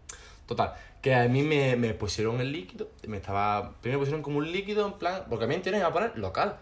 Total, 0.47 0.73
que 1.03 1.15
a 1.15 1.29
mí 1.29 1.43
me, 1.43 1.77
me 1.77 1.93
pusieron 1.93 2.41
el 2.41 2.51
líquido, 2.53 2.91
me 3.07 3.19
estaba... 3.19 3.75
Primero 3.83 3.99
me 3.99 4.03
pusieron 4.03 4.23
como 4.23 4.39
un 4.39 4.51
líquido, 4.51 4.87
en 4.87 4.95
plan... 4.95 5.25
Porque 5.29 5.45
a 5.45 5.49
mí 5.49 5.55
en 5.55 5.63
teoría 5.63 5.79
me 5.79 5.83
iba 5.83 5.91
a 5.91 5.93
poner 5.93 6.19
local, 6.19 6.57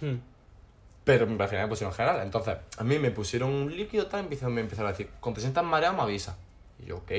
Hmm. 0.00 0.16
pero 1.04 1.24
al 1.24 1.48
final 1.48 1.64
me 1.64 1.68
pusieron 1.68 1.94
general. 1.94 2.20
Entonces, 2.22 2.56
a 2.76 2.84
mí 2.84 2.98
me 2.98 3.10
pusieron 3.10 3.50
un 3.50 3.74
líquido, 3.74 4.06
tal, 4.06 4.26
y 4.26 4.28
me 4.48 4.60
empezaron 4.60 4.88
a 4.88 4.92
decir, 4.92 5.08
cuando 5.20 5.36
te 5.36 5.40
sientas 5.40 5.64
mareado 5.64 5.96
me 5.96 6.02
avisa. 6.02 6.36
Y 6.82 6.86
yo, 6.86 6.98
ok. 6.98 7.12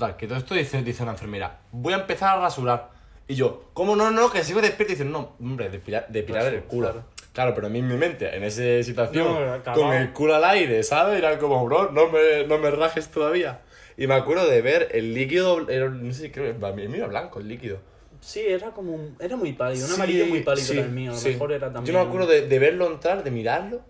Total, 0.00 0.16
que 0.16 0.26
todo 0.26 0.38
esto 0.38 0.54
dice, 0.54 0.82
dice 0.82 1.02
una 1.02 1.12
enfermera, 1.12 1.58
voy 1.72 1.92
a 1.92 1.96
empezar 1.96 2.38
a 2.38 2.40
rasurar. 2.40 2.88
Y 3.28 3.34
yo, 3.34 3.64
¿cómo 3.74 3.94
no, 3.96 4.10
no? 4.10 4.30
Que 4.32 4.42
sigo 4.42 4.62
despierto 4.62 4.92
y 4.94 4.96
dicen, 4.96 5.12
no, 5.12 5.32
hombre, 5.38 5.68
depilar, 5.68 6.06
depilar 6.08 6.44
Rasu- 6.44 6.54
el 6.54 6.62
culo. 6.62 6.86
claro. 6.90 7.04
Claro. 7.34 7.54
pero 7.54 7.66
a 7.66 7.70
mí 7.70 7.80
en 7.80 7.86
mi 7.88 7.96
mente, 7.98 8.34
en 8.34 8.42
esa 8.42 8.82
situación, 8.82 9.26
No, 9.62 9.74
con 9.74 9.92
el 9.92 10.10
culo 10.14 10.34
al 10.36 10.44
aire, 10.44 10.82
¿sabes? 10.84 11.18
Era 11.18 11.38
como, 11.38 11.62
bro, 11.66 11.92
no 11.92 12.08
me, 12.08 12.46
no 12.46 12.56
me 12.56 12.70
rajes 12.70 13.08
todavía. 13.08 13.60
Y 13.98 14.06
me 14.06 14.14
acuerdo 14.14 14.48
de 14.48 14.62
ver 14.62 14.88
el 14.92 15.12
líquido, 15.12 15.60
no 15.60 16.12
sé, 16.14 16.32
creo 16.32 16.58
que 16.58 16.66
a 16.66 16.72
mí 16.72 16.96
era 16.96 17.06
blanco 17.06 17.38
el 17.38 17.48
líquido. 17.48 17.76
Sí, 18.22 18.40
era 18.40 18.70
como 18.70 18.92
un- 18.94 19.16
era 19.20 19.36
muy 19.36 19.52
pálido, 19.52 19.84
un 19.84 19.90
Sí, 19.90 19.96
amarillo 19.96 20.26
muy 20.26 20.40
pálido 20.40 20.66
sí, 20.66 20.78
era 20.78 20.86
el 20.86 20.92
mío, 20.92 21.10
a 21.10 21.14
lo 21.14 21.20
sí. 21.20 21.28
mejor 21.28 21.52
era 21.52 21.70
también. 21.70 21.94
Yo 21.94 22.02
me 22.02 22.06
acuerdo 22.08 22.26
de, 22.26 22.48
de 22.48 22.58
verlo 22.58 22.86
entrar, 22.86 23.22
de 23.22 23.30
mirarlo, 23.30 23.82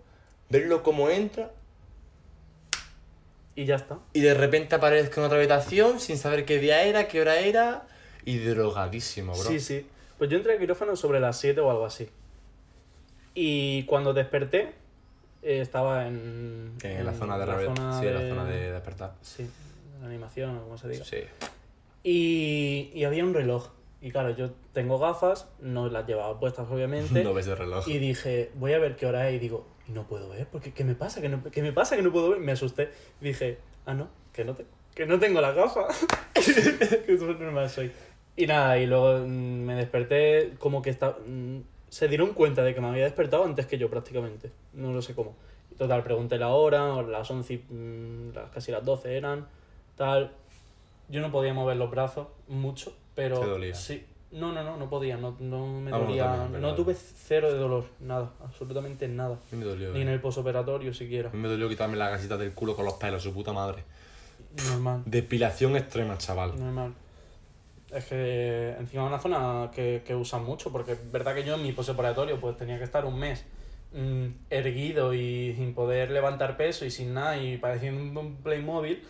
verlo 0.49 0.83
cómo 0.83 1.09
entra, 1.09 1.51
Y 3.55 3.65
ya 3.65 3.75
está. 3.75 3.99
y 4.13 4.21
de 4.21 4.33
repente 4.33 4.75
aparezco 4.75 5.19
en 5.19 5.25
otra 5.25 5.37
habitación 5.37 5.99
sin 5.99 6.17
saber 6.17 6.45
qué 6.45 6.57
día 6.59 6.83
era, 6.83 7.07
qué 7.07 7.19
hora 7.19 7.39
era, 7.39 7.85
y 8.23 8.37
drogadísimo, 8.37 9.33
bro. 9.33 9.43
Sí, 9.43 9.59
sí. 9.59 9.85
Pues 10.17 10.29
yo 10.29 10.37
entré 10.37 10.53
al 10.53 10.59
quirófano 10.59 10.95
sobre 10.95 11.19
las 11.19 11.37
7 11.39 11.59
o 11.61 11.69
algo 11.71 11.85
así. 11.85 12.07
Y 13.33 13.83
cuando 13.83 14.13
desperté, 14.13 14.73
eh, 15.41 15.61
estaba 15.61 16.07
en. 16.07 16.75
En 16.83 17.05
la 17.05 17.13
zona 17.13 17.37
de 17.37 17.45
la 17.45 17.59
zona 17.59 17.99
Sí, 17.99 18.07
en 18.07 18.13
la 18.13 18.35
zona 18.35 18.45
de 18.45 18.71
despertar. 18.71 19.15
Sí, 19.21 19.47
de 19.99 20.05
animación 20.05 20.57
o 20.57 20.63
como 20.63 20.77
se 20.77 20.89
diga. 20.89 21.05
Sí. 21.05 21.17
Y, 22.03 22.91
y 22.93 23.03
había 23.03 23.23
un 23.23 23.33
reloj. 23.33 23.69
Y 24.01 24.11
claro, 24.11 24.35
yo 24.35 24.51
tengo 24.73 24.97
gafas, 24.97 25.47
no 25.59 25.87
las 25.89 26.07
llevaba 26.07 26.39
puestas 26.39 26.67
obviamente. 26.69 27.23
No 27.23 27.33
ves 27.33 27.47
el 27.47 27.57
reloj. 27.57 27.87
Y 27.87 27.97
dije, 27.99 28.51
voy 28.55 28.73
a 28.73 28.79
ver 28.79 28.95
qué 28.95 29.05
hora 29.05 29.29
es. 29.29 29.35
Y 29.35 29.39
digo, 29.39 29.67
no 29.93 30.07
puedo 30.07 30.29
ver, 30.29 30.47
porque 30.47 30.73
¿qué 30.73 30.83
me 30.83 30.95
pasa? 30.95 31.21
¿Qué, 31.21 31.29
no, 31.29 31.43
qué 31.43 31.61
me 31.61 31.73
pasa 31.73 31.95
que 31.95 32.01
no 32.01 32.11
puedo 32.11 32.29
ver? 32.29 32.39
Me 32.39 32.51
asusté. 32.51 32.91
Dije, 33.19 33.59
ah, 33.85 33.93
no, 33.93 34.09
que 34.33 34.45
no, 34.45 34.55
te, 34.55 34.65
que 34.95 35.05
no 35.05 35.19
tengo 35.19 35.41
las 35.41 35.55
gafas. 35.55 36.05
que 36.33 37.17
súper 37.17 37.39
normal 37.39 37.69
soy. 37.69 37.91
Y 38.35 38.47
nada, 38.47 38.77
y 38.77 38.85
luego 38.85 39.19
mm, 39.19 39.61
me 39.61 39.75
desperté 39.75 40.53
como 40.59 40.81
que 40.81 40.89
está, 40.89 41.17
mm, 41.25 41.59
se 41.89 42.07
dieron 42.07 42.33
cuenta 42.33 42.63
de 42.63 42.73
que 42.73 42.81
me 42.81 42.87
había 42.87 43.03
despertado 43.03 43.43
antes 43.43 43.65
que 43.65 43.77
yo 43.77 43.89
prácticamente. 43.89 44.51
No 44.73 44.93
lo 44.93 45.01
sé 45.01 45.13
cómo. 45.13 45.35
Total, 45.77 46.03
pregunté 46.03 46.37
la 46.37 46.49
hora, 46.49 47.01
las 47.01 47.29
11, 47.29 47.53
y, 47.53 47.57
mm, 47.57 48.33
las, 48.33 48.49
casi 48.51 48.71
las 48.71 48.85
12 48.85 49.17
eran, 49.17 49.47
tal. 49.95 50.31
Yo 51.09 51.21
no 51.21 51.31
podía 51.31 51.53
mover 51.53 51.77
los 51.77 51.91
brazos 51.91 52.27
mucho, 52.47 52.95
pero... 53.15 53.39
¿Te 53.39 53.47
dolía? 53.47 53.75
Sí. 53.75 54.05
No, 54.31 54.51
no, 54.53 54.63
no, 54.63 54.77
no 54.77 54.89
podía, 54.89 55.17
no, 55.17 55.35
no 55.39 55.67
me 55.81 55.91
Ah, 55.91 55.97
bueno, 55.97 56.07
dolía. 56.07 56.25
también, 56.25 56.61
no 56.61 56.73
tuve 56.73 56.93
cero 56.95 57.51
de 57.51 57.59
dolor, 57.59 57.85
nada, 57.99 58.31
absolutamente 58.43 59.07
nada. 59.07 59.37
Me 59.51 59.65
dolió. 59.65 59.91
Ni 59.91 59.99
eh. 59.99 60.01
en 60.03 60.07
el 60.09 60.21
posoperatorio 60.21 60.93
siquiera. 60.93 61.29
A 61.29 61.33
mí 61.33 61.39
me 61.39 61.49
dolió 61.49 61.67
quitarme 61.67 61.97
la 61.97 62.09
gasita 62.09 62.37
del 62.37 62.53
culo 62.53 62.75
con 62.75 62.85
los 62.85 62.93
pelos, 62.93 63.21
su 63.23 63.33
puta 63.33 63.51
madre. 63.51 63.83
Normal, 64.69 65.03
Depilación 65.05 65.75
extrema, 65.75 66.17
chaval. 66.17 66.57
normal. 66.59 66.93
Es 67.93 68.05
que 68.05 68.69
encima 68.79 69.03
es 69.03 69.07
una 69.09 69.19
zona 69.19 69.69
que, 69.73 70.01
que 70.05 70.15
usan 70.15 70.45
mucho, 70.45 70.71
porque 70.71 70.93
es 70.93 71.11
verdad 71.11 71.35
que 71.35 71.43
yo 71.43 71.55
en 71.55 71.61
mi 71.63 71.73
posoperatorio 71.73 72.39
pues 72.39 72.55
tenía 72.55 72.77
que 72.77 72.85
estar 72.85 73.03
un 73.05 73.19
mes 73.19 73.43
mm, 73.93 74.27
erguido 74.49 75.13
y 75.13 75.53
sin 75.55 75.73
poder 75.73 76.09
levantar 76.11 76.55
peso 76.55 76.85
y 76.85 76.91
sin 76.91 77.13
nada 77.13 77.35
y 77.37 77.57
pareciendo 77.57 78.21
un 78.21 78.37
Playmobil, 78.37 79.03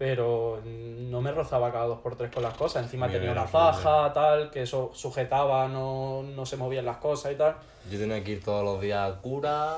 pero 0.00 0.62
no 0.64 1.20
me 1.20 1.30
rozaba 1.30 1.70
cada 1.70 1.84
dos 1.84 1.98
por 1.98 2.16
tres 2.16 2.30
con 2.32 2.42
las 2.42 2.54
cosas. 2.54 2.84
Encima 2.84 3.06
Mira, 3.06 3.18
tenía 3.18 3.32
una 3.32 3.46
faja, 3.46 4.10
tal, 4.14 4.50
que 4.50 4.62
eso 4.62 4.90
sujetaba, 4.94 5.68
no, 5.68 6.22
no 6.22 6.46
se 6.46 6.56
movían 6.56 6.86
las 6.86 6.96
cosas 6.96 7.32
y 7.32 7.34
tal. 7.34 7.56
Yo 7.90 7.98
tenía 7.98 8.24
que 8.24 8.30
ir 8.30 8.42
todos 8.42 8.64
los 8.64 8.80
días 8.80 9.12
a 9.12 9.20
cura, 9.20 9.76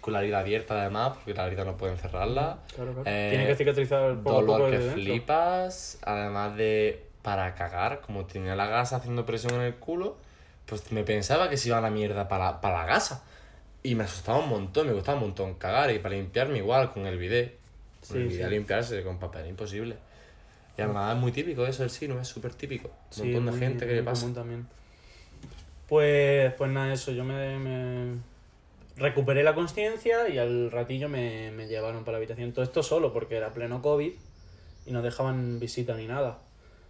con 0.00 0.12
la 0.12 0.20
herida 0.20 0.38
abierta 0.38 0.80
además, 0.80 1.14
porque 1.14 1.34
la 1.34 1.48
herida 1.48 1.64
no 1.64 1.76
pueden 1.76 1.98
cerrarla. 1.98 2.58
Claro, 2.72 2.92
claro. 2.92 3.02
Eh, 3.10 3.30
Tiene 3.30 3.48
que 3.48 3.56
cicatrizar 3.56 4.14
poco 4.18 4.30
a 4.30 4.40
poco 4.42 4.52
Dolor 4.52 4.70
que 4.70 4.78
desde 4.78 4.90
dentro. 4.90 5.02
flipas, 5.12 5.98
además 6.04 6.56
de 6.56 7.06
para 7.22 7.56
cagar, 7.56 8.00
como 8.00 8.26
tenía 8.26 8.54
la 8.54 8.66
gasa 8.66 8.94
haciendo 8.98 9.26
presión 9.26 9.54
en 9.54 9.62
el 9.62 9.74
culo, 9.74 10.18
pues 10.66 10.92
me 10.92 11.02
pensaba 11.02 11.50
que 11.50 11.56
se 11.56 11.66
iba 11.70 11.78
a 11.78 11.80
la 11.80 11.90
mierda 11.90 12.28
para 12.28 12.60
para 12.60 12.78
la 12.78 12.86
gasa. 12.86 13.24
Y 13.82 13.96
me 13.96 14.04
asustaba 14.04 14.38
un 14.38 14.50
montón, 14.50 14.86
me 14.86 14.92
gustaba 14.92 15.18
un 15.18 15.24
montón 15.24 15.54
cagar 15.54 15.90
y 15.90 15.98
para 15.98 16.14
limpiarme 16.14 16.58
igual 16.58 16.92
con 16.92 17.06
el 17.06 17.18
bidet. 17.18 17.57
Sí, 18.12 18.18
bidet 18.24 18.44
sí. 18.44 18.50
limpiarse 18.50 19.02
con 19.02 19.18
papel 19.18 19.46
imposible. 19.48 19.96
Y 20.76 20.82
además 20.82 21.14
es 21.14 21.20
muy 21.20 21.32
típico 21.32 21.66
eso, 21.66 21.82
el 21.82 21.90
sino, 21.90 22.20
es 22.20 22.28
súper 22.28 22.54
típico. 22.54 22.88
Un 22.88 22.94
Sí, 23.10 23.22
montón 23.34 23.46
de 23.46 23.58
gente 23.58 23.86
que 23.86 23.94
le 23.94 24.02
pasa. 24.02 24.32
también. 24.32 24.66
Pues, 25.88 26.52
pues 26.54 26.70
nada, 26.70 26.92
eso, 26.92 27.12
yo 27.12 27.24
me, 27.24 27.58
me 27.58 28.18
recuperé 28.96 29.42
la 29.42 29.54
conciencia 29.54 30.28
y 30.28 30.38
al 30.38 30.70
ratillo 30.70 31.08
me, 31.08 31.50
me 31.52 31.66
llevaron 31.66 32.04
para 32.04 32.12
la 32.12 32.18
habitación. 32.18 32.52
Todo 32.52 32.64
esto 32.64 32.82
solo, 32.82 33.12
porque 33.12 33.36
era 33.36 33.52
pleno 33.54 33.80
COVID 33.80 34.12
y 34.86 34.90
no 34.92 35.02
dejaban 35.02 35.58
visita 35.58 35.96
ni 35.96 36.06
nada. 36.06 36.38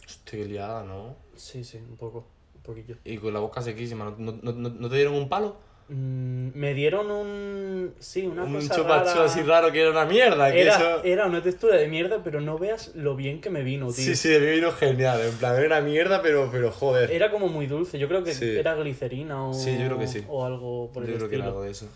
Estoy 0.06 0.44
liada, 0.44 0.82
¿no? 0.84 1.14
Sí, 1.36 1.62
sí, 1.64 1.78
un 1.78 1.96
poco, 1.96 2.26
un 2.56 2.62
poquillo. 2.62 2.96
Y 3.04 3.18
con 3.18 3.32
la 3.32 3.40
boca 3.40 3.62
sequísima, 3.62 4.04
¿no, 4.04 4.16
no, 4.18 4.32
no, 4.42 4.52
no- 4.52 4.70
no 4.70 4.88
te 4.88 4.96
dieron 4.96 5.14
un 5.14 5.28
palo? 5.28 5.56
Mm, 5.90 6.50
me 6.54 6.74
dieron 6.74 7.10
un... 7.10 7.94
Sí, 7.98 8.26
una 8.26 8.44
un 8.44 8.54
cosa 8.68 8.82
rara. 8.82 9.24
así 9.24 9.40
raro 9.42 9.72
que 9.72 9.80
era 9.80 9.90
una 9.90 10.04
mierda. 10.04 10.52
Que 10.52 10.60
Era, 10.62 10.76
eso... 10.76 11.02
era 11.04 11.26
una 11.26 11.42
textura 11.42 11.76
de 11.76 11.88
mierda, 11.88 12.22
pero 12.22 12.40
no 12.42 12.58
veas 12.58 12.94
lo 12.94 13.16
bien 13.16 13.40
que 13.40 13.48
me 13.48 13.62
vino, 13.62 13.86
tío. 13.86 14.04
Sí, 14.04 14.14
sí, 14.14 14.28
me 14.28 14.50
vino 14.50 14.70
genial. 14.72 15.20
En 15.22 15.32
plan, 15.38 15.56
era 15.62 15.80
mierda, 15.80 16.20
pero, 16.20 16.50
pero 16.52 16.70
joder. 16.72 17.10
Era 17.10 17.30
como 17.30 17.48
muy 17.48 17.66
dulce. 17.66 17.98
Yo 17.98 18.06
creo 18.06 18.22
que 18.22 18.34
Sí. 18.34 18.56
era 18.58 18.74
glicerina 18.74 19.48
o, 19.48 19.54
Sí, 19.54 19.78
yo 19.78 19.86
creo 19.86 19.98
que 19.98 20.06
sí. 20.08 20.24
o 20.28 20.44
algo 20.44 20.90
por 20.92 21.04
Yo 21.06 21.12
el 21.12 21.16
creo 21.16 21.28
que 21.30 21.36
estilo. 21.36 21.42
era 21.44 21.48
algo 21.52 21.62
de 21.62 21.70
eso. 21.70 21.88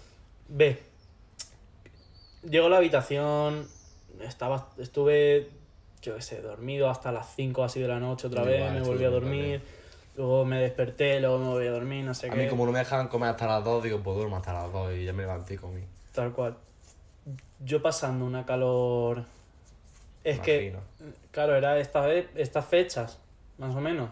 Ve. 0.49 0.78
Llego 2.49 2.66
a 2.66 2.70
la 2.70 2.78
habitación. 2.78 3.66
Estaba, 4.20 4.70
estuve, 4.78 5.49
yo 6.01 6.14
qué 6.16 6.22
sé, 6.22 6.40
dormido 6.40 6.88
hasta 6.88 7.12
las 7.12 7.34
5 7.36 7.62
así 7.64 7.80
de 7.80 7.88
la 7.88 7.99
noche 8.01 8.26
otra 8.28 8.43
Igual, 8.43 8.59
vez. 8.59 8.72
Me 8.72 8.80
volví 8.80 9.05
a 9.05 9.11
dormir. 9.11 9.61
Luego 10.17 10.45
me 10.45 10.61
desperté, 10.61 11.21
luego 11.21 11.39
me 11.39 11.49
volví 11.49 11.67
a 11.67 11.71
dormir, 11.73 12.05
no 12.05 12.13
sé 12.15 12.27
A 12.29 12.31
qué. 12.31 12.37
mí, 12.37 12.49
como 12.49 12.67
no 12.67 12.73
me 12.73 12.81
dejaban 12.81 13.09
comer 13.09 13.31
hasta 13.31 13.47
las 13.47 13.65
2, 13.65 13.83
digo, 13.85 14.01
pues 14.01 14.17
duermo 14.17 14.37
hasta 14.37 14.53
las 14.53 14.71
2 14.73 14.95
y 14.97 15.05
ya 15.07 15.13
me 15.13 15.23
levanté 15.23 15.55
y 15.55 15.57
comí. 15.57 15.83
Tal 16.13 16.33
cual. 16.33 16.57
Yo 17.61 17.81
pasando 17.81 18.25
una 18.27 18.45
calor. 18.45 19.25
Es 20.25 20.39
que, 20.41 20.67
Imagino. 20.67 20.81
claro, 21.31 21.57
era 21.57 21.79
esta 21.79 22.03
vez, 22.03 22.29
estas 22.35 22.67
fechas, 22.67 23.19
más 23.59 23.75
o 23.75 23.81
menos. 23.81 24.11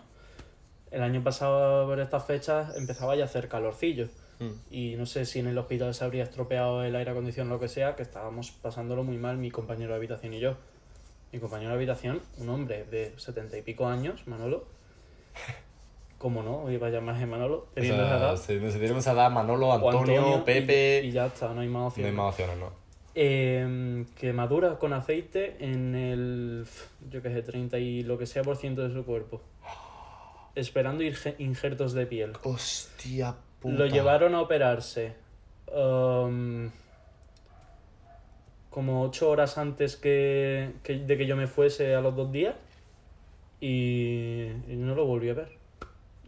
El 0.90 1.02
año 1.02 1.22
pasado, 1.22 1.86
por 1.86 2.00
estas 2.00 2.24
fechas, 2.24 2.76
empezaba 2.76 3.14
ya 3.14 3.22
a 3.22 3.26
hacer 3.26 3.48
calorcillo. 3.48 4.08
Mm. 4.40 4.50
Y 4.70 4.96
no 4.96 5.04
sé 5.06 5.26
si 5.26 5.38
en 5.38 5.46
el 5.48 5.58
hospital 5.58 5.94
se 5.94 6.02
habría 6.04 6.22
estropeado 6.24 6.82
el 6.82 6.96
aire 6.96 7.10
acondicionado 7.10 7.54
o 7.54 7.58
lo 7.58 7.60
que 7.60 7.68
sea, 7.68 7.94
que 7.94 8.02
estábamos 8.02 8.50
pasándolo 8.52 9.04
muy 9.04 9.18
mal 9.18 9.36
mi 9.36 9.50
compañero 9.50 9.90
de 9.90 9.96
habitación 9.96 10.32
y 10.32 10.40
yo. 10.40 10.56
Mi 11.32 11.38
compañero 11.38 11.70
de 11.70 11.76
habitación, 11.76 12.20
un 12.38 12.48
hombre 12.48 12.84
de 12.84 13.12
setenta 13.18 13.56
y 13.58 13.62
pico 13.62 13.86
años, 13.86 14.26
Manolo. 14.26 14.66
¿Cómo 16.20 16.42
no? 16.42 16.70
Iba 16.70 16.88
a 16.88 16.90
llamarse 16.90 17.24
Manolo, 17.24 17.56
O 17.56 17.66
teniendo 17.74 18.02
esa 18.04 18.18
sea, 18.18 18.28
edad. 18.28 18.36
se, 18.36 18.70
se 18.72 18.78
tenemos 18.78 19.06
a 19.08 19.14
dar 19.14 19.32
Manolo, 19.32 19.68
O 19.68 19.72
Antonio, 19.72 20.44
Pepe. 20.44 21.00
Y, 21.02 21.12
ya 21.12 21.26
está, 21.26 21.52
no 21.54 21.62
hay 21.62 21.68
más 21.68 21.80
no 21.80 21.86
opciones. 21.88 22.10
hay 22.12 22.16
más 22.16 22.28
opciones, 22.28 22.58
¿no? 22.58 22.70
Eh, 23.14 24.04
que 24.16 24.32
madura 24.34 24.78
con 24.78 24.92
aceite 24.92 25.56
en 25.60 25.94
el, 25.94 26.66
yo 27.10 27.22
qué 27.22 27.30
sé, 27.32 27.42
30 27.42 27.78
y 27.78 28.02
lo 28.02 28.18
que 28.18 28.26
sea 28.26 28.42
por 28.42 28.56
ciento 28.58 28.86
de 28.86 28.92
su 28.94 29.04
cuerpo. 29.06 29.40
Esperando 30.54 31.02
injertos 31.38 31.94
de 31.94 32.04
piel. 32.06 32.32
Hostia 32.44 33.34
puta. 33.60 33.74
Lo 33.78 33.86
llevaron 33.86 34.34
a 34.34 34.42
operarse 34.42 35.14
um, 35.74 36.70
como 38.68 39.02
8 39.04 39.30
horas 39.30 39.56
antes 39.58 39.96
que, 39.96 40.72
que- 40.82 40.98
de 40.98 41.16
que 41.16 41.26
yo 41.26 41.34
me 41.36 41.46
fuese 41.46 41.94
a 41.94 42.00
los 42.02 42.14
dos 42.14 42.30
días 42.30 42.54
y, 43.60 44.48
y 44.68 44.76
no 44.76 44.94
lo 44.94 45.06
volví 45.06 45.30
a 45.30 45.34
ver. 45.34 45.59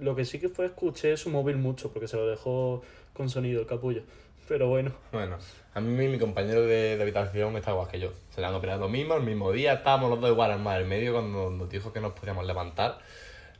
Lo 0.02 0.16
que 0.16 0.24
sí 0.24 0.40
que 0.40 0.48
fue 0.48 0.66
escuché 0.66 1.16
su 1.16 1.30
móvil 1.30 1.56
mucho 1.56 1.92
porque 1.92 2.08
se 2.08 2.16
lo 2.16 2.26
dejó 2.26 2.82
con 3.12 3.30
sonido 3.30 3.60
el 3.60 3.66
capullo. 3.66 4.02
Pero 4.48 4.68
bueno, 4.68 4.92
Bueno, 5.12 5.38
a 5.74 5.80
mí 5.80 6.08
mi 6.08 6.18
compañero 6.18 6.62
de, 6.66 6.98
habitación 7.00 7.56
está 7.56 7.70
igual 7.70 7.88
que 7.88 8.00
yo. 8.00 8.10
Se 8.34 8.40
le 8.40 8.48
han 8.48 8.54
operado 8.54 8.80
lo 8.80 8.88
mismo, 8.88 9.14
el 9.14 9.22
mismo 9.22 9.52
día, 9.52 9.74
estábamos 9.74 10.10
los 10.10 10.20
dos 10.20 10.30
igual 10.30 10.50
en 10.50 10.66
el 10.66 10.84
medio 10.86 11.12
cuando 11.12 11.50
nos 11.50 11.70
dijo 11.70 11.92
que 11.92 12.00
nos 12.00 12.12
podíamos 12.12 12.44
levantar. 12.44 12.98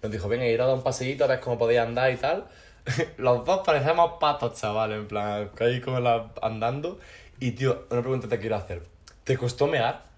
Nos 0.03 0.11
dijo, 0.11 0.29
venga, 0.29 0.45
ir 0.47 0.61
a 0.61 0.67
dar 0.67 0.75
un 0.75 0.83
paseíto 0.83 1.25
a 1.25 1.29
ver 1.29 1.39
cómo 1.39 1.57
podía 1.59 1.85
andar 1.85 2.13
y 2.13 2.17
tal. 2.17 2.47
Los 3.17 3.45
dos 3.45 3.61
parecemos 3.65 4.15
patos, 4.19 4.61
chaval, 4.61 4.93
en 4.93 5.07
plan, 5.07 5.51
ahí 5.61 5.81
como 5.81 6.01
la- 6.01 6.33
andando. 6.43 6.99
Y 7.39 7.53
tío, 7.53 7.87
una 7.91 8.01
pregunta 8.01 8.29
te 8.29 8.41
quiero 8.41 8.57
hacer. 8.57 8.83
¿Te 9.23 9.39
costó 9.39 9.69
mear? 9.69 10.12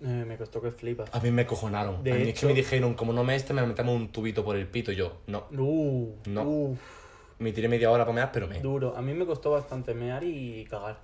Eh, 0.00 0.24
me 0.26 0.36
costó 0.36 0.60
que 0.62 0.70
flipas. 0.70 1.12
A 1.12 1.18
mí 1.20 1.30
me 1.30 1.44
cojonaron. 1.46 2.02
De 2.04 2.12
a 2.12 2.14
mí 2.14 2.22
es 2.22 2.28
hecho- 2.28 2.46
que 2.46 2.52
me 2.54 2.54
dijeron, 2.60 2.94
como 2.94 3.12
no 3.12 3.24
me 3.24 3.34
este, 3.34 3.52
me 3.52 3.66
metemos 3.66 3.96
un 3.96 4.08
tubito 4.12 4.44
por 4.44 4.56
el 4.56 4.66
pito. 4.68 4.92
Y 4.92 4.96
yo, 4.96 5.18
no. 5.26 5.46
Uh, 5.50 6.14
No. 6.26 6.42
uh, 6.44 6.76
Me 7.40 7.52
tiré 7.52 7.68
media 7.68 7.90
hora 7.90 8.04
para 8.04 8.14
mear, 8.14 8.30
pero 8.32 8.46
me. 8.48 8.60
duro. 8.60 8.96
A 8.96 9.02
mí 9.02 9.12
me 9.14 9.24
costó 9.26 9.50
bastante 9.52 9.94
mear 9.94 10.22
y 10.24 10.64
cagar. 10.70 10.98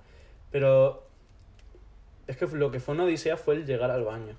Pero 0.51 1.03
es 2.27 2.35
que 2.37 2.45
lo 2.47 2.71
que 2.71 2.79
fue 2.79 2.93
una 2.95 3.03
odisea 3.05 3.37
fue 3.37 3.55
el 3.55 3.65
llegar 3.65 3.91
al 3.91 4.03
baño. 4.03 4.35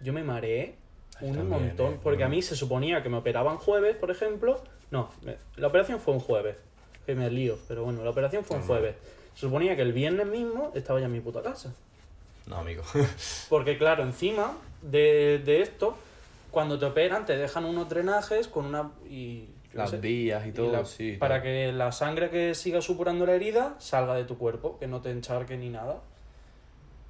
Yo 0.00 0.12
me 0.12 0.22
mareé 0.24 0.74
Ay, 1.20 1.28
un 1.30 1.36
también, 1.36 1.48
montón. 1.68 1.94
eh, 1.94 1.98
Porque 2.02 2.24
a 2.24 2.28
no. 2.28 2.34
mí 2.34 2.42
se 2.42 2.56
suponía 2.56 3.02
que 3.02 3.08
me 3.08 3.16
operaban 3.16 3.58
jueves, 3.58 3.96
por 3.96 4.10
ejemplo. 4.10 4.62
No, 4.90 5.10
me- 5.22 5.36
la 5.56 5.66
operación 5.68 6.00
fue 6.00 6.14
un 6.14 6.20
jueves. 6.20 6.56
Que 7.06 7.14
me 7.14 7.30
lío, 7.30 7.58
pero 7.68 7.84
bueno, 7.84 8.02
la 8.02 8.10
operación 8.10 8.44
fue 8.44 8.56
un 8.56 8.62
Normal. 8.62 8.78
jueves. 8.80 8.96
Se 9.34 9.40
suponía 9.42 9.76
que 9.76 9.82
el 9.82 9.92
viernes 9.92 10.26
mismo 10.26 10.72
estaba 10.74 10.98
ya 11.00 11.06
en 11.06 11.12
mi 11.12 11.20
puta 11.20 11.42
casa. 11.42 11.74
No, 12.46 12.56
amigo. 12.56 12.82
Porque 13.48 13.78
claro, 13.78 14.02
encima 14.02 14.56
de, 14.82 15.38
de 15.44 15.62
esto, 15.62 15.96
cuando 16.50 16.78
te 16.78 16.84
operan 16.86 17.24
te 17.26 17.36
dejan 17.36 17.64
unos 17.64 17.88
drenajes 17.88 18.48
con 18.48 18.66
una... 18.66 18.90
Y, 19.08 19.48
Las 19.72 19.90
sé, 19.90 19.98
vías 19.98 20.44
y 20.46 20.50
y 20.50 20.52
todo, 20.52 20.72
la- 20.72 20.84
sí. 20.84 21.12
Para 21.18 21.42
que 21.42 21.72
la 21.72 21.90
sangre 21.92 22.30
que 22.30 22.54
siga 22.54 22.80
supurando 22.82 23.24
la 23.26 23.34
herida 23.34 23.76
salga 23.78 24.14
de 24.14 24.24
tu 24.24 24.36
cuerpo, 24.38 24.78
que 24.78 24.86
no 24.86 25.00
te 25.00 25.10
encharque 25.10 25.56
ni 25.56 25.70
nada. 25.70 26.00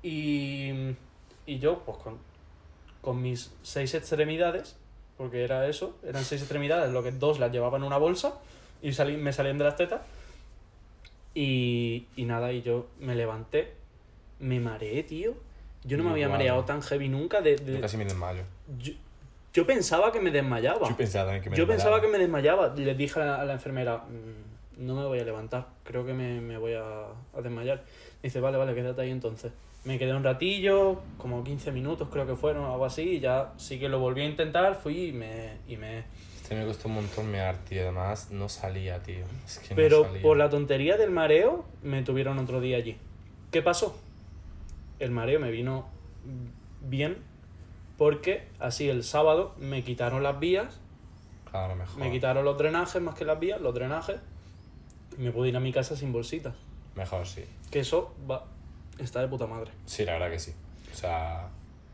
Y, 0.03 0.71
y 1.47 1.59
yo, 1.59 1.81
pues 1.81 1.99
con, 1.99 2.19
con 3.01 3.21
mis 3.23 3.53
seis 3.63 3.95
extremidades, 3.95 4.77
porque 5.17 5.43
era 5.45 5.67
eso, 5.69 5.97
eran 6.07 6.25
seis 6.25 6.43
extremidades, 6.43 6.93
lo 6.93 7.03
que 7.03 7.11
dos 7.13 7.39
las 7.39 7.51
llevaba 7.53 7.77
en 7.79 7.85
una 7.85 7.99
bolsa 7.99 8.35
y 8.83 8.93
salí, 8.93 9.17
me 9.17 9.33
salían 9.33 9.59
de 9.59 9.65
las 9.65 9.77
tetas. 9.77 10.03
Y, 11.35 12.07
y 12.17 12.25
nada, 12.27 12.53
y 12.53 12.63
yo 12.63 12.87
me 13.01 13.15
levanté, 13.15 13.75
me 14.39 14.61
mareé, 14.61 15.03
tío. 15.03 15.35
Yo 15.85 15.97
no 15.99 16.05
me 16.05 16.11
había 16.11 16.25
Igual. 16.27 16.39
mareado 16.39 16.65
tan 16.65 16.81
heavy 16.83 17.09
nunca. 17.09 17.41
De, 17.41 17.57
de- 17.57 17.75
Yo 17.75 17.81
casi 17.81 17.97
me 17.97 18.05
desmayo. 18.05 18.43
yo, 18.79 18.93
yo 19.53 19.67
pensaba 19.67 20.11
que 20.13 20.21
me 20.21 20.31
desmayaba. 20.31 20.89
Yo 20.89 20.97
pensaba 20.97 21.27
también 21.27 21.43
que 21.45 21.51
me 21.51 21.57
Yo 21.57 21.67
pensaba 21.67 22.01
que 22.01 22.07
desmayaba. 22.07 22.63
me 22.63 22.65
desmayaba. 22.69 22.87
Le 22.87 22.95
dije 22.95 23.21
a 23.21 23.25
la, 23.25 23.41
a 23.41 23.45
la 23.45 23.53
enfermera, 23.55 23.99
"Mm, 23.99 24.87
no 24.87 24.95
me 24.97 25.05
voy 25.05 25.21
a 25.21 25.25
levantar, 25.25 25.67
creo 25.85 26.05
que 26.05 26.15
me, 26.15 26.41
me 26.41 26.57
voy 26.59 26.73
a, 26.75 26.83
a 27.37 27.41
desmayar. 27.43 27.85
Dice, 28.23 28.41
vale, 28.41 28.57
vale, 28.57 28.75
quédate 28.75 29.03
ahí 29.03 29.11
entonces. 29.11 29.53
Me 29.85 29.99
quedé 29.99 30.15
un 30.15 30.25
ratillo, 30.25 31.03
como 31.19 31.45
15 31.45 31.71
minutos 31.71 32.09
creo 32.11 32.27
que 32.27 32.35
fueron, 32.35 32.65
algo 32.65 32.87
así, 32.87 33.03
y 33.03 33.21
ya 33.21 33.53
sí 33.59 33.79
que 33.79 33.91
lo 33.91 33.99
volví 33.99 34.23
a 34.23 34.25
intentar, 34.25 34.75
fui 34.77 35.09
y 35.09 35.13
me... 35.13 35.59
Y 35.69 35.77
me... 35.77 36.05
Este 36.43 36.55
me 36.57 36.65
costó 36.65 36.89
un 36.89 36.95
montón 36.95 37.31
mear, 37.31 37.57
tío. 37.59 37.83
Además, 37.83 38.31
no 38.31 38.49
salía, 38.49 39.03
tío. 39.03 39.25
Es 39.47 39.59
que 39.59 39.75
Pero 39.75 40.05
salía. 40.05 40.23
por 40.23 40.37
la 40.39 40.49
tontería 40.49 40.97
del 40.97 41.11
mareo, 41.11 41.65
me 41.83 42.03
tuvieron 42.03 42.39
otro 42.39 42.61
día 42.63 42.79
allí. 42.79 42.97
¿Qué 43.51 43.61
pasó? 43.63 43.97
El 44.99 45.11
mareo 45.11 45.41
me 45.41 45.51
vino 45.51 45.87
bien 46.81 47.19
porque 47.99 48.49
así 48.59 48.89
el 48.89 49.05
sábado 49.05 49.55
me 49.59 49.83
quitaron 49.83 50.23
las 50.23 50.39
vías 50.41 50.81
Claro, 51.55 51.77
mejor. 51.77 52.01
Me 52.01 52.11
quitaron 52.11 52.45
los 52.45 52.59
drenajes 52.59 53.01
más 53.01 53.15
que 53.15 53.25
las 53.25 53.39
vías, 53.39 53.61
los 53.61 53.73
drenajes. 53.73 54.17
Y 55.17 55.23
me 55.23 55.31
pude 55.31 55.51
ir 55.51 55.57
a 55.57 55.61
mi 55.61 55.73
casa 55.73 55.95
sin 55.95 56.13
bolsitas. 56.13 56.53
Mejor, 56.97 57.25
sí. 57.29 57.45
Que 57.71 57.79
eso 57.79 58.13
va, 58.29 58.47
está 58.99 59.21
de 59.21 59.29
puta 59.29 59.47
madre. 59.47 59.71
Sí, 59.87 60.05
la 60.05 60.15
verdad 60.15 60.33
que 60.33 60.41
sí. 60.41 60.53
O 60.93 60.97
sea... 60.97 61.51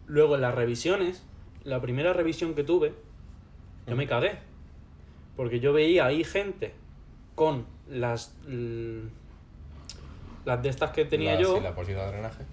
Luego 0.06 0.36
en 0.36 0.40
las 0.40 0.54
revisiones, 0.54 1.24
la 1.62 1.82
primera 1.82 2.14
revisión 2.14 2.54
que 2.54 2.64
tuve, 2.64 2.94
yo 3.86 3.96
me 3.96 4.06
cagué. 4.06 4.38
Porque 5.36 5.60
yo 5.60 5.74
veía 5.74 6.06
ahí 6.06 6.24
gente 6.24 6.72
con 7.34 7.66
las. 7.86 8.34
las 10.46 10.62
de 10.62 10.68
estas 10.70 10.92
que 10.92 11.04
tenía 11.04 11.34
la, 11.34 11.40
yo. 11.42 11.56
Sí, 11.58 11.62
la 11.62 11.72
bolsita 11.72 12.06
de 12.06 12.12
drenaje. 12.12 12.44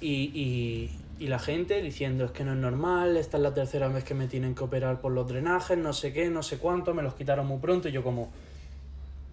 Y, 0.00 0.30
y, 0.34 0.90
y 1.18 1.28
la 1.28 1.38
gente 1.38 1.80
diciendo 1.80 2.24
es 2.26 2.30
que 2.32 2.44
no 2.44 2.52
es 2.52 2.58
normal, 2.58 3.16
esta 3.16 3.36
es 3.38 3.42
la 3.42 3.54
tercera 3.54 3.88
vez 3.88 4.04
que 4.04 4.14
me 4.14 4.26
tienen 4.28 4.54
que 4.54 4.64
operar 4.64 5.00
por 5.00 5.12
los 5.12 5.26
drenajes, 5.26 5.78
no 5.78 5.92
sé 5.92 6.12
qué, 6.12 6.28
no 6.28 6.42
sé 6.42 6.58
cuánto, 6.58 6.92
me 6.94 7.02
los 7.02 7.14
quitaron 7.14 7.46
muy 7.46 7.58
pronto 7.58 7.88
y 7.88 7.92
yo 7.92 8.02
como, 8.02 8.30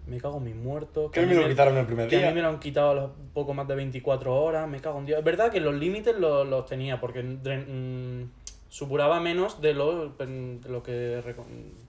me 0.06 0.18
cago 0.18 0.38
en 0.38 0.44
mis 0.44 0.54
muertos. 0.56 1.10
Que 1.10 1.20
a 1.20 1.22
me 1.26 1.34
mí 1.34 1.42
lo 1.42 1.48
quitaron 1.48 1.76
el 1.76 1.86
primer 1.86 2.08
Que 2.08 2.16
a 2.16 2.18
día. 2.20 2.28
mí 2.30 2.34
me 2.36 2.42
lo 2.42 2.48
han 2.48 2.58
quitado 2.60 2.90
a 2.90 2.94
los 2.94 3.10
poco 3.34 3.52
más 3.54 3.68
de 3.68 3.74
24 3.74 4.34
horas, 4.34 4.68
me 4.68 4.80
cago 4.80 4.98
en 5.00 5.06
Dios. 5.06 5.18
Es 5.18 5.24
verdad 5.24 5.50
que 5.52 5.60
los 5.60 5.74
límites 5.74 6.16
los, 6.18 6.46
los 6.48 6.64
tenía 6.66 6.98
porque 7.00 7.22
dren- 7.22 7.66
mm, 7.68 8.30
supuraba 8.70 9.20
menos 9.20 9.60
de 9.60 9.74
lo, 9.74 10.08
de 10.10 10.60
lo 10.68 10.82
que... 10.82 11.22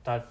tal. 0.03 0.25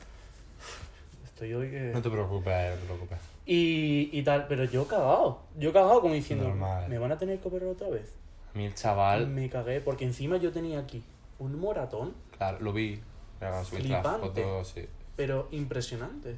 Estoy 1.24 1.52
hoy 1.54 1.70
que... 1.70 1.80
No 1.92 2.00
te 2.00 2.10
preocupes, 2.10 2.70
no 2.74 2.76
te 2.80 2.84
preocupes. 2.86 3.18
Y, 3.46 4.08
y 4.12 4.22
tal, 4.22 4.46
pero 4.46 4.64
yo 4.64 4.86
cagado. 4.86 5.40
Yo 5.58 5.72
cagado 5.72 6.00
como 6.00 6.14
diciendo, 6.14 6.46
Normal. 6.48 6.88
¿me 6.88 6.98
van 6.98 7.12
a 7.12 7.18
tener 7.18 7.38
que 7.40 7.48
operar 7.48 7.68
otra 7.70 7.88
vez? 7.88 8.14
El 8.54 8.74
chaval... 8.74 9.26
Me 9.28 9.48
cagué, 9.50 9.80
porque 9.80 10.04
encima 10.04 10.36
yo 10.36 10.52
tenía 10.52 10.78
aquí 10.80 11.02
un 11.38 11.58
moratón, 11.60 12.14
Claro, 12.36 12.58
lo 12.60 12.72
vi. 12.72 13.00
Flipante. 13.64 14.42
fotos, 14.42 14.68
sí. 14.68 14.86
pero 15.16 15.48
impresionante. 15.50 16.36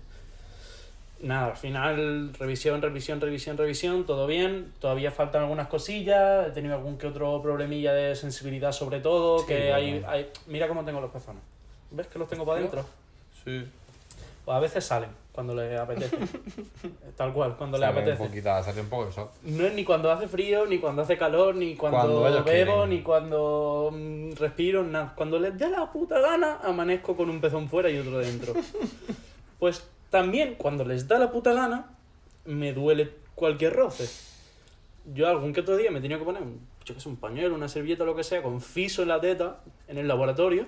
Nada, 1.21 1.47
al 1.53 1.57
final, 1.57 2.35
revisión, 2.35 2.83
revisión, 2.83 3.21
revisión, 3.21 3.57
revisión, 3.57 4.05
todo 4.05 4.27
bien. 4.27 4.73
Todavía 4.81 5.11
faltan 5.11 5.43
algunas 5.43 5.69
cosillas. 5.69 6.49
He 6.49 6.51
tenido 6.51 6.75
algún 6.75 6.99
que 6.99 7.07
otro 7.07 7.41
problemilla 7.41 7.93
de 7.95 8.15
sensibilidad, 8.17 8.73
sobre 8.73 9.01
todo. 9.01 9.39
Sí, 9.39 9.47
que 9.47 9.73
hay, 9.73 10.05
hay- 10.07 10.31
Mira 10.47 10.69
cómo 10.69 10.85
tengo 10.85 11.01
los 11.01 11.11
pezones. 11.11 11.43
¿Ves 11.91 12.07
que 12.09 12.19
los 12.19 12.29
tengo 12.29 12.45
para 12.45 12.59
adentro? 12.59 12.85
Sí. 13.45 13.65
Pues 14.47 14.57
a 14.57 14.61
veces 14.61 14.85
salen 14.85 15.11
cuando 15.33 15.55
les 15.57 15.79
apetece. 15.79 16.17
Tal 17.17 17.33
cual, 17.33 17.57
cuando 17.57 17.77
les 17.79 17.87
Sale 17.89 17.99
un 17.99 18.03
apetece. 18.05 18.29
poquito, 18.29 18.63
sale 18.63 18.81
un 18.81 18.89
poco 18.89 19.09
eso. 19.09 19.33
No 19.43 19.67
es 19.67 19.75
ni 19.75 19.85
cuando 19.85 20.11
hace 20.13 20.29
frío, 20.29 20.67
ni 20.67 20.79
cuando 20.79 21.03
hace 21.03 21.19
calor, 21.19 21.57
ni 21.57 21.75
cuando, 21.75 21.99
Cuando 21.99 22.23
bebo, 22.23 22.45
quieren. 22.45 22.91
ni 22.91 23.03
cuando 23.03 23.91
mm, 23.93 24.33
respiro, 24.39 24.85
nada. 24.85 25.13
Cuando 25.17 25.41
les 25.41 25.59
dé 25.59 25.69
la 25.69 25.91
puta 25.91 26.21
gana, 26.21 26.61
amanezco 26.63 27.17
con 27.17 27.29
un 27.29 27.41
pezón 27.41 27.69
fuera 27.69 27.91
y 27.91 27.99
otro 27.99 28.19
dentro. 28.19 28.55
pues 29.59 29.83
también, 30.11 30.55
cuando 30.55 30.85
les 30.85 31.09
da 31.09 31.19
la 31.19 31.33
puta 31.33 31.53
gana, 31.53 31.91
me 32.45 32.73
duele 32.73 33.11
cualquier 33.35 33.73
roce. 33.75 34.09
Yo 35.13 35.27
algún 35.29 35.53
que 35.53 35.61
otro 35.63 35.77
día 35.77 35.91
me 35.91 36.01
tenía 36.01 36.19
que 36.19 36.25
poner, 36.25 36.43
un, 36.43 36.61
yo 36.85 36.95
qué 36.95 37.01
sé, 37.01 37.09
un 37.09 37.17
pañuelo, 37.17 37.53
una 37.55 37.69
servilleta, 37.69 38.05
lo 38.05 38.15
que 38.15 38.23
sea, 38.23 38.43
con 38.45 38.61
fiso 38.61 39.03
en 39.03 39.09
la 39.09 39.21
teta, 39.21 39.59
en 39.89 39.99
el 39.99 40.07
laboratorio, 40.07 40.67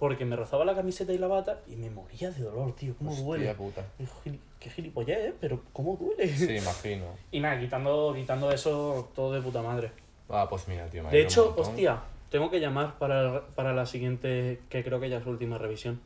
porque 0.00 0.24
me 0.24 0.34
rozaba 0.34 0.64
la 0.64 0.74
camiseta 0.74 1.12
y 1.12 1.18
la 1.18 1.28
bata 1.28 1.60
y 1.68 1.76
me 1.76 1.90
moría 1.90 2.30
de 2.30 2.42
dolor, 2.42 2.74
tío. 2.74 2.94
¿Cómo 2.98 3.10
Hostia 3.10 3.24
duele? 3.26 3.54
puta. 3.54 3.84
Digo, 3.98 4.10
"Gili- 4.24 4.40
Qué 4.58 4.68
gilipollez, 4.70 5.18
¿eh? 5.18 5.34
Pero 5.40 5.60
¿cómo 5.72 5.96
duele? 5.96 6.26
Sí, 6.36 6.56
imagino. 6.56 7.04
Y 7.30 7.40
nada, 7.40 7.60
quitando, 7.60 8.12
quitando 8.16 8.50
eso, 8.50 9.10
todo 9.14 9.32
de 9.32 9.40
puta 9.40 9.62
madre. 9.62 9.92
Ah, 10.28 10.46
pues 10.50 10.66
mira, 10.68 10.86
tío. 10.86 11.02
me 11.04 11.10
De 11.10 11.20
hecho, 11.22 11.54
hostia, 11.56 12.00
tengo 12.30 12.50
que 12.50 12.60
llamar 12.60 12.98
para, 12.98 13.46
para 13.54 13.72
la 13.74 13.86
siguiente, 13.86 14.60
que 14.68 14.82
creo 14.82 14.98
que 15.00 15.08
ya 15.10 15.18
es 15.18 15.22
su 15.24 15.30
última 15.30 15.56
revisión. 15.58 16.00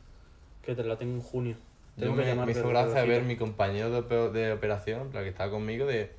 Que 0.61 0.75
te 0.75 0.83
la 0.83 0.97
tengo 0.97 1.13
en 1.15 1.21
junio. 1.21 1.55
Yo 1.97 2.03
Tengo 2.03 2.15
me, 2.15 2.23
que 2.23 2.29
llamar 2.29 2.45
me 2.47 2.51
hizo 2.51 2.67
gracia 2.67 3.03
ver 3.05 3.23
mi 3.23 3.37
compañero 3.37 4.01
de, 4.01 4.29
de 4.31 4.51
operación, 4.51 5.09
plan, 5.09 5.23
que 5.23 5.29
estaba 5.29 5.49
conmigo, 5.51 5.85
de... 5.85 6.11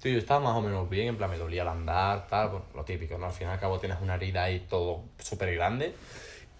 Tío, 0.00 0.12
yo 0.12 0.18
estaba 0.18 0.40
más 0.40 0.54
o 0.54 0.60
menos 0.60 0.88
bien, 0.90 1.08
en 1.08 1.16
plan, 1.16 1.30
me 1.30 1.38
dolía 1.38 1.62
al 1.62 1.68
andar, 1.68 2.26
tal, 2.28 2.50
pues, 2.50 2.62
lo 2.74 2.84
típico, 2.84 3.16
¿no? 3.18 3.26
Al 3.26 3.32
fin 3.32 3.48
y 3.48 3.50
al 3.50 3.58
cabo 3.58 3.78
tienes 3.80 3.98
una 4.02 4.16
herida 4.16 4.44
ahí 4.44 4.60
todo 4.68 5.00
súper 5.18 5.54
grande. 5.54 5.94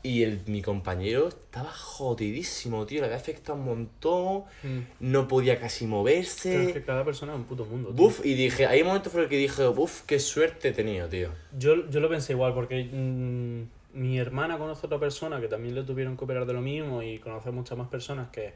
Y 0.07 0.22
el, 0.22 0.40
mi 0.46 0.62
compañero 0.62 1.28
estaba 1.28 1.70
jodidísimo, 1.72 2.86
tío, 2.86 3.00
le 3.00 3.07
había 3.07 3.16
afectado 3.18 3.59
un 3.59 3.64
montón, 3.64 4.44
Mm. 4.62 4.78
no 5.00 5.26
podía 5.28 5.59
casi 5.59 5.86
moverse. 5.86 6.50
Pero 6.52 6.62
es 6.68 6.72
que 6.74 6.82
cada 6.84 7.04
persona 7.04 7.32
es 7.32 7.38
un 7.38 7.44
puto 7.44 7.64
mundo. 7.64 7.88
tío. 7.88 7.96
Buf, 7.96 8.24
y 8.24 8.34
dije, 8.34 8.66
hay 8.66 8.82
un 8.82 8.88
momento 8.88 9.11
fue 9.11 9.22
el 9.22 9.28
que 9.28 9.36
dije, 9.38 9.66
buf, 9.68 10.02
qué 10.02 10.18
suerte 10.18 10.68
he 10.68 10.72
tenido, 10.72 11.09
tío. 11.09 11.31
Yo, 11.59 11.89
yo 11.90 12.01
lo 12.01 12.09
pensé 12.09 12.32
igual, 12.35 12.55
porque 12.55 12.85
mm, 12.85 13.98
mi 13.98 14.18
hermana 14.18 14.59
conoce 14.59 14.82
a 14.85 14.86
otra 14.86 14.98
persona 15.01 15.40
que 15.40 15.48
también 15.48 15.74
le 15.74 15.82
tuvieron 15.82 16.16
que 16.16 16.24
operar 16.24 16.47
de 16.47 16.52
lo 16.52 16.60
mismo 16.60 17.02
y 17.02 17.18
conoce 17.18 17.48
a 17.48 17.52
muchas 17.52 17.76
más 17.78 17.89
personas 17.89 18.28
que 18.31 18.52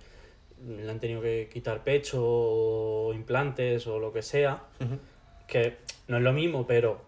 le 0.68 0.90
han 0.90 1.00
tenido 1.00 1.22
que 1.22 1.48
quitar 1.52 1.82
pecho 1.82 2.18
o 2.22 3.12
implantes 3.14 3.86
o 3.86 3.98
lo 3.98 4.12
que 4.12 4.22
sea. 4.22 4.62
Que 5.46 5.78
no 6.08 6.18
es 6.18 6.22
lo 6.22 6.32
mismo, 6.32 6.66
pero 6.66 7.00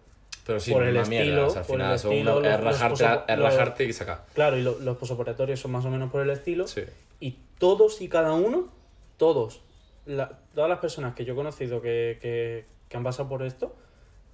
Pero 0.45 0.59
sí, 0.59 0.71
Por 0.73 0.83
el 0.83 0.93
mierda, 0.93 1.03
estilo, 1.19 1.41
al 1.45 1.47
por 1.51 1.57
el 1.57 1.65
final 1.65 1.99
son 1.99 2.11
estilo, 2.11 2.37
una- 2.37 2.55
es 2.55 2.59
los- 2.63 2.63
rajarte, 3.57 3.83
es 3.85 3.89
y 3.89 3.93
sacar. 3.93 4.25
claro, 4.33 4.57
y 4.57 4.61
lo- 4.61 4.77
los 4.79 4.97
posoperatorios 4.97 5.59
son 5.59 5.71
más 5.71 5.85
o 5.85 5.89
menos 5.89 6.11
por 6.11 6.21
el 6.21 6.29
estilo. 6.29 6.67
Sí. 6.67 6.81
Y 7.21 7.37
todos 7.59 8.01
y 8.01 8.09
cada 8.09 8.33
uno, 8.33 8.67
todos, 9.17 9.61
la- 10.05 10.39
todas 10.53 10.69
las 10.69 10.79
personas 10.79 11.15
que 11.15 11.23
yo 11.23 11.33
he 11.33 11.35
conocido 11.35 11.81
que, 11.81 12.17
que, 12.21 12.65
que 12.89 12.97
han 12.97 13.03
pasado 13.03 13.29
por 13.29 13.43
esto, 13.43 13.73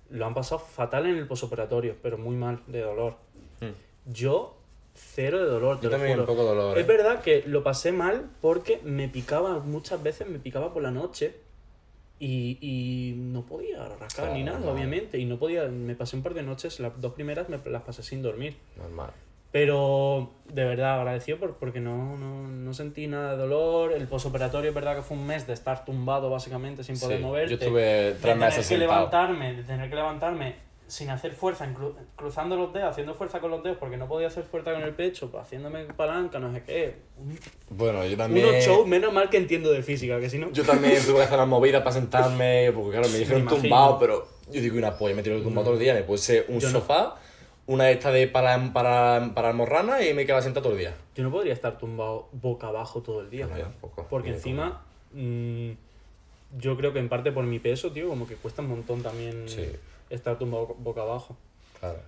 lo 0.10 0.26
han 0.26 0.34
pasado 0.34 0.60
fatal 0.60 1.06
en 1.06 1.16
el 1.18 1.28
posoperatorio, 1.28 1.96
pero 2.02 2.18
muy 2.18 2.36
mal, 2.36 2.62
de 2.66 2.82
dolor. 2.82 3.14
Mm. 3.62 4.12
Yo, 4.12 4.56
cero 4.96 5.38
de 5.38 5.46
dolor, 5.46 5.78
te 5.78 5.84
Yo 5.84 5.90
lo 5.92 5.96
también 5.98 6.18
juro. 6.18 6.24
un 6.32 6.36
poco 6.38 6.48
dolor. 6.50 6.76
Es 6.78 6.84
eh. 6.84 6.88
verdad 6.88 7.22
que 7.22 7.44
lo 7.46 7.62
pasé 7.64 7.92
mal 7.92 8.26
porque 8.42 8.80
me 8.84 9.08
picaba, 9.10 9.60
muchas 9.60 10.02
veces 10.02 10.28
me 10.28 10.40
picaba 10.40 10.74
por 10.74 10.82
la 10.82 10.90
noche 10.90 11.36
y, 12.20 12.58
y 12.62 13.14
no 13.18 13.46
podía 13.46 13.86
rascar 13.88 14.26
Claro, 14.26 14.34
ni 14.34 14.44
nada, 14.44 14.58
normal. 14.60 14.76
obviamente. 14.76 15.18
Y 15.18 15.26
no 15.26 15.38
podía, 15.38 15.66
me 15.68 15.96
pasé 15.96 16.16
un 16.18 16.24
par 16.24 16.34
de 16.34 16.44
noches, 16.44 16.80
las 16.80 17.00
dos 17.00 17.14
primeras 17.14 17.48
me 17.50 17.58
las 17.66 17.82
pasé 17.84 18.04
sin 18.04 18.22
dormir. 18.22 18.58
Normal. 18.78 19.12
Pero 19.52 20.30
de 20.54 20.64
verdad 20.64 21.00
agradecido 21.00 21.40
por, 21.40 21.56
porque 21.56 21.80
no, 21.80 22.16
no, 22.18 22.48
no 22.48 22.74
sentí 22.74 23.08
nada 23.08 23.32
de 23.32 23.38
dolor. 23.38 23.94
El 23.94 24.08
posoperatorio 24.08 24.70
es 24.70 24.76
verdad 24.76 24.96
que 24.96 25.02
fue 25.02 25.18
un 25.18 25.26
mes 25.26 25.48
de 25.48 25.54
estar 25.54 25.86
tumbado 25.86 26.30
básicamente 26.30 26.84
sin 26.84 27.00
poder 27.00 27.18
Sí, 27.18 27.24
moverte. 27.24 27.50
yo 27.50 27.56
estuve 27.56 27.82
de 27.82 28.12
tener 28.14 28.50
que 28.54 28.62
sentado. 28.64 28.80
levantarme, 28.80 29.54
de 29.56 29.64
tener 29.64 29.90
que 29.90 29.96
levantarme 29.96 30.56
sin 30.90 31.10
hacer 31.12 31.34
fuerza, 31.34 31.72
cruzando 32.16 32.56
los 32.58 32.74
dedos, 32.74 32.90
haciendo 32.90 33.14
fuerza 33.14 33.40
con 33.40 33.52
los 33.52 33.62
dedos 33.64 33.78
porque 33.78 33.96
no 33.96 34.08
podía 34.08 34.28
hacer 34.28 34.44
fuerza 34.44 34.74
con 34.74 34.82
el 34.82 34.94
pecho, 34.96 35.30
pues, 35.30 35.44
haciéndome 35.44 35.86
palanca, 35.86 36.40
no 36.40 36.52
sé 36.52 36.64
qué. 36.64 36.96
Bueno, 37.70 38.04
yo 38.06 38.18
también. 38.18 38.48
Unos 38.48 38.66
shows, 38.66 38.88
menos 38.88 39.14
mal 39.14 39.30
que 39.30 39.38
entiendo 39.38 39.72
de 39.72 39.84
física, 39.84 40.20
que 40.20 40.30
si 40.30 40.40
no... 40.40 40.52
Yo 40.52 40.64
también 40.66 41.02
tuve 41.06 41.18
que 41.18 41.24
hacer 41.24 41.38
las 41.38 41.48
movidas 41.48 41.84
para 41.84 41.94
sentarme, 41.94 42.72
porque 42.74 42.92
claro, 42.98 43.08
me 43.10 43.20
dijeron 43.20 43.46
tumbado, 43.46 44.00
pero 44.00 44.28
yo 44.52 44.62
digo 44.62 44.78
una 44.78 44.98
polla, 44.98 45.16
me 45.16 45.22
tiré 45.22 45.40
tumbado 45.42 45.66
todo 45.66 45.74
el 45.76 45.80
día, 45.80 45.94
me 45.94 46.02
puse 46.04 46.46
un 46.48 46.60
Yo 46.60 46.70
no. 46.70 46.80
sofá, 46.80 47.16
una 47.68 47.92
esta 47.92 48.12
de 48.12 48.28
para, 48.28 48.74
para, 48.74 49.32
para 49.36 49.50
almorrana 49.50 50.04
y 50.04 50.16
me 50.16 50.26
quedaba 50.26 50.42
sentado 50.42 50.64
todo 50.64 50.74
el 50.74 50.80
día. 50.80 50.96
Yo 51.16 51.24
no 51.24 51.30
podría 51.30 51.54
estar 51.54 51.78
tumbado 51.78 52.30
boca 52.32 52.68
abajo 52.68 53.02
todo 53.02 53.22
el 53.22 53.30
día. 53.30 53.46
Bueno, 53.46 53.62
ya, 53.62 53.68
un 53.68 53.74
poco. 53.74 54.08
Porque 54.10 54.30
encima, 54.30 54.82
mm, 55.14 55.70
yo 56.58 56.76
creo 56.78 56.94
que 56.94 57.00
en 57.00 57.10
parte 57.10 57.32
por 57.32 57.44
mi 57.44 57.60
peso, 57.60 57.92
tío, 57.92 58.10
como 58.10 58.28
que 58.28 58.34
cuesta 58.38 58.64
un 58.64 58.70
montón 58.70 59.04
también 59.04 59.48
Sí. 59.48 59.68
Estar 60.10 60.38
tumbado 60.38 60.76
boca 60.80 61.02
abajo. 61.02 61.38
Claro. 61.80 62.00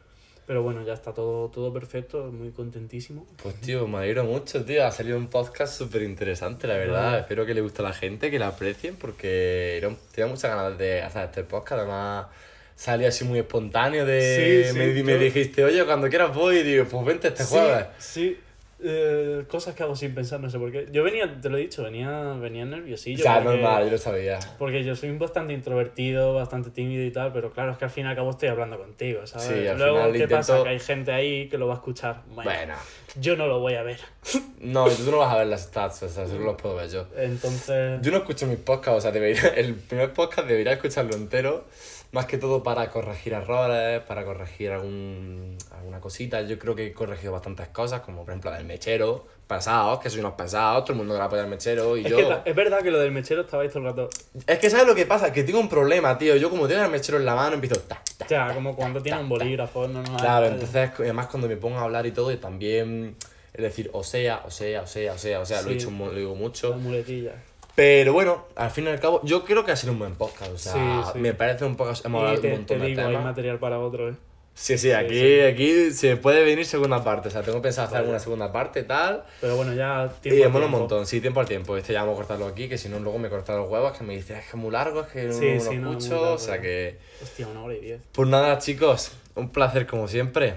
Pero 0.48 0.64
bueno, 0.64 0.84
ya 0.84 0.94
está 0.94 1.14
todo, 1.14 1.49
todo 1.49 1.72
perfecto, 1.72 2.26
muy 2.32 2.49
contentísimo. 2.52 3.26
Pues 3.41 3.56
tío, 3.61 3.88
me 3.88 3.99
alegro 3.99 4.23
mucho, 4.26 4.65
tío. 4.65 4.86
Ha 4.86 4.91
salido 4.91 5.18
un 5.18 5.28
podcast 5.28 5.78
súper 5.78 6.02
interesante, 6.02 6.68
la 6.68 6.73
verdad. 6.76 7.14
Ah. 7.15 7.19
Espero 7.19 7.45
que 7.45 7.53
le 7.53 7.61
guste 7.61 7.82
a 7.82 7.86
la 7.86 7.94
gente, 7.94 8.30
que 8.32 8.40
lo 8.40 8.45
aprecien, 8.45 8.95
porque 8.98 9.80
tenía 10.14 10.30
muchas 10.30 10.53
ganas 10.53 10.78
de 10.78 11.03
hacer 11.03 11.26
este 11.26 11.44
podcast. 11.44 11.80
Además, 11.84 12.28
salió 12.76 13.07
así 13.07 13.23
muy 13.23 13.40
espontáneo 13.40 14.06
de... 14.06 14.64
Sí, 14.65 14.73
sí, 14.73 14.78
me, 14.80 15.03
me 15.03 15.14
yo- 15.14 15.19
dijiste, 15.19 15.64
oye, 15.64 15.86
cuando 15.86 16.10
quieras 16.10 16.34
voy, 16.36 16.57
y 16.57 16.64
digo, 16.64 16.86
pues 16.86 17.06
vente 17.06 17.28
este 17.30 17.44
jueves. 17.45 17.86
Sí, 17.99 18.38
eh, 18.83 19.43
cosas 19.47 19.75
que 19.75 19.83
hago 19.83 19.95
sin 19.95 20.13
pensar, 20.15 20.39
no 20.39 20.49
sé 20.49 20.57
por 20.59 20.71
qué. 20.71 20.87
Yo 20.91 21.03
venía, 21.03 21.39
te 21.41 21.49
lo 21.49 21.57
he 21.57 21.61
dicho, 21.61 21.83
venía, 21.83 22.33
venía 22.33 22.65
nerviosillo. 22.65 23.23
Ya, 23.23 23.41
porque- 23.43 23.57
normal, 23.61 23.85
yo 23.85 23.91
lo 23.91 23.97
sabía. 23.97 24.39
Porque 24.57 24.83
yo 24.83 24.95
soy 24.95 25.15
bastante 25.17 25.53
introvertido, 25.53 26.33
bastante 26.33 26.69
tímido 26.71 27.03
y 27.03 27.11
tal, 27.11 27.31
pero 27.33 27.51
claro, 27.51 27.71
es 27.71 27.77
que 27.77 27.85
al 27.85 27.91
fin 27.91 28.05
y 28.05 28.09
al 28.09 28.15
cabo 28.15 28.31
estoy 28.31 28.49
hablando 28.49 28.77
contigo, 28.77 29.25
¿sabes? 29.27 29.47
Sí, 29.47 29.67
al 29.67 29.77
Luego, 29.77 29.95
final 29.97 30.11
¿qué 30.11 30.17
intento- 30.19 30.35
pasa? 30.37 30.63
Que 30.63 30.69
hay 30.69 30.79
gente 30.79 31.11
ahí 31.11 31.49
que 31.49 31.57
lo 31.57 31.67
va 31.67 31.73
a 31.73 31.77
escuchar. 31.77 32.21
Bueno, 32.33 32.49
Bueno. 32.51 32.73
yo 33.19 33.35
no 33.35 33.47
lo 33.47 33.59
voy 33.59 33.75
a 33.75 33.83
ver. 33.83 33.99
No, 34.61 34.87
tú 34.87 35.09
no 35.09 35.17
vas 35.17 35.33
a 35.33 35.37
ver 35.39 35.47
las 35.47 35.63
stats, 35.63 36.03
o 36.03 36.09
sea, 36.09 36.27
solo 36.27 36.45
los 36.45 36.55
puedo 36.61 36.75
ver 36.75 36.87
yo. 36.89 37.07
Entonces, 37.17 37.99
Yo 38.03 38.11
no 38.11 38.17
escucho 38.17 38.45
mis 38.45 38.59
podcasts, 38.59 38.99
o 38.99 39.01
sea, 39.01 39.11
debería, 39.11 39.47
el 39.55 39.73
primer 39.73 40.13
podcast 40.13 40.47
debería 40.47 40.73
escucharlo 40.73 41.15
entero, 41.15 41.65
más 42.11 42.25
que 42.25 42.38
todo 42.38 42.61
para 42.61 42.89
corregir 42.89 43.33
errores, 43.33 44.01
para 44.01 44.25
corregir 44.25 44.71
algún, 44.71 45.57
alguna 45.71 45.99
cosita. 46.01 46.41
Yo 46.41 46.59
creo 46.59 46.75
que 46.75 46.88
he 46.88 46.93
corregido 46.93 47.31
bastantes 47.31 47.69
cosas, 47.69 48.01
como 48.01 48.23
por 48.25 48.31
ejemplo 48.31 48.51
la 48.51 48.57
del 48.57 48.65
mechero, 48.65 49.25
pesados, 49.47 49.99
que 49.99 50.09
soy 50.09 50.19
unos 50.19 50.33
pesados, 50.33 50.83
todo 50.83 50.93
el 50.93 50.97
mundo 50.99 51.13
le 51.17 51.21
apoya 51.21 51.43
al 51.43 51.49
mechero 51.49 51.95
y 51.97 52.05
es, 52.05 52.09
yo... 52.11 52.43
que 52.43 52.49
es 52.49 52.55
verdad 52.55 52.81
que 52.81 52.91
lo 52.91 52.99
del 52.99 53.11
mechero 53.11 53.41
estabais 53.41 53.71
todo 53.71 53.79
el 53.83 53.89
rato. 53.89 54.09
Es 54.45 54.59
que 54.59 54.69
¿sabes 54.69 54.88
lo 54.88 54.95
que 54.95 55.05
pasa? 55.05 55.31
Que 55.31 55.43
tengo 55.43 55.59
un 55.59 55.69
problema, 55.69 56.17
tío. 56.17 56.35
Yo 56.35 56.49
como 56.49 56.67
tengo 56.67 56.83
el 56.83 56.91
mechero 56.91 57.17
en 57.17 57.25
la 57.25 57.35
mano 57.35 57.55
empiezo... 57.55 57.79
ta, 57.81 58.01
ta, 58.17 58.25
O 58.25 58.27
sea, 58.27 58.47
ta, 58.47 58.53
como 58.53 58.75
cuando 58.75 59.01
tiene 59.01 59.19
un 59.19 59.29
bolígrafo, 59.29 59.88
no, 59.88 60.01
no. 60.03 60.17
Claro, 60.17 60.47
no, 60.47 60.53
entonces 60.53 60.91
además 60.99 61.27
cuando 61.27 61.47
me 61.47 61.55
pongo 61.57 61.77
a 61.77 61.83
hablar 61.83 62.05
y 62.05 62.11
todo, 62.11 62.31
y 62.31 62.38
también... 62.38 63.15
Es 63.53 63.61
decir, 63.63 63.89
o 63.91 64.01
sea, 64.01 64.43
o 64.45 64.49
sea, 64.49 64.81
o 64.83 64.88
sea, 64.88 65.11
o 65.13 65.17
sea, 65.17 65.41
o 65.41 65.45
sea, 65.45 65.61
lo 65.61 65.71
he 65.71 65.85
mu- 65.88 66.05
lo 66.05 66.13
digo 66.13 66.35
mucho. 66.35 66.69
La 66.69 66.77
muletilla. 66.77 67.33
Pero 67.76 68.14
bueno, 68.14 68.45
al 68.56 68.69
fin 68.72 68.85
y 68.85 68.88
al 68.89 68.99
cabo, 68.99 69.22
yo 69.23 69.43
creo 69.45 69.64
que 69.65 69.72
ha 69.72 69.76
sido 69.76 69.93
un 69.93 69.99
buen 69.99 70.15
podcast. 70.15 70.52
O 70.52 70.57
sea, 70.57 70.73
Sí, 70.73 71.10
sí. 71.14 71.19
me 71.19 71.34
parece 71.34 71.65
un 71.65 71.76
podcast. 71.76 72.06
Hemos 72.06 72.19
hablado 72.22 72.38
Y 72.39 72.41
de 72.41 72.48
un 72.49 72.53
montón 72.60 72.77
te 72.77 72.84
de 72.84 72.89
digo, 72.89 73.02
hay 73.02 73.07
temas. 73.07 73.23
material 73.23 73.60
para 73.60 73.80
otro, 73.80 74.10
¿eh? 74.10 74.14
Sí, 74.53 74.77
sí, 74.77 74.91
aquí, 74.91 75.39
aquí 75.39 75.91
se 75.91 76.18
puede 76.18 76.43
venir 76.43 76.65
segunda 76.65 77.02
parte. 77.03 77.30
O 77.30 77.31
sea, 77.31 77.41
tengo 77.41 77.61
pensado 77.61 77.88
hacer 77.88 77.99
alguna 77.99 78.19
segunda 78.19 78.52
parte 78.52 78.84
tal. 78.84 79.23
Pero 79.39 79.56
bueno, 79.56 79.73
ya 79.73 80.11
Y 80.19 80.30
tiempo. 80.30 80.45
al 80.45 80.52
mola 80.52 80.65
un 80.65 80.72
montón, 80.72 81.06
sí, 81.07 81.22
tiempo 81.22 81.39
al 81.39 81.45
tiempo. 81.48 81.77
Este 81.77 81.93
ya 81.93 82.02
vamos 82.02 82.15
a 82.15 82.18
cortarlo 82.18 82.48
aquí, 82.48 82.68
que 82.68 82.77
si 82.77 82.89
no, 82.89 82.99
luego 82.99 83.18
me 83.18 83.30
cortan 83.30 83.56
los 83.57 83.69
huevos, 83.69 83.98
que 83.98 84.03
me 84.03 84.14
dicen 84.15 84.35
es 84.35 84.43
que 84.43 84.49
es 84.49 84.56
muy 84.56 84.72
largo, 84.72 85.02
es 85.02 85.07
que 85.07 85.23
no, 85.23 85.34
lo 85.34 85.39
no, 85.39 85.39
muy 85.39 85.95
escucho. 85.95 86.15
largo, 86.15 86.34
o 86.34 86.38
sea 86.38 86.56
eh. 86.57 86.61
que. 86.61 86.99
Hostia, 87.23 87.48
una 87.48 87.64
hora 87.64 87.76
y 87.76 87.80
diez. 87.80 88.02
Pues 88.11 88.27
nada, 88.27 88.57
chicos, 88.60 89.14
un 89.35 89.49
placer 89.49 89.88
como 89.88 90.10
siempre. 90.10 90.56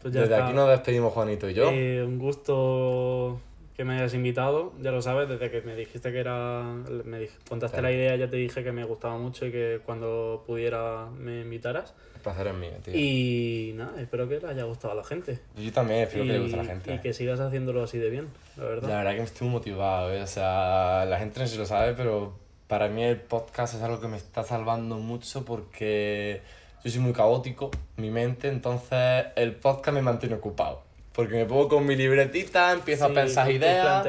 Pues 0.00 0.14
ya 0.14 0.22
Desde 0.22 0.34
está. 0.34 0.46
aquí 0.46 0.54
nos 0.56 0.70
despedimos, 0.70 1.12
Juanito 1.12 1.48
y 1.48 1.52
yo. 1.54 1.70
Eh, 1.70 2.02
un 2.02 2.18
gusto 2.18 3.38
que 3.76 3.84
me 3.84 3.94
hayas 3.96 4.14
invitado, 4.14 4.72
ya 4.80 4.92
lo 4.92 5.02
sabes, 5.02 5.28
desde 5.28 5.50
que 5.50 5.60
me 5.62 5.74
dijiste 5.74 6.12
que 6.12 6.20
era. 6.20 6.62
Me 7.04 7.20
dij- 7.22 7.30
contaste 7.48 7.78
Claro. 7.78 7.88
la 7.88 7.92
idea, 8.00 8.16
ya 8.16 8.28
te 8.30 8.36
dije 8.36 8.62
que 8.62 8.70
me 8.72 8.84
gustaba 8.84 9.18
mucho 9.18 9.46
y 9.46 9.50
que 9.52 9.80
cuando 9.84 10.44
pudiera 10.46 11.06
me 11.18 11.40
invitaras. 11.40 11.92
El 12.14 12.20
placer 12.20 12.46
es 12.46 12.54
mío, 12.54 12.70
tío. 12.84 12.94
Y 12.94 13.72
nada, 13.74 14.00
espero 14.00 14.28
que 14.28 14.38
le 14.38 14.46
haya 14.48 14.62
gustado 14.64 14.92
a 14.92 14.96
la 14.96 15.04
gente. 15.04 15.40
Yo 15.56 15.72
también 15.72 16.00
espero 16.00 16.24
y, 16.24 16.26
que 16.28 16.32
le 16.34 16.38
guste 16.38 16.54
a 16.54 16.62
la 16.62 16.64
gente. 16.68 16.94
y 16.94 16.98
que 17.00 17.12
sigas 17.12 17.40
haciéndolo 17.40 17.82
así 17.82 17.98
de 17.98 18.10
bien, 18.10 18.28
la 18.56 18.64
verdad. 18.64 18.88
La 18.88 18.96
verdad 18.98 19.10
que 19.12 19.18
me 19.18 19.24
estoy 19.24 19.46
muy 19.48 19.54
motivado, 19.56 20.12
¿eh? 20.14 20.22
o 20.22 20.26
sea, 20.26 21.04
la 21.08 21.18
gente 21.18 21.40
no 21.40 21.46
se 21.46 21.58
lo 21.58 21.66
sabe, 21.66 21.94
pero 21.94 22.38
para 22.68 22.88
mí 22.88 23.02
el 23.02 23.16
podcast 23.20 23.74
es 23.74 23.82
algo 23.82 24.00
que 24.00 24.06
me 24.08 24.16
está 24.16 24.42
salvando 24.44 24.96
mucho 24.98 25.44
porque 25.44 26.40
yo 26.84 26.90
soy 26.90 27.00
muy 27.00 27.12
caótico, 27.12 27.70
mi 27.96 28.10
mente, 28.10 28.48
entonces 28.48 29.26
el 29.36 29.56
podcast 29.56 29.94
me 29.94 30.00
mantiene 30.02 30.36
ocupado. 30.36 30.82
Porque 31.14 31.34
me 31.34 31.44
pongo 31.44 31.68
con 31.68 31.86
mi 31.86 31.94
libretita, 31.94 32.72
empiezo 32.72 33.06
Sí, 33.06 33.12
a 33.12 33.14
pensar 33.14 33.50
ideas 33.50 34.04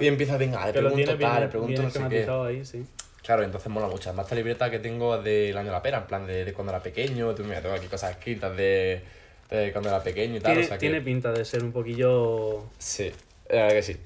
y 0.00 0.06
empiezo 0.06 0.34
a 0.34 0.36
venga, 0.38 0.66
le 0.66 0.72
que 0.72 0.80
lo 0.82 0.88
pregunto 0.90 0.96
tienes 0.96 1.18
bien, 1.18 1.30
tal, 1.30 1.40
le 1.42 1.48
pregunto 1.48 1.82
no 1.82 1.90
sé 1.90 2.00
qué. 2.08 2.30
ahí, 2.30 2.64
sí. 2.64 2.86
Claro, 3.24 3.42
entonces 3.42 3.68
mola 3.70 3.88
mucho. 3.88 4.08
Además, 4.08 4.26
esta 4.26 4.36
libreta 4.36 4.70
que 4.70 4.78
tengo 4.78 5.16
es 5.16 5.24
del 5.24 5.56
año 5.56 5.66
de 5.66 5.72
la 5.72 5.82
pera, 5.82 5.98
en 5.98 6.04
plan 6.06 6.26
de, 6.26 6.44
de 6.44 6.52
cuando 6.52 6.72
era 6.72 6.82
pequeño. 6.82 7.34
Mira, 7.44 7.60
tengo 7.60 7.74
aquí 7.74 7.86
cosas 7.88 8.12
escritas 8.12 8.56
de, 8.56 9.02
de 9.50 9.72
cuando 9.72 9.90
era 9.90 10.02
pequeño 10.02 10.36
y 10.36 10.40
tal. 10.40 10.52
Tiene, 10.52 10.64
o 10.64 10.68
sea 10.68 10.76
que... 10.78 10.80
tiene 10.80 11.00
pinta 11.02 11.32
de 11.32 11.44
ser 11.44 11.62
un 11.64 11.72
poquillo. 11.72 12.64
Sí, 12.78 13.12
la 13.50 13.56
verdad 13.62 13.74
que 13.74 13.82
sí. 13.82 13.96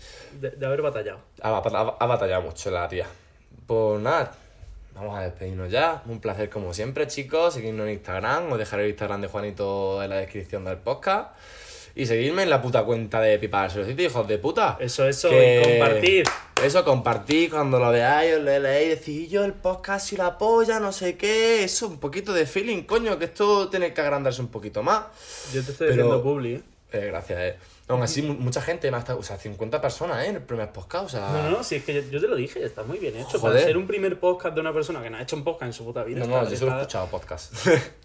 de, 0.40 0.50
de 0.50 0.66
haber 0.66 0.82
batallado. 0.82 1.20
Ha, 1.42 1.50
ha- 1.50 1.96
ha 2.00 2.06
batallado 2.06 2.42
mucho 2.42 2.70
la 2.70 2.88
tía. 2.88 3.06
Pues 3.66 4.00
nada, 4.00 4.32
vamos 4.94 5.16
a 5.18 5.22
despedirnos 5.22 5.70
ya. 5.70 6.02
Un 6.06 6.18
placer 6.20 6.48
como 6.50 6.72
siempre, 6.74 7.06
chicos. 7.06 7.54
Seguidnos 7.54 7.86
en 7.86 7.92
Instagram. 7.92 8.50
Os 8.50 8.58
dejaré 8.58 8.84
el 8.84 8.88
Instagram 8.90 9.20
de 9.20 9.28
Juanito 9.28 10.02
en 10.02 10.10
la 10.10 10.16
descripción 10.16 10.64
del 10.64 10.78
podcast. 10.78 11.30
Y 11.94 12.06
seguidme 12.06 12.44
en 12.44 12.50
la 12.50 12.62
puta 12.62 12.84
cuenta 12.84 13.20
de 13.20 13.38
Pipa 13.38 13.68
Solocito, 13.68 14.02
hijos 14.02 14.26
de 14.26 14.38
puta. 14.38 14.76
Eso, 14.80 15.06
eso, 15.06 15.28
Que- 15.28 15.60
y 15.60 15.78
compartir. 15.78 16.24
Eso, 16.64 16.84
compartid 16.84 17.50
cuando 17.50 17.78
lo 17.80 17.90
veáis, 17.90 18.34
os 18.36 18.42
lo 18.42 18.58
leéis, 18.58 19.00
decís 19.00 19.28
yo 19.30 19.44
el 19.44 19.52
podcast 19.52 20.12
y 20.12 20.16
la 20.16 20.38
polla, 20.38 20.78
no 20.80 20.92
sé 20.92 21.16
qué. 21.16 21.64
Eso, 21.64 21.88
un 21.88 21.98
poquito 21.98 22.32
de 22.32 22.46
feeling, 22.46 22.84
coño, 22.84 23.18
que 23.18 23.24
esto 23.26 23.68
tiene 23.68 23.92
que 23.92 24.00
agrandarse 24.00 24.40
un 24.40 24.48
poquito 24.48 24.82
más. 24.82 25.02
Yo 25.52 25.62
te 25.62 25.72
estoy 25.72 25.88
Pero- 25.88 26.04
haciendo 26.04 26.22
publi, 26.22 26.54
¿eh? 26.54 26.62
Eh, 26.92 27.06
gracias, 27.06 27.38
eh. 27.40 27.56
Aún 27.88 28.02
así, 28.02 28.22
mu- 28.22 28.34
mucha 28.34 28.62
gente 28.62 28.88
estado, 28.88 29.18
o 29.18 29.22
sea, 29.22 29.36
50 29.38 29.80
personas, 29.80 30.24
¿eh? 30.24 30.28
En 30.28 30.36
el 30.36 30.42
primer 30.42 30.70
podcast, 30.70 31.06
o 31.06 31.08
sea... 31.08 31.28
No, 31.32 31.50
no, 31.50 31.64
si 31.64 31.76
es 31.76 31.84
que 31.84 31.94
yo, 31.94 32.02
yo 32.10 32.20
te 32.20 32.28
lo 32.28 32.36
dije, 32.36 32.64
está 32.64 32.84
muy 32.84 32.98
bien 32.98 33.16
hecho. 33.16 33.38
Joder. 33.38 33.54
Para 33.56 33.66
ser 33.66 33.76
un 33.76 33.86
primer 33.86 34.18
podcast 34.20 34.54
de 34.54 34.60
una 34.60 34.72
persona 34.72 35.02
que 35.02 35.10
no 35.10 35.16
ha 35.18 35.22
hecho 35.22 35.36
un 35.36 35.42
podcast 35.44 35.64
en 35.64 35.72
su 35.72 35.84
puta 35.84 36.04
vida. 36.04 36.18
No, 36.20 36.24
está- 36.26 36.42
no, 36.44 36.50
yo 36.50 36.56
solo 36.56 36.72
he 36.72 36.80
escuchado 36.80 37.06
podcast. 37.08 37.52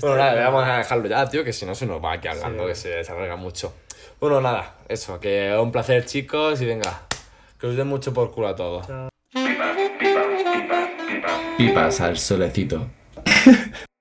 bueno, 0.00 0.16
nada, 0.16 0.32
bien. 0.32 0.44
vamos 0.44 0.64
a 0.68 0.78
dejarlo 0.78 1.08
ya, 1.08 1.28
tío, 1.28 1.44
que 1.44 1.52
si 1.52 1.66
no 1.66 1.74
se 1.74 1.86
nos 1.86 2.02
va 2.04 2.12
aquí 2.14 2.28
hablando, 2.28 2.64
Sí. 2.64 2.68
que 2.68 2.74
se 2.74 2.88
desarrolla 2.90 3.36
mucho. 3.36 3.72
Bueno, 4.20 4.40
nada, 4.40 4.74
eso, 4.88 5.20
que 5.20 5.54
un 5.60 5.70
placer, 5.72 6.04
chicos, 6.06 6.60
y 6.62 6.66
venga, 6.66 7.02
que 7.60 7.66
os 7.66 7.76
den 7.76 7.86
mucho 7.88 8.12
por 8.14 8.32
culo 8.32 8.48
a 8.48 8.56
todos. 8.56 8.86
Pipas 11.56 12.00
al 12.00 12.18
solecito. 12.18 12.86